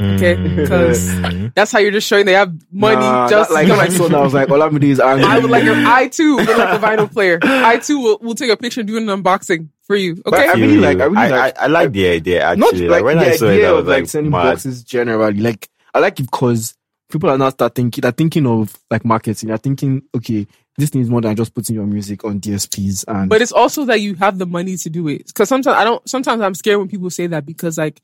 Okay, 0.00 0.34
Mm. 0.36 0.66
'cause- 0.66 1.52
That's 1.54 1.70
how 1.72 1.78
you're 1.78 1.90
just 1.90 2.06
showing 2.06 2.24
they 2.24 2.32
have 2.32 2.54
money. 2.72 2.96
Nah, 2.96 3.28
just 3.28 3.50
that, 3.50 3.54
like 3.54 3.66
to 3.66 3.72
when 3.72 3.80
I 3.80 3.82
like, 3.84 3.92
saw 3.92 4.08
that, 4.08 4.18
I 4.18 4.22
was 4.22 4.32
like, 4.32 4.48
Olamide 4.48 4.84
is 4.84 5.00
angry. 5.00 5.24
I 5.26 5.38
would 5.38 5.50
like. 5.50 5.64
A, 5.64 5.74
I 5.86 6.08
too 6.08 6.36
would 6.36 6.48
like 6.48 6.56
a 6.56 6.78
vinyl 6.86 7.12
player. 7.12 7.38
I 7.42 7.78
too 7.78 7.98
will, 8.00 8.18
will 8.22 8.34
take 8.34 8.50
a 8.50 8.56
picture 8.56 8.80
and 8.80 8.88
do 8.88 8.96
an 8.96 9.04
unboxing 9.06 9.68
for 9.82 9.96
you. 9.96 10.14
But 10.24 10.32
Okay. 10.34 10.48
I 10.48 10.52
really 10.54 10.78
like- 10.78 11.00
I 11.00 11.04
really 11.04 11.16
I, 11.18 11.28
like- 11.28 11.58
I, 11.58 11.64
I 11.64 11.66
like 11.66 11.92
the 11.92 12.06
idea 12.08 12.42
actually. 12.44 12.60
Not 12.60 12.74
like, 12.74 12.90
like, 12.90 13.04
when 13.04 13.18
the 13.18 13.26
I 13.26 13.36
saw 13.36 13.46
it, 13.46 13.54
idea 13.54 13.68
I 13.68 13.72
was 13.72 13.80
of 13.82 13.86
like, 13.88 14.00
like, 14.02 14.08
sending 14.08 14.30
mad. 14.32 14.42
boxes 14.44 14.84
generally. 14.84 15.34
Like 15.40 15.68
I 15.92 15.98
like 15.98 16.18
it 16.20 16.30
because 16.30 16.74
people 17.10 17.30
are 17.30 17.38
now 17.38 17.50
start 17.50 17.74
thinking. 17.74 18.02
They're 18.02 18.12
thinking 18.12 18.46
of 18.46 18.76
like 18.90 19.04
marketing. 19.04 19.48
They're 19.48 19.58
thinking, 19.58 20.02
okay, 20.14 20.46
this 20.78 20.90
thing 20.90 21.02
is 21.02 21.10
more 21.10 21.20
than 21.20 21.36
just 21.36 21.54
putting 21.54 21.76
your 21.76 21.86
music 21.86 22.24
on 22.24 22.40
DSPs 22.40 23.04
and. 23.08 23.28
But 23.28 23.42
it's 23.42 23.52
also 23.52 23.84
that 23.86 24.00
you 24.00 24.14
have 24.14 24.38
the 24.38 24.46
money 24.46 24.76
to 24.76 24.90
do 24.90 25.08
it. 25.08 25.26
Because 25.26 25.48
sometimes 25.48 25.76
I 25.76 25.84
don't. 25.84 26.08
Sometimes 26.08 26.42
I'm 26.42 26.54
scared 26.54 26.78
when 26.78 26.88
people 26.88 27.10
say 27.10 27.26
that 27.28 27.44
because 27.46 27.78
like 27.78 28.00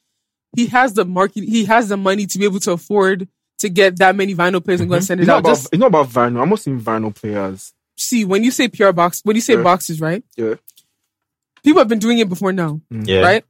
he 0.55 0.67
has 0.67 0.95
the 0.95 1.05
market, 1.05 1.45
he 1.45 1.65
has 1.67 1.89
the 1.89 1.97
money 1.97 2.27
to 2.27 2.39
be 2.39 2.45
able 2.45 2.61
to 2.61 2.73
afford 2.73 3.29
to 3.59 3.69
get 3.69 3.99
that 3.99 4.17
many 4.17 4.35
vinyl 4.35 4.63
players 4.65 4.81
and 4.81 4.91
go 4.91 4.97
and 4.97 5.03
mm-hmm. 5.03 5.07
send 5.07 5.21
it 5.21 5.23
it's 5.23 5.29
not 5.29 5.37
out. 5.37 5.41
about 5.41 5.49
Just 5.51 5.69
it's 5.73 5.81
not 5.81 5.87
about 5.87 6.09
vinyl. 6.09 6.43
I'm 6.43 6.49
not 6.49 6.61
seeing 6.61 6.81
vinyl 6.81 7.15
players. 7.15 7.73
see 7.97 8.25
when 8.25 8.45
you 8.45 8.51
say 8.51 8.69
PR 8.69 8.93
box, 8.93 9.21
when 9.25 9.37
you 9.37 9.43
say 9.43 9.55
Yeah. 9.55 9.63
boxes, 9.63 10.01
right? 10.01 10.23
Yeah. 10.37 10.55
People 11.65 11.81
have 11.81 11.89
been 11.89 11.99
doing 11.99 12.19
it 12.19 12.29
before 12.29 12.53
now, 12.53 12.81
mm. 12.93 13.07
Yeah. 13.07 13.21
right? 13.21 13.45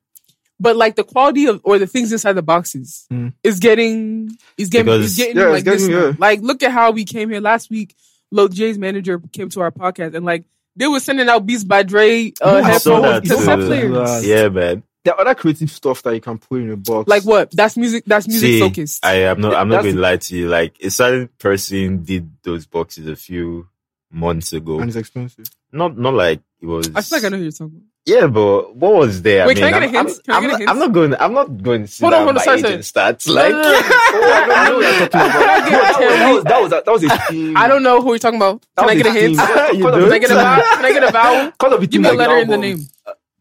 But 0.58 0.76
like 0.76 0.96
the 0.96 1.04
quality 1.04 1.46
of 1.46 1.60
or 1.64 1.78
the 1.78 1.86
things 1.86 2.12
inside 2.12 2.32
the 2.32 2.42
boxes 2.42 3.06
Mm. 3.12 3.34
is 3.44 3.58
getting 3.60 4.30
is 4.56 4.68
getting 4.70 4.86
Because- 4.86 5.04
is 5.12 5.16
getting 5.16 5.36
Yeah, 5.36 5.48
like 5.48 5.64
this. 5.64 5.82
getting- 5.86 5.96
now. 5.96 6.06
yeah. 6.08 6.12
Like 6.18 6.40
look 6.42 6.62
at 6.62 6.72
how 6.72 6.92
we 6.92 7.04
came 7.04 7.28
here 7.30 7.40
last 7.40 7.70
week. 7.70 7.94
Lil 8.32 8.48
J's 8.48 8.78
manager 8.78 9.20
came 9.32 9.48
to 9.50 9.60
our 9.60 9.70
podcast 9.70 10.14
and 10.14 10.24
like 10.24 10.44
they 10.74 10.86
were 10.88 11.00
sending 11.00 11.28
out 11.28 11.46
Beats 11.46 11.64
by 11.64 11.82
Dre 11.82 12.32
uh, 12.42 12.60
Yeah, 12.62 12.68
headphones, 12.68 13.02
that 13.02 13.22
cassette 13.24 13.58
players. 13.60 14.26
Yeah, 14.26 14.48
man. 14.48 14.82
There 15.04 15.14
are 15.14 15.20
other 15.20 15.34
creative 15.36 15.70
stuff 15.70 16.02
that 16.02 16.14
you 16.14 16.20
can 16.20 16.36
put 16.38 16.60
in 16.62 16.70
a 16.70 16.76
box. 16.76 17.06
Like 17.08 17.22
what? 17.22 17.50
That's 17.52 17.76
music. 17.76 18.04
That's 18.06 18.26
music 18.26 18.48
See, 18.48 18.58
focused. 18.60 19.04
I 19.06 19.14
am 19.30 19.40
not. 19.40 19.54
I'm 19.54 19.68
not 19.68 19.76
That's- 19.76 19.84
going 19.84 19.96
to 19.96 20.02
lie 20.02 20.16
to 20.16 20.36
you. 20.36 20.48
Like 20.48 20.76
a 20.82 20.90
certain 20.90 21.28
person 21.38 22.02
did 22.02 22.28
those 22.42 22.66
boxes 22.66 23.06
a 23.06 23.14
few 23.14 23.68
months 24.10 24.52
ago. 24.52 24.80
and 24.80 24.88
it's 24.88 24.96
expensive. 24.96 25.46
Not 25.72 25.96
not 25.96 26.14
like 26.14 26.40
it 26.60 26.66
was. 26.66 26.90
I 26.94 27.02
feel 27.02 27.18
like 27.18 27.24
I 27.24 27.28
know 27.28 27.36
who 27.36 27.42
you're 27.44 27.52
talking 27.52 27.76
about. 27.76 27.82
Yeah, 28.06 28.28
but 28.28 28.76
what 28.76 28.94
was 28.94 29.22
there? 29.22 29.46
Wait, 29.48 29.58
I 29.60 29.70
can 29.72 29.82
I 29.82 29.86
get 29.88 29.94
a 29.94 29.98
I'm, 29.98 30.06
hint? 30.06 30.20
I'm, 30.28 30.34
I'm 30.36 30.44
a 30.44 30.58
not? 30.58 30.68
I'm 30.70 30.78
not 30.78 30.92
going. 30.92 31.14
I'm 31.16 31.32
not 31.32 31.62
going 31.62 31.82
to 31.82 31.88
sit 31.88 32.02
Hold 32.04 32.14
on, 32.14 32.18
down 32.20 32.26
hold 32.26 32.36
on, 32.38 32.44
sorry, 32.44 32.60
sorry. 32.60 32.72
agent 32.74 32.84
stats. 32.84 33.28
Like, 33.28 33.50
no, 33.50 33.62
no, 33.62 33.70
no. 33.70 33.80
Oh, 33.82 34.32
I 34.32 34.46
know- 34.46 34.54
I 34.54 34.68
know 34.68 34.76
what 34.76 34.98
you're 34.98 35.08
talking 35.08 35.30
about. 35.30 35.66
Can 35.66 35.80
I 35.80 35.94
get- 35.94 36.20
No, 36.20 36.36
can 36.36 36.44
that 36.44 36.44
was 36.44 36.44
that 36.44 36.60
was 36.62 36.70
that 36.70 36.86
was 36.86 37.02
a 37.04 37.18
theme. 37.32 37.56
I 37.56 37.66
don't 37.68 37.82
know 37.82 38.00
who 38.00 38.08
you're 38.10 38.18
talking 38.20 38.38
about. 38.38 38.64
Can 38.78 38.88
I 38.90 38.94
get 38.94 39.06
a 39.06 39.12
hint? 39.12 39.30
You 39.76 39.90
do? 39.90 40.02
Can 40.04 40.12
I 40.12 40.18
get 40.18 40.30
a 40.30 40.34
vowel? 40.34 40.62
Can 40.76 40.84
I 40.84 40.92
get 40.92 41.02
a 41.02 41.10
vowel? 41.12 41.52
Call 41.58 41.74
of 41.74 41.80
the 41.80 41.86
Give 41.88 42.00
me 42.02 42.08
a 42.08 42.12
letter 42.12 42.36
in 42.38 42.48
the 42.48 42.56
name. 42.58 42.78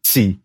T. 0.02 0.40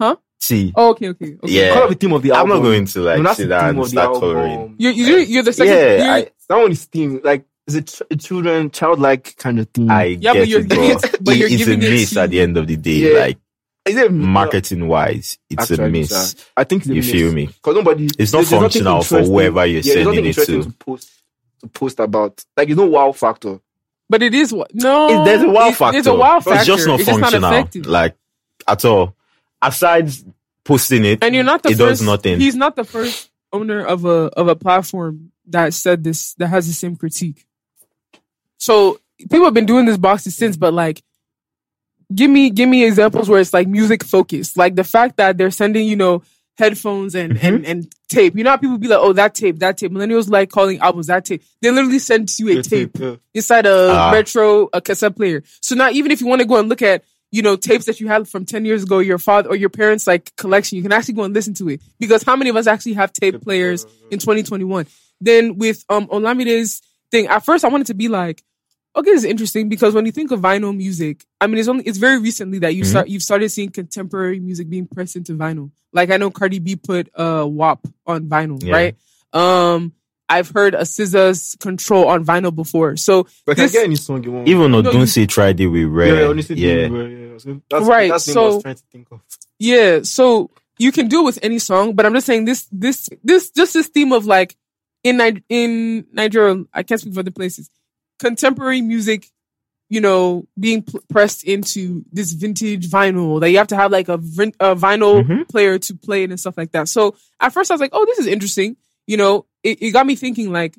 Huh? 0.00 0.16
T. 0.40 0.72
Oh, 0.76 0.90
okay, 0.90 1.08
okay, 1.08 1.34
okay. 1.42 1.52
Yeah. 1.52 1.72
Call 1.74 1.82
of 1.84 1.88
the 1.90 1.94
theme 1.96 2.12
of 2.12 2.22
the 2.22 2.30
album. 2.30 2.52
I'm 2.52 2.58
not 2.58 2.62
going 2.64 2.84
to 2.86 3.00
like 3.00 3.20
No, 3.22 3.32
sit 3.32 3.48
down 3.48 3.76
and 3.76 3.86
start 3.88 4.14
coloring. 4.20 4.76
You're, 4.78 4.92
you're, 4.92 5.18
you're 5.20 5.42
the 5.42 5.52
second. 5.52 5.72
Yeah, 5.74 6.12
I, 6.14 6.30
That 6.48 6.56
one 6.58 6.70
is 6.72 6.84
theme. 6.84 7.20
Like 7.24 7.44
a, 7.74 7.80
ch- 7.80 8.02
a 8.10 8.16
children, 8.16 8.70
childlike 8.70 9.36
kind 9.36 9.58
of 9.58 9.68
theme. 9.70 9.90
I 9.90 10.04
Yeah, 10.20 10.32
but 10.34 10.38
get 10.40 10.48
you're 10.48 10.60
it, 10.60 10.68
but, 10.68 10.78
it- 10.78 11.24
but 11.24 11.36
you're 11.36 11.48
it's 11.48 11.56
giving 11.56 11.82
a 11.82 11.86
it 11.86 11.90
miss 11.90 12.16
at 12.16 12.30
the 12.30 12.40
end 12.40 12.56
of 12.56 12.66
the 12.66 12.76
day. 12.76 13.12
Yeah. 13.12 13.18
Like 13.20 13.36
Is 13.36 13.42
it 13.86 14.12
marketing 14.12 14.88
wise, 14.88 15.38
it's 15.50 15.70
a 15.70 15.74
Actually, 15.74 15.90
miss. 15.90 16.30
sir, 16.32 16.38
I 16.56 16.64
think 16.64 16.82
it's 16.82 16.90
a 16.90 16.94
You 16.94 17.00
miss. 17.02 17.10
feel 17.10 17.32
me? 17.32 17.46
Because 17.46 17.74
nobody. 17.76 18.08
It's 18.18 18.32
not 18.32 18.38
there's 18.46 18.50
functional 18.50 19.02
for 19.02 19.20
whoever 19.22 19.66
you're 19.66 19.82
yeah, 19.82 19.92
sending 19.94 20.24
it 20.24 20.26
interesting 20.28 20.64
to. 20.64 20.70
post 20.72 21.10
to 21.60 21.68
post 21.68 22.00
about. 22.00 22.42
Like 22.56 22.68
you 22.68 22.74
know 22.76 22.86
wow 22.86 23.12
factor. 23.12 23.60
But 24.08 24.22
it 24.22 24.34
is 24.34 24.52
what? 24.52 24.74
No, 24.74 25.22
It- 25.22 25.24
there's 25.24 25.42
a 25.42 25.48
wow 25.50 25.68
it- 25.68 25.76
factor. 25.76 25.92
There's 25.92 26.06
a 26.06 26.14
wow 26.14 26.40
factor. 26.40 26.58
It's 26.58 26.66
just 26.66 26.86
not 26.86 27.00
it's 27.00 27.08
functional, 27.08 27.50
Just 27.62 27.74
not 27.76 27.86
like 27.86 28.16
at 28.66 28.84
all. 28.84 29.14
Aside 29.60 30.10
posting 30.64 31.04
it, 31.04 31.22
and 31.22 31.34
you're 31.34 31.44
not 31.44 31.62
the 31.62 31.70
it 31.70 31.76
first. 31.78 32.00
does 32.00 32.02
nothing. 32.02 32.40
He's 32.40 32.54
not 32.54 32.76
the 32.76 32.84
first 32.84 33.30
owner 33.52 33.84
of 33.84 34.04
a 34.06 34.30
of 34.36 34.48
a 34.48 34.56
platform 34.56 35.30
that 35.48 35.74
said 35.74 36.02
this 36.04 36.32
that 36.34 36.48
has 36.48 36.66
the 36.66 36.72
same 36.72 36.96
critique. 36.96 37.44
So 38.56 38.98
people 39.18 39.44
have 39.44 39.54
been 39.54 39.66
doing 39.66 39.84
this 39.86 39.96
boxes 39.98 40.34
since, 40.36 40.56
but 40.56 40.72
like, 40.72 41.02
give 42.14 42.30
me 42.30 42.50
give 42.50 42.68
me 42.68 42.84
examples 42.84 43.28
where 43.28 43.40
it's 43.40 43.52
like 43.52 43.68
music 43.68 44.04
focused, 44.04 44.56
like 44.56 44.74
the 44.76 44.84
fact 44.84 45.16
that 45.16 45.36
they're 45.38 45.50
sending 45.50 45.86
you 45.88 45.96
know 45.96 46.22
headphones 46.56 47.14
and 47.14 47.34
Mm-hmm. 47.34 47.46
and 47.46 47.66
and 47.66 47.94
tape. 48.08 48.36
You 48.36 48.44
know 48.44 48.50
how 48.50 48.56
people 48.56 48.78
be 48.78 48.86
like, 48.88 49.00
oh 49.00 49.12
that 49.14 49.34
tape, 49.34 49.58
that 49.58 49.76
tape. 49.78 49.90
Millennials 49.90 50.28
like 50.30 50.50
calling 50.50 50.78
albums 50.78 51.08
that 51.08 51.24
tape. 51.24 51.42
They 51.60 51.70
literally 51.70 51.98
send 51.98 52.30
you 52.38 52.48
a 52.50 52.54
Yeah, 52.56 52.62
tape 52.62 52.90
yeah. 52.98 53.16
inside 53.34 53.66
a 53.66 53.88
Ah. 53.90 54.10
retro 54.12 54.68
a 54.72 54.80
cassette 54.80 55.16
player. 55.16 55.42
So 55.60 55.74
now 55.74 55.90
even 55.90 56.12
if 56.12 56.20
you 56.20 56.26
want 56.28 56.40
to 56.42 56.46
go 56.46 56.56
and 56.58 56.68
look 56.68 56.82
at 56.82 57.02
you 57.32 57.42
know 57.42 57.56
tapes 57.56 57.86
that 57.86 57.98
you 57.98 58.06
had 58.06 58.28
from 58.28 58.44
10 58.46 58.64
years 58.64 58.84
ago 58.84 59.00
your 59.00 59.18
father 59.18 59.48
or 59.48 59.56
your 59.56 59.68
parents 59.70 60.06
like 60.06 60.30
collection 60.36 60.76
you 60.76 60.82
can 60.84 60.92
actually 60.92 61.14
go 61.14 61.24
and 61.24 61.34
listen 61.34 61.52
to 61.54 61.68
it 61.68 61.80
because 61.98 62.22
how 62.22 62.36
many 62.36 62.48
of 62.48 62.54
us 62.54 62.68
actually 62.68 62.92
have 62.92 63.12
tape 63.12 63.42
players 63.42 63.84
in 64.12 64.20
2021 64.20 64.86
then 65.20 65.58
with 65.58 65.84
um 65.88 66.06
Olamide's 66.06 66.80
thing 67.10 67.26
at 67.26 67.44
first 67.44 67.64
I 67.64 67.68
wanted 67.68 67.88
to 67.88 67.94
be 67.94 68.06
like 68.06 68.40
okay 68.96 69.10
this 69.10 69.24
is 69.24 69.30
interesting 69.30 69.68
because 69.68 69.94
when 69.94 70.06
you 70.06 70.12
think 70.12 70.30
of 70.30 70.40
vinyl 70.40 70.76
music 70.76 71.24
I 71.40 71.46
mean 71.46 71.58
it's 71.58 71.68
only 71.68 71.84
it's 71.84 71.98
very 71.98 72.18
recently 72.18 72.58
that 72.60 72.74
you 72.74 72.84
Mhm. 72.84 72.86
start 72.90 73.08
you've 73.08 73.22
started 73.22 73.48
seeing 73.50 73.70
contemporary 73.70 74.40
music 74.40 74.68
being 74.70 74.86
pressed 74.86 75.16
into 75.16 75.32
vinyl 75.34 75.70
like 75.92 76.10
I 76.10 76.16
know 76.16 76.30
Cardi 76.30 76.58
B 76.60 76.76
put 76.76 77.08
uh 77.14 77.44
WAP 77.48 77.80
on 78.06 78.26
vinyl 78.28 78.62
Yeah. 78.62 78.72
right 78.72 78.96
um 79.32 79.92
I've 80.26 80.48
heard 80.48 80.74
a 80.74 80.86
SZA's 80.86 81.54
control 81.60 82.08
on 82.08 82.24
vinyl 82.24 82.54
before 82.54 82.96
so 82.96 83.26
But 83.44 83.56
can 83.56 83.64
This- 83.66 83.72
I 83.72 83.78
get 83.80 83.84
any 83.84 83.96
song 83.96 84.24
you 84.24 84.32
want? 84.32 84.48
Even 84.48 84.72
though 84.72 84.80
No, 84.80 84.90
don't 84.92 85.00
you- 85.02 85.06
say 85.06 85.26
tried 85.26 85.60
it 85.60 85.66
with 85.66 85.82
yeah, 85.82 85.88
Red. 85.90 86.18
yeah, 86.18 86.26
honestly, 86.28 86.56
yeah. 86.56 86.72
yeah. 86.86 87.06
yeah. 87.06 87.38
So 87.38 87.60
That's, 87.70 87.84
Right, 87.86 88.10
That's 88.10 88.24
the 88.24 88.32
thing 88.32 88.40
I 88.42 88.46
so- 88.48 88.54
was 88.54 88.62
trying 88.62 88.74
to 88.76 88.82
think 88.90 89.06
of. 89.12 89.20
Yeah, 89.58 90.00
so 90.02 90.50
you 90.78 90.92
can 90.92 91.08
do 91.08 91.20
it 91.20 91.24
with 91.24 91.38
any 91.42 91.58
song, 91.58 91.94
but 91.94 92.06
I'm 92.06 92.14
just 92.14 92.26
saying 92.26 92.46
this, 92.46 92.66
this, 92.72 93.08
this, 93.22 93.50
just 93.50 93.74
this 93.74 93.88
theme 93.88 94.12
of 94.12 94.24
like 94.24 94.56
in 95.04 95.18
Ni- 95.18 95.42
in 95.50 96.06
Nigeria, 96.10 96.64
I 96.72 96.82
can't 96.84 97.00
speak 97.00 97.12
for 97.12 97.20
other 97.20 97.30
places, 97.30 97.68
contemporary 98.18 98.80
music, 98.80 99.26
you 99.90 100.00
know, 100.00 100.46
being 100.58 100.82
pl- 100.82 101.00
pressed 101.08 101.44
into 101.44 102.04
this 102.12 102.32
vintage 102.32 102.88
vinyl 102.88 103.40
that 103.40 103.50
you 103.50 103.58
have 103.58 103.68
to 103.68 103.76
have 103.76 103.92
like 103.92 104.08
a, 104.08 104.16
vin- 104.16 104.54
a 104.60 104.74
vinyl 104.74 105.22
Mhm. 105.24 105.48
player 105.48 105.78
to 105.78 105.94
play 105.94 106.24
it 106.24 106.30
and 106.30 106.40
stuff 106.40 106.56
like 106.56 106.72
that. 106.72 106.88
So 106.88 107.16
at 107.40 107.52
first 107.52 107.70
I 107.70 107.74
was 107.74 107.80
like, 107.80 107.90
oh, 107.92 108.04
this 108.06 108.18
is 108.18 108.26
interesting. 108.26 108.76
You 109.06 109.16
know, 109.18 109.46
it, 109.62 109.82
it 109.82 109.90
got 109.92 110.06
me 110.06 110.14
thinking 110.16 110.50
like, 110.52 110.76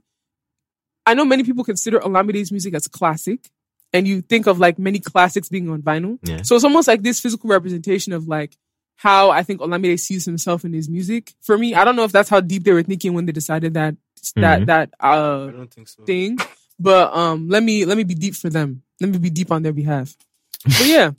I 1.05 1.13
know 1.13 1.25
many 1.25 1.43
people 1.43 1.63
consider 1.63 1.99
Olamide's 1.99 2.51
music 2.51 2.73
as 2.73 2.87
classic, 2.87 3.49
and 3.93 4.07
you 4.07 4.21
think 4.21 4.47
of 4.47 4.59
like 4.59 4.79
many 4.79 4.99
classics 4.99 5.49
being 5.49 5.69
on 5.69 5.81
vinyl. 5.83 6.17
Yeah. 6.23 6.41
So 6.41 6.55
it's 6.55 6.65
almost 6.65 6.87
like 6.87 7.03
this 7.03 7.19
physical 7.19 7.49
representation 7.49 8.11
of 8.11 8.27
like 8.27 8.57
how 8.95 9.29
I 9.29 9.43
think 9.43 9.61
Olamide 9.61 9.99
sees 9.99 10.25
himself 10.25 10.65
in 10.65 10.73
his 10.73 10.89
music. 10.89 11.33
For 11.41 11.57
me, 11.57 11.75
I 11.75 11.83
don't 11.85 11.95
know 11.95 12.05
if 12.05 12.11
that's 12.11 12.29
how 12.29 12.39
deep 12.41 12.63
they 12.63 12.71
were 12.73 12.81
thinking 12.81 13.13
when 13.13 13.25
they 13.27 13.31
decided 13.33 13.75
that 13.75 13.95
that 14.37 14.61
Mhm. 14.61 14.65
that 14.65 14.93
I 14.99 15.13
uh 15.15 15.51
don't 15.51 15.71
think 15.71 15.87
so. 15.89 16.03
thing. 16.05 16.39
But 16.79 17.15
um 17.15 17.49
let 17.49 17.63
me 17.63 17.85
let 17.85 17.97
me 17.97 18.03
be 18.03 18.15
deep 18.15 18.35
for 18.35 18.49
them. 18.49 18.83
Let 18.99 19.09
me 19.09 19.17
be 19.17 19.29
deep 19.29 19.51
on 19.51 19.63
their 19.63 19.73
behalf. 19.73 20.15
But 20.63 20.85
yeah. 20.85 21.11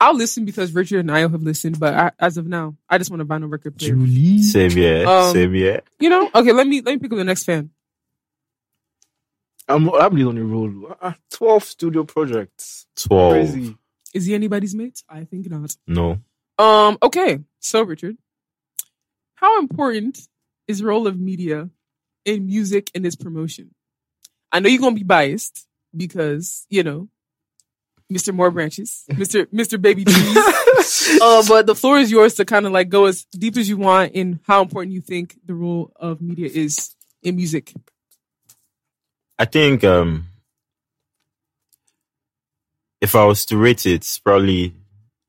I'll 0.00 0.16
listen 0.16 0.44
because 0.44 0.72
Richard 0.72 1.00
and 1.00 1.10
I 1.10 1.20
have 1.20 1.32
listened, 1.34 1.78
but 1.80 1.94
I, 1.94 2.10
as 2.18 2.36
of 2.36 2.46
now, 2.46 2.76
I 2.90 2.98
just 2.98 3.10
want 3.10 3.22
a 3.22 3.24
vinyl 3.24 3.50
record 3.50 3.78
player. 3.78 3.94
Julie. 3.94 4.42
Same 4.42 4.70
here. 4.70 5.06
Um, 5.06 5.32
same 5.32 5.54
here. 5.54 5.80
You 5.98 6.10
know? 6.10 6.28
Okay, 6.34 6.52
let 6.52 6.66
me 6.66 6.82
let 6.82 6.92
me 6.92 6.98
pick 6.98 7.12
up 7.12 7.16
the 7.16 7.24
next 7.24 7.44
fan. 7.44 7.70
I'm 9.68 9.88
I'm 9.88 10.14
really 10.14 10.28
on 10.28 10.38
a 10.38 10.44
roll. 10.44 10.96
Ah, 11.00 11.16
Twelve 11.30 11.64
studio 11.64 12.04
projects. 12.04 12.86
Twelve. 12.96 13.32
Crazy. 13.32 13.76
Is 14.12 14.26
he 14.26 14.34
anybody's 14.34 14.74
mate? 14.74 15.02
I 15.08 15.24
think 15.24 15.48
not. 15.48 15.74
No. 15.86 16.18
Um, 16.58 16.98
okay. 17.02 17.40
So 17.60 17.82
Richard, 17.82 18.18
how 19.36 19.58
important 19.58 20.28
is 20.68 20.82
role 20.82 21.06
of 21.06 21.18
media 21.18 21.70
in 22.24 22.46
music 22.46 22.90
and 22.94 23.06
its 23.06 23.16
promotion? 23.16 23.74
I 24.54 24.60
know 24.60 24.70
you're 24.70 24.80
gonna 24.80 24.94
be 24.94 25.02
biased, 25.02 25.66
because 25.96 26.66
you 26.68 26.82
know, 26.82 27.08
Mr. 28.12 28.34
More 28.34 28.50
Branches, 28.50 29.04
Mr. 29.10 29.46
Mr. 29.46 29.80
Baby 29.80 30.04
Trees. 30.04 31.18
uh, 31.22 31.42
but 31.48 31.66
the 31.66 31.74
floor 31.74 31.98
is 31.98 32.10
yours 32.10 32.34
to 32.34 32.44
kind 32.44 32.66
of 32.66 32.72
like 32.72 32.88
go 32.88 33.06
as 33.06 33.24
deep 33.24 33.56
as 33.56 33.68
you 33.68 33.76
want 33.76 34.12
in 34.12 34.40
how 34.44 34.62
important 34.62 34.92
you 34.92 35.00
think 35.00 35.36
the 35.44 35.54
role 35.54 35.92
of 35.96 36.20
media 36.20 36.48
is 36.52 36.94
in 37.22 37.36
music. 37.36 37.72
I 39.38 39.44
think 39.46 39.82
um, 39.82 40.28
if 43.00 43.14
I 43.14 43.24
was 43.24 43.44
to 43.46 43.56
rate 43.56 43.86
it, 43.86 43.94
it's 43.94 44.18
probably 44.18 44.74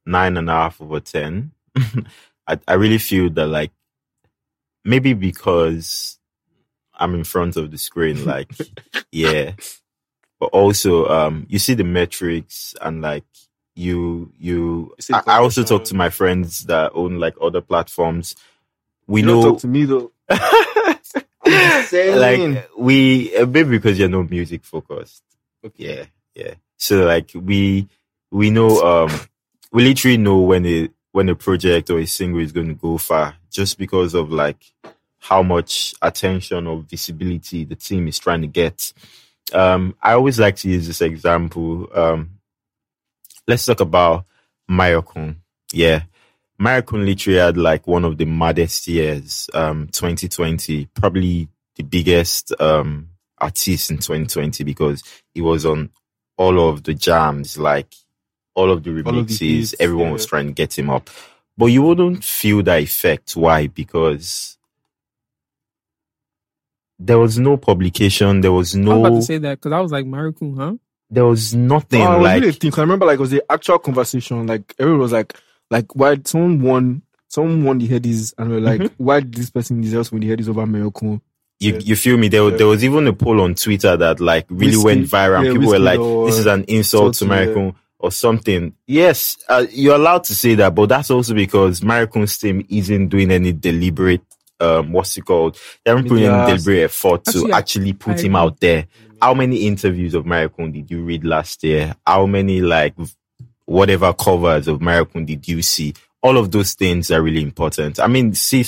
nine 0.05 0.37
and 0.37 0.49
a 0.49 0.53
half 0.53 0.81
over 0.81 0.99
ten. 0.99 1.51
I, 2.47 2.59
I 2.67 2.73
really 2.73 2.99
feel 2.99 3.29
that 3.31 3.47
like 3.47 3.71
maybe 4.83 5.13
because 5.13 6.19
I'm 6.97 7.15
in 7.15 7.23
front 7.23 7.57
of 7.57 7.71
the 7.71 7.77
screen, 7.77 8.25
like 8.25 8.49
yeah, 9.11 9.53
but 10.39 10.47
also 10.47 11.07
um, 11.07 11.45
you 11.49 11.59
see 11.59 11.73
the 11.73 11.83
metrics 11.83 12.75
and 12.81 13.01
like 13.01 13.23
you 13.75 14.31
you. 14.39 14.95
I, 15.11 15.21
I 15.27 15.37
also 15.39 15.63
talk 15.63 15.83
to 15.85 15.95
my 15.95 16.09
friends 16.09 16.65
that 16.65 16.91
own 16.93 17.19
like 17.19 17.35
other 17.41 17.61
platforms. 17.61 18.35
We 19.07 19.21
You 19.21 19.27
don't 19.27 19.41
know 19.41 19.49
talk 19.51 19.59
to 19.61 19.67
me 19.67 19.85
though. 19.85 20.11
Like 21.45 22.69
we 22.77 23.31
maybe 23.37 23.63
because 23.63 23.99
you're 23.99 24.09
not 24.09 24.29
music 24.29 24.63
focused. 24.63 25.23
Yeah, 25.75 26.05
yeah. 26.33 26.55
So 26.77 27.05
like 27.05 27.31
we 27.33 27.87
we 28.31 28.49
know 28.49 28.81
um 28.81 29.11
we 29.71 29.83
literally 29.83 30.17
know 30.17 30.39
when 30.39 30.65
a 30.65 30.89
when 31.11 31.29
a 31.29 31.35
project 31.35 31.89
or 31.89 31.99
a 31.99 32.05
single 32.05 32.41
is 32.41 32.51
going 32.51 32.67
to 32.67 32.73
go 32.73 32.97
far 32.97 33.35
just 33.49 33.77
because 33.77 34.13
of 34.13 34.31
like 34.31 34.73
how 35.27 35.41
much 35.43 35.93
attention 36.01 36.67
or 36.67 36.81
visibility 36.81 37.63
the 37.65 37.75
team 37.75 38.07
is 38.07 38.19
trying 38.19 38.41
to 38.41 38.47
get. 38.47 38.93
Um 39.53 39.95
I 40.01 40.13
always 40.13 40.39
like 40.39 40.55
to 40.57 40.69
use 40.69 40.87
this 40.87 41.01
example. 41.01 41.89
Um 41.93 42.39
let's 43.47 43.65
talk 43.65 43.79
about 43.79 44.25
Mayorkun. 44.69 45.37
Yeah. 45.73 46.03
Mayorkun 46.59 47.05
literally 47.05 47.39
had 47.39 47.57
like 47.57 47.85
one 47.87 48.05
of 48.05 48.17
the 48.17 48.25
maddest 48.25 48.87
years, 48.87 49.49
um, 49.53 49.87
2020, 49.91 50.85
probably 50.93 51.49
the 51.75 51.83
biggest, 51.83 52.53
um, 52.61 53.09
artist 53.37 53.91
in 53.91 53.97
2020 53.97 54.63
because 54.63 55.03
he 55.33 55.41
was 55.41 55.65
on 55.65 55.89
all 56.37 56.69
of 56.69 56.83
the 56.83 56.93
jams, 56.93 57.57
like 57.57 57.93
all 58.55 58.71
of 58.71 58.83
the 58.83 58.89
All 59.03 59.19
of 59.19 59.27
the 59.27 59.33
remixes. 59.35 59.75
Everyone 59.79 60.07
yeah. 60.07 60.13
was 60.13 60.25
trying 60.25 60.47
to 60.47 60.53
get 60.53 60.77
him 60.77 60.89
up, 60.89 61.09
but 61.57 61.67
you 61.67 61.83
wouldn't 61.83 62.23
feel 62.23 62.63
that 62.63 62.81
effect. 62.81 63.35
Why? 63.35 63.67
Because 63.67 64.57
there 66.99 67.19
was 67.19 67.37
no 67.39 67.57
publication. 67.57 68.41
There 68.41 68.51
was 68.51 68.75
no. 68.75 68.91
I 68.91 68.95
was 68.97 69.07
about 69.09 69.15
to 69.17 69.21
say 69.25 69.37
that 69.39 69.59
because 69.59 69.71
I 69.71 69.79
was 69.79 69.91
like, 69.91 70.05
Mayorkun, 70.05 70.57
huh? 70.57 70.73
there 71.09 71.25
was 71.25 71.53
nothing 71.53 72.01
Oh, 72.01 72.05
I 72.05 72.17
like, 72.19 72.41
really 72.41 72.53
thinking. 72.53 72.79
I 72.79 72.83
remember 72.83 73.05
like 73.05 73.15
it 73.19 73.21
was 73.21 73.29
the 73.31 73.43
actual 73.49 73.79
conversation. 73.79 74.47
Like 74.47 74.73
everyone 74.79 75.01
was 75.01 75.11
like, 75.11 75.37
like 75.69 75.95
why 75.95 76.17
someone 76.23 76.61
won, 76.61 77.01
someone 77.27 77.63
won 77.63 77.77
the 77.77 77.87
headies, 77.87 78.33
and 78.37 78.49
we're 78.49 78.59
like, 78.59 78.81
Mm-hmm. 78.81 79.03
why 79.03 79.19
did 79.19 79.33
this 79.33 79.49
person 79.51 79.81
deserves 79.81 80.11
win 80.11 80.21
the 80.21 80.29
headies 80.29 80.49
over 80.49 80.65
Miracle? 80.65 81.21
You, 81.59 81.73
Yeah. 81.73 81.79
you 81.79 81.95
feel 81.95 82.17
me? 82.17 82.27
There, 82.27 82.49
Yeah. 82.49 82.57
there 82.57 82.67
was 82.67 82.83
even 82.83 83.07
a 83.07 83.13
poll 83.13 83.39
on 83.41 83.55
Twitter 83.55 83.95
that 83.97 84.19
like 84.19 84.45
really 84.49 84.71
Whiskey. 84.77 84.85
went 84.85 85.05
viral. 85.07 85.45
Yeah, 85.45 85.51
People 85.53 85.67
were 85.69 85.79
like, 85.79 85.99
"This 86.29 86.39
is 86.39 86.45
an 86.47 86.63
insult 86.67 87.13
to 87.15 87.25
Salty. 87.25 87.33
Mayorkun 87.33 87.75
or 87.99 88.11
something." 88.11 88.73
Yes, 88.87 89.37
uh, 89.47 89.65
you're 89.71 89.95
allowed 89.95 90.23
to 90.25 90.35
say 90.35 90.55
that, 90.55 90.75
but 90.75 90.89
that's 90.89 91.11
also 91.11 91.33
because 91.33 91.79
Mayorkun's 91.81 92.37
team 92.37 92.65
isn't 92.69 93.07
doing 93.09 93.31
any 93.31 93.53
deliberate, 93.53 94.21
um, 94.59 94.91
what's 94.91 95.17
it 95.17 95.25
called? 95.25 95.57
They 95.83 95.91
haven't 95.91 96.07
put 96.07 96.19
in 96.19 96.31
deliberate 96.31 96.83
effort 96.83 97.25
to 97.25 97.29
Actually, 97.29 97.53
I- 97.53 97.57
actually 97.57 97.93
put 97.93 98.19
I 98.19 98.21
him 98.21 98.35
out 98.35 98.59
there. 98.59 98.87
How 99.21 99.33
many 99.33 99.67
interviews 99.67 100.13
of 100.13 100.25
Mayorkun 100.25 100.73
did 100.73 100.91
you 100.91 101.03
read 101.03 101.23
last 101.23 101.63
year? 101.63 101.95
How 102.05 102.25
many 102.25 102.61
like 102.61 102.93
whatever 103.65 104.13
covers 104.13 104.67
of 104.67 104.79
Mayorkun 104.79 105.25
did 105.25 105.47
you 105.47 105.61
see? 105.61 105.93
All 106.21 106.37
of 106.37 106.51
those 106.51 106.73
things 106.73 107.11
are 107.11 107.21
really 107.21 107.41
important. 107.41 107.99
I 107.99 108.07
mean, 108.07 108.33
see, 108.33 108.65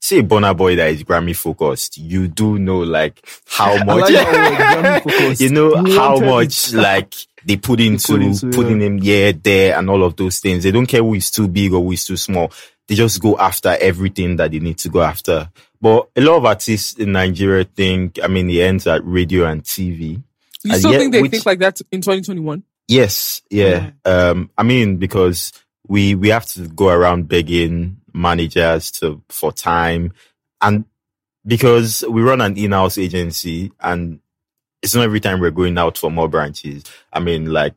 see 0.00 0.18
a 0.18 0.22
Burna 0.22 0.56
Boy 0.56 0.76
that 0.76 0.90
is 0.90 1.04
Grammy 1.04 1.36
focused. 1.36 1.98
You 1.98 2.28
do 2.28 2.58
know 2.58 2.78
like 2.78 3.26
how 3.46 3.76
much, 3.84 4.10
like 4.10 4.12
that 4.12 4.32
word, 4.32 5.02
Grammy 5.02 5.02
focused. 5.02 5.40
you 5.40 5.50
know 5.50 5.84
how 5.96 6.18
much 6.18 6.72
like 6.74 7.14
they 7.44 7.56
put 7.56 7.80
into, 7.80 8.12
put 8.12 8.22
into, 8.22 8.50
putting 8.50 8.80
yeah. 8.80 8.86
him 8.86 8.98
here, 8.98 9.32
there, 9.32 9.78
and 9.78 9.88
all 9.88 10.02
of 10.02 10.16
those 10.16 10.40
things. 10.40 10.64
They 10.64 10.72
don't 10.72 10.86
care 10.86 11.02
who 11.02 11.14
is 11.14 11.30
too 11.30 11.48
big 11.48 11.72
or 11.72 11.82
who 11.82 11.92
is 11.92 12.04
too 12.04 12.16
small. 12.16 12.52
They 12.88 12.94
just 12.94 13.20
go 13.20 13.36
after 13.38 13.76
everything 13.80 14.36
that 14.36 14.52
they 14.52 14.60
need 14.60 14.78
to 14.78 14.88
go 14.88 15.02
after. 15.02 15.50
But 15.80 16.08
a 16.16 16.20
lot 16.20 16.36
of 16.36 16.44
artists 16.44 16.94
in 16.94 17.12
Nigeria 17.12 17.64
think, 17.64 18.18
I 18.22 18.28
mean, 18.28 18.48
it 18.50 18.60
ends 18.60 18.86
at 18.86 19.04
radio 19.04 19.44
and 19.46 19.62
TV. 19.62 20.22
You 20.62 20.72
And 20.72 20.78
still 20.78 20.92
yet 20.92 20.98
think 20.98 21.12
they 21.12 21.22
which- 21.22 21.30
think 21.32 21.46
like 21.46 21.58
that 21.60 21.80
in 21.92 22.00
2021? 22.00 22.62
Yes, 22.88 23.42
yeah. 23.50 23.90
Um, 24.04 24.50
I 24.56 24.62
mean, 24.62 24.96
because 24.98 25.52
we 25.88 26.14
we 26.14 26.28
have 26.28 26.46
to 26.46 26.68
go 26.68 26.88
around 26.88 27.28
begging 27.28 27.98
managers 28.14 28.92
to 28.92 29.22
for 29.28 29.52
time, 29.52 30.12
and 30.60 30.84
because 31.44 32.04
we 32.08 32.22
run 32.22 32.40
an 32.40 32.56
in-house 32.56 32.98
agency, 32.98 33.72
and 33.80 34.20
it's 34.82 34.94
not 34.94 35.02
every 35.02 35.18
time 35.20 35.40
we're 35.40 35.50
going 35.50 35.78
out 35.78 35.98
for 35.98 36.10
more 36.12 36.28
branches. 36.28 36.84
I 37.12 37.18
mean, 37.18 37.46
like 37.52 37.74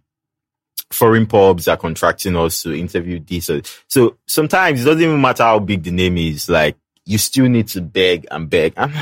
foreign 0.91 1.25
pubs 1.25 1.67
are 1.67 1.77
contracting 1.77 2.35
us 2.35 2.63
to 2.63 2.73
interview 2.73 3.19
this. 3.19 3.49
So 3.87 4.17
sometimes 4.27 4.81
it 4.81 4.85
doesn't 4.85 5.01
even 5.01 5.21
matter 5.21 5.43
how 5.43 5.59
big 5.59 5.83
the 5.83 5.91
name 5.91 6.17
is. 6.17 6.49
Like 6.49 6.77
you 7.05 7.17
still 7.17 7.47
need 7.47 7.67
to 7.69 7.81
beg 7.81 8.27
and 8.31 8.49
beg. 8.49 8.73
And 8.77 8.93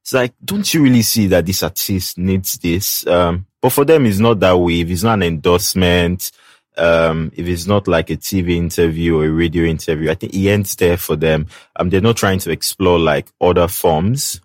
it's 0.00 0.12
like, 0.12 0.34
don't 0.44 0.72
you 0.72 0.82
really 0.82 1.02
see 1.02 1.26
that 1.28 1.46
this 1.46 1.62
artist 1.62 2.18
needs 2.18 2.58
this? 2.58 3.06
Um, 3.06 3.46
but 3.60 3.70
for 3.70 3.84
them, 3.84 4.06
it's 4.06 4.18
not 4.18 4.38
that 4.40 4.56
way. 4.56 4.80
If 4.80 4.90
it's 4.90 5.02
not 5.02 5.14
an 5.14 5.24
endorsement, 5.24 6.30
um, 6.76 7.32
if 7.34 7.46
it's 7.46 7.66
not 7.66 7.88
like 7.88 8.10
a 8.10 8.16
TV 8.16 8.50
interview 8.50 9.18
or 9.18 9.24
a 9.24 9.30
radio 9.30 9.64
interview, 9.64 10.10
I 10.10 10.14
think 10.14 10.34
it 10.34 10.48
ends 10.48 10.76
there 10.76 10.96
for 10.96 11.16
them. 11.16 11.46
Um, 11.74 11.90
they're 11.90 12.00
not 12.00 12.16
trying 12.16 12.38
to 12.40 12.50
explore 12.50 12.98
like 12.98 13.26
other 13.40 13.66
forms 13.66 14.40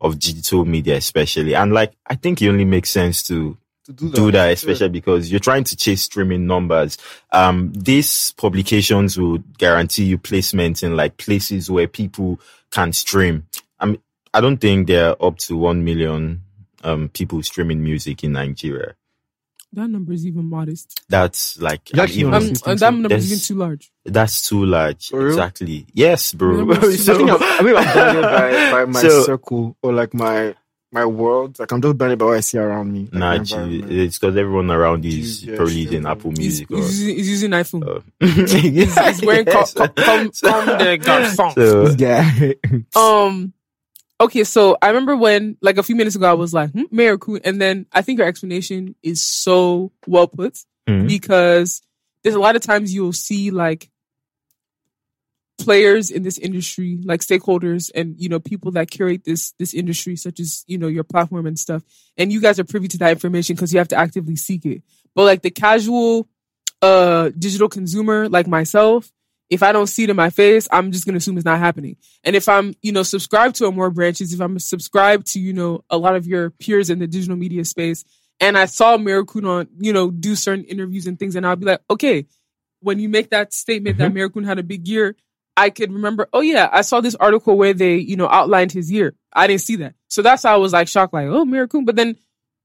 of 0.00 0.18
digital 0.18 0.64
media, 0.64 0.96
especially. 0.96 1.54
And 1.54 1.72
like, 1.72 1.94
I 2.06 2.16
think 2.16 2.42
it 2.42 2.48
only 2.48 2.64
makes 2.64 2.90
sense 2.90 3.22
to 3.28 3.56
do 3.94 4.08
that. 4.08 4.16
do 4.16 4.30
that, 4.32 4.52
especially 4.52 4.88
because 4.88 5.30
you're 5.30 5.40
trying 5.40 5.64
to 5.64 5.76
chase 5.76 6.02
streaming 6.02 6.46
numbers. 6.46 6.98
Um, 7.32 7.72
these 7.72 8.32
publications 8.32 9.18
will 9.18 9.38
guarantee 9.58 10.04
you 10.04 10.18
placement 10.18 10.82
in 10.82 10.96
like 10.96 11.16
places 11.16 11.70
where 11.70 11.86
people 11.88 12.40
can 12.70 12.92
stream. 12.92 13.46
I 13.78 13.86
mean, 13.86 13.98
I 14.34 14.40
don't 14.40 14.58
think 14.58 14.86
they're 14.88 15.20
up 15.22 15.38
to 15.38 15.56
1 15.56 15.84
million, 15.84 16.42
um, 16.84 17.08
people 17.10 17.42
streaming 17.42 17.82
music 17.82 18.22
in 18.24 18.32
Nigeria. 18.32 18.94
That 19.72 19.88
number 19.90 20.12
is 20.12 20.24
even 20.26 20.48
modest. 20.48 21.02
That's 21.08 21.60
like, 21.60 21.90
actually, 21.98 22.20
even- 22.20 22.34
Um, 22.34 22.52
uh, 22.64 22.74
that 22.76 22.94
number 22.94 23.14
is 23.14 23.26
even 23.30 23.40
too 23.40 23.54
large. 23.56 23.90
that's 24.04 24.48
too 24.48 24.64
large. 24.64 25.08
For 25.08 25.18
real? 25.18 25.28
Exactly. 25.30 25.86
Yes, 25.92 26.32
bro. 26.32 26.58
Numbers 26.64 27.04
too 27.06 27.12
I 27.12 27.16
think 27.16 27.30
I'm, 27.30 27.42
I 27.42 27.62
mean, 27.62 27.76
I'm 27.76 28.22
by, 28.22 28.70
by 28.72 28.84
my 28.86 29.00
So- 29.02 29.22
circle 29.24 29.76
or 29.82 29.92
like 29.92 30.14
my 30.14 30.54
my 30.92 31.04
world. 31.04 31.58
Like 31.58 31.72
I'm 31.72 31.82
just 31.82 31.98
blinded 31.98 32.18
by 32.18 32.24
what 32.26 32.36
I 32.36 32.40
see 32.40 32.58
around 32.58 32.92
me. 32.92 33.08
Like, 33.12 33.12
Nah, 33.12 33.32
it's 33.68 34.18
because 34.18 34.36
everyone 34.36 34.70
around 34.70 35.04
you 35.04 35.18
is 35.20 35.44
Yeah, 35.44 35.56
probably 35.56 35.74
sure. 35.74 35.82
using 35.82 36.06
Apple 36.06 36.30
He's, 36.30 36.38
Music. 36.38 36.70
or, 36.70 36.76
he's, 36.76 37.00
using, 37.02 37.16
he's 37.16 37.28
using 37.30 37.50
iPhone. 37.50 37.96
uh, 37.96 38.00
he's, 38.60 38.98
he's 38.98 39.22
wearing 39.22 39.44
co- 39.46 39.58
Yes. 39.60 39.74
co- 39.74 39.88
come, 39.88 40.32
So- 40.32 40.48
come 40.48 40.66
the 40.78 40.98
garçon. 40.98 41.54
so- 41.54 41.84
This 41.88 41.96
guy. 41.96 42.54
Um, 42.98 43.52
okay, 44.20 44.44
so 44.44 44.76
I 44.80 44.88
remember 44.88 45.16
when, 45.16 45.56
like 45.60 45.76
a 45.78 45.82
few 45.82 45.96
minutes 45.96 46.16
ago, 46.16 46.30
I 46.30 46.34
was 46.34 46.54
like, 46.54 46.70
hmm, 46.70 46.82
Mayorkun, 46.92 47.40
and 47.44 47.60
then 47.60 47.86
I 47.92 48.02
think 48.02 48.18
your 48.18 48.28
explanation 48.28 48.94
is 49.02 49.22
so 49.22 49.92
well 50.06 50.28
put 50.28 50.58
Mhm. 50.88 51.08
because 51.08 51.82
there's 52.22 52.36
a 52.36 52.40
lot 52.40 52.56
of 52.56 52.62
times 52.62 52.94
you'll 52.94 53.12
see 53.12 53.50
like 53.50 53.90
players 55.58 56.10
in 56.10 56.22
this 56.22 56.38
industry, 56.38 56.98
like 57.04 57.20
stakeholders 57.20 57.90
and 57.94 58.14
you 58.18 58.28
know 58.28 58.40
people 58.40 58.70
that 58.72 58.90
curate 58.90 59.24
this 59.24 59.52
this 59.58 59.74
industry, 59.74 60.16
such 60.16 60.40
as 60.40 60.64
you 60.66 60.78
know 60.78 60.88
your 60.88 61.04
platform 61.04 61.46
and 61.46 61.58
stuff, 61.58 61.82
and 62.16 62.32
you 62.32 62.40
guys 62.40 62.58
are 62.58 62.64
privy 62.64 62.88
to 62.88 62.98
that 62.98 63.12
information 63.12 63.56
because 63.56 63.72
you 63.72 63.78
have 63.78 63.88
to 63.88 63.96
actively 63.96 64.36
seek 64.36 64.64
it. 64.66 64.82
But 65.14 65.24
like 65.24 65.42
the 65.42 65.50
casual 65.50 66.28
uh 66.82 67.30
digital 67.38 67.70
consumer 67.70 68.28
like 68.28 68.46
myself 68.46 69.10
if 69.48 69.62
I 69.62 69.72
don't 69.72 69.86
see 69.86 70.04
it 70.04 70.10
in 70.10 70.16
my 70.16 70.30
face, 70.30 70.66
I'm 70.70 70.92
just 70.92 71.06
gonna 71.06 71.18
assume 71.18 71.36
it's 71.36 71.44
not 71.44 71.58
happening. 71.58 71.96
And 72.24 72.34
if 72.34 72.48
I'm, 72.48 72.74
you 72.82 72.92
know, 72.92 73.02
subscribed 73.02 73.56
to 73.56 73.70
more 73.70 73.90
branches, 73.90 74.32
if 74.32 74.40
I'm 74.40 74.58
subscribed 74.58 75.28
to, 75.32 75.40
you 75.40 75.52
know, 75.52 75.84
a 75.88 75.96
lot 75.96 76.16
of 76.16 76.26
your 76.26 76.50
peers 76.50 76.90
in 76.90 76.98
the 76.98 77.06
digital 77.06 77.36
media 77.36 77.64
space, 77.64 78.04
and 78.40 78.58
I 78.58 78.66
saw 78.66 78.96
Mayorkun 78.96 79.48
on, 79.48 79.68
you 79.78 79.92
know, 79.92 80.10
do 80.10 80.34
certain 80.34 80.64
interviews 80.64 81.06
and 81.06 81.18
things, 81.18 81.36
and 81.36 81.46
I'll 81.46 81.56
be 81.56 81.66
like, 81.66 81.80
okay, 81.88 82.26
when 82.80 82.98
you 82.98 83.08
make 83.08 83.30
that 83.30 83.52
statement 83.52 83.98
that 83.98 84.12
Mayorkun 84.12 84.44
had 84.44 84.58
a 84.58 84.62
big 84.62 84.86
year, 84.88 85.16
I 85.56 85.70
could 85.70 85.92
remember, 85.92 86.28
oh 86.32 86.40
yeah, 86.40 86.68
I 86.70 86.82
saw 86.82 87.00
this 87.00 87.14
article 87.14 87.56
where 87.56 87.72
they, 87.72 87.96
you 87.96 88.16
know, 88.16 88.28
outlined 88.28 88.72
his 88.72 88.90
year. 88.90 89.14
I 89.32 89.46
didn't 89.46 89.62
see 89.62 89.76
that. 89.76 89.94
So 90.08 90.22
that's 90.22 90.42
how 90.42 90.54
I 90.54 90.58
was 90.58 90.72
like 90.72 90.88
shocked, 90.88 91.14
like, 91.14 91.26
oh, 91.28 91.44
Mayorkun. 91.44 91.86
But 91.86 91.96
then 91.96 92.16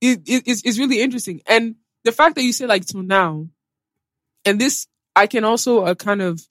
it, 0.01 0.19
it, 0.25 0.43
it's, 0.45 0.61
it's 0.63 0.77
really 0.77 1.01
interesting. 1.01 1.41
And 1.47 1.75
the 2.03 2.11
fact 2.11 2.35
that 2.35 2.43
you 2.43 2.51
say 2.51 2.65
like 2.65 2.85
till 2.85 3.03
now, 3.03 3.47
and 4.43 4.59
this, 4.59 4.87
I 5.15 5.27
can 5.27 5.43
also 5.43 5.83
uh, 5.83 5.95
kind 5.95 6.21
of 6.21 6.41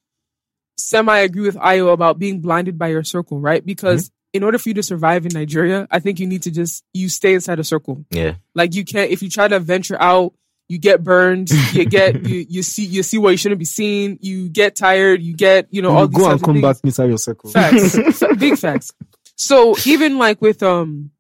semi 0.79 1.19
agree 1.19 1.43
with 1.43 1.57
Io 1.57 1.89
about 1.89 2.19
being 2.19 2.41
blinded 2.41 2.79
by 2.79 2.89
your 2.89 3.05
circle, 3.05 3.41
right? 3.41 3.65
Because 3.65 4.11
in 4.33 4.43
order 4.43 4.59
for 4.59 4.69
you 4.69 4.75
to 4.75 4.83
survive 4.83 5.27
in 5.27 5.33
Nigeria, 5.33 5.87
I 5.91 5.99
think 5.99 6.21
you 6.21 6.27
need 6.27 6.43
to 6.43 6.51
just 6.51 6.85
you 6.93 7.09
stay 7.09 7.35
inside 7.35 7.59
a 7.59 7.65
circle. 7.65 8.05
Yeah. 8.11 8.35
Like 8.55 8.75
you 8.75 8.85
can't 8.85 9.11
if 9.11 9.23
you 9.23 9.29
try 9.29 9.49
to 9.49 9.61
venture 9.61 10.01
out, 10.01 10.35
you 10.71 10.79
get 10.79 11.03
burned, 11.03 11.51
you 11.75 11.85
get 11.85 12.25
you 12.29 12.47
you 12.49 12.63
see 12.63 12.85
you 12.85 13.03
see 13.03 13.19
what 13.19 13.31
you 13.31 13.37
shouldn't 13.37 13.59
be 13.59 13.65
seeing, 13.65 14.19
you 14.23 14.49
get 14.49 14.77
tired, 14.77 15.21
you 15.21 15.35
get 15.35 15.67
you 15.71 15.83
know 15.83 15.91
all 15.91 16.03
You 16.03 16.09
these 16.09 16.19
go 16.19 16.31
and 16.31 16.43
come 16.43 16.55
things. 16.55 16.63
back 16.63 16.77
inside 16.85 17.07
your 17.09 17.19
circle. 17.19 17.51
Facts. 17.51 17.99
Fa- 18.19 18.37
Big 18.37 18.57
facts. 18.57 18.93
So 19.37 19.75
even 19.85 20.17
like 20.19 20.41
with 20.41 20.63
um 20.63 21.11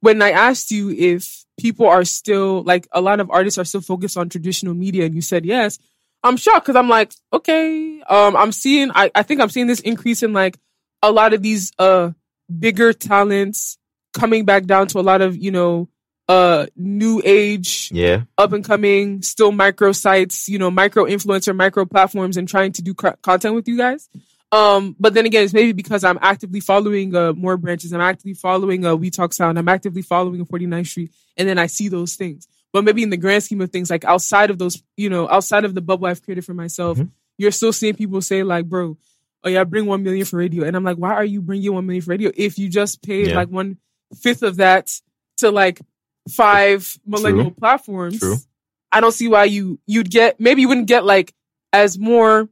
when 0.00 0.22
I 0.22 0.30
asked 0.30 0.70
you 0.70 0.90
if 0.90 1.44
people 1.58 1.86
are 1.86 2.04
still 2.04 2.62
like 2.62 2.86
a 2.92 3.00
lot 3.00 3.18
of 3.20 3.30
artists 3.30 3.58
are 3.58 3.64
still 3.64 3.80
focused 3.80 4.16
on 4.16 4.28
traditional 4.28 4.74
media 4.74 5.06
and 5.06 5.14
you 5.14 5.20
said 5.22 5.44
yes, 5.44 5.78
I'm 6.22 6.36
shocked 6.36 6.66
because 6.66 6.76
I'm 6.76 6.88
like, 6.88 7.12
okay, 7.32 8.00
um 8.08 8.36
I'm 8.36 8.52
seeing 8.52 8.90
I, 8.94 9.10
I 9.14 9.22
think 9.24 9.40
I'm 9.40 9.50
seeing 9.50 9.66
this 9.66 9.80
increase 9.80 10.22
in 10.22 10.32
like 10.32 10.56
a 11.02 11.10
lot 11.10 11.34
of 11.34 11.42
these 11.42 11.72
uh 11.80 12.12
bigger 12.58 12.92
talents 12.92 13.76
coming 14.12 14.44
back 14.44 14.66
down 14.66 14.86
to 14.86 15.00
a 15.00 15.02
lot 15.02 15.20
of, 15.22 15.36
you 15.36 15.50
know, 15.50 15.88
uh 16.28 16.66
new 16.76 17.20
age 17.24 17.90
Yeah. 17.92 18.22
up 18.38 18.52
and 18.52 18.64
coming, 18.64 19.22
still 19.22 19.52
micro 19.52 19.92
sites, 19.92 20.48
you 20.48 20.58
know, 20.58 20.70
micro 20.70 21.04
influencer, 21.04 21.54
micro 21.54 21.84
platforms, 21.84 22.36
and 22.36 22.48
trying 22.48 22.72
to 22.72 22.82
do 22.82 22.94
co- 22.94 23.14
content 23.22 23.54
with 23.54 23.68
you 23.68 23.76
guys. 23.76 24.08
Um, 24.52 24.94
but 25.00 25.14
then 25.14 25.26
again, 25.26 25.44
it's 25.44 25.52
maybe 25.52 25.72
because 25.72 26.04
I'm 26.04 26.18
actively 26.22 26.60
following 26.60 27.14
uh, 27.14 27.32
more 27.32 27.56
branches. 27.56 27.92
I'm 27.92 28.00
actively 28.00 28.34
following 28.34 28.86
uh, 28.86 28.94
We 28.94 29.10
Talk 29.10 29.34
Sound. 29.34 29.58
I'm 29.58 29.68
actively 29.68 30.02
following 30.02 30.44
49th 30.46 30.86
Street, 30.86 31.12
and 31.36 31.48
then 31.48 31.58
I 31.58 31.66
see 31.66 31.88
those 31.88 32.14
things. 32.14 32.46
But 32.72 32.84
maybe 32.84 33.02
in 33.02 33.10
the 33.10 33.16
grand 33.16 33.42
scheme 33.42 33.60
of 33.60 33.70
things, 33.70 33.90
like 33.90 34.04
outside 34.04 34.50
of 34.50 34.58
those, 34.58 34.82
you 34.96 35.10
know, 35.10 35.28
outside 35.28 35.64
of 35.64 35.74
the 35.74 35.80
bubble 35.80 36.06
I've 36.06 36.22
created 36.22 36.44
for 36.44 36.54
myself, 36.54 36.98
Mhm. 36.98 37.10
you're 37.36 37.50
still 37.50 37.72
seeing 37.72 37.94
people 37.94 38.20
say 38.22 38.42
like, 38.44 38.66
"Bro, 38.68 38.96
oh 39.42 39.48
yeah, 39.48 39.64
bring 39.64 39.86
one 39.86 40.02
million 40.04 40.24
for 40.24 40.36
radio," 40.36 40.64
and 40.64 40.76
I'm 40.76 40.84
like, 40.84 40.96
"Why 40.98 41.12
are 41.14 41.24
you 41.24 41.42
bringing 41.42 41.72
one 41.74 41.84
million 41.86 42.02
for 42.02 42.10
radio 42.12 42.30
if 42.36 42.58
you 42.58 42.68
just 42.68 43.02
paid 43.02 43.28
Yeah. 43.28 43.36
like 43.36 43.48
one 43.48 43.76
fifth 44.22 44.42
of 44.42 44.56
that 44.56 44.88
to 45.38 45.50
like 45.50 45.80
five 46.28 46.98
millennial 47.06 47.50
platforms?" 47.50 48.18
True. 48.18 48.36
I 48.92 49.00
don't 49.00 49.12
see 49.12 49.28
why 49.28 49.44
you 49.44 49.78
you'd 49.86 50.10
get 50.10 50.38
maybe 50.40 50.60
you 50.62 50.68
wouldn't 50.68 50.86
get 50.86 51.04
like 51.04 51.32
as 51.72 51.98
more 51.98 52.48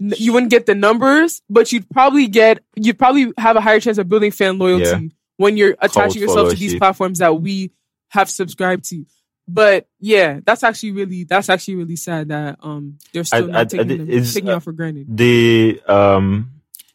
n- 0.00 0.12
you 0.18 0.32
wouldn't 0.32 0.50
get 0.50 0.66
the 0.66 0.74
numbers, 0.74 1.40
but 1.48 1.72
you'd 1.72 1.88
probably 1.90 2.28
get 2.28 2.62
you'd 2.76 2.98
probably 2.98 3.32
have 3.38 3.56
a 3.56 3.60
higher 3.60 3.80
chance 3.80 3.98
of 3.98 4.08
building 4.08 4.30
fan 4.30 4.58
loyalty 4.58 4.84
Yeah. 4.84 5.08
when 5.38 5.56
you're 5.56 5.74
attaching 5.80 6.20
yourself 6.22 6.50
to 6.50 6.56
these 6.56 6.74
platforms 6.76 7.18
that 7.20 7.40
we 7.40 7.72
have 8.10 8.28
subscribed 8.28 8.84
to. 8.90 9.06
But 9.48 9.88
yeah, 9.98 10.40
that's 10.44 10.62
actually 10.62 10.92
really 10.92 11.24
that's 11.24 11.48
actually 11.48 11.76
really 11.76 11.96
sad 11.96 12.28
that 12.28 12.58
um 12.62 12.98
they're 13.12 13.24
still 13.24 13.44
I- 13.44 13.52
not 13.52 13.60
I- 13.60 13.64
taking, 13.64 13.90
I- 13.92 13.96
them, 14.04 14.24
taking 14.24 14.48
uh, 14.50 14.60
for 14.60 14.72
granted. 14.72 15.06
the 15.16 15.80
um 15.88 16.50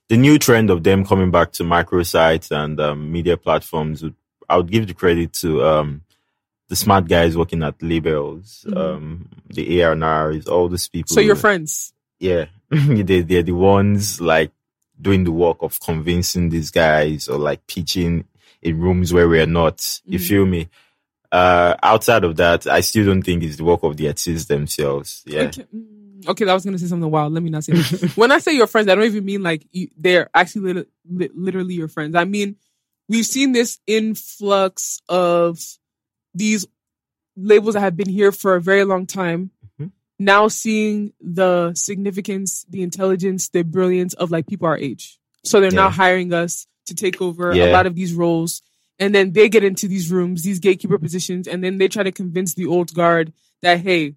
the 0.09 0.17
new 0.17 0.37
trend 0.39 0.69
of 0.69 0.83
them 0.83 1.03
coming 1.03 1.31
back 1.31 1.51
to 1.53 1.63
microsites 1.63 2.49
and 2.51 2.79
um, 2.79 3.11
media 3.11 3.35
platforms 3.35 4.03
would 4.03 4.15
I 4.49 4.57
would 4.57 4.71
give 4.71 4.87
the 4.87 4.93
credit 4.93 5.33
to 5.41 5.63
um 5.65 6.01
the 6.69 6.75
smart 6.75 7.07
guys 7.07 7.37
working 7.37 7.63
at 7.63 7.81
labels, 7.81 8.65
Mhm. 8.67 8.77
um 8.77 9.29
the 9.49 9.79
A&Rs, 9.81 10.47
all 10.47 10.67
these 10.69 10.87
people. 10.89 11.13
So 11.13 11.21
your 11.21 11.35
friends. 11.35 11.93
yeah, 12.19 12.45
they 12.71 13.21
they're 13.21 13.43
the 13.43 13.51
ones 13.53 14.19
like 14.21 14.51
doing 14.99 15.23
the 15.23 15.31
work 15.31 15.57
of 15.61 15.79
convincing 15.79 16.49
these 16.49 16.71
guys 16.71 17.27
or 17.29 17.37
like 17.37 17.65
pitching 17.67 18.25
in 18.61 18.79
rooms 18.79 19.13
where 19.13 19.29
we're 19.29 19.45
not. 19.45 20.01
You 20.05 20.19
Mhm. 20.19 20.27
feel 20.27 20.45
me? 20.45 20.69
Uh, 21.31 21.75
outside 21.83 22.23
of 22.23 22.37
that, 22.37 22.65
I 22.67 22.79
still 22.81 23.05
don't 23.05 23.21
think 23.21 23.43
it's 23.43 23.57
the 23.57 23.63
work 23.65 23.83
of 23.83 23.97
the 23.97 24.07
artists 24.07 24.45
themselves. 24.47 25.23
Yeah. 25.25 25.41
Okay, 25.41 25.65
mm, 25.75 26.27
okay, 26.29 26.47
I 26.49 26.53
was 26.53 26.63
gonna 26.65 26.79
say 26.79 26.87
something 26.87 27.11
wild. 27.11 27.33
Let 27.33 27.43
me 27.43 27.49
not 27.49 27.63
say. 27.65 27.73
when 28.15 28.31
I 28.31 28.39
say 28.39 28.53
your 28.55 28.65
friends, 28.67 28.87
I 28.87 28.95
don't 28.95 29.03
even 29.03 29.25
mean 29.25 29.43
like 29.43 29.67
you, 29.71 29.89
they're 29.97 30.29
actually 30.33 30.73
lit- 30.73 30.89
lit- 31.09 31.37
literally 31.37 31.73
your 31.75 31.89
friends. 31.89 32.15
I 32.15 32.23
mean 32.25 32.55
we've 33.09 33.25
seen 33.25 33.51
this 33.51 33.79
influx 33.87 35.01
of 35.09 35.59
these 36.33 36.65
labels 37.35 37.73
that 37.75 37.81
have 37.81 37.95
been 37.97 38.09
here 38.09 38.31
for 38.31 38.55
a 38.55 38.61
very 38.61 38.83
long 38.83 39.05
time. 39.05 39.51
Mhm. 39.79 39.91
Now 40.19 40.47
seeing 40.47 41.13
the 41.21 41.73
significance, 41.75 42.65
the 42.69 42.81
intelligence, 42.81 43.49
the 43.49 43.63
brilliance 43.63 44.13
of 44.15 44.31
like 44.31 44.47
people 44.47 44.67
our 44.67 44.77
age. 44.77 45.19
So 45.43 45.59
they're 45.59 45.71
now 45.71 45.89
hiring 45.91 46.33
us 46.33 46.67
to 46.87 46.95
take 46.95 47.21
over 47.21 47.51
a 47.69 47.71
lot 47.73 47.85
of 47.85 47.95
these 47.95 48.13
roles. 48.13 48.61
And 48.99 49.13
then 49.13 49.31
they 49.33 49.47
get 49.47 49.63
into 49.63 49.87
these 49.87 50.11
rooms, 50.11 50.41
these 50.43 50.59
gatekeeper 50.59 50.97
positions, 50.97 51.47
and 51.47 51.63
then 51.63 51.77
they 51.77 51.87
try 51.87 52.01
to 52.03 52.11
convince 52.11 52.55
the 52.55 52.65
old 52.65 52.93
guard 52.95 53.31
that, 53.61 53.79
hey, 53.81 54.15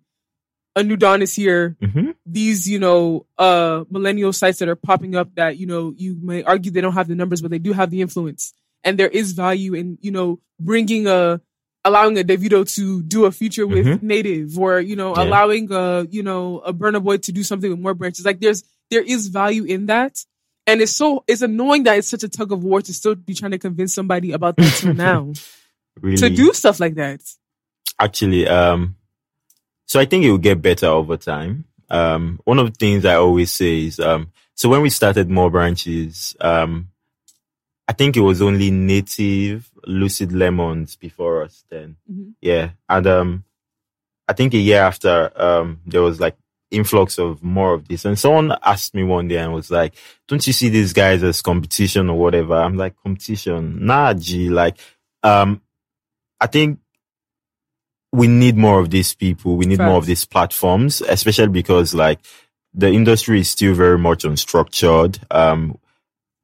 a 0.74 0.82
new 0.82 0.96
dawn 0.96 1.20
is 1.20 1.34
here. 1.34 1.76
hmm 1.82 2.10
These, 2.24 2.66
you 2.68 2.78
know, 2.78 3.26
uh, 3.36 3.84
millennial 3.90 4.32
sites 4.32 4.58
that 4.60 4.68
are 4.68 4.76
popping 4.76 5.14
up 5.16 5.34
that, 5.34 5.58
you 5.58 5.66
know, 5.66 5.92
you 5.96 6.16
may 6.22 6.42
argue 6.44 6.70
they 6.70 6.80
don't 6.80 6.94
have 6.94 7.08
the 7.08 7.14
numbers, 7.14 7.42
but 7.42 7.50
they 7.50 7.58
do 7.58 7.72
have 7.74 7.90
the 7.90 8.00
influence. 8.00 8.54
And 8.84 8.98
there 8.98 9.08
is 9.08 9.32
value 9.32 9.74
in, 9.74 9.98
you 10.00 10.10
know, 10.10 10.40
bringing 10.58 11.06
a, 11.06 11.40
allowing 11.84 12.18
a 12.18 12.22
Davido 12.24 12.64
to 12.76 13.02
do 13.02 13.24
a 13.24 13.32
feature 13.32 13.66
with 13.66 13.86
Mhm. 13.86 14.02
Native 14.02 14.58
or, 14.58 14.80
you 14.80 14.96
know, 14.96 15.14
Yeah. 15.16 15.22
allowing 15.24 15.72
a, 15.72 16.06
you 16.10 16.22
know, 16.22 16.58
a 16.60 16.72
Burna 16.72 17.02
Boy 17.02 17.18
to 17.18 17.32
do 17.32 17.42
something 17.42 17.70
with 17.70 17.80
more 17.80 17.94
branches. 17.94 18.24
Like 18.24 18.40
there's, 18.40 18.64
there 18.90 19.02
is 19.02 19.28
value 19.28 19.64
in 19.64 19.86
that. 19.86 20.24
And 20.66 20.80
it's 20.80 20.92
so, 20.92 21.24
it's 21.26 21.42
annoying 21.42 21.84
that 21.84 21.98
it's 21.98 22.08
such 22.08 22.22
a 22.22 22.28
tug 22.28 22.52
of 22.52 22.62
war 22.62 22.82
to 22.82 22.92
still 22.92 23.14
be 23.14 23.34
trying 23.34 23.52
to 23.52 23.58
convince 23.58 23.94
somebody 23.94 24.32
about 24.32 24.56
that 24.56 24.74
till 24.74 24.94
now 25.10 25.32
Really. 26.00 26.16
to 26.18 26.30
do 26.30 26.52
stuff 26.52 26.80
like 26.80 26.94
that. 26.94 27.20
actually 27.98 28.46
um 28.48 28.96
so 29.86 30.00
i 30.00 30.04
think 30.06 30.24
it 30.24 30.30
will 30.30 30.38
get 30.38 30.62
better 30.62 30.86
over 30.86 31.16
time 31.18 31.64
um 31.90 32.40
one 32.44 32.58
of 32.58 32.66
the 32.66 32.78
things 32.78 33.04
i 33.04 33.14
always 33.14 33.50
say 33.50 33.84
is 33.86 34.00
um 34.00 34.30
so 34.54 34.68
when 34.70 34.80
we 34.80 34.88
started 34.90 35.28
more 35.28 35.50
branches 35.50 36.34
um 36.40 36.88
i 37.90 37.92
think 37.98 38.16
it 38.16 38.24
was 38.30 38.40
only 38.48 38.70
native 38.70 39.58
lucid 39.86 40.30
lemons 40.42 40.90
before 41.06 41.34
us 41.44 41.64
then 41.72 41.88
Mhm. 42.10 42.28
yeah 42.50 42.66
and 42.94 43.06
um 43.16 43.30
i 44.30 44.32
think 44.38 44.50
a 44.54 44.58
year 44.68 44.82
after 44.90 45.14
um 45.46 45.68
there 45.92 46.02
was 46.08 46.18
like 46.24 46.36
influx 46.80 47.18
of 47.18 47.42
more 47.42 47.72
of 47.74 47.82
this 47.88 48.04
and 48.04 48.16
someone 48.24 48.48
asked 48.72 48.94
me 48.94 49.02
one 49.16 49.26
day 49.28 49.38
and 49.42 49.52
was 49.52 49.70
like 49.78 49.92
don't 50.28 50.46
you 50.46 50.52
see 50.60 50.68
these 50.70 50.92
guys 51.02 51.20
as 51.30 51.42
competition 51.42 52.08
or 52.10 52.16
whatever 52.24 52.54
i'm 52.64 52.76
like 52.84 52.94
competition 53.04 53.60
nah 53.90 54.14
g 54.14 54.48
like 54.62 54.76
um 55.30 55.60
i 56.40 56.46
think 56.46 56.78
we 58.12 58.26
need 58.26 58.56
more 58.56 58.80
of 58.80 58.90
these 58.90 59.14
people. 59.14 59.56
We 59.56 59.66
need 59.66 59.78
more 59.78 59.96
of 59.96 60.04
these 60.06 60.24
platforms, 60.24 61.00
especially 61.00 61.46
because 61.60 61.94
like 61.94 62.18
the 62.74 62.88
industry 62.90 63.38
is 63.40 63.48
still 63.50 63.72
very 63.74 63.98
much 63.98 64.24
unstructured. 64.24 65.12
Um, 65.30 65.78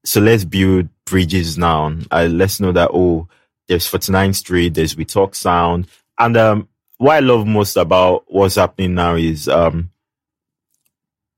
so 0.07 0.21
let's 0.21 0.45
build 0.45 0.89
bridges 1.05 1.59
now. 1.59 1.95
Uh, 2.11 2.29
let's 2.31 2.61
know 2.61 2.73
that, 2.73 2.91
oh, 2.93 3.29
there's 3.69 3.91
49th 3.91 4.37
Street, 4.37 4.75
there's 4.75 4.97
We 4.97 5.05
Talk 5.05 5.35
Sound. 5.35 5.89
And, 6.19 6.37
um, 6.37 6.69
what 6.99 7.17
I 7.17 7.21
love 7.21 7.47
most 7.47 7.77
about 7.77 8.25
what's 8.29 8.55
happening 8.55 8.95
now 8.95 9.17
is, 9.17 9.49
um, 9.49 9.91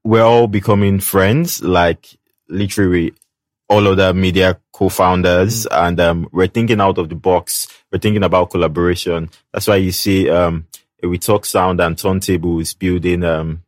we're 0.04 0.22
all 0.22 0.46
becoming 0.46 1.00
friends, 1.00 1.62
like 1.62 2.06
literally 2.48 3.12
all 3.68 3.86
other 3.86 4.14
media 4.14 4.58
co-founders 4.72 5.66
and 5.66 6.00
um, 6.00 6.28
we're 6.32 6.46
thinking 6.46 6.80
out 6.80 6.98
of 6.98 7.08
the 7.08 7.14
box. 7.14 7.66
We're 7.92 7.98
thinking 7.98 8.22
about 8.22 8.50
collaboration. 8.50 9.30
That's 9.52 9.66
why 9.66 9.76
you 9.76 9.92
see 9.92 10.30
um, 10.30 10.66
we 11.02 11.18
talk 11.18 11.44
sound 11.44 11.80
and 11.80 11.96
turntables 11.96 12.78
building 12.78 13.24
um, 13.24 13.62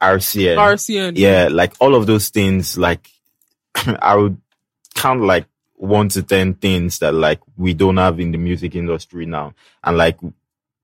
RCN. 0.00 0.56
RCN. 0.56 1.12
yeah, 1.16 1.48
like 1.50 1.74
all 1.80 1.94
of 1.94 2.06
those 2.06 2.28
things. 2.28 2.76
Like 2.76 3.08
I 3.74 4.16
would 4.16 4.40
count 4.94 5.22
like 5.22 5.46
one 5.74 6.08
to 6.10 6.22
ten 6.22 6.54
things 6.54 7.00
that 7.00 7.12
like 7.12 7.40
we 7.56 7.74
don't 7.74 7.96
have 7.96 8.20
in 8.20 8.32
the 8.32 8.38
music 8.38 8.74
industry 8.74 9.26
now, 9.26 9.54
and 9.82 9.96
like 9.96 10.18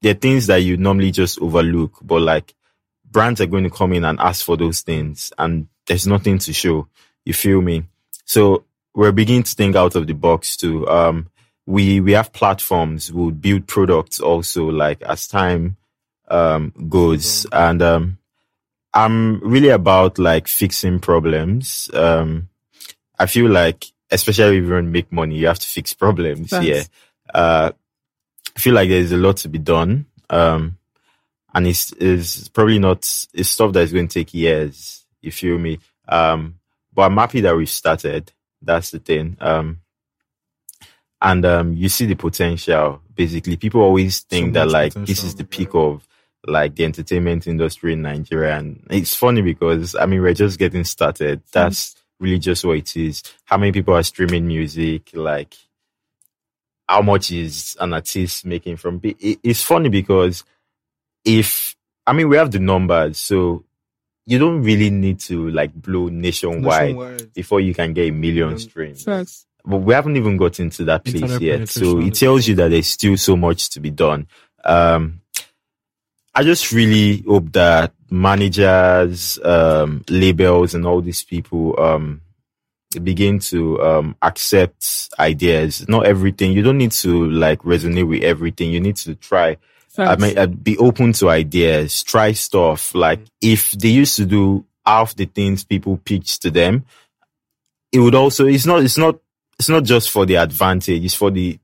they're 0.02 0.14
things 0.14 0.46
that 0.46 0.58
you 0.58 0.76
normally 0.76 1.10
just 1.10 1.40
overlook, 1.40 1.98
but 2.02 2.22
like 2.22 2.54
brands 3.10 3.40
are 3.40 3.46
going 3.46 3.64
to 3.64 3.70
come 3.70 3.92
in 3.92 4.04
and 4.04 4.18
ask 4.20 4.44
for 4.44 4.56
those 4.56 4.80
things, 4.82 5.32
and 5.38 5.68
there's 5.86 6.06
nothing 6.06 6.38
to 6.38 6.52
show. 6.52 6.88
You 7.24 7.34
feel 7.34 7.60
me? 7.60 7.84
So 8.24 8.64
we're 8.94 9.12
beginning 9.12 9.44
to 9.44 9.54
think 9.54 9.76
out 9.76 9.94
of 9.94 10.06
the 10.06 10.14
box 10.14 10.56
too. 10.56 10.88
Um, 10.88 11.28
we 11.66 12.00
we 12.00 12.12
have 12.12 12.32
platforms. 12.32 13.12
We'll 13.12 13.30
build 13.30 13.66
products 13.66 14.20
also. 14.20 14.66
Like 14.70 15.02
as 15.02 15.26
time 15.26 15.76
um 16.28 16.72
goes, 16.88 17.46
and 17.52 17.82
um, 17.82 18.18
I'm 18.92 19.40
really 19.40 19.68
about 19.68 20.18
like 20.18 20.48
fixing 20.48 20.98
problems. 20.98 21.90
Um, 21.92 22.48
I 23.18 23.26
feel 23.26 23.50
like, 23.50 23.86
especially 24.10 24.58
if 24.58 24.64
you 24.64 24.72
want 24.72 24.86
to 24.86 24.90
make 24.90 25.12
money, 25.12 25.36
you 25.36 25.46
have 25.46 25.58
to 25.58 25.66
fix 25.66 25.94
problems. 25.94 26.50
Facts. 26.50 26.66
Yeah. 26.66 26.82
Uh, 27.32 27.72
I 28.56 28.60
feel 28.60 28.74
like 28.74 28.88
there's 28.88 29.12
a 29.12 29.16
lot 29.16 29.36
to 29.38 29.48
be 29.48 29.58
done. 29.58 30.06
Um, 30.30 30.78
and 31.54 31.66
it's, 31.66 31.92
it's 31.92 32.48
probably 32.48 32.78
not, 32.78 32.98
it's 33.34 33.48
stuff 33.48 33.72
that's 33.72 33.92
going 33.92 34.08
to 34.08 34.14
take 34.14 34.34
years. 34.34 35.04
You 35.20 35.32
feel 35.32 35.58
me? 35.58 35.78
Um, 36.08 36.58
but 36.92 37.02
I'm 37.02 37.16
happy 37.16 37.40
that 37.42 37.56
we've 37.56 37.68
started. 37.68 38.32
That's 38.62 38.90
the 38.90 38.98
thing. 38.98 39.36
Um, 39.40 39.80
and, 41.20 41.44
um, 41.44 41.72
you 41.74 41.88
see 41.88 42.06
the 42.06 42.14
potential. 42.14 43.02
Basically, 43.14 43.56
people 43.56 43.80
always 43.80 44.20
think 44.20 44.54
So 44.54 44.60
that 44.60 44.70
like 44.70 44.94
this 44.94 45.24
is 45.24 45.34
the 45.34 45.42
yeah. 45.42 45.48
peak 45.50 45.74
of 45.74 46.06
like 46.46 46.76
the 46.76 46.84
entertainment 46.84 47.48
industry 47.48 47.92
in 47.92 48.02
Nigeria. 48.02 48.56
And 48.56 48.86
it's 48.90 49.14
funny 49.14 49.42
because 49.42 49.96
I 49.96 50.06
mean, 50.06 50.22
we're 50.22 50.34
just 50.34 50.56
getting 50.58 50.84
started. 50.84 51.42
That's 51.52 51.96
really 52.20 52.38
just 52.38 52.64
what 52.64 52.76
it 52.78 52.96
is. 52.96 53.22
How 53.44 53.56
many 53.56 53.72
people 53.72 53.94
are 53.94 54.02
streaming 54.02 54.46
music? 54.46 55.10
Like, 55.14 55.54
how 56.88 57.02
much 57.02 57.30
is 57.30 57.76
an 57.80 57.92
artist 57.92 58.44
making 58.46 58.76
from? 58.76 59.00
it- 59.02 59.16
it- 59.20 59.38
It's 59.42 59.62
funny 59.62 59.88
because 59.88 60.44
if 61.24 61.76
I 62.06 62.12
mean 62.12 62.28
we 62.28 62.36
have 62.36 62.50
the 62.50 62.58
numbers, 62.58 63.18
so 63.18 63.64
you 64.26 64.38
don't 64.38 64.62
really 64.62 64.90
need 64.90 65.20
to 65.20 65.50
like 65.50 65.72
blow 65.74 66.08
nationwide 66.08 66.94
Nationwide. 66.96 67.32
before 67.34 67.60
you 67.60 67.74
can 67.74 67.92
get 67.92 68.08
a 68.08 68.10
million 68.12 68.58
streams. 68.58 69.04
Facts. 69.04 69.46
But 69.64 69.78
we 69.78 69.92
haven't 69.92 70.16
even 70.16 70.36
gotten 70.38 70.70
to 70.70 70.84
that 70.84 71.04
place 71.04 71.16
Internet 71.22 71.42
yet. 71.42 71.68
So 71.68 72.00
it 72.00 72.14
tells 72.14 72.46
you 72.46 72.54
that 72.56 72.68
there's 72.68 72.86
still 72.86 73.16
so 73.18 73.36
much 73.36 73.68
to 73.70 73.80
be 73.80 73.90
done. 73.90 74.26
Um, 74.64 75.20
I 76.38 76.44
just 76.44 76.70
really 76.70 77.24
hope 77.26 77.50
that 77.54 77.94
managers, 78.10 79.40
um, 79.44 80.04
labels 80.08 80.72
and 80.72 80.86
all 80.86 81.00
these 81.00 81.24
people, 81.24 81.74
um, 81.80 82.20
begin 83.02 83.40
to, 83.50 83.82
um, 83.82 84.14
accept 84.22 85.08
ideas. 85.18 85.88
Not 85.88 86.06
everything. 86.06 86.52
You 86.52 86.62
don't 86.62 86.78
need 86.78 86.92
to 86.92 87.28
like 87.28 87.62
resonate 87.62 88.06
with 88.06 88.22
everything. 88.22 88.70
You 88.70 88.78
need 88.78 88.94
to 88.98 89.16
try. 89.16 89.48
I 89.50 89.56
Facts. 89.88 90.22
mean, 90.22 90.38
uh, 90.38 90.46
be 90.46 90.78
open 90.78 91.12
to 91.14 91.28
ideas, 91.28 92.04
try 92.04 92.30
stuff. 92.30 92.94
Like 92.94 93.18
if 93.40 93.72
they 93.72 93.88
used 93.88 94.14
to 94.18 94.24
do 94.24 94.64
half 94.86 95.16
the 95.16 95.24
things 95.24 95.64
people 95.64 95.96
pitch 95.96 96.38
to 96.38 96.52
them, 96.52 96.84
it 97.90 97.98
would 97.98 98.14
also, 98.14 98.46
it's 98.46 98.64
not, 98.64 98.84
it's 98.84 98.96
not, 98.96 99.18
it's 99.58 99.68
not 99.68 99.82
just 99.82 100.08
for 100.08 100.24
the 100.24 100.36
advantage, 100.36 101.04
it's 101.04 101.14
for 101.14 101.32
the 101.32 101.58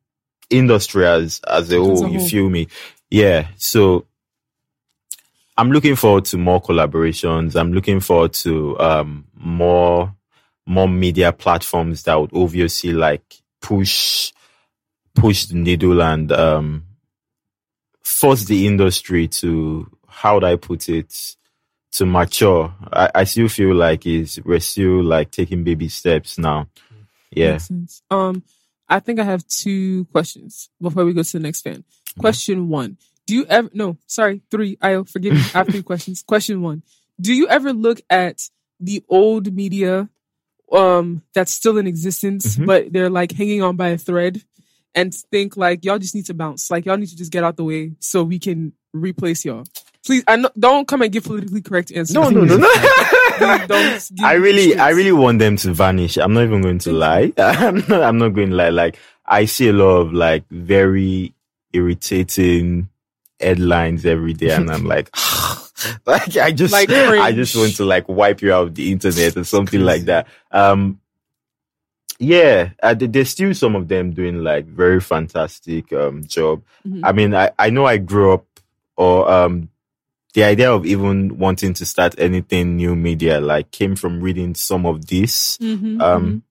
industry 0.50 1.06
as, 1.06 1.40
as 1.46 1.70
a 1.70 1.78
whole. 1.78 2.06
a 2.06 2.10
You 2.10 2.26
feel 2.26 2.50
me? 2.50 2.66
Yeah. 3.08 3.46
So 3.56 4.06
I'm 5.56 5.70
looking 5.70 5.96
forward 5.96 6.24
to 6.26 6.38
more 6.38 6.60
collaborations. 6.60 7.54
I'm 7.58 7.72
looking 7.72 8.00
forward 8.00 8.32
to, 8.34 8.78
um, 8.80 9.26
more, 9.34 10.14
more 10.66 10.88
media 10.88 11.32
platforms 11.32 12.02
that 12.04 12.20
would 12.20 12.32
obviously 12.34 12.92
like 12.92 13.42
push, 13.60 14.32
push 15.14 15.46
the 15.46 15.56
needle 15.56 16.02
and, 16.02 16.32
um, 16.32 16.84
force 18.02 18.44
the 18.44 18.66
industry 18.66 19.28
to 19.28 19.90
how 20.08 20.34
would 20.34 20.44
I 20.44 20.56
put 20.56 20.88
it 20.88 21.36
to 21.92 22.06
mature. 22.06 22.74
I, 22.92 23.10
I 23.14 23.24
still 23.24 23.48
feel 23.48 23.74
like 23.74 24.06
is 24.06 24.40
we're 24.44 24.60
still 24.60 25.02
like 25.02 25.30
taking 25.30 25.64
baby 25.64 25.88
steps 25.88 26.38
now. 26.38 26.68
Yeah. 27.30 27.58
Um, 28.10 28.42
I 28.88 29.00
think 29.00 29.18
I 29.18 29.24
have 29.24 29.46
two 29.46 30.04
questions 30.06 30.68
before 30.80 31.04
we 31.04 31.12
go 31.12 31.22
to 31.22 31.32
the 31.32 31.40
next 31.40 31.62
fan. 31.62 31.84
Question 32.18 32.68
one: 32.68 32.98
Do 33.26 33.34
you 33.34 33.46
ever? 33.46 33.70
No, 33.72 33.96
sorry, 34.06 34.42
three. 34.50 34.76
I'll 34.82 35.04
forgive 35.04 35.32
me. 35.34 35.40
I 35.40 35.58
have 35.58 35.68
three 35.68 35.82
questions. 35.90 36.22
Question 36.22 36.60
one: 36.62 36.82
Do 37.20 37.32
you 37.32 37.48
ever 37.48 37.72
look 37.72 38.00
at 38.10 38.42
the 38.80 39.02
old 39.08 39.52
media, 39.54 40.08
um, 40.72 41.22
that's 41.34 41.52
still 41.52 41.78
in 41.78 41.86
existence, 41.86 42.56
Mhm. 42.56 42.66
but 42.66 42.92
they're 42.92 43.08
like 43.10 43.32
hanging 43.32 43.62
on 43.62 43.76
by 43.76 43.88
a 43.90 43.98
thread, 43.98 44.42
and 44.94 45.14
think 45.14 45.56
like 45.56 45.84
y'all 45.84 45.98
just 45.98 46.14
need 46.14 46.26
to 46.26 46.34
bounce, 46.34 46.70
like 46.70 46.84
y'all 46.86 46.96
need 46.98 47.08
to 47.08 47.16
just 47.16 47.32
get 47.32 47.44
out 47.44 47.56
the 47.56 47.64
way 47.64 47.92
so 48.00 48.22
we 48.24 48.38
can 48.38 48.72
replace 48.92 49.44
y'all. 49.44 49.64
Please, 50.04 50.22
I 50.28 50.36
know, 50.36 50.50
don't 50.58 50.86
come 50.86 51.00
and 51.00 51.10
give 51.10 51.24
politically 51.24 51.62
correct 51.62 51.90
answers. 51.92 52.12
No, 52.14 52.28
no, 52.28 52.42
no, 52.44 52.56
no. 52.58 52.68
Please 53.38 53.66
don't 53.66 54.00
give 54.14 54.22
I 54.24 54.34
really, 54.34 54.76
I 54.76 54.90
really 54.90 55.12
want 55.12 55.38
them 55.38 55.56
to 55.56 55.72
vanish. 55.72 56.18
I'm 56.18 56.34
not 56.34 56.42
even 56.44 56.60
going 56.60 56.78
to 56.80 56.92
lie. 56.92 57.32
I'm 57.38 57.76
not, 57.88 58.02
I'm 58.02 58.18
not 58.18 58.34
going 58.34 58.50
to 58.50 58.54
lie. 58.56 58.68
Like, 58.68 58.98
I 59.24 59.46
see 59.46 59.68
a 59.68 59.72
lot 59.72 59.96
of 60.02 60.12
like 60.12 60.44
very 60.50 61.32
irritating 61.72 62.88
headlines 63.40 64.04
every 64.06 64.32
day 64.32 64.50
and 64.50 64.70
I'm 64.70 64.84
like, 64.84 65.10
like, 66.06 66.36
I 66.36 66.52
just, 66.52 66.72
Like 66.72 66.88
I 66.90 67.32
just 67.32 67.56
want 67.56 67.76
to 67.76 67.84
like 67.84 68.08
wipe 68.08 68.42
you 68.42 68.52
out 68.52 68.68
of 68.68 68.74
the 68.74 68.90
internet 68.92 69.36
or 69.36 69.44
something 69.44 69.80
like 69.80 70.02
that. 70.06 70.26
Um, 70.50 71.00
yeah, 72.18 72.70
uh, 72.82 72.94
there's 72.96 73.30
still 73.30 73.52
some 73.54 73.74
of 73.74 73.88
them 73.88 74.12
doing 74.12 74.42
like 74.44 74.66
very 74.66 75.00
fantastic, 75.00 75.92
um, 75.92 76.24
job. 76.24 76.62
Mhm. 76.86 77.00
I 77.02 77.12
mean, 77.12 77.34
I, 77.34 77.50
I 77.58 77.70
know 77.70 77.86
I 77.86 77.96
grew 77.98 78.32
up 78.34 78.46
or, 78.96 79.30
um, 79.30 79.68
the 80.34 80.42
idea 80.44 80.72
of 80.72 80.84
even 80.86 81.38
wanting 81.38 81.74
to 81.74 81.84
start 81.86 82.14
anything 82.18 82.76
new 82.76 82.96
media 82.96 83.40
like 83.40 83.70
came 83.70 83.94
from 83.94 84.20
reading 84.20 84.54
some 84.56 84.84
of 84.86 85.06
this. 85.06 85.58
Mhm, 85.58 86.00
Um, 86.02 86.42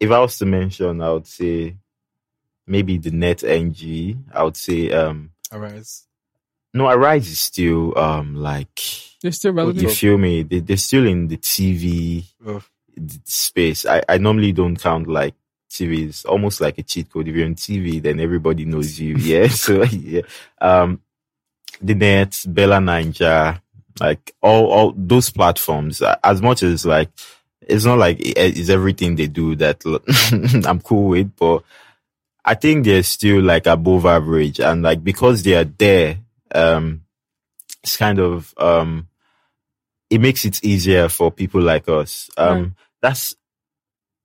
if 0.00 0.10
I 0.10 0.18
was 0.20 0.38
to 0.38 0.46
mention, 0.46 1.00
I 1.00 1.10
would 1.12 1.26
say 1.26 1.76
maybe 2.66 2.98
the 2.98 3.10
net 3.12 3.42
NG. 3.44 4.16
I 4.32 4.42
would 4.42 4.56
say, 4.56 4.90
um, 4.90 5.30
Arise. 5.52 6.04
No, 6.74 6.88
Arise 6.88 7.28
is 7.28 7.38
still, 7.40 7.96
um, 7.98 8.36
like, 8.36 8.80
they're 9.22 9.32
still 9.32 9.52
relevant. 9.52 9.82
you 9.82 9.90
feel 9.90 10.18
me? 10.18 10.42
They, 10.42 10.60
they're 10.60 10.76
still 10.76 11.06
in 11.06 11.28
the 11.28 11.36
TV 11.38 12.24
Oh. 12.46 12.62
space. 13.24 13.86
I, 13.86 14.02
I 14.08 14.18
normally 14.18 14.52
don't 14.52 14.76
count 14.76 15.06
like 15.08 15.34
TV. 15.70 16.08
It's 16.08 16.24
almost 16.24 16.60
like 16.60 16.78
a 16.78 16.82
cheat 16.82 17.10
code. 17.10 17.28
If 17.28 17.34
you're 17.36 17.46
on 17.46 17.54
TV, 17.54 18.02
then 18.02 18.20
everybody 18.20 18.64
knows 18.64 18.98
you. 19.00 19.16
Yeah. 19.18 19.48
So, 19.48 19.82
yeah. 19.84 20.22
Um, 20.60 21.00
the 21.80 21.94
net, 21.94 22.30
BellaNaija, 22.32 23.60
like 24.00 24.34
all, 24.42 24.66
all 24.66 24.94
those 24.96 25.30
platforms, 25.30 26.02
uh, 26.02 26.16
as 26.22 26.42
much 26.42 26.62
as 26.62 26.84
like, 26.84 27.10
it's 27.62 27.84
not 27.84 27.98
like 27.98 28.16
it's 28.20 28.68
everything 28.70 29.16
they 29.16 29.26
do 29.26 29.54
that 29.56 29.84
I'm 30.66 30.80
cool 30.80 31.08
with, 31.10 31.34
but 31.36 31.62
I 32.44 32.54
think 32.54 32.84
they're 32.84 33.02
still 33.02 33.42
like 33.42 33.66
above 33.66 34.06
average. 34.06 34.58
And 34.60 34.82
like, 34.82 35.04
because 35.04 35.42
they 35.42 35.54
are 35.54 35.64
there, 35.64 36.18
um, 36.54 37.02
it's 37.82 37.96
kind 37.96 38.18
of, 38.18 38.52
um, 38.58 39.08
it 40.10 40.20
makes 40.20 40.44
it 40.44 40.64
easier 40.64 41.08
for 41.08 41.30
people 41.30 41.60
like 41.60 41.88
us. 41.88 42.30
Um, 42.36 42.62
Right. 42.62 42.72
that's 43.02 43.36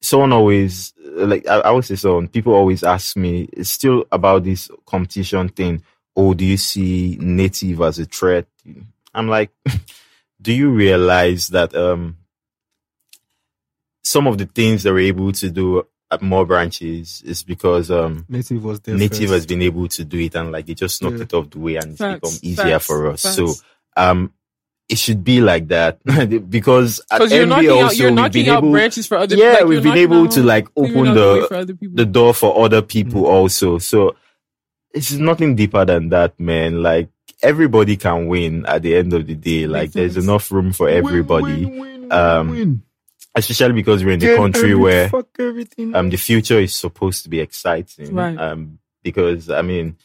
someone 0.03 0.33
always 0.33 0.93
like 1.13 1.47
I, 1.47 1.59
I 1.59 1.71
would 1.71 1.85
say 1.85 1.95
someone 1.95 2.27
people 2.27 2.53
always 2.53 2.83
ask 2.83 3.15
me 3.15 3.47
it's 3.53 3.69
still 3.69 4.05
about 4.11 4.43
this 4.43 4.69
competition 4.85 5.47
thing 5.47 5.81
oh 6.15 6.33
do 6.33 6.45
you 6.45 6.57
see 6.57 7.17
native 7.21 7.79
as 7.81 7.99
a 7.99 8.05
threat 8.05 8.45
i'm 9.13 9.29
like 9.29 9.49
do 10.41 10.51
you 10.51 10.69
realize 10.71 11.47
that 11.47 11.73
um 11.73 12.17
some 14.03 14.27
of 14.27 14.37
the 14.37 14.45
things 14.45 14.83
that 14.83 14.91
we're 14.91 15.07
able 15.07 15.31
to 15.31 15.49
do 15.49 15.87
more 16.22 16.45
branches 16.45 17.22
is 17.26 17.44
because 17.44 17.90
um 17.91 18.26
Native 18.30 18.64
was 18.64 18.80
there. 18.81 18.95
native 18.95 19.18
first. 19.30 19.31
has 19.34 19.45
been 19.45 19.61
able 19.61 19.88
to 19.88 20.03
do 20.06 20.19
it 20.19 20.35
and 20.35 20.52
like 20.52 20.65
they 20.65 20.73
just 20.73 21.02
knocked 21.02 21.18
Yeah. 21.18 21.23
it 21.23 21.34
off 21.34 21.49
the 21.49 21.60
way 21.60 21.76
and 21.77 21.91
it's 21.91 21.98
Facts, 21.98 22.19
become 22.19 22.40
easier 22.44 22.65
facts, 22.80 22.85
for 22.85 23.07
us 23.10 23.22
so 23.22 23.53
um 23.98 24.31
it 24.90 24.98
should 24.98 25.23
be 25.23 25.40
like 25.41 25.69
that 25.69 26.03
because 26.49 27.02
at 27.10 27.22
you're 27.31 27.45
MB 27.45 27.49
knocking 27.49 27.69
out, 27.69 27.77
also 27.84 27.95
you're 27.95 28.10
we've 28.11 28.15
knocking 28.15 28.44
been 28.45 28.53
out 28.53 28.57
able 28.60 28.72
branches 28.72 29.07
for 29.07 29.18
other. 29.18 29.35
People, 29.35 29.49
yeah 29.49 29.53
like, 29.60 29.65
we've 29.65 29.84
been 29.84 29.98
able 29.98 30.23
out- 30.23 30.31
to 30.31 30.44
like 30.44 30.68
open 30.76 31.07
out 31.07 31.14
the 31.15 31.22
way 31.34 31.40
the 31.41 31.48
for 31.48 31.56
other 31.56 31.73
people. 31.76 31.95
the 31.95 32.06
door 32.06 32.34
for 32.34 32.64
other 32.65 32.81
people 32.81 33.26
also 33.26 33.77
so 33.77 34.15
it's 34.94 35.11
nothing 35.14 35.56
deeper 35.56 35.85
than 35.85 36.10
that 36.10 36.40
man 36.40 36.84
like 36.84 37.10
everybody 37.41 37.95
can 37.98 38.27
win 38.27 38.65
at 38.68 38.81
the 38.84 38.95
end 38.95 39.14
of 39.14 39.26
the 39.26 39.35
day 39.35 39.68
like 39.68 39.84
Makes 39.84 39.94
there's 39.94 40.14
sense. 40.14 40.26
enough 40.26 40.52
room 40.52 40.72
for 40.73 40.85
Win, 40.85 40.95
everybody 40.98 41.65
win, 41.65 41.80
win, 41.80 42.11
Um, 42.11 42.49
win. 42.52 42.81
Especially 43.35 43.73
because 43.73 44.03
we're 44.03 44.11
in 44.14 44.19
the 44.19 44.27
Get 44.27 44.38
country 44.38 44.76
where 44.76 45.10
fuck 45.10 45.27
everything. 45.39 45.95
um 45.95 46.10
the 46.10 46.18
future 46.18 46.60
is 46.60 46.76
supposed 46.76 47.23
to 47.23 47.30
be 47.30 47.39
exciting 47.39 48.14
Right. 48.15 48.38
um 48.38 48.80
because 49.03 49.49
i 49.49 49.61
mean 49.61 49.97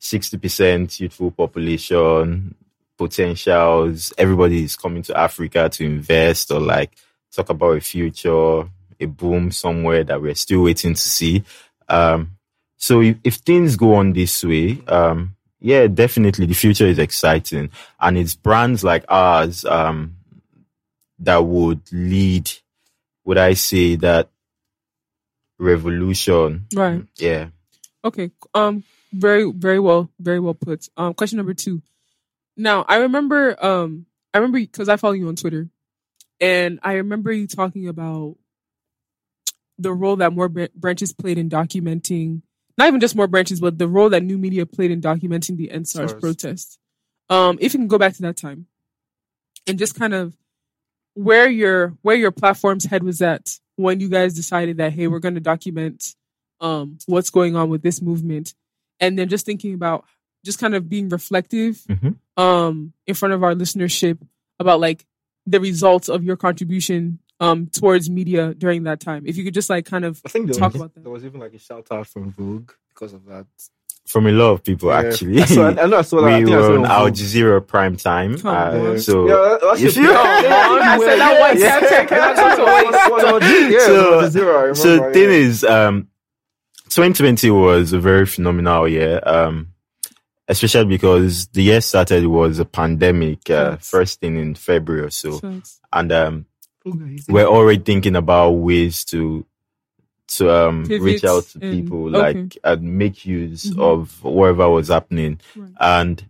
60% 0.00 1.00
youthful 1.00 1.30
population 1.30 2.54
potentials 2.98 4.12
everybody 4.18 4.64
is 4.64 4.76
coming 4.76 5.02
to 5.02 5.18
africa 5.18 5.68
to 5.70 5.84
invest 5.84 6.50
or 6.50 6.60
like 6.60 6.92
talk 7.34 7.48
about 7.48 7.76
a 7.76 7.80
future 7.80 8.68
a 9.00 9.06
boom 9.06 9.50
somewhere 9.50 10.04
that 10.04 10.20
we're 10.20 10.34
still 10.34 10.62
waiting 10.62 10.94
to 10.94 11.00
see 11.00 11.42
um 11.88 12.30
so 12.76 13.00
if, 13.00 13.16
if 13.24 13.34
things 13.36 13.76
go 13.76 13.94
on 13.94 14.12
this 14.12 14.44
way 14.44 14.78
um 14.88 15.34
yeah 15.60 15.86
definitely 15.86 16.46
the 16.46 16.54
future 16.54 16.86
is 16.86 16.98
exciting 16.98 17.70
and 18.00 18.18
it's 18.18 18.34
brands 18.34 18.84
like 18.84 19.04
ours 19.08 19.64
um 19.64 20.16
that 21.18 21.38
would 21.44 21.80
lead 21.92 22.50
would 23.24 23.38
i 23.38 23.54
say 23.54 23.96
that 23.96 24.30
revolution 25.58 26.66
right. 26.74 27.04
yeah 27.16 27.48
Okay. 28.04 28.30
Um. 28.52 28.84
Very, 29.12 29.50
very 29.50 29.80
well, 29.80 30.10
very 30.20 30.40
well 30.40 30.54
put. 30.54 30.88
Um. 30.96 31.14
Question 31.14 31.38
number 31.38 31.54
two. 31.54 31.82
Now, 32.56 32.84
I 32.86 32.96
remember. 32.96 33.56
Um. 33.64 34.06
I 34.32 34.38
remember 34.38 34.58
because 34.58 34.88
I 34.88 34.96
follow 34.96 35.14
you 35.14 35.28
on 35.28 35.36
Twitter, 35.36 35.68
and 36.40 36.78
I 36.82 36.94
remember 36.94 37.32
you 37.32 37.46
talking 37.46 37.88
about 37.88 38.36
the 39.78 39.92
role 39.92 40.16
that 40.16 40.32
more 40.32 40.48
branches 40.48 41.12
played 41.12 41.38
in 41.38 41.48
documenting, 41.48 42.42
not 42.76 42.88
even 42.88 43.00
just 43.00 43.16
more 43.16 43.26
branches, 43.26 43.60
but 43.60 43.78
the 43.78 43.88
role 43.88 44.10
that 44.10 44.22
new 44.22 44.38
media 44.38 44.66
played 44.66 44.90
in 44.90 45.00
documenting 45.00 45.56
the 45.56 45.70
EndSARS 45.72 46.20
protest. 46.20 46.78
Um. 47.30 47.58
If 47.60 47.72
you 47.72 47.78
can 47.78 47.88
go 47.88 47.98
back 47.98 48.14
to 48.14 48.22
that 48.22 48.36
time, 48.36 48.66
and 49.66 49.78
just 49.78 49.98
kind 49.98 50.12
of 50.12 50.36
where 51.14 51.48
your 51.48 51.94
where 52.02 52.16
your 52.16 52.30
platform's 52.30 52.84
head 52.84 53.02
was 53.02 53.22
at 53.22 53.58
when 53.76 54.00
you 54.00 54.08
guys 54.08 54.34
decided 54.34 54.76
that 54.78 54.92
hey, 54.92 55.06
we're 55.08 55.18
going 55.20 55.34
to 55.34 55.40
document 55.40 56.14
um, 56.60 56.98
what's 57.06 57.30
going 57.30 57.56
on 57.56 57.68
with 57.68 57.82
this 57.82 58.00
movement, 58.00 58.54
and 59.00 59.18
then 59.18 59.28
just 59.28 59.44
thinking 59.46 59.74
about 59.74 60.04
just 60.44 60.58
kind 60.58 60.74
of 60.74 60.88
being 60.88 61.08
reflective 61.08 61.76
Mhm. 61.88 62.16
um, 62.36 62.92
in 63.06 63.14
front 63.14 63.34
of 63.34 63.42
our 63.42 63.54
listenership 63.54 64.18
about 64.60 64.78
like 64.80 65.04
the 65.46 65.60
results 65.60 66.08
of 66.08 66.22
your 66.24 66.36
contribution 66.36 67.18
um 67.40 67.66
towards 67.66 68.08
media 68.08 68.54
during 68.54 68.84
that 68.84 69.00
time? 69.00 69.24
If 69.26 69.36
you 69.36 69.44
could 69.44 69.54
just 69.54 69.68
like 69.68 69.84
kind 69.86 70.04
of 70.04 70.20
I 70.24 70.28
think 70.28 70.52
talk 70.52 70.72
was, 70.72 70.80
about 70.82 70.94
that. 70.94 71.02
there 71.02 71.12
was 71.12 71.24
even 71.24 71.40
like 71.40 71.52
a 71.54 71.58
shout 71.58 71.86
out 71.90 72.06
from 72.06 72.30
Vogue 72.32 72.70
because 72.90 73.12
of 73.12 73.24
that. 73.26 73.46
From 74.06 74.26
a 74.26 74.32
lot 74.32 74.50
of 74.52 74.62
people, 74.62 74.90
Yeah. 74.90 75.00
actually. 75.00 75.40
I, 75.42 75.44
saw, 75.46 75.68
I 75.68 75.86
know 75.86 75.96
I 75.98 76.02
saw 76.02 76.20
that. 76.20 76.26
We 76.26 76.44
I 76.44 76.44
saw 76.44 76.68
were 76.68 76.74
it 76.74 76.78
on 76.78 76.84
on 76.84 76.90
Al 76.90 77.10
Jazeera 77.10 77.66
prime 77.66 77.96
time. 77.96 78.38
Come 78.38 78.54
uh, 78.54 78.98
so 78.98 79.26
yeah, 79.26 79.58
that's 79.62 79.80
if 79.80 79.96
you- 79.96 80.02
yeah, 80.02 80.20
I 80.20 80.98
said 80.98 81.18
that 81.18 81.40
white 81.40 81.58
yeah. 81.58 81.80
So- 83.86 84.12
it 84.12 84.16
was 84.16 84.28
a 84.28 84.30
zero, 84.30 84.50
I 84.52 84.60
remember, 84.60 84.74
so 84.74 84.96
the 84.96 85.12
thing 85.12 85.30
is, 85.30 85.64
um, 85.64 86.08
2020 86.90 87.50
was 87.50 87.92
a 87.92 87.98
very 87.98 88.26
phenomenal 88.26 88.86
year. 88.88 89.20
Um, 89.24 89.68
especially 90.46 90.84
because 90.84 91.46
the 91.48 91.62
year 91.62 91.80
started 91.80 92.26
was 92.26 92.58
a 92.58 92.64
pandemic, 92.66 93.48
uh, 93.48 93.76
Yes. 93.80 93.88
first 93.88 94.20
thing 94.20 94.36
in 94.36 94.54
February 94.54 95.06
or 95.06 95.10
so. 95.10 95.38
Thanks. 95.38 95.80
And, 95.92 96.12
um, 96.12 96.46
we're 97.28 97.46
already 97.46 97.82
thinking 97.82 98.14
about 98.14 98.50
ways 98.50 99.04
to 99.06 99.46
to 100.26 100.50
um 100.50 100.84
reach 100.84 101.24
out 101.24 101.44
to 101.44 101.58
and- 101.60 101.72
people 101.72 102.16
okay. 102.16 102.40
like 102.40 102.58
and 102.64 102.82
make 102.98 103.26
use 103.26 103.66
Mhm. 103.70 103.78
of 103.80 104.22
whatever 104.24 104.68
was 104.70 104.88
happening 104.88 105.40
Right. 105.54 105.70
and 105.80 106.24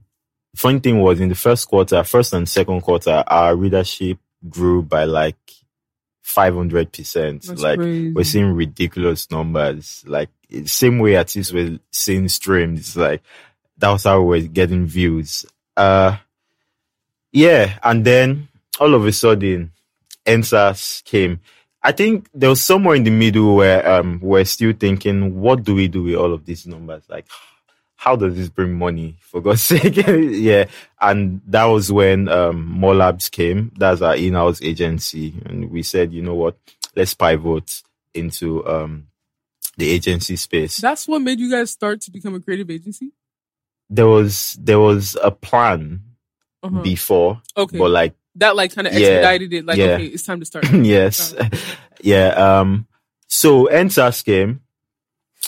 funny 0.57 0.81
thing 0.81 1.01
was 1.01 1.21
in 1.21 1.29
the 1.29 1.35
first 1.35 1.69
quarter 1.69 2.03
first 2.05 2.33
and 2.33 2.49
second 2.49 2.81
quarter 2.83 3.23
our 3.27 3.55
readership 3.57 4.19
grew 4.49 4.83
by 4.83 5.05
like 5.05 5.37
500 6.23 6.93
percent 6.93 7.43
That's 7.43 7.61
like 7.61 7.79
crazy. 7.79 8.13
we're 8.13 8.25
seeing 8.25 8.53
ridiculous 8.53 9.31
numbers 9.31 10.03
like 10.07 10.31
same 10.65 10.99
way 10.99 11.17
artists 11.17 11.53
were 11.53 11.79
seeing 11.91 12.29
streams 12.29 12.97
like 12.97 13.23
that 13.79 13.91
was 13.91 14.05
how 14.05 14.21
we 14.23 14.41
were 14.43 14.47
getting 14.49 14.87
views 14.87 15.45
uh 15.77 16.17
yeah 17.33 17.79
and 17.83 18.05
then 18.05 18.49
all 18.81 18.95
of 18.95 19.07
a 19.07 19.13
sudden 19.13 19.71
EndSARS 20.27 21.05
came. 21.05 21.41
I 21.85 21.93
think 21.93 22.29
there 22.33 22.49
was 22.49 22.63
somewhere 22.63 22.95
in 22.97 23.05
the 23.05 23.11
middle 23.11 23.57
where 23.57 23.87
um 23.89 24.19
we're 24.23 24.45
still 24.47 24.73
thinking, 24.73 25.39
what 25.41 25.63
do 25.65 25.75
we 25.75 25.87
do 25.89 26.03
with 26.05 26.15
all 26.17 26.33
of 26.33 26.47
these 26.47 26.67
numbers? 26.67 27.05
Like, 27.09 27.27
how 27.97 28.17
does 28.17 28.35
this 28.37 28.49
bring 28.49 28.73
money? 28.75 29.17
For 29.21 29.41
God's 29.43 29.63
sake, 29.73 29.97
yeah. 30.07 30.65
And 31.01 31.43
that 31.47 31.65
was 31.67 31.93
when 31.93 32.29
um 32.29 32.65
More 32.67 32.95
Labs 32.95 33.29
came. 33.29 33.71
That's 33.77 34.01
our 34.01 34.17
in-house 34.17 34.63
agency, 34.63 35.35
and 35.45 35.71
we 35.71 35.83
said, 35.83 36.13
you 36.13 36.23
know 36.23 36.35
what? 36.35 36.57
Let's 36.97 37.15
pivot 37.15 37.83
into 38.15 38.67
um 38.67 39.09
the 39.77 39.91
agency 39.91 40.37
space. 40.37 40.79
That's 40.79 41.07
what 41.07 41.21
made 41.21 41.39
you 41.41 41.51
guys 41.51 41.71
start 41.71 42.01
to 42.03 42.11
become 42.11 42.35
a 42.35 42.41
creative 42.41 42.71
agency. 42.71 43.13
There 43.91 44.09
was 44.09 44.57
there 44.61 44.81
was 44.81 45.17
a 45.23 45.31
plan 45.31 46.01
Uh-huh. 46.63 46.81
before, 46.81 47.43
Okay, 47.59 47.77
but 47.79 47.91
like 47.91 48.15
that 48.37 48.57
like 48.57 48.75
kind 48.75 48.87
of 48.87 48.93
Yeah. 48.95 49.09
expedited 49.09 49.53
it. 49.53 49.67
Like, 49.67 49.79
Yeah. 49.79 49.85
okay, 49.95 50.07
it's 50.07 50.23
time 50.25 50.41
to 50.41 50.47
start. 50.47 50.71
yes. 50.73 51.35
yeah. 52.01 52.29
Um, 52.29 52.87
so 53.27 53.67
EndSARS 53.67 54.25
came 54.25 54.61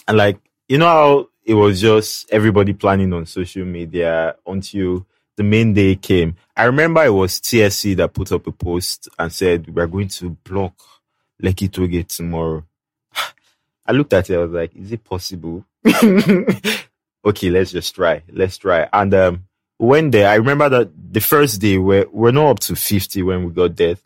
and 0.09 0.17
like, 0.17 0.39
you 0.69 0.79
know 0.79 0.87
how 0.87 1.29
it 1.45 1.55
was 1.55 1.81
just 1.81 2.31
everybody 2.33 2.73
planning 2.73 3.13
on 3.13 3.27
social 3.27 3.65
media 3.65 4.35
until 4.47 5.07
the 5.37 5.43
main 5.45 5.73
day 5.75 5.95
came. 5.97 6.37
I 6.57 6.65
remember 6.65 7.05
it 7.05 7.11
was 7.13 7.41
TSC 7.41 7.97
that 7.97 8.15
put 8.15 8.33
up 8.33 8.47
a 8.47 8.53
post 8.53 9.09
and 9.19 9.33
said, 9.33 9.69
we're 9.75 9.87
going 9.87 10.09
to 10.09 10.31
block 10.31 10.75
Lekki 11.43 11.69
Tollgate 11.69 12.09
tomorrow. 12.09 12.65
I 13.87 13.93
looked 13.93 14.13
at 14.15 14.31
it. 14.31 14.35
I 14.35 14.39
was 14.39 14.51
like, 14.51 14.75
is 14.75 14.91
it 14.93 15.05
possible? 15.05 15.65
okay, 17.25 17.51
let's 17.51 17.73
just 17.73 17.95
try. 17.95 18.23
Let's 18.33 18.59
try. 18.59 18.89
And, 18.93 19.15
um, 19.15 19.46
when 19.79 20.11
there, 20.11 20.29
I 20.29 20.37
remember 20.37 20.69
that 20.69 20.91
the 21.13 21.21
first 21.21 21.61
day 21.61 21.79
we're, 21.79 22.07
we're 22.11 22.33
not 22.33 22.51
up 22.51 22.61
to 22.61 22.77
50 22.77 23.23
when 23.23 23.45
we 23.45 23.53
got 23.53 23.77
there. 23.77 23.97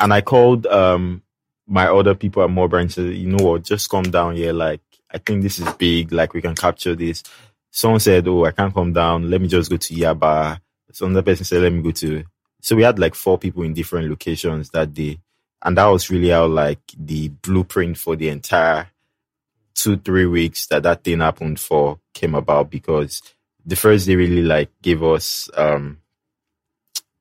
And 0.00 0.12
I 0.12 0.20
called, 0.20 0.66
um, 0.66 1.22
my 1.66 1.86
other 1.86 2.14
people 2.14 2.42
at 2.42 2.50
More 2.50 2.68
Branch 2.68 2.90
said, 2.90 3.14
you 3.14 3.28
know 3.28 3.44
what, 3.44 3.64
just 3.64 3.90
come 3.90 4.04
down 4.04 4.36
here. 4.36 4.52
Like, 4.52 4.80
I 5.10 5.18
think 5.18 5.42
this 5.42 5.58
is 5.58 5.72
big. 5.74 6.12
Like, 6.12 6.34
we 6.34 6.42
can 6.42 6.54
capture 6.54 6.94
this. 6.94 7.22
Someone 7.70 8.00
said, 8.00 8.26
oh, 8.28 8.44
I 8.44 8.50
can't 8.50 8.74
come 8.74 8.92
down. 8.92 9.30
Let 9.30 9.40
me 9.40 9.48
just 9.48 9.70
go 9.70 9.76
to 9.76 9.94
Yaba. 9.94 10.60
So 10.92 11.06
another 11.06 11.22
person 11.22 11.44
said, 11.44 11.62
let 11.62 11.72
me 11.72 11.82
go 11.82 11.90
to. 11.90 12.24
So 12.60 12.76
we 12.76 12.82
had 12.82 12.98
like 12.98 13.14
four 13.14 13.38
people 13.38 13.62
in 13.62 13.74
different 13.74 14.08
locations 14.08 14.70
that 14.70 14.94
day. 14.94 15.18
And 15.62 15.76
that 15.76 15.86
was 15.86 16.10
really 16.10 16.28
how 16.28 16.46
like 16.46 16.80
the 16.96 17.28
blueprint 17.28 17.98
for 17.98 18.16
the 18.16 18.28
entire 18.28 18.88
two, 19.74 19.96
three 19.96 20.26
weeks 20.26 20.66
that 20.66 20.84
that 20.84 21.04
thing 21.04 21.20
happened 21.20 21.58
for 21.58 21.98
came 22.12 22.34
about 22.34 22.70
because 22.70 23.22
the 23.66 23.76
first 23.76 24.06
day 24.06 24.16
really 24.16 24.42
like 24.42 24.70
gave 24.82 25.02
us, 25.02 25.48
um, 25.56 25.98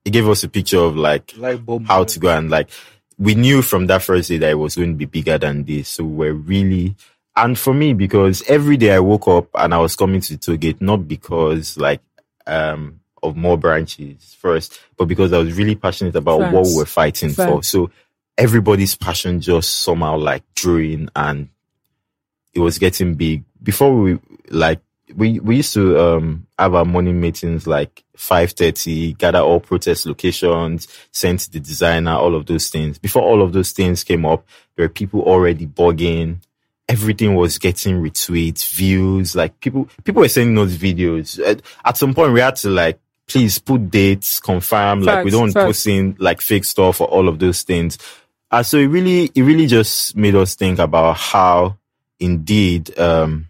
it 0.06 0.12
gave 0.12 0.28
us 0.28 0.44
a 0.44 0.50
picture 0.50 0.80
of 0.80 0.96
like 0.98 1.34
Like 1.38 1.66
Bob 1.66 1.86
how 1.86 2.04
to 2.04 2.20
go 2.20 2.30
and 2.30 2.50
like 2.50 2.70
we 3.18 3.36
knew 3.36 3.62
from 3.62 3.88
that 3.88 4.02
first 4.02 4.30
day 4.30 4.38
that 4.38 4.52
it 4.52 4.56
was 4.56 4.76
going 4.76 4.90
to 4.90 4.96
be 4.96 5.06
bigger 5.06 5.38
than 5.38 5.64
this. 5.64 5.90
So 5.90 6.04
we're 6.04 6.34
really 6.34 6.96
and 7.36 7.58
for 7.58 7.74
me 7.74 7.94
because 7.94 8.44
every 8.48 8.78
day 8.78 8.94
I 8.94 9.00
woke 9.00 9.28
up 9.28 9.48
and 9.56 9.74
I 9.74 9.78
was 9.78 9.96
coming 9.96 10.22
to 10.22 10.38
the 10.38 10.40
Tollgate 10.40 10.82
not 10.82 11.08
because 11.08 11.78
like 11.78 12.02
um 12.46 13.00
of 13.22 13.38
more 13.38 13.58
branches 13.58 14.36
first, 14.40 14.78
but 14.98 15.06
because 15.06 15.32
I 15.32 15.38
was 15.38 15.54
really 15.54 15.76
passionate 15.76 16.16
about 16.16 16.40
what 16.40 16.52
Facts. 16.52 16.70
we 16.70 16.78
were 16.78 16.86
fighting 16.86 17.30
for. 17.30 17.64
So 17.64 17.90
everybody's 18.38 18.96
passion 18.96 19.40
just 19.40 19.80
somehow 19.80 20.18
like 20.18 20.44
drew 20.56 20.80
in 20.80 21.10
and 21.16 21.48
it 22.54 22.60
was 22.60 22.78
getting 22.78 23.14
big. 23.16 23.46
Before 23.62 23.96
we 23.96 24.20
like 24.50 24.82
we 25.16 25.40
we 25.40 25.58
used 25.58 25.74
to 25.74 26.00
um 26.00 26.48
have 26.58 26.76
our 26.76 26.86
morning 26.86 27.20
meetings 27.20 27.66
like 27.68 28.04
five 28.16 28.52
thirty, 28.52 29.14
gather 29.14 29.40
all 29.40 29.60
protest 29.60 30.06
locations, 30.06 30.88
send 31.12 31.40
the 31.40 31.60
designer, 31.60 32.12
all 32.12 32.36
of 32.36 32.46
those 32.46 32.70
things. 32.70 32.98
Before 33.00 33.24
all 33.24 33.42
of 33.42 33.54
those 33.54 33.72
things 33.72 34.04
came 34.04 34.26
up, 34.26 34.46
there 34.76 34.86
were 34.86 34.90
people 34.90 35.22
already 35.22 35.68
bugging. 35.68 36.38
Everything 36.90 37.36
was 37.36 37.58
getting 37.60 38.02
retweets, 38.02 38.70
views. 38.74 39.36
Like 39.36 39.60
people, 39.62 39.88
people 40.04 40.22
were 40.22 40.28
sending 40.28 40.56
those 40.56 40.78
videos. 40.78 41.40
At, 41.40 41.62
at 41.86 41.98
some 41.98 42.14
point, 42.14 42.34
we 42.34 42.42
had 42.42 42.58
to 42.58 42.70
like, 42.70 43.00
please 43.26 43.58
put 43.58 43.90
dates, 43.90 44.40
confirm. 44.42 45.02
like 45.02 45.24
we 45.24 45.32
don't 45.32 45.52
facts. 45.52 45.66
post 45.66 45.88
in 45.88 46.16
like 46.20 46.42
fake 46.42 46.66
stuff 46.66 47.00
or 47.00 47.08
all 47.08 47.30
of 47.30 47.40
those 47.40 47.64
things. 47.64 47.98
Uh, 48.52 48.64
so 48.64 48.78
it 48.78 48.88
really, 48.88 49.32
it 49.34 49.42
really 49.44 49.66
just 49.66 50.16
made 50.16 50.36
us 50.36 50.56
think 50.56 50.78
about 50.78 51.16
how 51.18 51.78
indeed, 52.20 53.00
um, 53.00 53.48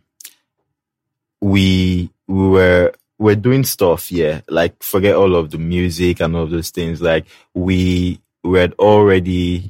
we, 1.44 2.10
we 2.28 2.48
were, 2.48 2.94
we're 3.20 3.36
doing 3.36 3.66
stuff, 3.66 4.12
yeah. 4.12 4.42
Like 4.48 4.82
forget 4.82 5.16
all 5.16 5.36
of 5.36 5.52
the 5.52 5.58
music 5.58 6.22
and 6.22 6.36
all 6.36 6.44
of 6.44 6.52
those 6.52 6.70
things. 6.70 7.02
Like 7.02 7.26
we, 7.54 8.22
we 8.44 8.60
had 8.60 8.74
already, 8.80 9.70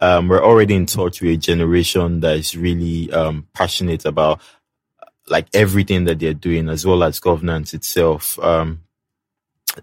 um, 0.00 0.28
we're 0.28 0.44
already 0.44 0.76
in 0.76 0.86
touch 0.86 1.20
with 1.20 1.32
a 1.32 1.36
generation 1.36 2.20
that 2.20 2.36
is 2.36 2.56
really, 2.56 3.12
um, 3.12 3.48
passionate 3.52 4.04
about 4.04 4.40
like 5.28 5.48
everything 5.52 6.04
that 6.04 6.20
they're 6.20 6.34
doing 6.34 6.68
as 6.68 6.86
well 6.86 7.02
as 7.02 7.18
governance 7.18 7.74
itself. 7.74 8.38
Um, 8.38 8.82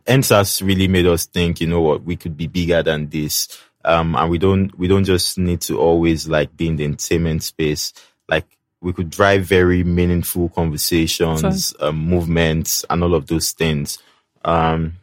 EndSARS 0.08 0.66
really 0.66 0.88
made 0.88 1.06
us 1.06 1.26
think, 1.26 1.60
you 1.60 1.68
know 1.68 1.82
what, 1.82 2.04
we 2.04 2.16
could 2.16 2.38
be 2.38 2.48
bigger 2.48 2.82
than 2.82 3.10
this. 3.10 3.50
Um, 3.84 4.16
and 4.16 4.32
we 4.32 4.38
don't, 4.38 4.78
we 4.80 4.88
don't 4.88 5.04
just 5.04 5.38
need 5.38 5.62
to 5.62 5.80
always 5.80 6.28
like 6.28 6.56
be 6.56 6.68
in 6.70 6.78
the 6.78 6.86
entertainment 6.86 7.44
space. 7.44 7.94
Like 8.28 8.55
we 8.86 8.94
could 8.94 9.10
drive 9.10 9.44
very 9.44 9.84
meaningful 9.84 10.48
conversations, 10.50 11.74
um, 11.80 11.98
movements 11.98 12.86
and 12.90 13.04
all 13.04 13.16
of 13.16 13.26
those 13.26 13.52
things. 13.52 13.98
Um, 14.46 14.94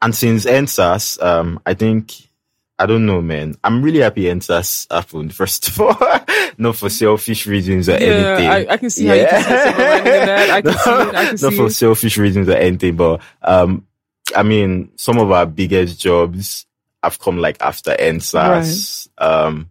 and 0.00 0.14
since 0.14 0.46
EndSARS, 0.46 1.20
um, 1.20 1.58
I 1.66 1.74
think, 1.74 2.12
I 2.78 2.86
don't 2.86 3.04
know, 3.04 3.20
man. 3.20 3.56
I'm 3.64 3.82
really 3.82 3.98
happy 4.00 4.24
EndSARS 4.24 4.86
happened, 4.90 5.34
first 5.40 5.66
of 5.68 5.80
all. 5.80 5.96
Not 6.58 6.76
for 6.76 6.88
selfish 6.88 7.46
reasons 7.46 7.88
or 7.88 7.92
Yeah, 7.92 7.98
anything. 7.98 8.48
I, 8.50 8.66
I 8.74 8.76
can 8.76 8.88
see 8.90 9.06
how 9.06 9.14
you 9.14 9.26
can 9.26 9.42
see 9.42 9.48
silver 9.50 9.82
lining 9.82 10.06
in 10.06 10.26
that. 10.26 10.50
I 10.50 10.62
can 10.62 10.72
see 10.72 10.90
it. 10.90 10.94
I 10.94 11.24
can 11.24 11.24
Not 11.26 11.38
see 11.38 11.56
for 11.56 11.66
it. 11.66 11.70
selfish 11.72 12.16
reasons 12.18 12.48
or 12.48 12.56
anything, 12.56 12.94
but 12.96 13.20
um, 13.42 13.84
I 14.36 14.42
mean, 14.44 14.90
some 14.96 15.18
of 15.18 15.30
our 15.32 15.44
biggest 15.46 15.98
jobs 16.00 16.66
have 17.02 17.18
come 17.18 17.38
like 17.38 17.56
after 17.60 17.96
EndSARS. 17.98 19.08
Um, 19.18 19.70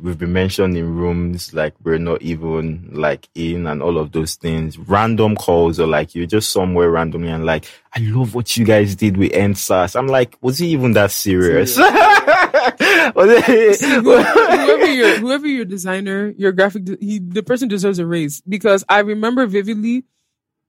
we've 0.00 0.18
been 0.18 0.32
mentioned 0.32 0.76
in 0.76 0.94
rooms 0.94 1.54
like 1.54 1.74
we're 1.82 1.98
not 1.98 2.20
even 2.22 2.90
like 2.92 3.28
in 3.34 3.66
and 3.66 3.82
all 3.82 3.98
of 3.98 4.12
those 4.12 4.34
things. 4.34 4.78
Random 4.78 5.34
calls 5.36 5.80
or 5.80 5.86
like 5.86 6.14
you're 6.14 6.26
just 6.26 6.50
somewhere 6.50 6.90
randomly 6.90 7.30
and 7.30 7.46
like, 7.46 7.64
I 7.94 8.00
love 8.00 8.34
what 8.34 8.56
you 8.56 8.64
guys 8.64 8.94
did 8.94 9.16
with 9.16 9.32
EndSARS. 9.32 9.96
I'm 9.96 10.06
like, 10.06 10.36
was 10.40 10.60
it 10.60 10.66
even 10.66 10.92
that 10.92 11.10
serious? 11.10 11.76
Whoever 13.14 14.86
your 14.86 15.16
whoever 15.18 15.46
your 15.46 15.64
designer, 15.64 16.32
your 16.36 16.52
graphic, 16.52 16.86
he 17.00 17.18
the 17.18 17.42
person 17.42 17.68
deserves 17.68 17.98
a 17.98 18.06
raise 18.06 18.40
because 18.42 18.84
I 18.88 19.00
remember 19.00 19.46
vividly. 19.46 20.04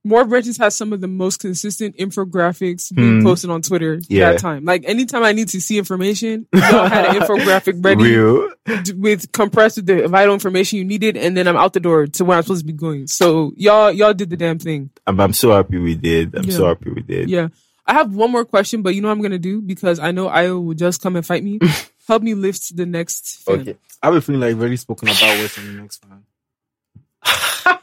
More 0.03 0.25
Branches 0.25 0.57
has 0.57 0.75
some 0.75 0.93
of 0.93 1.01
the 1.01 1.07
most 1.07 1.39
consistent 1.39 1.95
infographics 1.97 2.93
being 2.93 3.19
Hmm. 3.19 3.25
posted 3.25 3.49
on 3.51 3.61
Twitter 3.61 3.99
Yeah. 4.09 4.31
that 4.31 4.39
time. 4.39 4.65
Like 4.65 4.83
anytime 4.87 5.23
I 5.23 5.31
need 5.31 5.49
to 5.49 5.61
see 5.61 5.77
information, 5.77 6.47
y'all 6.53 6.87
had 6.87 7.05
an 7.15 7.21
infographic 7.21 7.75
ready 7.85 8.03
Real. 8.15 8.49
d- 8.83 8.93
with 8.93 9.31
compressed 9.31 9.75
with 9.77 9.85
the 9.85 10.07
vital 10.07 10.33
information 10.33 10.79
you 10.79 10.85
needed, 10.85 11.17
and 11.17 11.37
then 11.37 11.47
I'm 11.47 11.55
out 11.55 11.73
the 11.73 11.79
door 11.79 12.07
to 12.07 12.25
where 12.25 12.37
I'm 12.37 12.43
supposed 12.43 12.61
to 12.61 12.65
be 12.65 12.73
going. 12.73 13.05
So 13.07 13.53
y'all 13.57 13.91
y'all 13.91 14.13
did 14.15 14.29
the 14.31 14.37
damn 14.37 14.57
thing. 14.57 14.89
I'm, 15.05 15.19
I'm 15.19 15.33
so 15.33 15.51
happy 15.51 15.77
we 15.77 15.93
did. 15.95 16.33
I'm 16.35 16.49
so 16.49 16.65
happy 16.65 16.89
we 16.89 17.01
did. 17.03 17.29
Yeah. 17.29 17.49
I 17.85 17.93
have 17.93 18.15
one 18.15 18.31
more 18.31 18.45
question, 18.45 18.81
but 18.83 18.95
you 18.95 19.01
know 19.01 19.07
what 19.09 19.13
I'm 19.15 19.21
gonna 19.21 19.37
do 19.39 19.61
because 19.61 19.99
I 19.99 20.11
know 20.11 20.27
Io 20.29 20.59
will 20.59 20.75
just 20.75 21.01
come 21.01 21.15
and 21.15 21.25
fight 21.25 21.43
me. 21.43 21.59
Help 22.07 22.23
me 22.23 22.33
lift 22.33 22.75
the 22.75 22.85
next. 22.85 23.43
Fan. 23.43 23.59
Okay. 23.61 23.75
I 24.01 24.07
have 24.07 24.15
a 24.15 24.21
feeling 24.21 24.41
like 24.41 24.55
very 24.55 24.77
spoken 24.77 25.09
about 25.09 25.37
what's 25.39 25.57
on 25.59 25.65
the 25.75 25.81
next 25.81 26.03
one. 26.07 26.23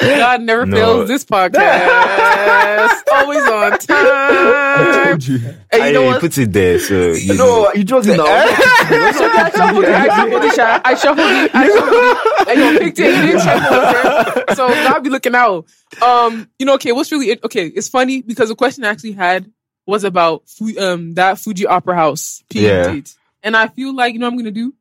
God 0.00 0.42
never 0.42 0.66
No. 0.66 0.76
fails 0.76 1.08
this 1.08 1.24
podcast. 1.24 3.02
Always 3.12 3.42
on 3.44 3.72
I 3.72 3.76
time. 3.76 5.04
told 5.08 5.26
you. 5.26 5.54
And 5.70 5.84
you 5.86 5.92
know 5.92 6.02
I 6.04 6.06
what? 6.06 6.20
put 6.20 6.38
it 6.38 6.52
there, 6.52 6.78
so 6.78 7.12
you 7.12 7.34
No, 7.34 7.72
you 7.74 7.84
just 7.84 8.08
now. 8.08 8.24
I 8.26 9.50
shuffled 9.54 9.84
it. 9.84 9.90
I 9.90 10.06
shuffled 10.16 10.44
it. 10.44 10.54
Sha. 10.54 10.80
I 10.84 10.94
shuffled 10.94 11.26
it. 11.30 11.50
I 11.54 11.68
shuffled 11.68 12.48
it. 12.48 12.48
And 12.48 12.60
you 12.72 12.78
picked 12.80 12.98
it. 12.98 13.14
You 13.16 13.22
didn't 13.22 13.42
check 13.44 13.70
what 13.70 13.82
was 13.82 14.34
there. 14.46 14.54
So 14.56 14.68
God 14.68 15.04
be 15.04 15.10
looking 15.10 15.34
out. 15.34 15.66
Um, 16.00 16.48
you 16.58 16.66
know, 16.66 16.74
okay, 16.74 16.92
what's 16.92 17.12
really 17.12 17.38
okay? 17.44 17.66
It's 17.66 17.88
funny 17.88 18.22
because 18.22 18.48
the 18.48 18.54
question 18.56 18.84
I 18.84 18.88
actually 18.88 19.12
had 19.12 19.50
was 19.86 20.04
about 20.04 20.48
Fu- 20.48 20.78
um 20.78 21.14
that 21.14 21.38
Fuji 21.38 21.66
Opera 21.66 21.94
House 21.94 22.42
PM 22.50 22.64
Yeah. 22.64 22.92
date, 22.94 23.14
and 23.42 23.56
I 23.56 23.68
feel 23.68 23.94
like 23.94 24.14
you 24.14 24.18
know 24.20 24.26
what 24.26 24.32
I'm 24.32 24.38
gonna 24.38 24.50
do. 24.52 24.74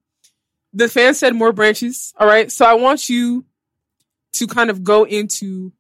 The 0.74 0.88
fan 0.88 1.14
said 1.16 1.36
more 1.36 1.52
branches. 1.52 2.14
All 2.18 2.28
right, 2.28 2.50
so 2.52 2.66
I 2.66 2.76
want 2.76 3.10
you 3.10 3.44
to 4.34 4.48
kind 4.48 4.70
of 4.70 4.84
go 4.84 5.04
into 5.04 5.72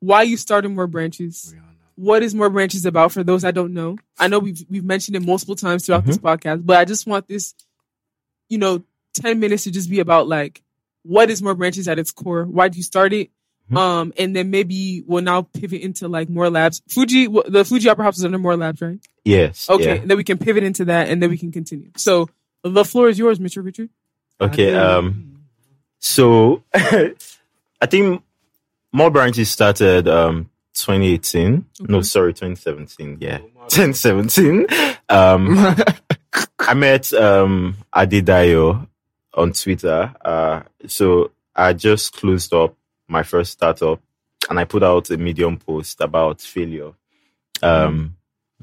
why 0.00 0.22
you 0.22 0.36
started 0.36 0.68
more 0.70 0.86
branches. 0.86 1.54
What 1.96 2.22
is 2.22 2.34
more 2.34 2.50
branches 2.50 2.84
about 2.86 3.12
for 3.12 3.22
those 3.22 3.42
that 3.42 3.54
don't 3.54 3.72
know? 3.72 3.96
I 4.18 4.28
know 4.28 4.40
we've 4.40 4.64
we've 4.68 4.84
mentioned 4.84 5.16
it 5.16 5.22
multiple 5.22 5.54
times 5.54 5.86
throughout 5.86 6.04
this 6.04 6.18
podcast, 6.18 6.66
but 6.66 6.76
I 6.76 6.84
just 6.84 7.06
want 7.06 7.28
this, 7.28 7.54
you 8.48 8.58
know, 8.58 8.82
ten 9.14 9.38
minutes 9.38 9.64
to 9.64 9.70
just 9.70 9.88
be 9.88 10.00
about 10.00 10.26
like 10.26 10.60
what 11.04 11.30
is 11.30 11.40
more 11.42 11.54
branches 11.54 11.86
at 11.86 11.98
its 11.98 12.10
core? 12.10 12.44
Why 12.44 12.68
do 12.68 12.76
you 12.78 12.82
start 12.82 13.12
it? 13.12 13.30
Mhm. 13.70 13.76
Um, 13.78 14.12
and 14.18 14.34
then 14.34 14.50
maybe 14.50 15.02
we'll 15.06 15.22
now 15.22 15.42
pivot 15.42 15.80
into 15.82 16.08
like 16.08 16.28
more 16.28 16.50
labs. 16.50 16.82
Fuji, 16.88 17.28
the 17.28 17.64
Fuji 17.64 17.88
Opera 17.88 18.04
House 18.04 18.18
is 18.18 18.24
under 18.24 18.38
more 18.38 18.56
labs, 18.56 18.82
right? 18.82 18.98
yes. 19.24 19.70
Okay, 19.70 19.84
yeah. 19.84 20.00
and 20.02 20.10
then 20.10 20.16
we 20.18 20.24
can 20.24 20.36
pivot 20.36 20.64
into 20.64 20.84
that, 20.86 21.08
and 21.08 21.22
then 21.22 21.30
we 21.30 21.38
can 21.38 21.50
continue. 21.52 21.90
So 21.96 22.28
the 22.62 22.84
floor 22.84 23.08
is 23.08 23.18
yours, 23.18 23.38
Mr. 23.38 23.64
Richard. 23.64 23.88
Okay. 24.40 24.74
Um. 24.74 25.44
So, 26.00 26.62
I 27.84 27.86
think 27.86 28.22
more 28.94 29.10
branches 29.10 29.50
started 29.50 30.08
um 30.08 30.48
2018. 30.72 31.66
No, 31.80 32.00
sorry, 32.00 32.32
2017. 32.32 33.18
Yeah, 33.20 33.38
2017. 33.68 34.66
Um, 35.10 35.58
I 36.58 36.72
met 36.72 37.12
um 37.12 37.76
Adedayo 37.94 38.88
on 39.34 39.52
Twitter. 39.52 40.14
Uh, 40.24 40.62
so 40.86 41.32
I 41.54 41.74
just 41.74 42.14
closed 42.14 42.54
up 42.54 42.74
my 43.06 43.22
first 43.22 43.52
startup, 43.52 44.00
and 44.48 44.58
I 44.58 44.64
put 44.64 44.82
out 44.82 45.10
a 45.10 45.18
Medium 45.18 45.58
post 45.58 46.00
about 46.00 46.40
failure. 46.40 46.92
Um. 47.62 48.16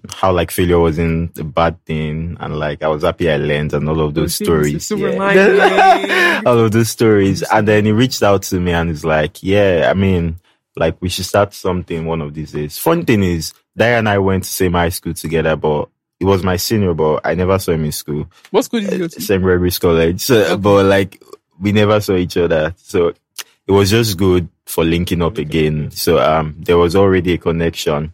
How 0.09 0.31
like 0.31 0.49
failure 0.51 0.79
wasn't 0.79 1.37
a 1.37 1.43
bad 1.43 1.83
thing, 1.85 2.37
and 2.39 2.57
like 2.59 2.81
I 2.83 2.87
was 2.87 3.03
happy 3.03 3.29
I 3.29 3.37
learned, 3.37 3.73
and 3.73 3.87
all 3.87 3.99
of 4.01 4.13
those 4.13 4.35
stories. 4.35 4.89
Yeah. 4.91 6.41
all 6.45 6.57
of 6.59 6.71
those 6.71 6.89
stories. 6.89 7.43
And 7.43 7.67
then 7.67 7.85
he 7.85 7.91
reached 7.91 8.23
out 8.23 8.43
to 8.43 8.59
me 8.59 8.71
and 8.71 8.89
he's 8.89 9.05
like, 9.05 9.43
Yeah, 9.43 9.87
I 9.89 9.93
mean, 9.93 10.39
like 10.75 10.99
we 11.01 11.09
should 11.09 11.25
start 11.25 11.53
something 11.53 12.05
one 12.05 12.21
of 12.21 12.33
these 12.33 12.51
days. 12.51 12.77
Fun 12.77 13.05
thing 13.05 13.23
is, 13.23 13.53
Daya 13.77 13.99
and 13.99 14.09
I 14.09 14.17
went 14.17 14.43
to 14.45 14.49
same 14.49 14.73
high 14.73 14.89
school 14.89 15.13
together, 15.13 15.55
but 15.55 15.89
he 16.19 16.25
was 16.25 16.43
my 16.43 16.55
senior, 16.57 16.93
but 16.93 17.21
I 17.23 17.35
never 17.35 17.57
saw 17.59 17.71
him 17.71 17.85
in 17.85 17.91
school. 17.91 18.27
What 18.51 18.63
school 18.65 18.79
did 18.81 18.91
you 18.93 18.99
go 18.99 19.07
to? 19.07 19.21
St. 19.21 19.41
Gregory's 19.41 19.79
College. 19.79 20.21
So, 20.21 20.35
Okay. 20.43 20.55
but 20.55 20.85
like 20.85 21.21
we 21.59 21.71
never 21.71 21.99
saw 22.01 22.15
each 22.15 22.37
other. 22.37 22.73
So 22.77 23.13
it 23.67 23.71
was 23.71 23.89
just 23.91 24.17
good 24.17 24.49
for 24.65 24.83
linking 24.83 25.21
up 25.21 25.37
again. 25.37 25.91
So 25.91 26.19
um 26.19 26.55
there 26.59 26.77
was 26.77 26.95
already 26.95 27.33
a 27.33 27.37
connection. 27.37 28.13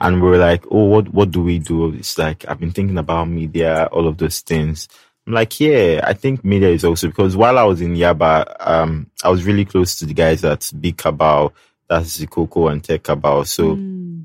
And 0.00 0.22
we 0.22 0.28
were 0.28 0.38
like, 0.38 0.64
oh, 0.70 0.84
what 0.84 1.08
what 1.12 1.30
do 1.30 1.42
we 1.42 1.58
do? 1.58 1.92
It's 1.94 2.16
like 2.18 2.44
I've 2.48 2.58
been 2.60 2.70
thinking 2.72 2.98
about 2.98 3.28
media, 3.28 3.88
all 3.92 4.06
of 4.08 4.16
those 4.18 4.40
things. 4.40 4.88
I'm 5.26 5.34
like, 5.34 5.60
yeah, 5.60 6.00
I 6.02 6.14
think 6.14 6.44
media 6.44 6.70
is 6.70 6.84
also 6.84 7.08
because 7.08 7.36
while 7.36 7.58
I 7.58 7.64
was 7.64 7.80
in 7.82 7.94
Yaba, 7.94 8.54
um, 8.66 9.10
I 9.22 9.28
was 9.28 9.44
really 9.44 9.64
close 9.66 9.98
to 9.98 10.06
the 10.06 10.14
guys 10.14 10.42
at 10.44 10.70
Big 10.80 10.96
Cabal, 10.96 11.52
that's 11.88 12.18
Zikoko 12.18 12.72
and 12.72 12.82
Tech 12.82 13.02
Cabal. 13.02 13.44
So 13.44 13.76
Mm. 13.76 14.24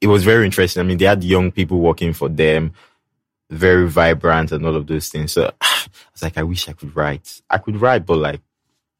it 0.00 0.08
was 0.08 0.24
very 0.24 0.44
interesting. 0.44 0.80
I 0.80 0.84
mean, 0.84 0.98
they 0.98 1.04
had 1.04 1.22
young 1.22 1.52
people 1.52 1.78
working 1.78 2.12
for 2.12 2.28
them, 2.28 2.72
very 3.50 3.88
vibrant 3.88 4.50
and 4.50 4.66
all 4.66 4.74
of 4.74 4.86
those 4.88 5.08
things. 5.08 5.32
So 5.32 5.52
I 5.60 5.86
was 6.12 6.22
like, 6.22 6.36
I 6.36 6.42
wish 6.42 6.68
I 6.68 6.72
could 6.72 6.94
write. 6.96 7.40
I 7.48 7.58
could 7.58 7.80
write, 7.80 8.04
but 8.04 8.18
like, 8.18 8.40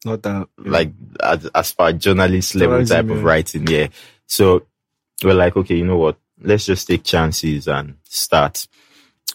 Not 0.04 0.22
that. 0.22 0.48
like 0.56 0.92
as, 1.20 1.46
as 1.46 1.72
far 1.72 1.92
journalist 1.92 2.54
level 2.54 2.76
Journalism, 2.84 3.08
type 3.08 3.16
of 3.16 3.24
writing, 3.24 3.66
yeah. 3.66 3.88
So 4.26 4.62
we're 5.22 5.34
like, 5.34 5.56
okay, 5.56 5.76
you 5.76 5.84
know 5.84 5.96
what? 5.96 6.18
Let's 6.40 6.66
just 6.66 6.86
take 6.86 7.04
chances 7.04 7.68
and 7.68 7.96
start. 8.04 8.66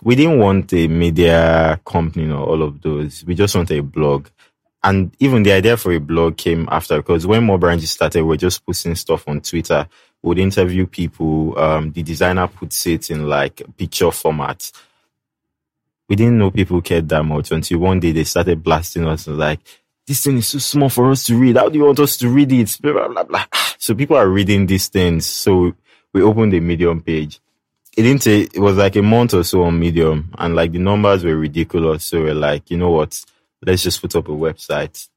We 0.03 0.15
didn't 0.15 0.39
want 0.39 0.73
a 0.73 0.87
media 0.87 1.79
company 1.85 2.31
or 2.31 2.43
all 2.43 2.61
of 2.63 2.81
those. 2.81 3.23
We 3.25 3.35
just 3.35 3.55
wanted 3.55 3.79
a 3.79 3.83
blog. 3.83 4.27
And 4.83 5.15
even 5.19 5.43
the 5.43 5.51
idea 5.51 5.77
for 5.77 5.91
a 5.91 5.99
blog 5.99 6.37
came 6.37 6.67
after 6.71 6.97
because 6.97 7.27
when 7.27 7.43
more 7.43 7.59
branches 7.59 7.91
started, 7.91 8.23
we 8.23 8.33
are 8.33 8.37
just 8.37 8.65
posting 8.65 8.95
stuff 8.95 9.27
on 9.27 9.41
Twitter. 9.41 9.87
We'd 10.23 10.39
interview 10.39 10.87
people. 10.87 11.57
Um, 11.57 11.91
the 11.91 12.01
designer 12.03 12.47
puts 12.47 12.85
it 12.87 13.11
in 13.11 13.27
like 13.27 13.61
picture 13.77 14.11
format. 14.11 14.71
We 16.07 16.15
didn't 16.15 16.39
know 16.39 16.51
people 16.51 16.81
cared 16.81 17.09
that 17.09 17.23
much 17.23 17.51
until 17.51 17.79
one 17.79 17.99
day 17.99 18.11
they 18.11 18.23
started 18.23 18.63
blasting 18.63 19.07
us 19.07 19.27
like, 19.27 19.59
this 20.07 20.23
thing 20.23 20.37
is 20.37 20.51
too 20.51 20.59
small 20.59 20.89
for 20.89 21.11
us 21.11 21.23
to 21.25 21.35
read. 21.37 21.57
How 21.57 21.69
do 21.69 21.77
you 21.77 21.85
want 21.85 21.99
us 21.99 22.17
to 22.17 22.29
read 22.29 22.51
it? 22.51 22.77
Blah, 22.81 22.93
blah, 22.93 23.07
blah, 23.07 23.23
blah. 23.23 23.45
So 23.77 23.95
people 23.95 24.15
are 24.15 24.27
reading 24.27 24.67
these 24.67 24.89
things. 24.89 25.25
So 25.25 25.73
we 26.13 26.21
opened 26.21 26.53
the 26.53 26.59
Medium 26.59 27.01
page. 27.01 27.39
It 27.97 28.03
didn't 28.03 28.21
take, 28.21 28.53
it 28.53 28.59
was 28.59 28.77
like 28.77 28.95
a 28.95 29.01
month 29.01 29.33
or 29.33 29.43
so 29.43 29.63
on 29.63 29.79
Medium 29.79 30.33
and 30.37 30.55
like 30.55 30.71
the 30.71 30.79
numbers 30.79 31.23
were 31.23 31.35
ridiculous. 31.35 32.05
So 32.05 32.21
we're 32.21 32.35
like, 32.35 32.69
you 32.69 32.77
know 32.77 32.91
what? 32.91 33.23
Let's 33.65 33.83
just 33.83 34.01
put 34.01 34.15
up 34.15 34.27
a 34.27 34.31
website. 34.31 35.09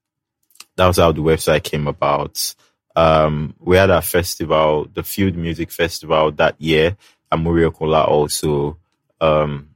That 0.77 0.87
was 0.87 0.97
how 0.97 1.13
the 1.13 1.21
website 1.21 1.63
came 1.63 1.87
about. 1.87 2.55
Um, 2.97 3.55
we 3.61 3.77
had 3.77 3.91
a 3.91 4.03
festival, 4.03 4.89
the 4.93 5.03
Field 5.03 5.37
Music 5.37 5.71
Festival 5.71 6.33
that 6.33 6.61
year. 6.61 6.97
And 7.31 7.45
Kola 7.75 8.05
also, 8.05 8.79
um, 9.21 9.71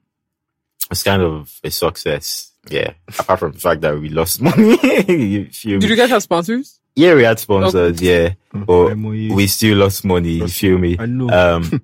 it's 0.90 1.02
kind 1.02 1.22
of 1.22 1.60
a 1.62 1.70
success. 1.70 2.52
Yeah. 2.70 2.92
Apart 3.18 3.38
from 3.40 3.52
the 3.52 3.58
fact 3.58 3.80
that 3.82 3.98
we 3.98 4.08
lost 4.08 4.40
money. 4.40 4.78
You 5.08 5.46
feel 5.46 5.74
me? 5.74 5.80
Did 5.80 5.90
you 5.90 5.96
guys 5.96 6.10
have 6.10 6.22
sponsors? 6.22 6.80
yeah, 6.94 7.14
we 7.14 7.22
had 7.22 7.38
sponsors. 7.38 8.00
Yeah. 8.02 8.34
But 8.52 8.96
MOE. 8.96 9.34
we 9.34 9.46
still 9.46 9.78
lost 9.78 10.04
money. 10.04 10.30
You 10.32 10.48
feel 10.48 10.78
me? 10.78 10.96
I 10.98 11.06
know. 11.06 11.28
Um, 11.30 11.82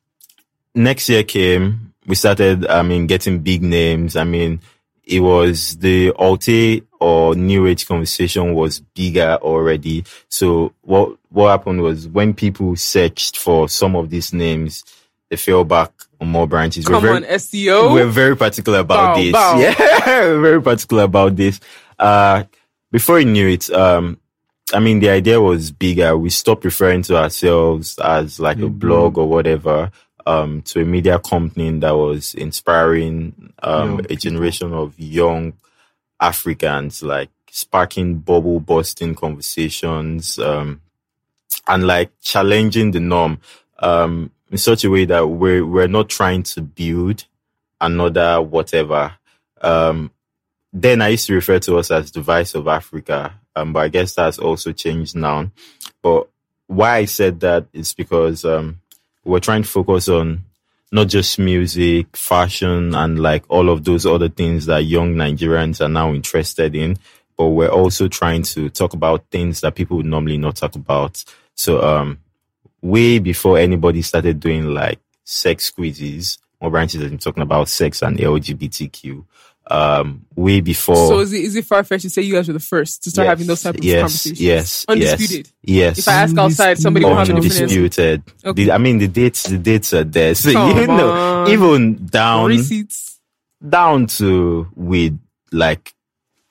next 0.74 1.08
year 1.08 1.24
came, 1.24 1.92
we 2.06 2.14
started, 2.14 2.66
I 2.66 2.82
mean, 2.82 3.06
getting 3.06 3.40
big 3.40 3.62
names. 3.62 4.14
I 4.14 4.24
mean, 4.24 4.60
it 5.04 5.20
was 5.20 5.76
the 5.78 6.10
Alte 6.12 6.82
or 7.00 7.34
New 7.34 7.66
Age 7.66 7.86
conversation 7.88 8.54
was 8.54 8.80
bigger 8.80 9.38
already. 9.42 10.04
So 10.28 10.72
what, 10.82 11.16
what 11.30 11.50
happened 11.50 11.82
was 11.82 12.06
when 12.08 12.32
people 12.34 12.76
searched 12.76 13.38
for 13.38 13.68
some 13.68 13.96
of 13.96 14.10
these 14.10 14.32
names, 14.32 14.84
they 15.30 15.36
fell 15.36 15.64
back 15.64 15.92
on 16.20 16.28
more 16.28 16.46
branches. 16.46 16.86
We're 16.86 16.94
Come 16.94 17.02
very- 17.02 17.16
on, 17.16 17.22
SEO. 17.24 17.92
we're 17.92 18.06
very 18.06 18.36
particular 18.36 18.80
about 18.80 19.16
Bow, 19.16 19.22
this. 19.22 19.32
bow. 19.32 19.58
Yeah, 19.60 20.28
we're 20.28 20.40
very 20.40 20.62
particular 20.62 21.02
about 21.04 21.36
this. 21.36 21.60
Uh, 21.98 22.44
before 22.92 23.16
we 23.16 23.24
knew 23.24 23.48
it, 23.48 23.68
um, 23.70 24.18
I 24.72 24.80
mean, 24.80 25.00
the 25.00 25.10
idea 25.10 25.40
was 25.40 25.70
bigger. 25.70 26.16
We 26.16 26.30
stopped 26.30 26.64
referring 26.64 27.02
to 27.02 27.16
ourselves 27.16 27.98
as 27.98 28.38
like 28.40 28.58
a 28.58 28.62
Mhm. 28.68 28.78
blog 28.78 29.18
or 29.18 29.28
whatever, 29.28 29.90
um, 30.26 30.62
to 30.62 30.82
a 30.82 30.84
media 30.84 31.18
company 31.20 31.70
that 31.80 31.92
was 31.96 32.34
inspiring, 32.34 33.52
um, 33.62 33.88
Young 33.90 34.00
a 34.00 34.02
people. 34.02 34.16
generation 34.16 34.72
of 34.72 34.92
young 34.98 35.52
Africans, 36.20 37.02
like 37.02 37.30
sparking 37.50 38.18
bubble 38.18 38.60
busting 38.60 39.14
conversations, 39.14 40.38
um, 40.38 40.80
and 41.68 41.86
like 41.86 42.10
challenging 42.22 42.90
the 42.92 43.00
norm, 43.00 43.38
um, 43.80 44.30
in 44.56 44.58
such 44.58 44.84
a 44.84 44.90
way 44.90 45.04
that 45.04 45.26
we're, 45.26 45.66
we're 45.66 45.86
not 45.86 46.08
trying 46.08 46.42
to 46.42 46.62
build 46.62 47.26
another 47.78 48.40
whatever. 48.40 49.12
Um, 49.60 50.10
then 50.72 51.02
I 51.02 51.08
used 51.08 51.26
to 51.26 51.34
refer 51.34 51.58
to 51.58 51.76
us 51.76 51.90
as 51.90 52.10
the 52.10 52.22
vice 52.22 52.54
of 52.54 52.66
Africa. 52.66 53.38
Um, 53.54 53.74
but 53.74 53.80
I 53.80 53.88
guess 53.88 54.14
that's 54.14 54.38
also 54.38 54.72
changed 54.72 55.14
now. 55.14 55.50
But 56.02 56.30
why 56.68 56.96
I 56.96 57.04
said 57.04 57.40
that 57.40 57.66
is 57.74 57.92
because, 57.92 58.46
um, 58.46 58.80
we're 59.24 59.40
trying 59.40 59.62
to 59.62 59.68
focus 59.68 60.08
on 60.08 60.44
not 60.90 61.08
just 61.08 61.38
music, 61.38 62.16
fashion, 62.16 62.94
and 62.94 63.20
like 63.20 63.44
all 63.50 63.68
of 63.68 63.84
those 63.84 64.06
other 64.06 64.30
things 64.30 64.64
that 64.66 64.84
young 64.84 65.16
Nigerians 65.16 65.84
are 65.84 65.90
now 65.90 66.14
interested 66.14 66.74
in. 66.74 66.96
But 67.36 67.48
we're 67.48 67.68
also 67.68 68.08
trying 68.08 68.44
to 68.54 68.70
talk 68.70 68.94
about 68.94 69.26
things 69.30 69.60
that 69.60 69.74
people 69.74 69.98
would 69.98 70.06
normally 70.06 70.38
not 70.38 70.56
talk 70.56 70.76
about. 70.76 71.22
So, 71.54 71.82
um, 71.82 72.20
way 72.82 73.18
before 73.18 73.58
anybody 73.58 74.02
started 74.02 74.40
doing 74.40 74.66
like 74.74 74.98
sex 75.24 75.70
quizzes, 75.70 76.38
more 76.60 76.70
branches 76.70 77.02
been 77.02 77.18
talking 77.18 77.42
about 77.42 77.68
sex 77.68 78.02
and 78.02 78.16
LGBTQ. 78.18 79.24
um, 79.68 80.24
way 80.36 80.60
before. 80.60 80.94
So 80.94 81.18
is 81.18 81.32
it 81.32 81.40
is 81.42 81.56
it 81.56 81.64
far 81.64 81.82
fetched 81.82 82.02
to 82.02 82.10
say 82.10 82.22
you 82.22 82.34
guys 82.34 82.46
were 82.46 82.54
the 82.54 82.60
first 82.60 83.02
to 83.02 83.10
start 83.10 83.24
Yes, 83.26 83.30
having 83.32 83.46
those 83.48 83.62
type 83.64 83.74
of 83.74 83.82
yes, 83.84 84.00
conversations? 84.00 84.40
Yes, 84.40 84.84
Undisputed. 84.88 85.48
Yes, 85.62 85.98
If 85.98 86.06
I 86.08 86.12
ask 86.12 86.38
outside, 86.38 86.78
somebody 86.78 87.04
will 87.04 87.16
have 87.16 87.28
undisputed. 87.28 88.22
Okay. 88.44 88.64
The- 88.64 88.70
I 88.72 88.78
mean, 88.78 88.98
the 88.98 89.08
dates, 89.08 89.42
the 89.48 89.58
dates 89.58 89.92
are 89.92 90.04
there. 90.04 90.36
So 90.36 90.52
Come 90.52 90.76
you 90.78 90.86
know, 90.86 91.10
on. 91.10 91.50
even 91.50 92.06
down, 92.06 92.46
Receipts. 92.50 93.18
down 93.68 94.06
to 94.22 94.68
with 94.76 95.18
like, 95.50 95.92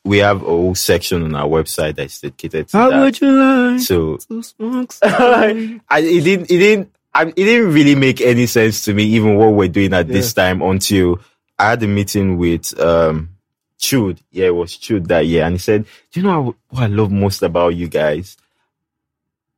we 0.06 0.19
have 0.19 0.44
a 0.44 0.45
whole 0.45 0.76
section 0.76 1.23
on 1.23 1.36
our 1.36 1.48
website 1.48 1.95
that's 1.95 2.22
dedicated 2.22 2.69
to 2.69 2.77
How 2.77 2.90
that. 2.91 2.99
would 3.02 3.19
you 3.19 3.32
like 3.32 3.80
so 3.82 4.18
to 4.18 4.44
smoke? 4.44 4.94
I, 5.03 5.80
it 5.99 6.23
didn't, 6.23 6.52
it 6.52 6.57
didn't, 6.60 6.91
I, 7.14 7.23
it 7.26 7.36
didn't 7.36 7.73
really 7.73 7.95
make 7.95 8.22
any 8.22 8.45
sense 8.45 8.86
to 8.86 8.94
me, 8.94 9.03
even 9.03 9.36
what 9.36 9.53
we're 9.53 9.68
doing 9.68 9.94
at 9.94 10.07
this 10.07 10.32
time 10.34 10.61
until 10.61 11.19
I 11.57 11.72
had 11.72 11.84
a 11.84 11.88
meeting 11.88 12.38
with, 12.38 12.80
um, 12.80 13.30
Chude. 13.77 14.19
Yeah, 14.32 14.48
it 14.48 14.56
was 14.56 14.77
Chude 14.77 15.07
that 15.07 15.26
year. 15.26 15.44
And 15.44 15.56
he 15.56 15.60
said, 15.60 15.86
do 16.11 16.19
you 16.19 16.26
know 16.26 16.41
what 16.41 16.56
what 16.69 16.84
I 16.84 16.88
love 16.88 17.11
most 17.11 17.41
about 17.41 17.69
you 17.76 17.88
guys? 17.88 18.38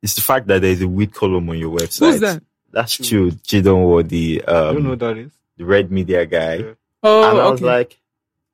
It's 0.02 0.16
the 0.16 0.22
fact 0.22 0.48
that 0.48 0.62
there's 0.62 0.82
a 0.82 0.88
weed 0.88 1.14
column 1.14 1.50
on 1.50 1.58
your 1.58 1.76
website. 1.76 2.12
Who's 2.12 2.20
that? 2.22 2.44
That's 2.72 2.98
Chude. 2.98 3.44
Chidon 3.44 3.76
or 3.76 4.04
the, 4.04 4.44
I 4.48 4.52
don't 4.52 4.84
know 4.84 4.92
um, 4.94 4.98
that 5.00 5.18
is. 5.18 5.32
the 5.58 5.66
red 5.66 5.92
media 5.92 6.26
guy. 6.26 6.56
Yeah. 6.56 6.72
Oh, 7.04 7.30
and 7.30 7.38
I 7.38 7.42
okay. 7.42 7.52
was 7.52 7.62
like, 7.62 8.00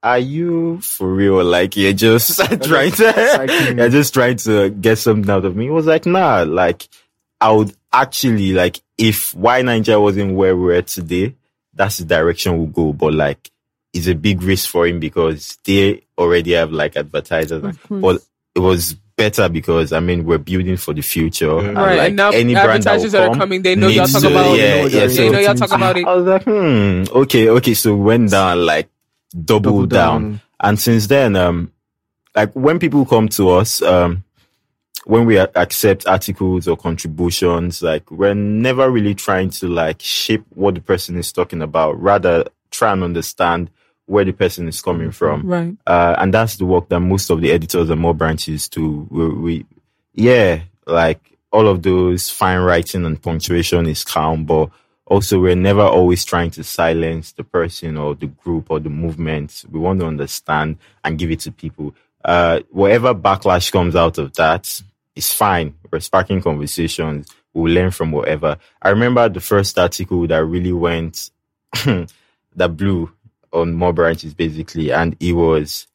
are 0.03 0.19
you 0.19 0.81
for 0.81 1.11
real? 1.11 1.43
Like 1.43 1.75
you're 1.77 1.93
just 1.93 2.37
trying 2.63 2.91
to, 2.91 3.73
you're 3.77 3.89
just 3.89 4.13
trying 4.13 4.35
to 4.37 4.69
get 4.69 4.97
something 4.97 5.29
out 5.31 5.45
of 5.45 5.55
me. 5.55 5.65
He 5.65 5.69
was 5.71 5.85
like, 5.87 6.05
nah, 6.05 6.43
like 6.43 6.87
I 7.39 7.51
would 7.51 7.73
actually 7.91 8.51
like 8.53 8.81
if 8.97 9.33
why 9.33 9.61
Nigeria 9.61 9.99
wasn't 9.99 10.35
where 10.35 10.55
we're 10.55 10.73
at 10.75 10.87
today, 10.87 11.35
that's 11.73 11.97
the 11.99 12.05
direction 12.05 12.57
we'll 12.57 12.67
go. 12.67 12.93
But 12.93 13.13
like 13.13 13.49
it's 13.93 14.07
a 14.07 14.13
big 14.15 14.41
risk 14.43 14.69
for 14.69 14.85
him 14.85 14.99
because 14.99 15.57
they 15.63 16.01
already 16.17 16.51
have 16.53 16.71
like 16.71 16.97
advertisers. 16.97 17.77
But 17.89 18.21
it 18.55 18.59
was 18.59 18.95
better 19.15 19.47
because 19.47 19.93
I 19.93 19.99
mean 20.01 20.25
we're 20.25 20.37
building 20.37 20.75
for 20.77 20.93
the 20.93 21.01
future. 21.01 21.45
Yeah. 21.45 21.67
And, 21.69 21.77
right, 21.77 21.97
like, 21.97 22.07
and 22.07 22.15
now 22.17 22.31
any 22.31 22.53
brand 22.55 22.83
that, 22.83 22.97
will 22.97 23.05
advertisers 23.05 23.11
that, 23.13 23.21
are 23.21 23.29
come 23.29 23.39
coming, 23.39 23.61
they 23.61 23.75
know 23.75 23.87
y'all 23.87 24.01
needs 24.01 24.13
talk 24.13 24.21
to- 24.23 24.31
about 24.31 24.57
yeah, 24.57 24.63
it. 24.85 24.91
yeah, 24.91 24.99
they 25.07 25.15
so- 25.15 25.29
know 25.31 25.39
y'all 25.39 25.55
talk 25.55 25.71
about 25.71 25.97
it. 25.97 26.05
I 26.05 26.13
was 26.15 26.25
like, 26.25 26.43
hmm, 26.43 27.03
okay, 27.19 27.49
okay. 27.49 27.73
So 27.73 27.95
went 27.95 28.31
down 28.31 28.65
like 28.65 28.89
double, 29.33 29.71
Double 29.71 29.85
down. 29.87 30.21
down. 30.21 30.41
And 30.59 30.79
since 30.79 31.07
then, 31.07 31.35
um, 31.35 31.71
like 32.35 32.53
when 32.53 32.79
people 32.79 33.05
come 33.05 33.27
to 33.29 33.49
us, 33.51 33.81
um, 33.81 34.23
when 35.05 35.25
we 35.25 35.37
accept 35.37 36.07
articles 36.07 36.67
or 36.67 36.77
contributions, 36.77 37.81
like 37.81 38.09
we're 38.09 38.33
never 38.33 38.89
really 38.89 39.13
trying 39.13 39.49
to 39.49 39.67
like 39.67 40.01
shape 40.01 40.45
what 40.49 40.75
the 40.75 40.81
person 40.81 41.17
is 41.17 41.31
talking 41.31 41.61
about, 41.61 42.01
rather 42.01 42.45
try 42.71 42.93
and 42.93 43.03
understand 43.03 43.69
where 44.05 44.25
the 44.25 44.31
person 44.31 44.67
is 44.67 44.81
coming 44.81 45.11
from. 45.11 45.45
Right. 45.45 45.75
Uh, 45.85 46.15
and 46.17 46.33
that's 46.33 46.55
the 46.57 46.65
work 46.65 46.89
that 46.89 46.99
most 46.99 47.29
of 47.29 47.41
the 47.41 47.51
editors 47.51 47.89
and 47.89 47.99
more 47.99 48.13
branches 48.13 48.69
do. 48.69 49.07
We, 49.09 49.29
we, 49.29 49.65
yeah, 50.13 50.61
like 50.85 51.19
all 51.51 51.67
of 51.67 51.83
those 51.83 52.29
fine 52.29 52.61
writing 52.61 53.05
and 53.05 53.21
punctuation 53.21 53.85
is 53.87 54.03
calm, 54.03 54.45
but 54.45 54.69
also 55.13 55.39
we're 55.39 55.55
never 55.55 55.81
always 55.81 56.25
trying 56.25 56.49
to 56.49 56.63
silence 56.63 57.33
the 57.33 57.43
person 57.43 57.97
or 57.97 58.15
the 58.15 58.25
group 58.25 58.71
or 58.71 58.79
the 58.79 58.89
movement. 58.89 59.63
We 59.69 59.79
want 59.79 59.99
to 59.99 60.07
understand 60.07 60.77
and 61.03 61.19
give 61.19 61.29
it 61.29 61.41
to 61.41 61.51
people. 61.51 61.93
Uh, 62.25 62.61
whatever 62.71 63.13
backlash 63.13 63.71
comes 63.71 63.95
out 63.95 64.17
of 64.17 64.33
that 64.33 64.81
is 65.15 65.31
fine. 65.31 65.75
We're 65.91 65.99
sparking 65.99 66.41
conversations. 66.41 67.27
We'll 67.53 67.71
learn 67.71 67.91
from 67.91 68.11
whatever. 68.11 68.57
I 68.81 68.89
remember 68.89 69.29
the 69.29 69.39
first 69.39 69.77
article 69.77 70.25
that 70.25 70.43
really 70.43 70.73
went, 70.73 71.29
that 71.85 72.75
blew 72.75 73.11
on 73.51 73.73
more 73.73 73.93
branches 73.93 74.33
basically, 74.33 74.91
and 74.91 75.15
it 75.19 75.33
was 75.33 75.85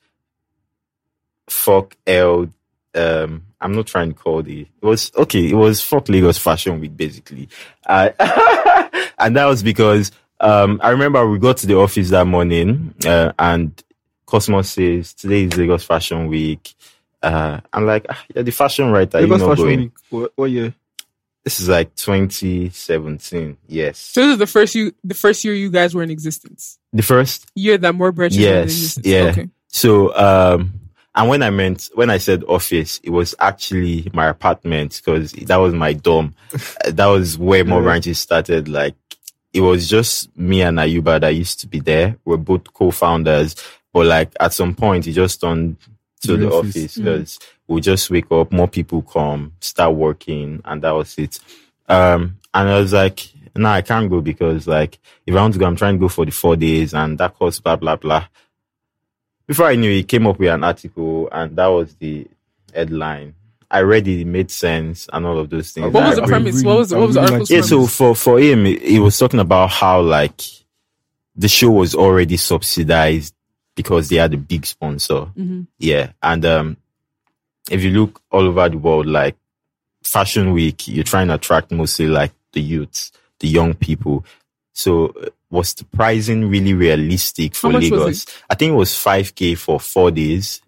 fuck 1.49 1.97
L. 2.07 2.49
Um, 2.95 3.47
I'm 3.61 3.75
not 3.75 3.89
trying 3.89 4.13
to 4.13 4.19
call 4.19 4.45
the. 4.45 4.61
It 4.61 4.87
was 4.87 5.11
okay. 5.17 5.51
It 5.51 5.55
was 5.55 5.83
fuck 5.83 6.09
Lagos 6.09 6.39
Fashion 6.39 6.79
Week 6.81 6.97
basically, 6.97 7.49
uh, 7.85 8.11
and 9.19 9.37
that 9.37 9.47
was 9.47 9.63
because 9.63 10.11
um, 10.41 10.81
I 10.83 10.91
remember 10.91 11.29
we 11.29 11.39
got 11.39 11.57
to 11.59 11.67
the 11.67 11.77
office 11.77 12.11
that 12.11 12.27
morning, 12.27 12.95
uh, 13.07 13.33
and 13.39 13.73
Cosmos 14.27 14.71
says 14.71 15.15
today 15.15 15.45
is 15.45 15.57
Lagos 15.57 15.85
Fashion 15.85 16.29
Week. 16.29 16.75
Uh, 17.23 17.61
I'm 17.73 17.87
like, 17.87 18.07
ah, 18.09 18.25
you're 18.35 18.45
the 18.45 18.53
fashion 18.53 18.91
writer. 18.93 19.21
Lagos 19.21 19.41
You're 19.41 19.49
Fashion 19.51 19.65
going. 19.65 19.79
Week. 19.81 19.93
What, 20.11 20.33
what 20.37 20.51
year? 20.51 20.75
This 21.45 21.61
is 21.61 21.69
like 21.69 21.95
2017. 21.95 23.57
Yes, 23.69 23.99
So 23.99 24.23
this 24.23 24.33
is 24.35 24.39
the 24.39 24.47
first 24.47 24.75
you, 24.75 24.93
the 25.03 25.15
first 25.15 25.45
year 25.45 25.55
you 25.55 25.71
guys 25.71 25.95
were 25.95 26.03
in 26.03 26.11
existence. 26.11 26.79
the 26.93 27.03
first 27.03 27.51
Year 27.55 27.79
that 27.79 27.95
more 27.95 28.13
branches 28.13 28.39
were 28.39 28.45
in 28.45 28.53
Yes, 28.55 28.65
existence. 28.65 29.07
yeah. 29.07 29.23
Okay. 29.31 29.49
So, 29.69 30.15
um, 30.17 30.81
and 31.19 31.29
when 31.29 31.43
I 31.43 31.51
meant, 31.51 31.91
when 31.95 32.11
I 32.11 32.19
said 32.19 32.45
office, 32.45 33.01
it 33.03 33.11
was 33.11 33.35
actually 33.41 34.09
my 34.15 34.29
apartment 34.29 35.03
because 35.05 35.33
that 35.33 35.57
was 35.57 35.75
my 35.75 35.93
dorm. 35.93 36.33
Uh, 36.55 36.93
that 36.93 37.07
was 37.07 37.37
where 37.37 37.65
more 37.65 37.83
branches 37.83 38.21
started. 38.21 38.69
Like, 38.69 38.95
it 39.53 39.61
was 39.61 39.89
just 39.89 40.35
me 40.39 40.63
and 40.63 40.79
Ayuba 40.79 41.21
that 41.21 41.35
used 41.35 41.59
to 41.61 41.67
be 41.67 41.81
there. 41.81 42.17
We're 42.25 42.37
both 42.37 42.73
co-founders, 42.73 43.57
but 43.93 44.07
like 44.07 44.31
at 44.39 44.53
some 44.53 44.77
point, 44.77 45.09
it 45.09 45.13
just 45.13 45.41
turned 45.41 45.79
to 46.21 46.37
The 46.37 46.37
the 46.37 46.53
office. 46.53 46.97
because 46.97 47.41
we 47.67 47.81
just 47.81 48.09
wake 48.11 48.31
up, 48.31 48.53
more 48.53 48.69
people 48.69 49.03
come, 49.03 49.55
start 49.61 49.97
working, 49.97 50.63
and 50.65 50.83
that 50.83 50.93
was 50.93 51.19
it. 51.19 51.41
Um, 51.89 52.39
and 52.55 52.69
I 52.69 52.79
was 52.79 52.93
like, 52.93 53.29
no, 53.57 53.71
I 53.71 53.83
can't 53.83 54.09
go 54.09 54.21
because 54.21 54.69
like, 54.69 55.01
if 55.27 55.35
I 55.35 55.41
want 55.41 55.55
to 55.55 55.59
go, 55.59 55.67
I'm 55.67 55.75
trying 55.75 55.95
to 55.97 56.01
go 56.01 56.09
for 56.09 56.25
the 56.25 56.31
four 56.31 56.55
days 56.55 56.95
and 56.95 57.19
that 57.19 57.35
costs 57.37 57.59
blah, 57.59 57.75
blah, 57.75 57.97
blah 57.97 58.29
before 59.49 59.67
I 59.67 59.75
knew 59.75 59.91
he 59.91 60.05
came 60.05 60.27
up 60.29 60.39
with 60.39 60.51
an 60.51 60.63
article 60.63 61.29
and 61.33 61.57
that 61.57 61.67
was 61.67 61.95
the 61.97 62.27
headline. 62.73 63.35
I 63.71 63.81
read 63.81 64.07
it, 64.09 64.21
it 64.21 64.27
made 64.27 64.51
sense 64.51 65.09
and 65.13 65.27
all 65.27 65.39
of 65.39 65.51
those 65.51 65.73
things. 65.73 65.93
What 65.93 66.05
was 66.07 66.17
the 66.17 66.23
premise? 66.29 66.63
What 66.63 66.79
was 66.79 66.93
what 66.95 67.07
was 67.07 67.15
the 67.17 67.21
article's 67.23 67.51
like- 67.51 67.57
Yeah, 67.57 67.63
so 67.67 67.87
for, 67.87 68.15
for 68.15 68.39
him, 68.39 68.65
he 68.65 68.99
was 69.01 69.19
talking 69.19 69.41
about 69.41 69.71
how 69.71 70.01
like 70.01 70.41
the 71.37 71.49
show 71.49 71.71
was 71.71 71.95
already 71.95 72.37
subsidized 72.37 73.35
because 73.75 74.09
they 74.09 74.17
had 74.17 74.35
a 74.35 74.39
big 74.39 74.65
sponsor. 74.67 75.27
Mhm. 75.39 75.67
Yeah. 75.79 76.13
And, 76.23 76.45
um, 76.45 76.77
if 77.71 77.83
you 77.83 77.91
look 77.91 78.21
all 78.31 78.47
over 78.47 78.69
the 78.69 78.79
world, 78.79 79.07
like 79.07 79.37
fashion 80.03 80.53
week, 80.53 80.89
you're 80.89 81.05
trying 81.05 81.29
to 81.29 81.35
attract 81.35 81.71
mostly 81.71 82.07
like 82.07 82.33
the 82.53 82.61
youths, 82.63 83.13
the 83.41 83.49
young 83.49 83.75
people. 83.75 84.25
So 84.73 85.15
was 85.51 85.75
the 85.75 85.85
pricing 85.85 86.49
really 86.49 86.75
realistic 86.75 87.55
for 87.55 87.73
How 87.73 87.79
Lagos? 87.79 88.27
I 88.51 88.55
think 88.55 88.73
it 88.73 88.77
was 88.77 88.91
5k 88.93 89.57
for 89.57 89.81
four 89.81 90.11
days. 90.11 90.61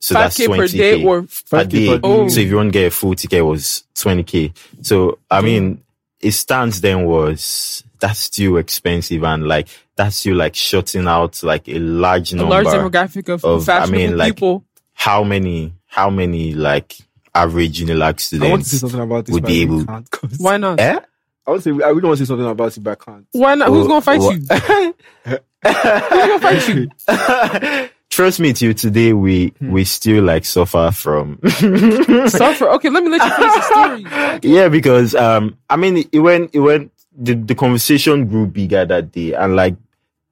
So 0.00 0.14
that's 0.14 0.38
5K 0.38 0.46
20k 0.46 0.56
per 0.58 0.66
day 0.68 1.04
or 1.04 1.22
per 1.22 1.26
5K 1.64 1.68
day. 1.70 1.86
per 1.88 1.94
day. 1.96 2.00
Oh. 2.04 2.28
So 2.28 2.40
if 2.40 2.48
you 2.48 2.56
want 2.56 2.68
to 2.68 2.78
get 2.78 2.86
a 2.86 2.90
full 2.90 3.14
ticket, 3.14 3.38
it 3.38 3.42
was 3.42 3.84
20k. 3.94 4.54
So 4.82 5.18
I 5.30 5.40
mean, 5.40 5.82
it 6.20 6.32
stands 6.32 6.80
then 6.80 7.04
was 7.06 7.82
that's 8.00 8.20
still 8.20 8.58
expensive 8.58 9.24
and 9.24 9.46
like 9.48 9.68
that's 9.96 10.26
you 10.26 10.34
like 10.34 10.54
shutting 10.54 11.06
out 11.08 11.42
like 11.42 11.68
a 11.68 11.78
large 11.78 12.34
number 12.34 12.54
a 12.60 12.62
number. 12.64 12.70
large 12.70 12.92
demographic 12.92 13.28
of, 13.32 13.44
of- 13.44 13.68
I 13.68 13.86
mean, 13.86 14.16
like, 14.16 14.34
people. 14.34 14.64
how 14.92 15.24
many? 15.24 15.72
How 15.86 16.10
many 16.10 16.52
like 16.54 16.96
average 17.34 17.80
Unilag 17.80 18.00
I 18.00 18.04
want 18.04 18.18
to 18.18 18.24
say 18.24 18.36
students? 18.36 18.80
something 18.80 19.00
about 19.00 19.26
this. 19.26 19.32
would 19.32 19.44
be 19.46 19.62
able- 19.62 19.84
can't 19.86 20.10
'cause- 20.10 20.38
Why 20.38 20.56
not? 20.58 20.80
Eh? 20.80 20.98
I 21.46 21.50
want 21.50 21.62
to 21.62 21.78
say 21.78 21.84
I 21.84 21.88
really 21.88 22.06
want 22.08 22.18
to 22.18 22.24
say 22.24 22.28
something 22.28 22.46
about 22.46 22.76
it, 22.76 22.80
but 22.82 22.90
I 23.00 23.04
can't. 23.04 23.26
Why 23.32 23.54
not? 23.54 23.68
Who's 23.68 23.86
gonna 23.86 24.00
fight 24.00 24.20
wha- 24.20 24.30
you? 24.32 24.40
Who's 24.40 25.38
gonna 25.62 26.40
fight 26.40 26.68
you? 26.68 27.88
Trust 28.10 28.38
me, 28.38 28.52
till 28.52 28.72
today 28.74 29.12
we 29.12 29.48
Hmm. 29.58 29.72
we 29.72 29.84
still 29.84 30.22
like 30.24 30.44
suffer 30.44 30.90
from. 30.92 31.38
Suffer. 32.28 32.68
Okay, 32.70 32.88
let 32.88 33.02
me 33.02 33.10
let 33.10 33.24
you 33.24 33.30
finish 33.34 33.54
the 33.54 33.62
story. 33.62 34.50
yeah, 34.54 34.68
because 34.68 35.14
um, 35.16 35.56
I 35.68 35.76
mean, 35.76 35.96
it, 35.98 36.08
it 36.12 36.20
went 36.20 36.54
it 36.54 36.60
went 36.60 36.92
the 37.16 37.34
the 37.34 37.54
conversation 37.56 38.26
grew 38.28 38.46
bigger 38.46 38.84
that 38.84 39.10
day, 39.10 39.32
and 39.34 39.56
like 39.56 39.74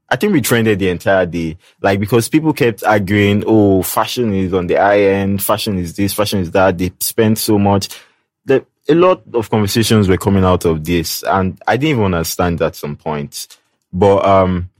I 0.08 0.16
think 0.16 0.32
we 0.32 0.40
trended 0.42 0.78
the 0.78 0.90
entire 0.90 1.26
day, 1.26 1.56
like 1.80 1.98
because 1.98 2.28
people 2.28 2.52
kept 2.52 2.84
arguing, 2.84 3.42
oh, 3.46 3.82
fashion 3.82 4.32
is 4.32 4.54
on 4.54 4.68
the 4.68 4.74
high 4.76 5.00
end, 5.02 5.42
fashion 5.42 5.76
is 5.78 5.94
this, 5.96 6.12
fashion 6.12 6.38
is 6.38 6.52
that. 6.52 6.78
They 6.78 6.92
spend 7.00 7.36
so 7.38 7.58
much. 7.58 7.88
The, 8.44 8.64
a 8.88 8.94
lot 8.94 9.22
of 9.34 9.48
conversations 9.50 10.08
were 10.08 10.16
coming 10.16 10.44
out 10.44 10.64
of 10.64 10.84
this, 10.84 11.22
and 11.22 11.60
I 11.66 11.76
didn't 11.76 11.98
even 11.98 12.04
understand 12.14 12.60
at 12.62 12.74
some 12.76 12.96
point. 12.96 13.46
But 13.92 14.24
um, 14.24 14.70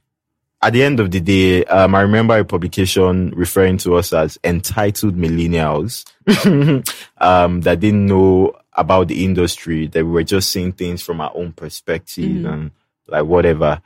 at 0.60 0.72
the 0.72 0.82
end 0.82 0.98
of 1.00 1.10
the 1.10 1.20
day, 1.20 1.64
um, 1.66 1.94
I 1.94 2.00
remember 2.02 2.36
a 2.38 2.44
publication 2.44 3.30
referring 3.36 3.78
to 3.78 3.94
us 3.96 4.12
as 4.12 4.38
entitled 4.44 5.16
millennials 5.16 6.04
um, 7.18 7.60
that 7.62 7.80
didn't 7.80 8.06
know 8.06 8.52
about 8.74 9.08
the 9.08 9.24
industry, 9.24 9.86
that 9.88 10.04
we 10.04 10.10
were 10.10 10.24
just 10.24 10.50
seeing 10.50 10.72
things 10.72 11.02
from 11.02 11.20
our 11.20 11.30
own 11.34 11.52
perspective 11.52 12.24
Mhm. 12.24 12.52
and 12.52 12.70
like 13.06 13.24
whatever. 13.24 13.82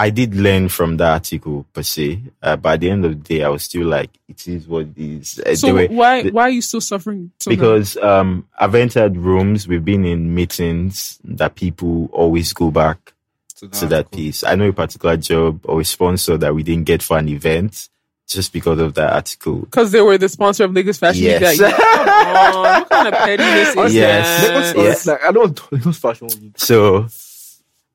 I 0.00 0.10
did 0.10 0.34
learn 0.36 0.68
from 0.68 0.96
that 0.98 1.12
article 1.12 1.66
per 1.72 1.82
se, 1.82 2.20
uh, 2.42 2.56
but 2.56 2.74
at 2.74 2.80
the 2.80 2.90
end 2.90 3.04
of 3.04 3.10
the 3.10 3.34
day, 3.36 3.42
I 3.42 3.48
was 3.48 3.64
still 3.64 3.86
like, 3.88 4.10
it 4.28 4.46
is 4.46 4.68
what 4.68 4.86
it 4.86 4.98
is. 4.98 5.40
Uh, 5.44 5.56
So 5.56 5.74
were- 5.74 5.88
why 5.88 6.22
the- 6.22 6.30
why 6.30 6.42
are 6.42 6.50
you 6.50 6.62
still 6.62 6.80
suffering? 6.80 7.32
because 7.46 7.96
um, 7.96 8.46
I've 8.58 8.74
entered 8.76 9.16
rooms, 9.16 9.66
we've 9.66 9.84
been 9.84 10.04
in 10.04 10.34
meetings 10.34 11.18
that 11.24 11.56
people 11.56 12.08
always 12.12 12.52
go 12.52 12.70
back 12.70 13.12
to 13.56 13.66
to 13.68 13.86
that 13.86 14.10
piece. 14.12 14.44
I 14.44 14.54
know 14.54 14.68
a 14.68 14.72
particular 14.72 15.16
job 15.16 15.60
or 15.64 15.80
a 15.80 15.84
sponsor 15.84 16.36
that 16.38 16.54
we 16.54 16.62
didn't 16.62 16.84
get 16.86 17.02
for 17.02 17.18
an 17.18 17.28
event 17.28 17.88
just 18.28 18.52
because 18.52 18.78
of 18.78 18.94
that 18.94 19.12
article. 19.12 19.60
Because 19.60 19.90
they 19.90 20.00
were 20.02 20.16
the 20.18 20.28
sponsor 20.28 20.62
of 20.64 20.72
Lagos 20.74 20.98
Fashion 20.98 21.24
Week. 21.24 21.40
Yes. 21.40 21.58
That 21.58 21.76
year. 21.78 22.52
Come 22.52 22.62
what 22.62 22.88
kind 22.90 23.08
of 23.08 23.14
pettiness 23.14 23.74
is 23.86 23.94
Yes. 23.94 24.46
that? 24.46 24.76
Yes. 24.76 25.06
like 25.06 25.24
I 25.24 25.32
don't 25.32 25.60
Lagos 25.72 25.98
fashion 25.98 26.28
week. 26.40 26.52
So 26.56 27.08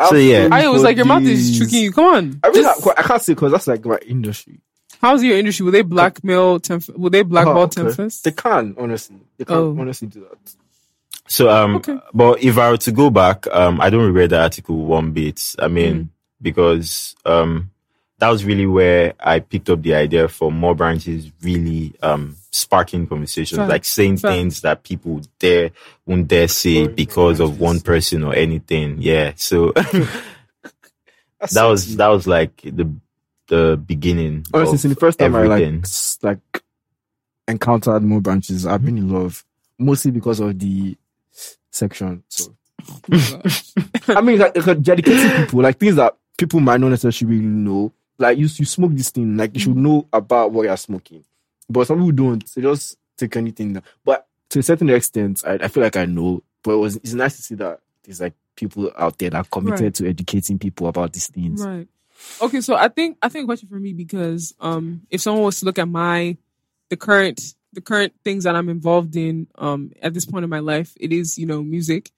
So, 0.10 0.16
yeah. 0.16 0.50
I 0.52 0.68
was 0.70 0.84
like, 0.84 0.98
your 0.98 1.06
mouth 1.06 1.24
is 1.24 1.58
tricking 1.58 1.84
you. 1.84 1.92
Come 1.92 2.06
on. 2.06 2.40
I 2.44 2.50
mean, 2.52 2.64
Just- 2.64 2.88
I, 2.88 2.92
I 2.98 3.04
can't 3.04 3.22
say 3.22 3.34
because 3.34 3.52
that's 3.52 3.68
like 3.68 3.86
my 3.86 3.98
industry. 4.06 4.60
how's 5.02 5.24
your 5.24 5.38
industry? 5.38 5.64
Will 5.64 5.72
they 5.72 5.82
blackmail 5.82 6.60
Tenf? 6.60 6.90
Will 6.98 7.10
they 7.10 7.24
blackball 7.24 7.58
Oh, 7.58 7.62
okay. 7.64 7.82
Tenfest? 7.84 8.22
They 8.24 8.32
can 8.32 8.76
honestly, 8.78 9.18
they 9.38 9.46
can 9.46 9.56
Oh. 9.56 9.78
honestly 9.80 10.08
do 10.10 10.22
that. 10.22 10.56
So 11.28 11.50
um 11.50 11.78
Okay. 11.78 11.98
but 12.14 12.44
if 12.44 12.58
I 12.58 12.70
were 12.72 12.78
to 12.78 12.92
go 12.92 13.10
back, 13.10 13.48
um 13.52 13.80
I 13.80 13.90
don't 13.90 14.06
regret 14.06 14.32
the 14.32 14.42
article 14.42 14.78
one 14.86 15.12
bit. 15.12 15.56
I 15.60 15.68
mean, 15.70 15.96
Mm. 15.96 16.10
because 16.42 17.16
um 17.26 17.70
that 18.20 18.30
was 18.30 18.44
really 18.46 18.66
where 18.66 19.14
I 19.20 19.40
picked 19.40 19.70
up 19.70 19.82
the 19.82 19.96
idea 19.96 20.28
for 20.28 20.52
more 20.52 20.76
branches 20.76 21.32
really 21.42 21.94
um 22.02 22.36
sparking 22.54 23.08
conversations, 23.08 23.58
Fact. 23.58 23.70
like 23.70 23.86
saying 23.86 24.18
Fact. 24.18 24.34
things 24.34 24.62
that 24.62 24.84
people 24.84 25.22
dare 25.40 25.72
won't 26.06 26.28
dare 26.28 26.48
say 26.48 26.88
because 26.88 27.40
of 27.40 27.60
one 27.60 27.80
person 27.80 28.24
or 28.24 28.36
anything. 28.36 28.98
Yeah. 29.00 29.34
So 29.36 29.72
that 31.52 31.66
was 31.66 31.96
that 31.98 32.08
was 32.08 32.28
like 32.28 32.62
the 32.62 32.90
the 33.48 33.82
beginning. 33.84 34.46
honestly 34.54 34.76
of 34.76 34.80
since 34.80 34.94
the 34.94 35.00
first 35.00 35.20
time 35.20 35.36
I 35.36 35.44
like 35.44 35.86
like 36.22 36.64
encountered 37.48 38.04
more 38.04 38.22
branches. 38.22 38.66
I've 38.66 38.84
been 38.86 38.98
in 38.98 39.10
love 39.10 39.44
mostly 39.78 40.12
because 40.12 40.40
of 40.40 40.58
the 40.58 40.98
section. 41.72 42.24
So 42.30 42.56
I 44.08 44.22
mean, 44.22 44.40
like, 44.40 44.66
like 44.66 44.82
dedicating 44.82 45.46
people, 45.46 45.62
like 45.62 45.78
things 45.78 45.96
that 45.96 46.16
people 46.38 46.60
might 46.60 46.80
not 46.80 46.90
necessarily 46.90 47.40
know. 47.40 47.92
Like 48.18 48.38
you, 48.38 48.44
you 48.44 48.66
smoke 48.66 48.92
this 48.94 49.10
thing, 49.10 49.38
like 49.38 49.54
you 49.56 49.60
should 49.60 49.74
mm. 49.74 49.78
know 49.78 50.08
about 50.14 50.52
what 50.52 50.64
you're 50.64 50.78
smoking. 50.78 51.24
But 51.74 51.88
some 51.88 51.98
people 52.00 52.12
don't. 52.12 52.54
They 52.56 52.62
just 52.62 52.98
take 53.18 53.36
anything. 53.36 53.82
But 54.06 54.28
to 54.50 54.60
a 54.60 54.64
certain 54.64 54.90
extent, 54.90 55.44
I, 55.46 55.54
I 55.56 55.68
feel 55.68 55.84
like 55.84 55.98
I 55.98 56.06
know. 56.06 56.44
But 56.64 56.74
it 56.74 56.78
was 56.78 56.96
it's 56.98 57.14
nice 57.14 57.36
to 57.38 57.42
see 57.42 57.56
that 57.56 57.80
there's 58.04 58.22
like 58.22 58.34
people 58.56 58.92
out 58.98 59.18
there 59.18 59.32
that 59.32 59.38
are 59.38 59.44
committed 59.46 59.82
Right. 59.82 59.96
to 59.96 60.08
educating 60.08 60.60
people 60.60 60.88
about 60.88 61.12
these 61.14 61.28
things. 61.28 61.62
Right. 61.66 61.88
Okay, 62.42 62.62
so 62.62 62.76
I 62.76 62.88
think 62.88 63.18
I 63.22 63.28
think 63.30 63.44
a 63.44 63.48
question 63.48 63.68
for 63.68 63.80
me 63.80 63.92
because 63.94 64.54
um 64.60 65.02
if 65.10 65.20
someone 65.22 65.44
was 65.44 65.60
to 65.60 65.66
look 65.66 65.80
at 65.80 65.88
my 65.90 66.38
the 66.90 66.96
current 66.96 67.42
the 67.74 67.82
current 67.82 68.14
things 68.24 68.44
that 68.44 68.56
I'm 68.56 68.70
involved 68.70 69.16
in 69.16 69.48
um 69.56 69.92
at 70.02 70.14
this 70.14 70.26
point 70.26 70.44
in 70.44 70.50
my 70.50 70.60
life, 70.60 70.94
it 71.00 71.12
is, 71.12 71.38
you 71.38 71.46
know, 71.46 71.62
music. 71.64 72.12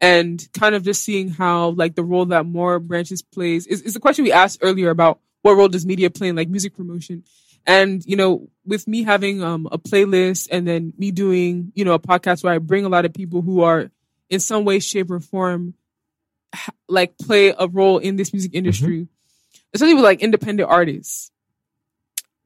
And 0.00 0.46
kind 0.52 0.74
of 0.74 0.82
just 0.82 1.02
seeing 1.02 1.28
how 1.30 1.70
like 1.70 1.94
the 1.94 2.04
role 2.04 2.26
that 2.26 2.44
more 2.44 2.78
branches 2.78 3.22
plays 3.22 3.66
is, 3.66 3.82
is 3.82 3.94
the 3.94 4.00
question 4.00 4.24
we 4.24 4.32
asked 4.32 4.58
earlier 4.62 4.90
about 4.90 5.20
what 5.42 5.54
role 5.56 5.68
does 5.68 5.86
media 5.86 6.10
play 6.10 6.28
in 6.28 6.36
like 6.36 6.48
music 6.48 6.76
promotion. 6.76 7.24
And, 7.66 8.04
you 8.04 8.16
know, 8.16 8.48
with 8.64 8.86
me 8.86 9.02
having 9.02 9.42
um 9.42 9.68
a 9.70 9.78
playlist 9.78 10.48
and 10.50 10.66
then 10.66 10.92
me 10.98 11.10
doing, 11.10 11.72
you 11.74 11.84
know, 11.84 11.94
a 11.94 11.98
podcast 11.98 12.44
where 12.44 12.52
I 12.52 12.58
bring 12.58 12.84
a 12.84 12.88
lot 12.88 13.04
of 13.04 13.14
people 13.14 13.42
who 13.42 13.62
are 13.62 13.90
in 14.30 14.40
some 14.40 14.64
way, 14.64 14.78
shape, 14.78 15.10
or 15.10 15.20
form 15.20 15.74
like 16.88 17.16
play 17.18 17.54
a 17.56 17.66
role 17.66 17.98
in 17.98 18.16
this 18.16 18.32
music 18.32 18.54
industry, 18.54 19.08
especially 19.74 19.94
with 19.94 20.04
like 20.04 20.20
independent 20.20 20.68
artists. 20.68 21.30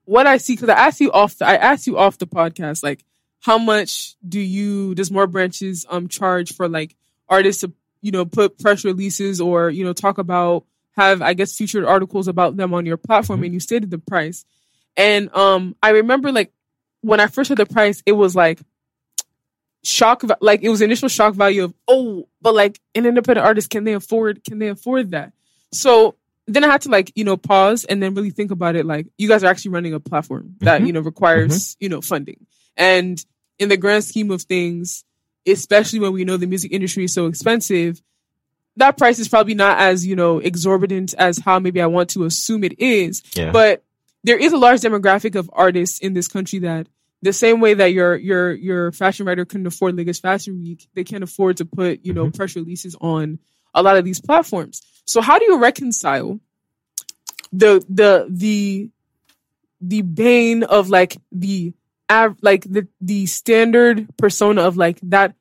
What 0.04 0.26
I 0.26 0.36
see, 0.36 0.54
because 0.54 0.68
I 0.68 0.74
asked 0.74 1.00
you 1.00 1.10
off, 1.10 1.38
the, 1.38 1.46
I 1.46 1.54
asked 1.54 1.86
you 1.86 1.98
off 1.98 2.18
the 2.18 2.26
podcast, 2.26 2.82
like 2.82 3.04
how 3.40 3.58
much 3.58 4.16
do 4.26 4.40
you 4.40 4.94
does 4.94 5.10
more 5.10 5.26
branches 5.26 5.86
um 5.88 6.08
charge 6.08 6.54
for 6.54 6.68
like 6.68 6.96
artists 7.28 7.60
to 7.60 7.72
you 8.00 8.10
know 8.10 8.24
put 8.24 8.58
press 8.58 8.84
releases 8.84 9.40
or 9.40 9.70
you 9.70 9.84
know 9.84 9.92
talk 9.92 10.18
about 10.18 10.64
have 10.96 11.22
I 11.22 11.34
guess 11.34 11.56
featured 11.56 11.84
articles 11.84 12.28
about 12.28 12.56
them 12.56 12.72
on 12.74 12.86
your 12.86 12.96
platform, 12.96 13.42
and 13.44 13.52
you 13.52 13.60
stated 13.60 13.90
the 13.90 13.98
price, 13.98 14.44
and 14.96 15.34
um 15.34 15.76
I 15.82 15.90
remember 15.90 16.32
like 16.32 16.52
when 17.02 17.20
I 17.20 17.26
first 17.28 17.48
heard 17.48 17.58
the 17.58 17.66
price, 17.66 18.02
it 18.06 18.12
was 18.12 18.34
like 18.34 18.60
shock 19.84 20.24
like 20.40 20.62
it 20.62 20.68
was 20.68 20.80
initial 20.80 21.08
shock 21.08 21.34
value 21.34 21.62
of 21.62 21.74
oh 21.86 22.26
but 22.42 22.54
like 22.54 22.80
an 22.96 23.06
independent 23.06 23.46
artist 23.46 23.70
can 23.70 23.84
they 23.84 23.92
afford 23.92 24.42
can 24.42 24.58
they 24.58 24.66
afford 24.66 25.12
that 25.12 25.32
so 25.72 26.16
then 26.48 26.64
i 26.64 26.66
had 26.66 26.80
to 26.80 26.88
like 26.88 27.12
you 27.14 27.22
know 27.22 27.36
pause 27.36 27.84
and 27.84 28.02
then 28.02 28.12
really 28.12 28.30
think 28.30 28.50
about 28.50 28.74
it 28.74 28.84
like 28.84 29.06
you 29.16 29.28
guys 29.28 29.44
are 29.44 29.46
actually 29.46 29.70
running 29.70 29.94
a 29.94 30.00
platform 30.00 30.56
that 30.58 30.80
Mhm. 30.82 30.88
you 30.88 30.92
know 30.92 31.00
requires 31.00 31.76
you 31.78 31.88
know 31.88 32.00
funding 32.00 32.46
and 32.76 33.24
in 33.60 33.68
the 33.68 33.76
grand 33.76 34.02
scheme 34.02 34.32
of 34.32 34.42
things 34.42 35.04
especially 35.46 36.00
when 36.00 36.12
we 36.12 36.24
know 36.24 36.36
the 36.36 36.48
music 36.48 36.72
industry 36.72 37.04
is 37.04 37.14
so 37.14 37.26
expensive 37.26 38.02
that 38.78 38.98
price 38.98 39.20
is 39.20 39.28
probably 39.28 39.54
not 39.54 39.78
as 39.78 40.04
you 40.04 40.16
know 40.16 40.40
exorbitant 40.40 41.14
as 41.16 41.38
how 41.38 41.60
maybe 41.60 41.80
i 41.80 41.86
want 41.86 42.10
to 42.10 42.24
assume 42.24 42.64
it 42.64 42.76
is 42.80 43.22
yeah. 43.36 43.52
but 43.52 43.84
there 44.26 44.36
is 44.38 44.52
a 44.52 44.58
large 44.58 44.80
demographic 44.80 45.34
of 45.36 45.48
artists 45.52 45.98
in 46.00 46.12
this 46.12 46.28
country 46.28 46.58
that 46.60 46.86
the 47.22 47.32
same 47.32 47.60
way 47.60 47.72
that 47.74 47.92
your 47.92 48.14
your 48.16 48.52
your 48.52 48.92
fashion 48.92 49.24
writer 49.26 49.44
couldn't 49.44 49.66
afford 49.66 49.96
Lagos 49.96 50.20
Fashion 50.20 50.60
Week, 50.62 50.86
they 50.94 51.04
can't 51.04 51.24
afford 51.24 51.56
to 51.58 51.64
put 51.64 52.04
you 52.04 52.12
know 52.12 52.30
press 52.30 52.54
releases 52.56 52.94
on 53.00 53.38
a 53.72 53.82
lot 53.82 53.96
of 53.96 54.04
these 54.04 54.20
platforms. 54.20 54.82
So 55.06 55.20
how 55.22 55.38
do 55.38 55.44
you 55.46 55.58
reconcile 55.58 56.40
the 57.52 57.84
the 57.88 58.26
the 58.28 58.90
the 59.80 60.02
bane 60.02 60.62
of 60.64 60.90
like 60.90 61.16
the 61.32 61.72
av- 62.10 62.36
like 62.42 62.64
the 62.64 62.86
the 63.00 63.26
standard 63.26 64.06
persona 64.18 64.62
of 64.62 64.76
like 64.76 64.98
that 65.02 65.34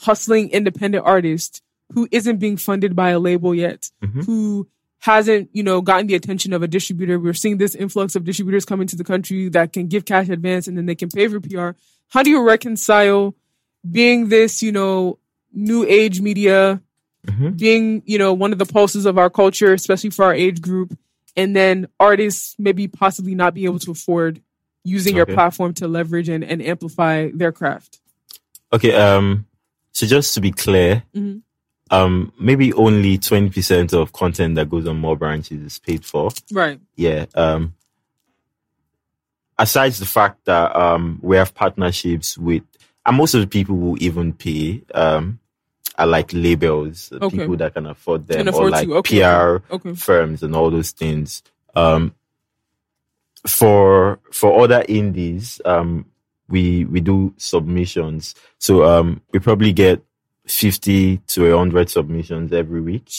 hustling 0.00 0.50
independent 0.50 1.04
artist 1.04 1.62
who 1.94 2.08
isn't 2.10 2.38
being 2.38 2.56
funded 2.56 2.96
by 2.96 3.10
a 3.10 3.18
label 3.20 3.54
yet, 3.54 3.90
Mhm. 4.02 4.24
who 4.26 4.68
hasn't, 5.06 5.48
you 5.52 5.62
know, 5.62 5.80
gotten 5.80 6.08
the 6.08 6.16
attention 6.16 6.52
of 6.52 6.62
a 6.64 6.66
distributor. 6.68 7.18
We're 7.20 7.32
seeing 7.32 7.58
this 7.58 7.76
influx 7.76 8.16
of 8.16 8.24
distributors 8.24 8.64
come 8.64 8.80
into 8.80 8.96
the 8.96 9.04
country 9.04 9.48
that 9.50 9.72
can 9.72 9.86
give 9.86 10.04
cash 10.04 10.28
advance 10.28 10.66
and 10.66 10.76
then 10.76 10.86
they 10.86 10.96
can 10.96 11.08
pay 11.08 11.28
for 11.28 11.38
PR. 11.40 11.70
How 12.08 12.24
do 12.24 12.30
you 12.30 12.42
reconcile 12.42 13.36
being 13.88 14.28
this, 14.30 14.62
you 14.64 14.72
know, 14.72 15.18
new 15.52 15.84
age 15.86 16.20
media, 16.20 16.82
Mhm. 17.24 17.56
being, 17.56 18.02
you 18.04 18.18
know, 18.18 18.32
one 18.34 18.52
of 18.52 18.58
the 18.58 18.66
pulses 18.66 19.06
of 19.06 19.16
our 19.16 19.30
culture, 19.30 19.72
especially 19.72 20.10
for 20.10 20.24
our 20.24 20.34
age 20.34 20.60
group, 20.60 20.98
and 21.36 21.54
then 21.54 21.86
artists 22.00 22.56
maybe 22.58 22.88
possibly 22.88 23.36
not 23.36 23.54
being 23.54 23.66
able 23.66 23.78
to 23.78 23.92
afford 23.92 24.40
using 24.82 25.14
your 25.14 25.26
platform 25.26 25.72
to 25.74 25.86
leverage 25.86 26.28
and, 26.28 26.42
and 26.42 26.60
amplify 26.62 27.30
their 27.32 27.52
craft? 27.52 28.00
Okay, 28.72 28.92
um, 28.94 29.46
so 29.92 30.04
just 30.06 30.34
to 30.34 30.40
be 30.40 30.50
clear, 30.50 31.04
Mhm. 31.14 31.42
Um, 31.90 32.32
maybe 32.38 32.72
only 32.74 33.18
20% 33.18 33.92
of 33.92 34.12
content 34.12 34.56
that 34.56 34.68
goes 34.70 34.86
on 34.88 34.98
more 34.98 35.16
branches 35.16 35.62
is 35.62 35.78
paid 35.78 36.04
for. 36.04 36.30
Right. 36.52 36.80
Yeah. 36.96 37.26
Um, 37.34 37.74
aside 39.58 39.92
the 39.92 40.06
fact 40.06 40.44
that, 40.46 40.74
um, 40.76 41.18
we 41.22 41.36
have 41.36 41.54
partnerships 41.54 42.36
with, 42.36 42.62
and 43.04 43.16
most 43.16 43.34
of 43.34 43.40
the 43.40 43.46
people 43.46 43.76
who 43.76 43.96
even 44.00 44.32
pay, 44.32 44.82
um, 44.94 45.38
are 45.98 46.06
like 46.06 46.30
labels, 46.32 47.10
uh, 47.12 47.24
Okay. 47.24 47.38
people 47.38 47.56
that 47.56 47.74
can 47.74 47.86
afford 47.86 48.26
them, 48.26 48.38
Can 48.38 48.48
or 48.48 48.50
afford 48.68 48.72
like 48.72 48.88
to. 48.88 48.96
Okay. 48.96 49.20
PR 49.20 49.74
Okay. 49.74 49.94
firms 49.94 50.42
and 50.42 50.54
all 50.54 50.70
those 50.70 50.90
things. 50.90 51.42
Um, 51.74 52.14
for 53.46 54.18
for 54.32 54.62
other 54.64 54.84
indies, 54.88 55.60
um, 55.64 56.04
we 56.48 56.84
we 56.84 57.00
do 57.00 57.32
submissions. 57.36 58.34
So 58.58 58.84
um, 58.84 59.20
we 59.32 59.38
probably 59.38 59.72
get 59.72 60.02
fifty 60.46 61.18
to 61.28 61.56
hundred 61.56 61.90
submissions 61.90 62.52
every 62.52 62.80
week, 62.80 63.10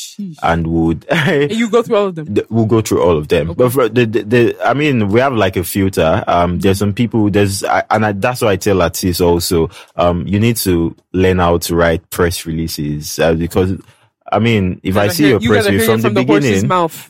and 0.41 0.65
would 0.67 1.05
you 1.51 1.69
go 1.69 1.81
through 1.83 1.95
all 1.97 2.07
of 2.07 2.15
them. 2.15 2.33
th- 2.35 2.47
we'll 2.49 2.65
go 2.65 2.81
through 2.81 3.01
all 3.03 3.17
of 3.17 3.27
them. 3.27 3.49
Okay. 3.51 3.57
But 3.57 3.69
for 3.71 3.89
the, 3.89 4.05
the, 4.05 4.23
the, 4.23 4.57
I 4.65 4.73
mean, 4.73 5.09
we 5.09 5.19
have 5.19 5.33
like 5.33 5.57
a 5.57 5.63
filter. 5.63 6.23
Um, 6.27 6.59
there's 6.59 6.79
some 6.79 6.93
people, 6.93 7.29
there's, 7.29 7.63
I, 7.63 7.83
and 7.89 8.05
I, 8.05 8.11
that's 8.13 8.41
why 8.41 8.51
I 8.51 8.55
tell 8.55 8.81
artists 8.81 9.21
also, 9.21 9.69
um, 9.97 10.25
you 10.25 10.39
need 10.39 10.57
to 10.57 10.95
learn 11.13 11.39
how 11.39 11.57
to 11.57 11.75
write 11.75 12.09
press 12.09 12.45
releases, 12.45 13.19
uh, 13.19 13.33
because, 13.33 13.73
I 14.31 14.39
mean, 14.39 14.79
if 14.83 14.95
I 14.97 15.07
see 15.09 15.23
hear- 15.23 15.31
your 15.33 15.41
you 15.41 15.49
press 15.49 15.65
release 15.67 15.85
from, 15.85 16.01
the, 16.01 16.07
from 16.07 16.13
the 16.13 16.21
beginning, 16.23 16.59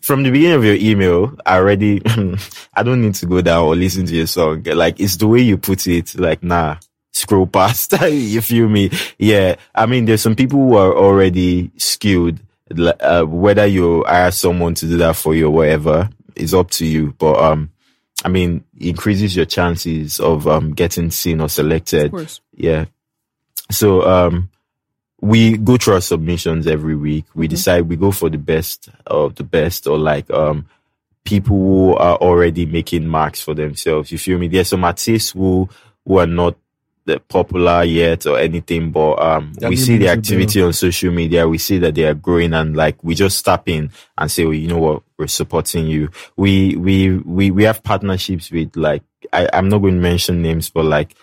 from 0.01 0.23
the 0.23 0.31
beginning 0.31 0.55
of 0.57 0.65
your 0.65 0.75
email, 0.75 1.35
I 1.45 1.57
already, 1.57 2.01
I 2.75 2.83
don't 2.83 3.01
need 3.01 3.15
to 3.15 3.25
go 3.27 3.41
down 3.41 3.65
or 3.65 3.75
listen 3.75 4.05
to 4.07 4.15
your 4.15 4.27
song. 4.27 4.63
Like, 4.63 4.99
it's 4.99 5.17
the 5.17 5.27
way 5.27 5.41
you 5.41 5.57
put 5.57 5.87
it, 5.87 6.17
like, 6.19 6.41
nah, 6.43 6.77
scroll 7.17 7.47
past. 7.47 7.93
you 8.09 8.41
feel 8.41 8.67
me? 8.69 8.89
Yeah. 9.17 9.55
I 9.75 9.85
mean, 9.85 10.05
there's 10.05 10.21
some 10.21 10.35
people 10.35 10.59
who 10.59 10.75
are 10.77 10.93
already 10.95 11.71
skilled. 11.77 12.39
L- 12.77 12.93
Uh, 12.99 13.23
whether 13.23 13.65
you 13.65 14.03
hire 14.05 14.31
someone 14.31 14.73
to 14.75 14.85
do 14.87 14.97
that 14.97 15.15
for 15.15 15.33
you 15.35 15.47
or 15.47 15.51
whatever 15.51 16.09
is 16.35 16.53
up 16.53 16.69
to 16.71 16.85
you. 16.85 17.13
But, 17.17 17.39
um, 17.41 17.69
I 18.25 18.29
mean, 18.29 18.63
it 18.79 18.89
increases 18.89 19.35
your 19.35 19.45
chances 19.45 20.19
of, 20.19 20.47
um, 20.47 20.73
getting 20.73 21.09
seen 21.11 21.39
or 21.41 21.45
Of 21.45 21.51
selected. 21.51 22.11
course. 22.11 22.41
Yeah. 22.55 22.85
So, 23.71 24.01
um, 24.07 24.49
we 25.21 25.57
go 25.57 25.77
through 25.77 25.95
our 25.95 26.01
submissions 26.01 26.67
every 26.67 26.95
week. 26.95 27.25
We 27.33 27.47
Mhm. 27.47 27.49
decide 27.49 27.89
we 27.89 27.95
go 27.95 28.11
for 28.11 28.29
the 28.29 28.37
best 28.37 28.89
of 29.07 29.35
the 29.35 29.43
best 29.43 29.87
or 29.87 29.97
like, 29.97 30.29
um, 30.31 30.65
people 31.23 31.57
who 31.57 31.95
are 31.95 32.15
already 32.17 32.65
making 32.65 33.07
marks 33.07 33.41
for 33.41 33.53
themselves. 33.55 34.11
You 34.11 34.17
feel 34.17 34.37
me? 34.37 34.47
There's 34.47 34.69
some 34.69 34.83
artists 34.85 35.31
who, 35.31 35.67
who 36.05 36.19
are 36.19 36.27
not 36.27 36.55
the 37.07 37.19
popular 37.21 37.83
yet 37.83 38.27
or 38.27 38.37
anything, 38.37 38.91
but 38.91 39.13
um, 39.15 39.53
Their 39.53 39.69
we 39.69 39.77
see 39.77 39.97
the 39.97 40.09
activity 40.09 40.61
on 40.61 40.73
social 40.73 41.11
media. 41.11 41.47
We 41.47 41.57
see 41.57 41.79
that 41.79 41.95
they 41.95 42.03
are 42.03 42.13
growing, 42.13 42.53
and 42.53 42.75
like 42.75 43.01
we 43.03 43.15
just 43.15 43.37
step 43.37 43.67
in 43.67 43.89
and 44.17 44.29
say, 44.29 44.43
well, 44.43 44.53
you 44.53 44.67
know 44.67 44.77
what, 44.77 45.03
we're 45.17 45.27
supporting 45.27 45.87
you. 45.87 46.09
We 46.35 46.75
we 46.75 47.17
we 47.17 47.49
we 47.49 47.63
have 47.63 47.81
partnerships 47.81 48.51
with 48.51 48.75
like 48.75 49.03
I, 49.33 49.49
I'm 49.53 49.69
not 49.69 49.79
going 49.79 49.95
to 49.95 50.01
mention 50.01 50.41
names, 50.41 50.69
but 50.69 50.85
like 50.85 51.15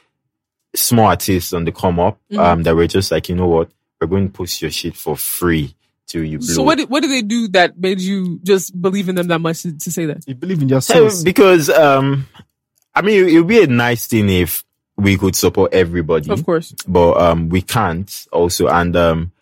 small 0.75 1.07
artists 1.07 1.53
on 1.53 1.65
the 1.65 1.73
come 1.73 2.01
up 2.01 2.19
Mhm. 2.33 2.39
um 2.39 2.63
that 2.65 2.75
were 2.75 2.87
just 2.89 3.13
like, 3.13 3.29
you 3.29 3.37
know 3.37 3.47
what, 3.47 3.71
we're 4.01 4.09
going 4.09 4.27
to 4.29 4.33
post 4.33 4.61
your 4.63 4.71
shit 4.71 4.97
for 4.97 5.17
free 5.17 5.77
till 6.07 6.25
you 6.25 6.39
blow. 6.39 6.47
So 6.49 6.63
what 6.63 6.79
did, 6.79 6.91
what 6.91 7.03
did 7.03 7.11
they 7.11 7.23
do 7.23 7.49
that 7.49 7.79
made 7.79 8.01
you 8.01 8.41
just 8.43 8.81
believe 8.81 9.09
in 9.09 9.15
them 9.15 9.29
that 9.29 9.39
much 9.41 9.63
to, 9.63 9.77
to 9.77 9.91
say 9.93 10.07
that? 10.07 10.27
You 10.27 10.35
believe 10.35 10.63
in 10.63 10.69
yourself 10.69 11.23
because 11.23 11.69
um, 11.71 12.27
I 12.95 13.03
mean, 13.03 13.29
it 13.29 13.39
would 13.39 13.49
be 13.49 13.63
a 13.63 13.67
nice 13.67 14.07
thing 14.07 14.29
if 14.31 14.65
we 14.97 15.17
could 15.17 15.35
support 15.35 15.73
everybody, 15.75 16.31
Of 16.31 16.45
course. 16.45 16.75
but 16.87 17.21
um, 17.21 17.49
we 17.49 17.63
can't 17.63 18.27
also, 18.33 18.69
and 18.69 18.95
um, 18.97 19.33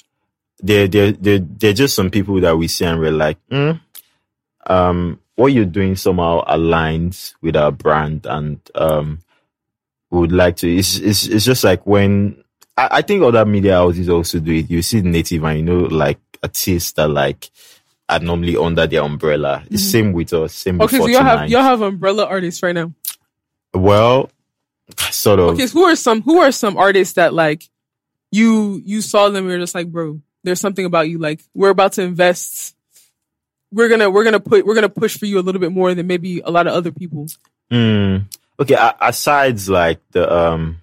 there, 0.61 0.89
there, 0.89 1.13
there, 1.13 1.73
just 1.73 1.95
some 1.95 2.11
people 2.11 2.41
that 2.41 2.57
we 2.57 2.69
see 2.69 2.85
and 2.85 3.01
we're 3.01 3.11
like, 3.11 3.39
mm, 3.51 3.81
um, 4.67 5.21
what 5.35 5.53
you're 5.53 5.65
doing 5.65 5.97
somehow 5.97 6.45
aligns 6.45 7.35
with 7.43 7.57
our 7.57 7.73
brand, 7.73 8.27
and 8.27 8.61
um, 8.75 9.21
we 10.11 10.21
would 10.21 10.33
like 10.33 10.57
to. 10.57 10.75
It's, 10.75 10.97
it's, 10.99 11.27
it's 11.27 11.45
just 11.45 11.65
like 11.65 11.87
when 11.87 12.43
I, 12.77 12.89
I 12.93 13.03
think 13.03 13.23
other 13.23 13.45
media 13.45 13.75
houses 13.75 14.09
also 14.09 14.39
do 14.39 14.53
it. 14.53 14.71
You 14.71 14.83
see 14.83 15.01
native, 15.01 15.45
and 15.45 15.59
you 15.59 15.65
know, 15.65 15.81
like 15.81 16.21
artists 16.43 16.93
that 16.93 17.09
like 17.09 17.51
are 18.09 18.21
normally 18.21 18.57
under 18.57 18.87
their 18.87 19.03
umbrella. 19.03 19.65
It's 19.71 19.83
same 19.83 20.13
with 20.13 20.33
us. 20.33 20.55
Same 20.55 20.79
with 20.79 20.89
Okay, 20.93 20.99
so 20.99 21.07
y'all 21.07 21.23
have 21.23 21.49
y'all 21.49 21.63
have 21.63 21.81
umbrella 21.81 22.27
artists 22.27 22.63
right 22.63 22.75
now. 22.75 22.93
Well, 23.75 24.31
sort 25.11 25.39
of. 25.41 25.51
Okay, 25.51 25.67
so 25.67 25.75
who 25.75 25.85
are 25.85 25.97
some 25.97 26.23
who 26.23 26.41
are 26.41 26.53
some 26.53 26.77
artists 26.77 27.15
that 27.15 27.35
like 27.35 27.69
you 28.31 28.81
you 28.85 29.01
saw 29.01 29.29
them 29.29 29.49
you're 29.49 29.59
just 29.59 29.75
like, 29.75 29.89
bro, 29.91 30.21
there's 30.43 30.61
something 30.61 30.85
about 30.85 31.09
you. 31.09 31.19
Like 31.19 31.41
we're 31.55 31.71
about 31.71 31.93
to 31.95 32.03
invest. 32.03 32.75
We're 33.71 33.89
gonna 33.89 34.11
we're 34.11 34.25
gonna 34.25 34.41
put 34.41 34.67
we're 34.67 34.75
gonna 34.75 34.89
push 34.89 35.17
for 35.17 35.27
you 35.27 35.39
a 35.39 35.43
little 35.43 35.61
bit 35.61 35.73
more 35.73 35.95
than 35.95 36.07
maybe 36.07 36.41
a 36.41 36.51
lot 36.51 36.67
of 36.67 36.75
other 36.75 36.93
people. 36.93 37.27
Mm. 37.71 38.27
Okay, 38.61 38.75
a- 38.75 38.97
aside 39.01 39.67
like 39.69 40.01
the 40.11 40.31
um, 40.31 40.81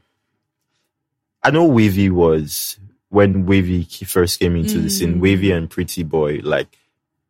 I 1.44 1.52
know 1.52 1.65
Wavy 1.65 2.10
was 2.10 2.77
when 3.10 3.45
Wavy 3.45 3.84
first 3.84 4.40
came 4.40 4.56
into 4.56 4.80
the 4.80 4.90
scene. 4.90 5.15
Mm. 5.15 5.19
Wavy 5.19 5.52
and 5.52 5.69
Pretty 5.69 6.03
Boy, 6.03 6.40
like 6.44 6.77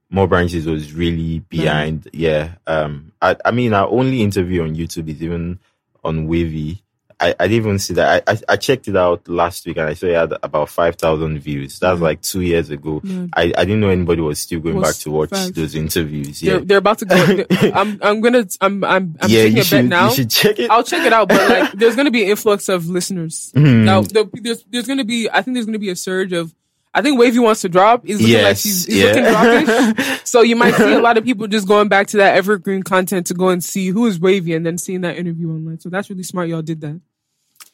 more 0.10 0.27
branches 0.27 0.65
was 0.65 0.93
really 0.93 1.39
behind. 1.39 2.10
Yeah. 2.14 2.56
Um. 2.65 3.11
I 3.22 3.35
I 3.43 3.51
mean, 3.51 3.73
our 3.73 3.88
only 3.88 4.22
interview 4.22 4.64
on 4.64 4.76
YouTube 4.76 5.10
is 5.10 5.22
even 5.22 5.60
on 6.04 6.28
Wavy. 6.28 6.84
I, 7.22 7.36
I 7.38 7.48
didn't 7.50 7.66
even 7.66 7.80
see 7.80 7.96
that. 7.96 8.24
I, 8.26 8.32
I 8.34 8.40
I 8.48 8.56
checked 8.56 8.88
it 8.88 8.96
out 8.96 9.28
last 9.28 9.66
week 9.68 9.76
and 9.76 9.90
I 9.90 9.94
saw 9.94 10.06
it 10.06 10.14
had 10.16 10.34
about 10.42 10.70
five 10.70 10.96
thousand 10.96 11.38
views. 11.40 11.78
That's 11.78 12.00
Mm. 12.00 12.04
like 12.04 12.22
two 12.22 12.40
years 12.40 12.70
ago. 12.70 13.02
Yeah. 13.04 13.26
I, 13.34 13.52
I 13.58 13.66
didn't 13.66 13.82
know 13.82 13.90
anybody 13.90 14.22
was 14.22 14.40
still 14.40 14.62
going 14.62 14.78
Was 14.78 14.88
back 14.96 15.02
to 15.04 15.12
watch 15.12 15.30
those 15.52 15.76
interviews. 15.76 16.42
Yeah. 16.42 16.54
They're 16.54 16.62
they're 16.62 16.78
about 16.78 17.00
to 17.00 17.06
go. 17.06 17.44
I'm 17.74 18.00
I'm 18.02 18.22
gonna 18.22 18.46
I'm 18.62 18.86
I'm 18.86 19.18
I'm 19.20 19.30
yeah, 19.30 19.42
taking 19.42 19.56
you 19.58 19.62
a 19.62 19.66
should 19.66 19.76
bet 19.76 19.86
now. 19.86 20.08
you 20.10 20.16
should 20.16 20.30
check 20.30 20.60
it. 20.60 20.72
I'll 20.72 20.84
check 20.84 21.06
it 21.06 21.12
out, 21.12 21.28
but 21.28 21.50
like 21.50 21.72
there's 21.74 21.98
gonna 21.98 22.10
be 22.12 22.24
an 22.24 22.30
influx 22.30 22.70
of 22.70 22.88
listeners. 22.88 23.52
Mhm. 23.54 23.84
Now 23.84 24.00
the, 24.02 24.30
there's 24.42 24.64
there's 24.70 24.88
gonna 24.88 25.04
be 25.04 25.30
I 25.30 25.42
think 25.42 25.56
there's 25.56 25.66
gonna 25.66 25.78
be 25.78 25.90
a 25.90 25.98
surge 25.98 26.32
of 26.32 26.56
I 26.94 27.02
think 27.02 27.20
Wavy 27.20 27.40
wants 27.40 27.61
to 27.61 27.70
drop. 27.70 28.06
Is 28.06 28.20
looking 28.20 28.44
like 28.44 28.57
she's 28.57 28.88
is 28.88 28.98
yeah. 28.98 29.91
looking. 29.94 30.06
So 30.24 30.41
you 30.41 30.56
might 30.56 30.76
see 30.76 30.94
a 30.94 30.99
lot 30.99 31.18
of 31.18 31.24
people 31.24 31.48
just 31.48 31.68
going 31.68 31.88
back 31.88 32.07
to 32.07 32.18
that 32.18 32.36
evergreen 32.36 32.84
content 32.84 33.28
to 33.28 33.34
go 33.34 33.49
and 33.49 33.64
see 33.64 33.90
who 33.90 34.06
is 34.06 34.20
Wavy 34.20 34.53
and 34.53 34.66
then 34.66 34.78
seeing 34.78 35.02
that 35.02 35.18
interview 35.18 35.49
online. 35.49 35.80
So 35.80 35.90
that's 35.90 36.10
really 36.10 36.24
smart. 36.24 36.49
Y'all 36.49 36.61
did 36.61 36.82
that. 36.82 36.99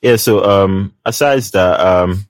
Yeah, 0.02 0.18
so 0.18 0.44
um 0.44 0.94
aside 1.06 1.42
that, 1.44 1.80
um 1.80 2.28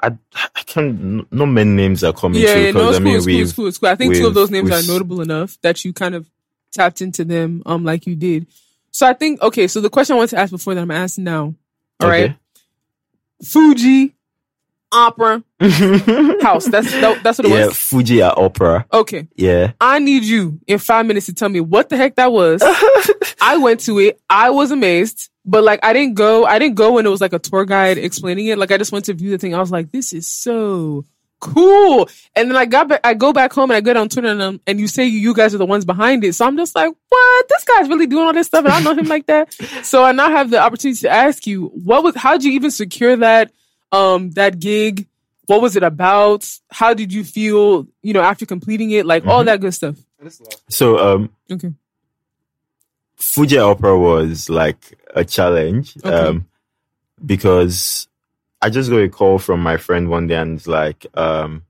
I 0.00 0.16
I 0.34 0.62
can't 0.66 1.30
no 1.32 1.46
many 1.46 1.70
names 1.70 2.04
are 2.04 2.12
coming 2.12 2.40
Yeah, 2.40 2.52
through 2.52 2.62
yeah, 2.62 2.70
no, 2.72 2.88
it's 2.88 2.98
I 2.98 3.00
cool, 3.00 3.04
mean 3.04 3.16
it's 3.16 3.26
cool, 3.26 3.40
it's 3.40 3.52
cool, 3.52 3.66
it's 3.66 3.78
cool. 3.78 3.88
I 3.88 3.94
think 3.94 4.14
two 4.14 4.26
of 4.26 4.34
those 4.34 4.50
names 4.50 4.70
are 4.70 4.82
notable 4.92 5.20
enough 5.20 5.58
that 5.62 5.84
you 5.84 5.92
kind 5.92 6.14
of 6.14 6.28
tapped 6.72 7.00
into 7.00 7.24
them, 7.24 7.62
um, 7.66 7.84
like 7.84 8.06
you 8.06 8.14
did. 8.14 8.46
So 8.90 9.06
I 9.06 9.12
think 9.12 9.40
okay. 9.42 9.68
So 9.68 9.80
the 9.80 9.90
question 9.90 10.14
I 10.14 10.16
wanted 10.18 10.30
to 10.30 10.38
ask 10.38 10.50
before 10.50 10.74
that 10.74 10.80
I'm 10.80 10.90
asking 10.90 11.24
now. 11.24 11.54
All 12.00 12.08
right, 12.08 12.36
Fuji, 13.44 14.14
Opera 14.92 15.42
House. 15.60 16.66
That's 16.66 16.90
that, 16.92 17.20
that's 17.22 17.38
what 17.38 17.46
it 17.46 17.50
yeah, 17.50 17.66
was. 17.66 17.76
Fuji 17.76 18.22
at 18.22 18.36
Opera. 18.38 18.86
Okay, 18.92 19.28
Yeah. 19.36 19.72
I 19.80 19.98
need 19.98 20.24
you 20.24 20.60
in 20.66 20.78
five 20.78 21.06
minutes 21.06 21.26
to 21.26 21.34
tell 21.34 21.48
me 21.48 21.60
what 21.60 21.88
the 21.88 21.96
heck 21.96 22.16
that 22.16 22.32
was. 22.32 22.62
I 23.40 23.58
went 23.58 23.80
to 23.80 23.98
it. 23.98 24.20
I 24.28 24.50
was 24.50 24.70
amazed, 24.70 25.30
but 25.44 25.62
like 25.64 25.80
I 25.82 25.92
didn't 25.92 26.14
go. 26.14 26.44
I 26.44 26.58
didn't 26.58 26.76
go 26.76 26.92
when 26.94 27.06
it 27.06 27.10
was 27.10 27.20
like 27.20 27.32
a 27.32 27.38
tour 27.38 27.64
guide 27.64 27.98
explaining 27.98 28.46
it. 28.46 28.58
Like 28.58 28.70
I 28.72 28.78
just 28.78 28.92
went 28.92 29.04
to 29.06 29.14
view 29.14 29.30
the 29.30 29.38
thing. 29.38 29.54
I 29.54 29.60
was 29.60 29.70
like, 29.70 29.90
this 29.92 30.12
is 30.12 30.26
so 30.26 31.04
cool. 31.40 32.08
And 32.34 32.50
then 32.50 32.56
I 32.56 32.64
got 32.66 32.88
back. 32.88 33.00
I 33.04 33.14
go 33.14 33.32
back 33.32 33.52
home 33.52 33.70
and 33.70 33.76
I 33.76 33.80
go 33.80 33.98
on 33.98 34.08
Twitter 34.08 34.28
and, 34.28 34.42
um, 34.42 34.60
and 34.66 34.80
you 34.80 34.88
say 34.88 35.04
you 35.04 35.34
guys 35.34 35.54
are 35.54 35.58
the 35.58 35.66
ones 35.66 35.84
behind 35.84 36.24
it. 36.24 36.34
So 36.34 36.46
I'm 36.46 36.56
just 36.56 36.74
like, 36.74 36.92
what? 37.08 37.48
This 37.48 37.64
guy's 37.64 37.88
really 37.88 38.06
doing 38.06 38.26
all 38.26 38.32
this 38.32 38.48
stuff, 38.48 38.64
and 38.64 38.74
I 38.74 38.80
know 38.80 38.94
him 38.94 39.06
like 39.06 39.26
that. 39.26 39.54
So 39.82 40.02
I 40.02 40.12
now 40.12 40.28
have 40.30 40.50
the 40.50 40.58
opportunity 40.60 41.00
to 41.00 41.10
ask 41.10 41.46
you, 41.46 41.66
what 41.68 42.02
was? 42.02 42.14
How'd 42.16 42.42
you 42.42 42.52
even 42.52 42.70
secure 42.70 43.16
that? 43.16 43.52
Um, 43.92 44.30
that 44.32 44.58
gig. 44.60 45.06
What 45.46 45.62
was 45.62 45.76
it 45.76 45.82
about? 45.82 46.46
How 46.70 46.92
did 46.92 47.10
you 47.12 47.24
feel? 47.24 47.86
You 48.02 48.12
know, 48.12 48.20
after 48.20 48.44
completing 48.44 48.90
it, 48.90 49.06
like 49.06 49.24
all 49.26 49.42
that 49.44 49.60
good 49.60 49.72
stuff. 49.72 49.96
So 50.68 50.98
um 50.98 51.30
Okay. 51.50 51.72
Fuji 53.16 53.58
Opera 53.58 53.98
was 53.98 54.48
like 54.50 54.98
a 55.14 55.24
challenge. 55.24 55.96
Okay. 56.04 56.14
Um 56.14 56.46
because 57.24 58.08
I 58.60 58.70
just 58.70 58.90
got 58.90 58.98
a 58.98 59.08
call 59.08 59.38
from 59.38 59.60
my 59.62 59.76
friend 59.76 60.08
one 60.10 60.26
day 60.26 60.34
and 60.36 60.58
it's 60.58 60.66
like, 60.66 61.06
um 61.14 61.62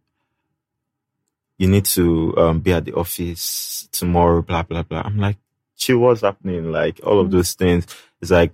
you 1.59 1.69
need 1.69 1.85
to 1.87 2.37
um 2.37 2.61
be 2.61 2.73
at 2.73 2.85
the 2.85 2.95
office 2.95 3.89
tomorrow, 3.93 4.43
blah 4.43 4.63
blah 4.65 4.83
blah. 4.83 5.03
I'm 5.05 5.19
like, 5.19 5.37
chill, 5.77 5.99
what's 5.99 6.23
happening? 6.23 6.73
Like 6.73 7.01
all 7.05 7.21
of 7.21 7.29
Mm. 7.29 7.31
those 7.33 7.53
things. 7.55 7.87
It's 8.21 8.31
like 8.33 8.53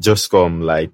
just 0.00 0.30
come, 0.30 0.62
like 0.62 0.92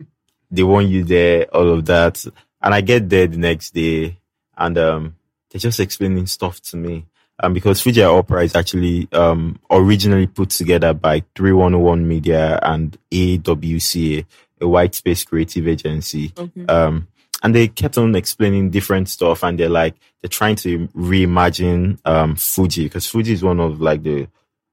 they 0.50 0.62
want 0.62 0.88
you 0.88 1.04
there, 1.04 1.44
all 1.54 1.70
of 1.70 1.84
that. 1.86 2.24
And 2.62 2.74
I 2.74 2.80
get 2.80 3.08
there 3.08 3.26
the 3.26 3.36
next 3.36 3.74
day 3.74 4.18
and 4.56 4.78
um 4.78 5.16
they're 5.50 5.60
just 5.60 5.80
explaining 5.80 6.26
stuff 6.26 6.60
to 6.62 6.76
me. 6.76 7.06
Um, 7.42 7.52
because 7.52 7.80
Fuji 7.80 8.02
Opera 8.02 8.44
is 8.44 8.54
actually 8.54 9.08
um 9.12 9.58
originally 9.70 10.26
put 10.26 10.50
together 10.50 10.94
by 10.94 11.24
311 11.34 12.06
Media 12.06 12.58
and 12.62 12.96
AWCA, 13.10 14.24
a 14.60 14.68
white 14.68 14.94
space 14.94 15.24
creative 15.24 15.66
agency. 15.66 16.32
Okay. 16.36 16.66
Um, 16.66 17.08
and 17.42 17.54
they 17.54 17.68
kept 17.68 17.98
on 17.98 18.14
explaining 18.14 18.70
different 18.70 19.08
stuff 19.08 19.42
and 19.42 19.58
they're 19.58 19.68
like, 19.68 19.94
they're 20.22 20.30
trying 20.30 20.56
to 20.56 20.88
reimagine, 20.88 21.98
um, 22.06 22.36
Fuji 22.36 22.84
because 22.84 23.06
Fuji 23.06 23.32
is 23.32 23.42
one 23.42 23.60
of 23.60 23.80
like 23.80 24.02
the 24.02 24.28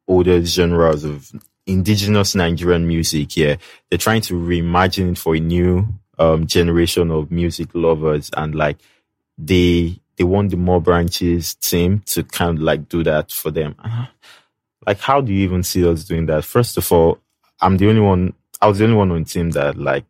oldest 0.08 0.56
genres 0.56 1.04
of 1.04 1.32
indigenous 1.66 2.36
Nigerian 2.36 2.88
music. 2.88 3.38
Yeah. 3.38 3.58
They're 3.90 3.98
trying 3.98 4.22
to 4.22 4.34
reimagine 4.34 5.12
it 5.12 5.18
for 5.18 5.36
a 5.36 5.40
new, 5.40 5.88
um, 6.18 6.48
generation 6.48 7.12
of 7.12 7.32
music 7.32 7.70
lovers 7.74 8.30
and 8.36 8.54
like 8.56 8.78
they, 9.38 10.00
they 10.18 10.24
want 10.24 10.52
the 10.52 10.58
more 10.58 10.82
branches 10.82 11.56
team 11.56 12.02
to 12.08 12.24
kind 12.24 12.58
of 12.58 12.64
like 12.64 12.90
do 12.90 13.04
that 13.04 13.32
for 13.32 13.52
them. 13.52 13.76
Uh, 13.80 14.06
Like, 14.88 15.00
how 15.00 15.22
do 15.22 15.32
you 15.32 15.44
even 15.44 15.62
see 15.62 15.88
us 15.88 16.04
doing 16.06 16.26
that? 16.26 16.44
First 16.44 16.76
of 16.78 16.92
all, 16.92 17.20
I'm 17.62 17.78
the 17.78 17.88
only 17.88 18.02
one, 18.02 18.34
I 18.60 18.68
was 18.68 18.80
the 18.80 18.86
only 18.86 18.98
one 18.98 19.12
on 19.12 19.26
team 19.26 19.52
that 19.52 19.78
like 19.78 20.06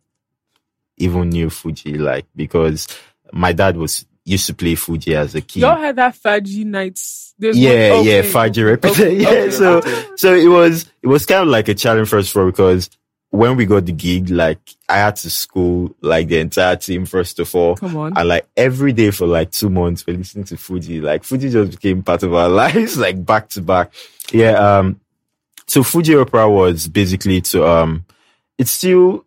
even 0.96 1.30
knew 1.30 1.50
Fuji, 1.50 1.98
like, 1.98 2.26
because 2.36 2.88
my 3.34 3.52
dad 3.52 3.76
was 3.76 4.06
used 4.32 4.48
to 4.48 4.54
play 4.54 4.76
Fuji 4.76 5.16
as 5.16 5.36
a 5.36 5.42
kid. 5.42 5.62
Y'all 5.62 5.78
had 5.78 5.96
that 5.98 6.16
Faji 6.16 6.66
nights. 6.66 7.34
There's 7.38 7.58
yeah, 7.58 7.96
one- 7.96 8.06
yeah, 8.06 8.14
okay, 8.20 8.30
Faji 8.32 8.66
represent. 8.66 9.00
okay, 9.08 9.16
yeah, 9.22 9.30
okay. 9.30 9.52
so 9.52 9.82
so 10.16 10.34
it 10.36 10.48
was 10.48 10.90
it 11.02 11.08
was 11.08 11.26
kind 11.26 11.42
of 11.44 11.48
like 11.50 11.68
a 11.68 11.74
challenge 11.74 12.10
for 12.10 12.20
us 12.20 12.30
for 12.30 12.46
because 12.46 12.90
when 13.32 13.56
we 13.56 13.66
got 13.66 13.86
the 13.86 13.94
gig, 13.94 14.30
like 14.30 14.60
I 14.90 14.98
had 14.98 15.16
to 15.18 15.30
school 15.30 15.96
like 16.02 16.28
the 16.28 16.40
entire 16.40 16.76
team 16.76 17.06
first 17.06 17.40
of 17.40 17.56
all. 17.56 17.78
Come 17.78 17.96
on. 17.96 18.18
And 18.18 18.28
like 18.28 18.46
every 18.58 18.92
day 18.94 19.10
for 19.12 19.26
like 19.26 19.52
two 19.52 19.70
months, 19.70 20.06
we're 20.06 20.18
listening 20.18 20.44
to 20.46 20.58
Fuji. 20.58 21.00
Like 21.00 21.24
Fuji 21.24 21.50
just 21.50 21.72
became 21.72 22.04
part 22.04 22.24
of 22.24 22.34
our 22.34 22.50
lives, 22.64 22.98
like 22.98 23.26
back 23.26 23.50
to 23.50 23.62
back. 23.62 23.94
Yeah. 24.34 24.52
Um. 24.80 25.00
So 25.68 25.82
Fuji 25.84 26.16
Opera 26.16 26.50
was 26.50 26.88
basically 26.88 27.42
to 27.42 27.66
um. 27.68 28.06
It's 28.58 28.72
still. 28.72 29.26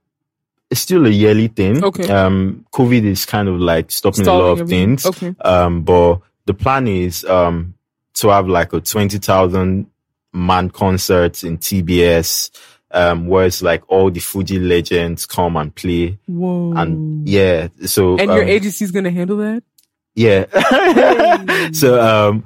It's 0.70 0.80
still 0.80 1.06
a 1.06 1.10
yearly 1.10 1.48
thing. 1.48 1.84
Okay. 1.84 2.08
Um. 2.10 2.64
COVID 2.72 3.04
is 3.04 3.26
kind 3.26 3.48
of 3.48 3.60
like 3.60 3.90
stopping 3.90 4.26
a 4.26 4.32
lot 4.32 4.44
of 4.52 4.60
everything. 4.60 4.96
things. 4.96 5.06
Okay. 5.06 5.34
Um. 5.44 5.82
But 5.82 6.20
the 6.46 6.54
plan 6.54 6.88
is 6.88 7.24
um 7.24 7.74
to 8.14 8.28
have 8.28 8.48
like 8.48 8.72
a 8.72 8.80
twenty 8.80 9.18
thousand 9.18 9.86
man 10.32 10.70
concert 10.70 11.44
in 11.44 11.58
TBS. 11.58 12.50
Um, 12.90 13.26
where 13.26 13.46
it's 13.46 13.60
like 13.60 13.82
all 13.88 14.08
the 14.08 14.20
Fuji 14.20 14.60
legends 14.60 15.26
come 15.26 15.56
and 15.56 15.74
play, 15.74 16.16
Whoa. 16.26 16.74
and 16.76 17.28
yeah, 17.28 17.66
so 17.86 18.16
And 18.18 18.30
your 18.30 18.42
um, 18.44 18.48
agency's 18.48 18.92
gonna 18.92 19.10
handle 19.10 19.38
that? 19.38 19.64
yeah. 20.14 20.44
so 21.72 22.00
um 22.00 22.44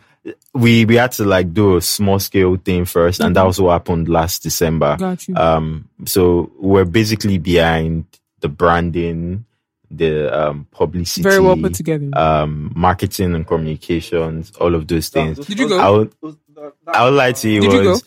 we 0.55 0.85
we 0.85 0.97
had 0.97 1.13
to 1.13 1.25
like 1.25 1.53
do 1.55 1.77
a 1.77 1.81
small 1.83 2.19
scale 2.19 2.57
thing 2.57 2.85
1st 2.85 3.25
and 3.25 3.37
that 3.37 3.41
Mm-hmm. 3.41 3.47
was 3.49 3.61
what 3.61 3.73
happened 3.73 4.09
last 4.09 4.43
December. 4.43 4.97
Got 4.99 5.27
you. 5.29 5.35
Um, 5.37 5.89
so 6.07 6.51
we're 6.59 6.85
basically 6.85 7.39
behind 7.39 8.05
the 8.41 8.49
branding, 8.49 9.45
the 9.91 10.29
um 10.37 10.67
publicity, 10.71 11.23
Very 11.23 11.41
well 11.41 11.57
put 11.57 11.75
together. 11.75 12.09
um, 12.17 12.73
marketing 12.77 13.35
and 13.35 13.47
communications, 13.47 14.53
all 14.61 14.75
of 14.75 14.87
those 14.87 15.09
things. 15.09 15.39
Did 15.47 15.59
you 15.59 15.69
go? 15.69 15.79
I 15.79 15.91
would, 15.91 16.13
I 16.87 17.05
would 17.05 17.15
like 17.15 17.37
to. 17.37 17.49
It 17.57 17.61
Did 17.61 17.73
you 17.73 17.89
was, 17.91 18.05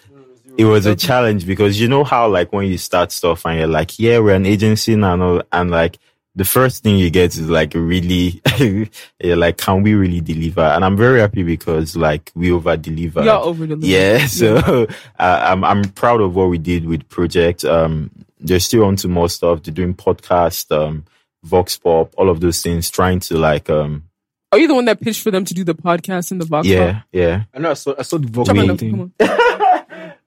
it 0.57 0.65
was 0.65 0.85
a 0.85 0.95
challenge 0.95 1.45
because 1.47 1.79
you 1.79 1.87
know 1.87 2.03
how 2.03 2.27
like 2.27 2.51
when 2.53 2.67
you 2.67 2.77
start 2.77 3.11
stuff 3.11 3.45
and 3.45 3.57
you're 3.57 3.67
like, 3.67 3.97
yeah, 3.97 4.19
we're 4.19 4.35
an 4.35 4.45
agency 4.45 4.95
now, 4.95 5.41
and 5.51 5.71
like 5.71 5.97
the 6.35 6.45
first 6.45 6.83
thing 6.83 6.97
you 6.97 7.09
get 7.09 7.35
is 7.35 7.49
like 7.49 7.73
really, 7.73 8.41
you're 9.19 9.35
like, 9.35 9.57
can 9.57 9.83
we 9.83 9.93
really 9.93 10.21
deliver? 10.21 10.61
And 10.61 10.85
I'm 10.85 10.95
very 10.95 11.19
happy 11.19 11.43
because 11.43 11.95
like 11.95 12.31
we 12.35 12.51
over 12.51 12.77
deliver. 12.77 13.23
Y'all 13.23 13.45
over 13.47 13.65
the 13.65 13.77
Yeah, 13.77 14.25
so 14.27 14.55
uh, 15.19 15.45
I'm 15.45 15.63
I'm 15.63 15.83
proud 15.89 16.21
of 16.21 16.35
what 16.35 16.49
we 16.49 16.57
did 16.57 16.85
with 16.85 17.07
project. 17.09 17.65
Um, 17.65 18.11
they're 18.39 18.59
still 18.59 18.85
onto 18.85 19.07
more 19.07 19.29
stuff. 19.29 19.63
They're 19.63 19.73
doing 19.73 19.93
podcast, 19.93 20.75
um, 20.75 21.05
Vox 21.43 21.77
Pop, 21.77 22.13
all 22.17 22.29
of 22.29 22.39
those 22.39 22.61
things, 22.61 22.89
trying 22.89 23.19
to 23.21 23.37
like 23.37 23.69
um, 23.69 24.03
Are 24.51 24.59
you 24.59 24.67
the 24.67 24.75
one 24.75 24.85
that 24.85 25.01
pitched 25.01 25.21
for 25.21 25.31
them 25.31 25.45
to 25.45 25.53
do 25.53 25.63
the 25.63 25.75
podcast 25.75 26.31
in 26.31 26.37
the 26.37 26.45
box? 26.45 26.67
yeah, 26.67 27.01
yeah. 27.11 27.43
I 27.53 27.59
know. 27.59 27.71
I 27.71 27.75
saw. 27.75 27.93
I 27.99 28.03
saw 28.03 28.17
the 28.17 28.27
Vox 28.27 28.47
Come 28.47 28.67
Pop 28.67 28.77
thing. 28.79 29.13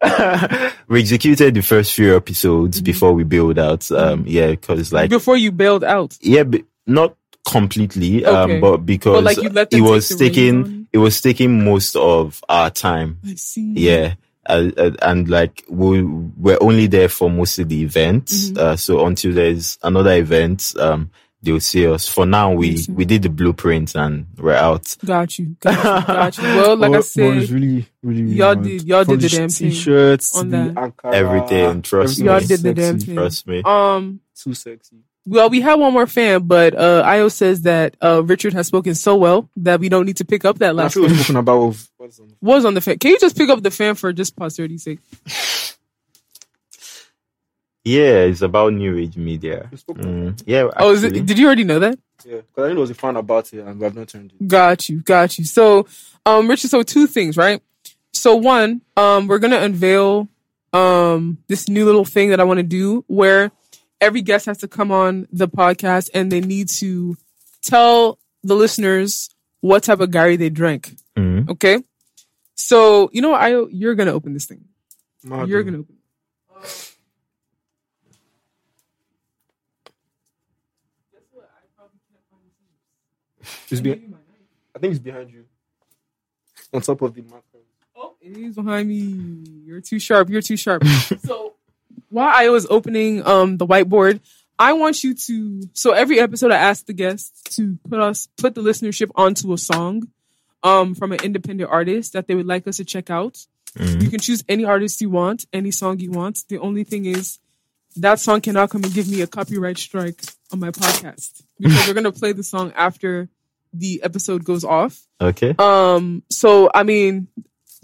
we 0.89 1.01
executed 1.01 1.55
the 1.55 1.63
first 1.63 1.93
few 1.95 2.17
episodes 2.17 2.79
Mm-hmm. 2.79 2.85
before 2.85 3.13
we 3.13 3.25
build 3.25 3.59
out. 3.59 3.91
Um, 3.91 4.25
yeah, 4.27 4.51
because 4.51 4.93
like 4.93 5.11
Before 5.11 5.37
you 5.37 5.53
bailed 5.53 5.85
out. 5.85 6.17
yeah, 6.21 6.43
but 6.45 6.63
not 6.87 7.17
completely. 7.49 8.25
Okay. 8.25 8.55
Um, 8.55 8.61
but 8.61 8.79
because 8.79 9.23
But, 9.23 9.25
like, 9.55 9.69
it 9.73 9.81
was 9.81 10.09
taking 10.17 10.89
it 10.93 10.99
was 10.99 11.21
taking 11.21 11.65
most 11.65 11.97
of 11.97 12.43
our 12.49 12.71
time. 12.71 13.19
I 13.27 13.35
see. 13.35 13.73
Yeah. 13.77 14.15
Uh, 14.47 14.71
uh, 14.77 14.91
and 15.01 15.29
like 15.31 15.65
we 15.69 16.03
we're 16.03 16.59
only 16.61 16.87
there 16.87 17.09
for 17.09 17.31
most 17.31 17.59
of 17.59 17.69
the 17.69 17.83
events. 17.83 18.51
Mm-hmm. 18.51 18.59
Uh, 18.59 18.77
so 18.77 19.07
until 19.07 19.33
there's 19.33 19.79
another 19.83 20.13
event, 20.15 20.75
um, 20.79 21.11
they'll 21.45 21.61
see 21.61 21.87
us. 21.87 22.09
For 22.09 22.27
now, 22.27 22.53
we 22.53 22.85
we 22.89 23.05
did 23.05 23.23
the 23.23 23.29
blueprint 23.29 23.95
and 23.95 24.27
we're 24.39 24.55
out. 24.55 24.97
Got 25.05 25.39
you. 25.39 25.57
Got 25.61 25.77
you. 25.77 25.83
Got 26.15 26.39
you. 26.39 26.45
Well, 26.45 26.77
like 26.77 26.89
I 26.89 26.91
But- 26.91 26.91
but 26.93 26.99
it's 27.01 27.11
said, 27.13 27.23
really, 27.51 27.87
really, 28.03 28.23
really 28.23 28.33
y'all 28.33 28.55
did- 28.55 28.83
y'all 28.85 29.05
From 29.05 29.19
did 29.19 29.31
the 29.31 29.37
damn 29.37 29.49
thing 29.51 29.71
T-shirts, 29.71 30.37
on 30.37 30.49
the 30.51 30.57
that. 30.57 30.75
Ankara, 30.75 31.15
Everything, 31.15 31.83
trust 31.83 32.19
everything 32.21 32.25
me. 32.27 32.31
y'all 32.33 32.41
did 32.41 32.61
the 32.61 32.75
damn 32.75 32.99
thing. 32.99 33.15
Trust 33.15 33.47
me. 33.47 33.63
Um, 33.65 34.21
Too 34.37 34.55
sexy. 34.55 34.97
well, 35.27 35.49
we 35.49 35.61
have 35.63 35.79
one 35.81 35.93
more 35.93 36.07
fan, 36.07 36.43
but 36.47 36.75
uh, 36.75 37.03
Io 37.07 37.29
says 37.29 37.63
that 37.63 37.97
uh, 38.03 38.23
Richard 38.25 38.53
has 38.55 38.67
spoken 38.67 38.95
so 38.95 39.17
well 39.17 39.49
that 39.57 39.81
we 39.81 39.89
don't 39.89 40.05
need 40.07 40.17
to 40.19 40.25
pick 40.25 40.45
up 40.45 40.59
that 40.59 40.71
I 40.71 40.73
last 40.73 40.95
feel 40.95 41.07
fan. 41.09 41.15
spoken 41.17 41.37
about 41.37 41.59
of 41.63 41.89
what's 41.97 42.19
on 42.21 42.29
Was 42.43 42.65
on 42.65 42.75
the 42.75 42.81
fan. 42.81 42.99
Can 42.99 43.13
you 43.13 43.19
just 43.19 43.37
pick 43.37 43.49
up 43.49 43.63
the 43.63 43.71
fan 43.71 43.95
for 43.95 44.13
just 44.13 44.37
posterity's 44.37 44.83
sake? 44.83 44.99
Yeah, 47.85 48.23
it's 48.25 48.41
about 48.41 48.73
new 48.73 48.97
age 48.97 49.17
media. 49.17 49.69
We 49.71 49.77
spoke 49.77 49.99
about 49.99 50.11
Mm, 50.11 50.43
yeah. 50.47 50.69
Oh, 50.77 50.93
is 50.93 51.05
it? 51.05 51.13
Did 51.27 51.39
you 51.39 51.47
already 51.47 51.65
know 51.65 51.79
that? 51.81 51.99
Yeah, 52.25 52.37
because 52.37 52.65
I 52.65 52.69
didn't 52.69 52.81
was 52.81 52.91
a 52.91 52.95
fan 52.95 53.17
about 53.17 53.53
it, 53.53 53.61
and 53.61 53.79
we 53.79 53.85
have 53.85 53.95
not 53.95 54.09
turned 54.09 54.33
it. 54.33 54.49
Got 54.49 54.89
you, 54.89 55.03
got 55.03 55.39
you. 55.39 55.45
So, 55.45 55.87
um, 56.25 56.49
Richard, 56.49 56.71
so 56.71 56.83
two 56.83 57.07
things, 57.07 57.37
right? 57.37 57.63
So 58.13 58.37
one, 58.37 58.81
um, 58.97 59.27
we're 59.27 59.39
gonna 59.39 59.59
unveil 59.59 60.29
um 60.73 61.39
this 61.47 61.69
new 61.69 61.85
little 61.85 62.05
thing 62.05 62.31
that 62.31 62.41
I 62.41 62.45
want 62.45 62.59
to 62.59 62.65
do 62.65 63.05
where 63.07 63.53
every 64.01 64.23
guest 64.23 64.47
has 64.47 64.59
to 64.59 64.69
come 64.69 64.91
on 64.91 65.29
the 65.31 65.47
podcast 65.47 66.11
and 66.15 66.33
they 66.33 66.41
need 66.41 66.69
to 66.81 67.17
tell 67.63 68.19
the 68.43 68.57
listeners 68.57 69.31
what 69.61 69.83
type 69.83 70.01
of 70.01 70.11
garri 70.11 70.39
they 70.39 70.51
drank. 70.51 70.97
Mhm. 71.17 71.51
Okay. 71.51 71.83
So 72.55 73.11
you 73.13 73.21
know 73.21 73.35
I 73.35 73.67
you're 73.71 73.95
gonna 73.95 74.13
open 74.13 74.33
this 74.33 74.47
thing. 74.47 74.65
Mad, 75.23 75.49
You're 75.49 75.63
gonna 75.63 75.81
open. 75.81 75.97
It's 83.71 83.81
be- 83.81 83.93
I 84.75 84.79
think 84.79 84.93
it's 84.93 84.99
behind 84.99 85.31
you. 85.31 85.45
On 86.73 86.81
top 86.81 87.03
of 87.03 87.15
the 87.15 87.23
marker. 87.23 87.45
Oh, 87.97 88.15
it 88.21 88.37
is 88.37 88.57
behind 88.57 88.89
me. 88.89 89.63
You're 89.65 89.81
too 89.81 89.99
sharp. 89.99 90.29
You're 90.29 90.43
too 90.43 90.57
sharp. 90.57 90.85
so 91.25 91.55
while 92.11 92.33
I 92.35 92.49
was 92.49 92.67
opening 92.69 93.25
um 93.27 93.57
the 93.57 93.67
whiteboard, 93.67 94.21
I 94.59 94.73
want 94.73 95.03
you 95.05 95.15
to 95.15 95.63
so 95.73 95.93
every 95.93 96.19
episode 96.21 96.51
I 96.53 96.57
ask 96.57 96.87
the 96.87 96.93
guests 96.93 97.57
to 97.57 97.79
put 97.89 98.01
us 98.01 98.29
put 98.37 98.55
the 98.55 98.63
listenership 98.63 99.11
onto 99.15 99.53
a 99.53 99.59
song 99.59 100.09
um 100.63 100.95
from 100.95 101.13
an 101.13 101.21
independent 101.23 101.71
artist 101.71 102.13
that 102.15 102.27
they 102.27 102.35
would 102.35 102.47
like 102.47 102.67
us 102.67 102.79
to 102.79 102.85
check 102.85 103.11
out. 103.11 103.47
You 103.77 104.09
can 104.09 104.21
choose 104.21 104.45
any 104.49 104.65
artist 104.65 105.01
you 105.01 105.11
want, 105.11 105.47
any 105.53 105.73
song 105.73 105.99
you 105.99 106.13
want. 106.13 106.45
The 106.49 106.59
only 106.59 106.85
thing 106.85 107.07
is 107.07 107.41
that 107.97 108.21
song 108.21 108.41
cannot 108.41 108.71
come 108.71 108.85
and 108.85 108.95
give 108.95 109.09
me 109.09 109.21
a 109.21 109.27
copyright 109.27 109.79
strike 109.79 110.23
on 110.53 110.61
my 110.61 110.71
podcast 110.71 111.43
because 111.59 111.87
we're 111.89 111.95
gonna 111.95 112.13
play 112.13 112.33
the 112.33 112.45
song 112.45 112.73
after 112.77 113.29
the 113.75 114.01
episode 114.03 114.45
goes 114.45 114.65
off. 114.65 115.01
Okay. 115.21 115.55
Um, 115.59 116.23
so 116.31 116.71
I 116.75 116.83
mean, 116.85 117.29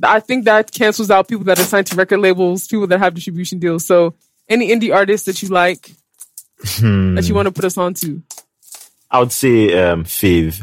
I 0.03 0.21
think 0.21 0.45
that 0.47 0.73
cancels 0.73 1.11
out 1.11 1.29
people 1.29 1.45
that 1.45 1.59
are 1.59 1.65
signed 1.65 1.89
to 1.89 1.97
record 1.97 2.21
labels, 2.21 2.67
people 2.67 2.87
that 2.87 2.99
have 3.01 3.15
distribution 3.15 3.59
deals. 3.59 3.85
So 3.87 4.15
any 4.49 4.69
indie 4.71 4.95
artists 4.95 5.27
that 5.27 5.43
you 5.43 5.49
like 5.49 5.91
Hmm. 6.77 7.15
that 7.15 7.27
you 7.27 7.35
want 7.35 7.47
to 7.47 7.53
put 7.53 7.65
us 7.65 7.79
on 7.79 7.95
to. 7.95 8.23
I 9.11 9.21
would 9.21 9.33
say 9.33 9.73
um 9.83 10.05
Fave. 10.05 10.63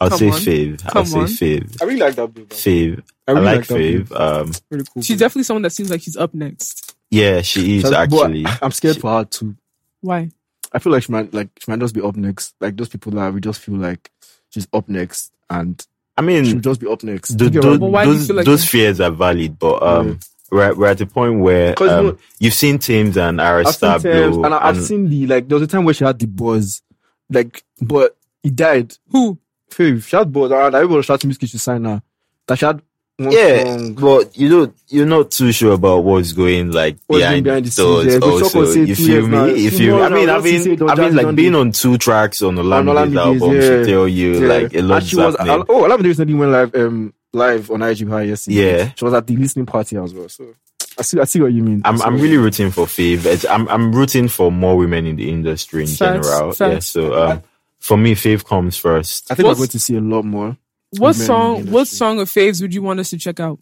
I 0.00 0.04
would 0.04 0.10
Come 0.10 0.18
say 0.18 0.28
on. 0.28 0.32
Fave. 0.40 0.86
I 0.86 0.90
Come 0.90 1.02
would 1.12 1.28
say 1.30 1.56
on. 1.58 1.62
Fave. 1.62 1.82
I 1.82 1.84
really 1.84 2.00
like 2.00 2.14
that 2.16 2.34
babe. 2.34 2.48
Fave. 2.48 3.02
I 3.28 3.30
I, 3.30 3.34
really 3.34 3.44
like 3.46 3.56
like 3.56 3.80
Fave. 3.80 4.20
Um, 4.20 4.52
Really 4.70 4.84
cool. 4.92 5.02
She's 5.02 5.16
babe. 5.16 5.18
definitely 5.20 5.42
someone 5.44 5.62
that 5.62 5.70
seems 5.70 5.90
like 5.90 6.00
she's 6.02 6.16
up 6.16 6.32
next. 6.34 6.94
yeah, 7.10 7.42
she 7.42 7.76
is 7.76 7.82
But 7.84 7.92
actually. 7.94 8.44
I'm 8.62 8.70
scared 8.72 8.96
for 8.98 9.10
her 9.18 9.24
too. 9.26 9.54
Why? 10.00 10.30
I 10.72 10.78
feel 10.80 10.92
like 10.92 11.04
she 11.04 11.12
might 11.12 11.32
like 11.32 11.50
she 11.58 11.70
might 11.70 11.78
just 11.80 11.94
be 11.94 12.00
up 12.00 12.16
next. 12.16 12.54
Like 12.60 12.76
those 12.76 12.88
people 12.88 13.12
that 13.12 13.32
we 13.32 13.40
just 13.40 13.60
feel 13.60 13.76
like 13.76 14.10
she's 14.54 14.68
up 14.72 14.88
next, 14.88 15.32
and 15.50 15.84
I 16.16 16.22
mean, 16.22 16.44
she'll 16.44 16.60
just 16.60 16.80
be 16.80 16.86
up 16.86 17.02
next. 17.02 17.30
th- 17.38 17.42
You 17.42 17.50
get 17.50 17.62
those, 17.62 17.64
what 17.64 17.70
I 17.70 17.70
mean? 17.72 17.80
But 17.80 17.90
why 17.90 18.04
do 18.04 18.10
you 18.12 18.16
those, 18.18 18.26
feel 18.28 18.36
like 18.36 18.46
those 18.46 18.64
fears 18.68 19.00
are 19.00 19.10
valid, 19.10 19.58
but 19.58 19.82
um, 19.82 20.18
we're, 20.50 20.74
we're 20.74 20.86
at 20.86 20.98
the 20.98 21.06
point 21.06 21.40
where 21.40 21.74
'Cause, 21.74 21.90
you 21.90 21.96
um, 21.96 22.06
know- 22.06 22.18
you've 22.38 22.54
seen 22.54 22.78
Tems 22.78 23.16
and 23.16 23.40
I've 23.40 23.66
Arista 23.66 24.00
seen 24.00 24.12
Tems, 24.12 24.36
blow, 24.36 24.44
and 24.44 24.54
I, 24.54 24.68
I've 24.68 24.82
seen 24.82 25.08
the 25.08 25.26
like. 25.26 25.48
There 25.48 25.56
was 25.58 25.62
a 25.68 25.70
time 25.70 25.84
where 25.84 25.94
she 25.94 26.04
had 26.04 26.18
the 26.18 26.26
buzz, 26.26 26.82
like, 27.30 27.64
but 27.82 28.16
he 28.42 28.50
died. 28.50 28.96
Who? 29.10 29.38
Faith, 29.70 30.06
she 30.06 30.16
had 30.16 30.32
buzz, 30.32 30.52
and 30.52 30.74
everyone 30.74 30.98
was 30.98 31.06
shouting 31.06 31.28
music 31.28 31.50
to 31.50 31.58
sign 31.58 31.84
her. 31.84 32.00
That 32.46 32.58
she 32.58 32.66
had 32.66 32.80
one 33.16 33.30
yeah, 33.30 33.64
song. 33.64 33.94
but 33.94 34.36
you 34.36 34.48
don't, 34.48 34.76
you're 34.88 35.06
not 35.06 35.30
too 35.30 35.52
sure 35.52 35.72
about 35.74 35.98
what's 36.04 36.32
going 36.32 36.72
like 36.72 36.96
What's 37.06 37.22
behind, 37.22 37.44
behind 37.44 37.66
the 37.66 37.70
scenes, 37.70 38.12
yeah. 38.14 38.18
Also, 38.20 38.72
you 38.72 38.94
feel 38.96 39.26
me? 39.28 39.66
If 39.66 39.78
you, 39.78 40.00
I 40.02 40.08
mean, 40.08 40.28
I 40.28 40.40
mean, 40.40 40.82
I 40.90 40.94
mean, 40.96 41.14
like 41.14 41.36
being 41.36 41.54
on 41.54 41.70
two 41.70 41.96
tracks 41.96 42.42
on 42.42 42.56
Olamide's 42.56 43.14
Olamide's, 43.14 43.16
album 43.42 43.52
yeah. 43.54 43.60
should 43.60 43.86
tell 43.86 44.08
you 44.08 44.32
Yeah. 44.40 44.48
like 44.48 44.74
a 44.74 44.82
lot 44.82 44.96
and 45.02 45.06
she 45.06 45.16
was 45.16 45.36
happening. 45.36 45.64
oh 45.68 45.82
Olamide 45.84 46.04
recently 46.04 46.34
went 46.34 46.50
live 46.52 46.74
um 46.74 47.14
live 47.32 47.70
on 47.70 47.82
IG 47.82 48.08
High 48.08 48.22
yesterday. 48.22 48.78
Yeah. 48.78 48.92
she 48.96 49.04
was 49.04 49.14
at 49.14 49.26
the 49.26 49.36
listening 49.36 49.66
party 49.66 49.96
as 49.96 50.12
well. 50.12 50.28
So 50.28 50.52
I 50.98 51.02
see 51.02 51.20
I 51.20 51.24
see 51.24 51.40
what 51.40 51.52
you 51.52 51.62
mean. 51.62 51.82
I 51.84 51.90
I'm 51.90 52.02
I'm 52.02 52.20
really 52.20 52.36
rooting 52.36 52.72
for 52.72 52.86
Fave. 52.86 53.46
I'm 53.48 53.68
I'm 53.68 53.92
rooting 53.94 54.26
for 54.28 54.50
more 54.50 54.76
women 54.76 55.06
in 55.06 55.14
the 55.16 55.30
industry 55.30 55.82
in 55.82 55.88
general. 55.88 56.52
Yeah, 56.58 56.78
so 56.80 57.14
um, 57.22 57.42
for 57.78 57.96
me, 57.96 58.14
Fave 58.16 58.44
comes 58.44 58.76
first. 58.76 59.30
I 59.30 59.34
think 59.36 59.46
What's- 59.46 59.58
we're 59.60 59.66
going 59.66 59.70
to 59.70 59.78
see 59.80 59.96
a 59.96 60.00
lot 60.00 60.24
more. 60.24 60.56
What 60.98 61.14
Women 61.14 61.14
song? 61.14 61.70
What 61.70 61.88
song 61.88 62.20
of 62.20 62.28
faves 62.28 62.60
would 62.60 62.74
you 62.74 62.82
want 62.82 63.00
us 63.00 63.10
to 63.10 63.18
check 63.18 63.40
out? 63.40 63.58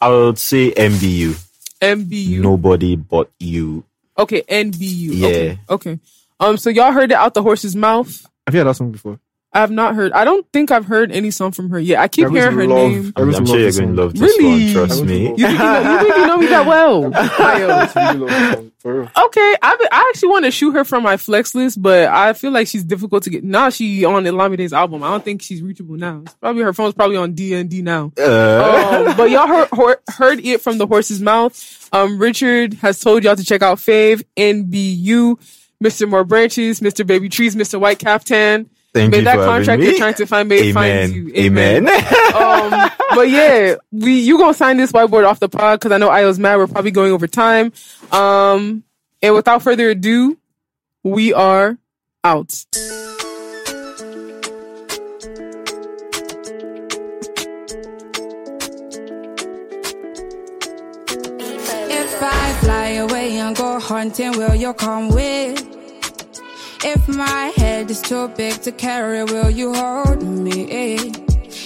I 0.00 0.08
would 0.08 0.38
say 0.38 0.70
NBU. 0.72 1.34
NBU. 1.80 2.40
Nobody 2.40 2.96
but 2.96 3.30
you. 3.38 3.84
Okay, 4.18 4.42
NBU. 4.42 5.08
Yeah. 5.12 5.28
Okay. 5.28 5.58
okay. 5.70 5.98
Um. 6.40 6.56
So 6.56 6.70
y'all 6.70 6.92
heard 6.92 7.10
it 7.10 7.16
out 7.16 7.34
the 7.34 7.42
horse's 7.42 7.74
mouth. 7.74 8.26
Have 8.46 8.54
you 8.54 8.60
heard 8.60 8.68
that 8.68 8.74
song 8.74 8.92
before? 8.92 9.18
I 9.50 9.60
have 9.60 9.70
not 9.70 9.94
heard. 9.94 10.12
I 10.12 10.24
don't 10.26 10.46
think 10.52 10.70
I've 10.70 10.84
heard 10.84 11.10
any 11.10 11.30
song 11.30 11.52
from 11.52 11.70
her 11.70 11.78
yet. 11.80 12.00
I 12.00 12.06
keep 12.08 12.28
hearing 12.28 12.54
her 12.56 12.66
love- 12.66 12.90
name. 12.92 13.12
I 13.16 13.20
I'm, 13.22 13.26
really 13.28 13.38
I'm 13.38 13.46
sure 13.46 13.58
you're 13.58 13.72
going 13.72 13.96
to 13.96 14.02
love 14.02 14.12
this 14.14 14.20
Really? 14.38 14.64
one. 14.66 14.72
Trust 14.74 15.04
me. 15.04 15.22
You 15.22 15.36
think 15.36 15.38
you 15.38 15.58
know, 15.58 15.80
you 15.92 15.98
think 16.00 16.16
you 16.16 16.26
know 16.26 16.36
me 16.36 16.46
that 16.48 16.66
well? 16.66 17.10
I 17.14 17.58
really 17.58 17.66
love 17.66 18.28
this 18.28 18.52
song, 18.54 18.72
for 18.78 18.94
real. 19.00 19.10
Okay, 19.24 19.54
I 19.62 19.76
be- 19.76 19.88
I 19.90 20.06
actually 20.10 20.28
want 20.28 20.44
to 20.44 20.50
shoot 20.50 20.72
her 20.72 20.84
from 20.84 21.02
my 21.02 21.16
flex 21.16 21.54
list, 21.54 21.80
but 21.80 22.08
I 22.08 22.34
feel 22.34 22.50
like 22.50 22.68
she's 22.68 22.84
difficult 22.84 23.22
to 23.22 23.30
get. 23.30 23.42
Now 23.42 23.70
she 23.70 24.04
on 24.04 24.24
Olamide's 24.24 24.74
album. 24.74 25.02
I 25.02 25.08
don't 25.12 25.24
think 25.24 25.40
she's 25.40 25.62
reachable 25.62 25.96
now. 25.96 26.20
It's 26.26 26.34
probably 26.34 26.62
her 26.62 26.74
phone's 26.74 26.92
probably 26.92 27.16
on 27.16 27.32
D 27.32 27.54
and 27.54 27.70
D 27.70 27.80
now. 27.80 28.12
Uh, 28.18 29.04
Um, 29.08 29.16
but 29.16 29.30
y'all 29.30 29.46
heard, 29.48 29.68
heard 29.72 29.98
heard 30.10 30.40
it 30.44 30.60
from 30.60 30.76
the 30.76 30.86
horse's 30.86 31.22
mouth. 31.22 31.88
Um, 31.90 32.18
Richard 32.18 32.74
has 32.74 33.00
told 33.00 33.24
y'all 33.24 33.34
to 33.36 33.44
check 33.44 33.62
out 33.62 33.78
Fave 33.78 34.22
NBU, 34.36 35.38
Mr. 35.82 36.08
More 36.08 36.24
Branches, 36.24 36.80
Mr. 36.80 37.06
Baby 37.06 37.28
Trees, 37.30 37.56
Mr. 37.56 37.80
White 37.80 37.98
Caftan. 37.98 38.68
Thank 38.98 39.12
may 39.12 39.18
you 39.18 39.24
that 39.24 39.36
contract 39.36 39.82
you're 39.82 39.96
trying 39.96 40.14
to 40.14 40.26
find 40.26 40.48
may 40.48 40.70
Amen. 40.70 40.74
find 40.74 41.14
you. 41.14 41.32
Amen. 41.34 41.88
Amen. 41.88 42.04
um, 42.34 42.90
but 43.14 43.30
yeah, 43.30 43.76
we 43.92 44.20
you 44.20 44.38
gonna 44.38 44.54
sign 44.54 44.76
this 44.76 44.92
whiteboard 44.92 45.26
off 45.26 45.40
the 45.40 45.48
pod 45.48 45.78
because 45.78 45.92
I 45.92 45.98
know 45.98 46.08
I 46.08 46.24
was 46.24 46.38
mad. 46.38 46.56
We're 46.56 46.66
probably 46.66 46.90
going 46.90 47.12
over 47.12 47.26
time. 47.26 47.72
Um, 48.12 48.84
and 49.22 49.34
without 49.34 49.62
further 49.62 49.90
ado, 49.90 50.36
we 51.02 51.32
are 51.32 51.78
out. 52.24 52.64
If 61.90 62.22
I 62.22 62.52
fly 62.60 62.88
away 62.88 63.38
and 63.38 63.56
go 63.56 63.78
hunting, 63.78 64.32
will 64.32 64.54
you 64.54 64.72
come 64.74 65.08
with? 65.08 65.67
If 66.84 67.08
my 67.08 67.52
head 67.56 67.90
is 67.90 68.00
too 68.00 68.28
big 68.28 68.62
to 68.62 68.70
carry, 68.70 69.24
will 69.24 69.50
you 69.50 69.74
hold 69.74 70.22
me? 70.22 71.12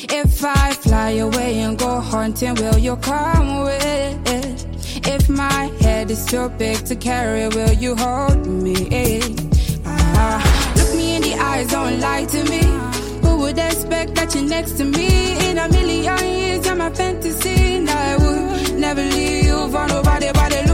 If 0.09 0.43
I 0.43 0.73
fly 0.73 1.11
away 1.11 1.59
and 1.61 1.79
go 1.79 2.01
hunting, 2.01 2.55
will 2.55 2.79
you 2.79 2.97
come 2.97 3.63
with? 3.65 5.07
If 5.07 5.29
my 5.29 5.71
head 5.81 6.11
is 6.11 6.25
too 6.25 6.49
big 6.57 6.79
to 6.87 6.97
carry, 6.97 7.47
will 7.49 7.75
you 7.75 7.95
hold 7.95 8.47
me? 8.47 9.21
Ah, 9.85 10.73
look 10.77 10.97
me 10.97 11.17
in 11.17 11.23
the 11.23 11.35
eyes, 11.35 11.71
don't 11.71 12.01
lie 12.01 12.25
to 12.25 12.45
me. 12.45 12.63
Who 13.23 13.37
would 13.41 13.59
expect 13.59 14.15
that 14.15 14.35
you're 14.35 14.45
next 14.45 14.73
to 14.79 14.85
me? 14.85 15.51
In 15.51 15.59
a 15.59 15.69
million 15.69 16.19
years, 16.25 16.65
you're 16.65 16.75
my 16.75 16.91
fantasy, 16.91 17.77
and 17.77 17.91
I 17.91 18.17
would 18.17 18.79
never 18.79 19.03
leave 19.03 19.45
you 19.45 19.69
for 19.69 19.87
nobody. 19.89 20.33
Body, 20.33 20.72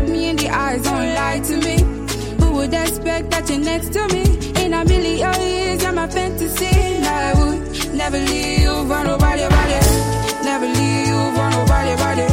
would 2.69 2.81
expect 2.81 3.31
that 3.31 3.49
you're 3.49 3.59
next 3.59 3.93
to 3.93 4.03
me? 4.09 4.25
In 4.65 4.75
a 4.75 4.85
million 4.85 5.35
years, 5.41 5.83
you're 5.83 5.93
my 5.93 6.07
fantasy, 6.07 6.67
I 6.67 7.33
would 7.39 7.95
never 7.95 8.19
leave 8.19 8.61
you 8.61 8.75
for 8.89 9.05
nobody. 9.05 9.45
Body, 9.49 9.79
never 10.45 10.67
leave 10.67 11.07
you 11.09 11.21
for 11.37 11.49
nobody. 11.57 11.95
Body, 12.03 12.29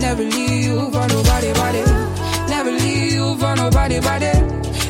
never 0.00 0.24
leave 0.24 0.64
you 0.66 0.90
for 0.90 1.06
nobody. 1.14 1.52
Body, 1.52 1.82
never 2.48 2.72
leave 2.72 3.12
you 3.12 3.36
for 3.38 3.54
nobody. 3.56 4.00
Body, 4.00 4.32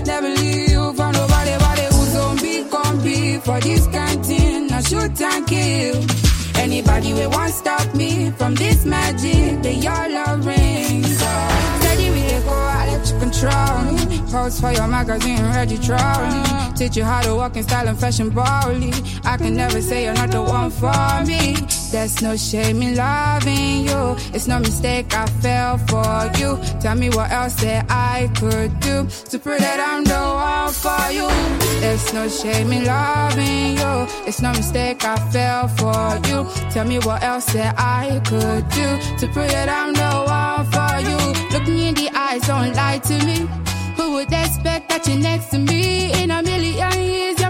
never 0.04 0.28
leave 0.28 0.70
you 0.70 0.92
for 0.94 1.12
nobody. 1.12 1.54
Body, 1.64 1.86
who's 1.92 2.16
on 2.16 2.36
be 2.36 2.64
come 2.70 3.02
be 3.02 3.38
for 3.38 3.60
this 3.60 3.86
canteen? 3.88 4.72
I 4.72 4.80
shoot 4.82 5.20
and 5.20 5.46
kill. 5.46 5.96
Anybody 6.56 7.12
will 7.12 7.30
want 7.30 7.52
stop 7.52 7.94
me 7.94 8.30
from 8.32 8.54
this 8.54 8.84
magic, 8.84 9.62
they 9.62 9.86
all 9.86 10.10
love 10.10 10.44
rings. 10.46 11.18
Steady 11.80 12.10
we 12.10 12.24
go, 12.44 12.52
I 12.52 12.86
let 12.90 13.20
control. 13.20 13.97
Pose 14.30 14.60
for 14.60 14.70
your 14.72 14.86
magazine, 14.86 15.40
ready 15.40 15.78
troll 15.78 15.98
me. 15.98 16.42
Teach 16.76 16.96
you 16.98 17.04
how 17.04 17.22
to 17.22 17.34
walk 17.34 17.56
in 17.56 17.62
style 17.62 17.88
and 17.88 17.98
fashion 17.98 18.28
boldly. 18.28 18.92
I 19.24 19.38
can 19.38 19.54
never 19.56 19.80
say 19.80 20.04
you're 20.04 20.12
not 20.12 20.30
the 20.30 20.42
one 20.42 20.70
for 20.70 21.24
me. 21.26 21.56
There's 21.90 22.20
no 22.20 22.36
shame 22.36 22.82
in 22.82 22.94
loving 22.94 23.86
you. 23.86 24.16
It's 24.34 24.46
no 24.46 24.58
mistake 24.58 25.14
I 25.14 25.24
fell 25.40 25.78
for 25.78 26.30
you. 26.38 26.58
Tell 26.78 26.94
me 26.94 27.08
what 27.08 27.30
else 27.30 27.54
that 27.62 27.86
I 27.88 28.30
could 28.38 28.78
do 28.80 29.06
to 29.30 29.38
prove 29.38 29.60
that 29.60 29.80
I'm 29.80 30.04
the 30.04 30.20
one 30.20 30.72
for 30.74 31.10
you. 31.10 31.28
There's 31.80 32.12
no 32.12 32.28
shame 32.28 32.70
in 32.70 32.84
loving 32.84 33.78
you. 33.78 34.26
It's 34.26 34.42
no 34.42 34.52
mistake 34.52 35.04
I 35.06 35.16
fell 35.30 35.68
for 35.68 36.20
you. 36.28 36.46
Tell 36.70 36.86
me 36.86 36.98
what 36.98 37.22
else 37.22 37.46
that 37.54 37.74
I 37.78 38.20
could 38.28 38.68
do 38.68 39.16
to 39.20 39.32
prove 39.32 39.50
that 39.50 39.70
I'm 39.70 39.94
the 39.94 40.12
one 40.28 40.66
for 40.70 41.00
you. 41.08 41.48
Look 41.50 41.66
me 41.66 41.88
in 41.88 41.94
the 41.94 42.10
eyes, 42.14 42.46
don't 42.46 42.74
lie 42.74 42.98
to 42.98 43.24
me. 43.24 43.67
Would 44.18 44.32
expect 44.32 44.88
that 44.88 45.06
you're 45.06 45.16
next 45.16 45.50
to 45.50 45.58
me? 45.58 46.10
In 46.20 46.32
a 46.32 46.42
million 46.42 46.92
years, 46.98 47.40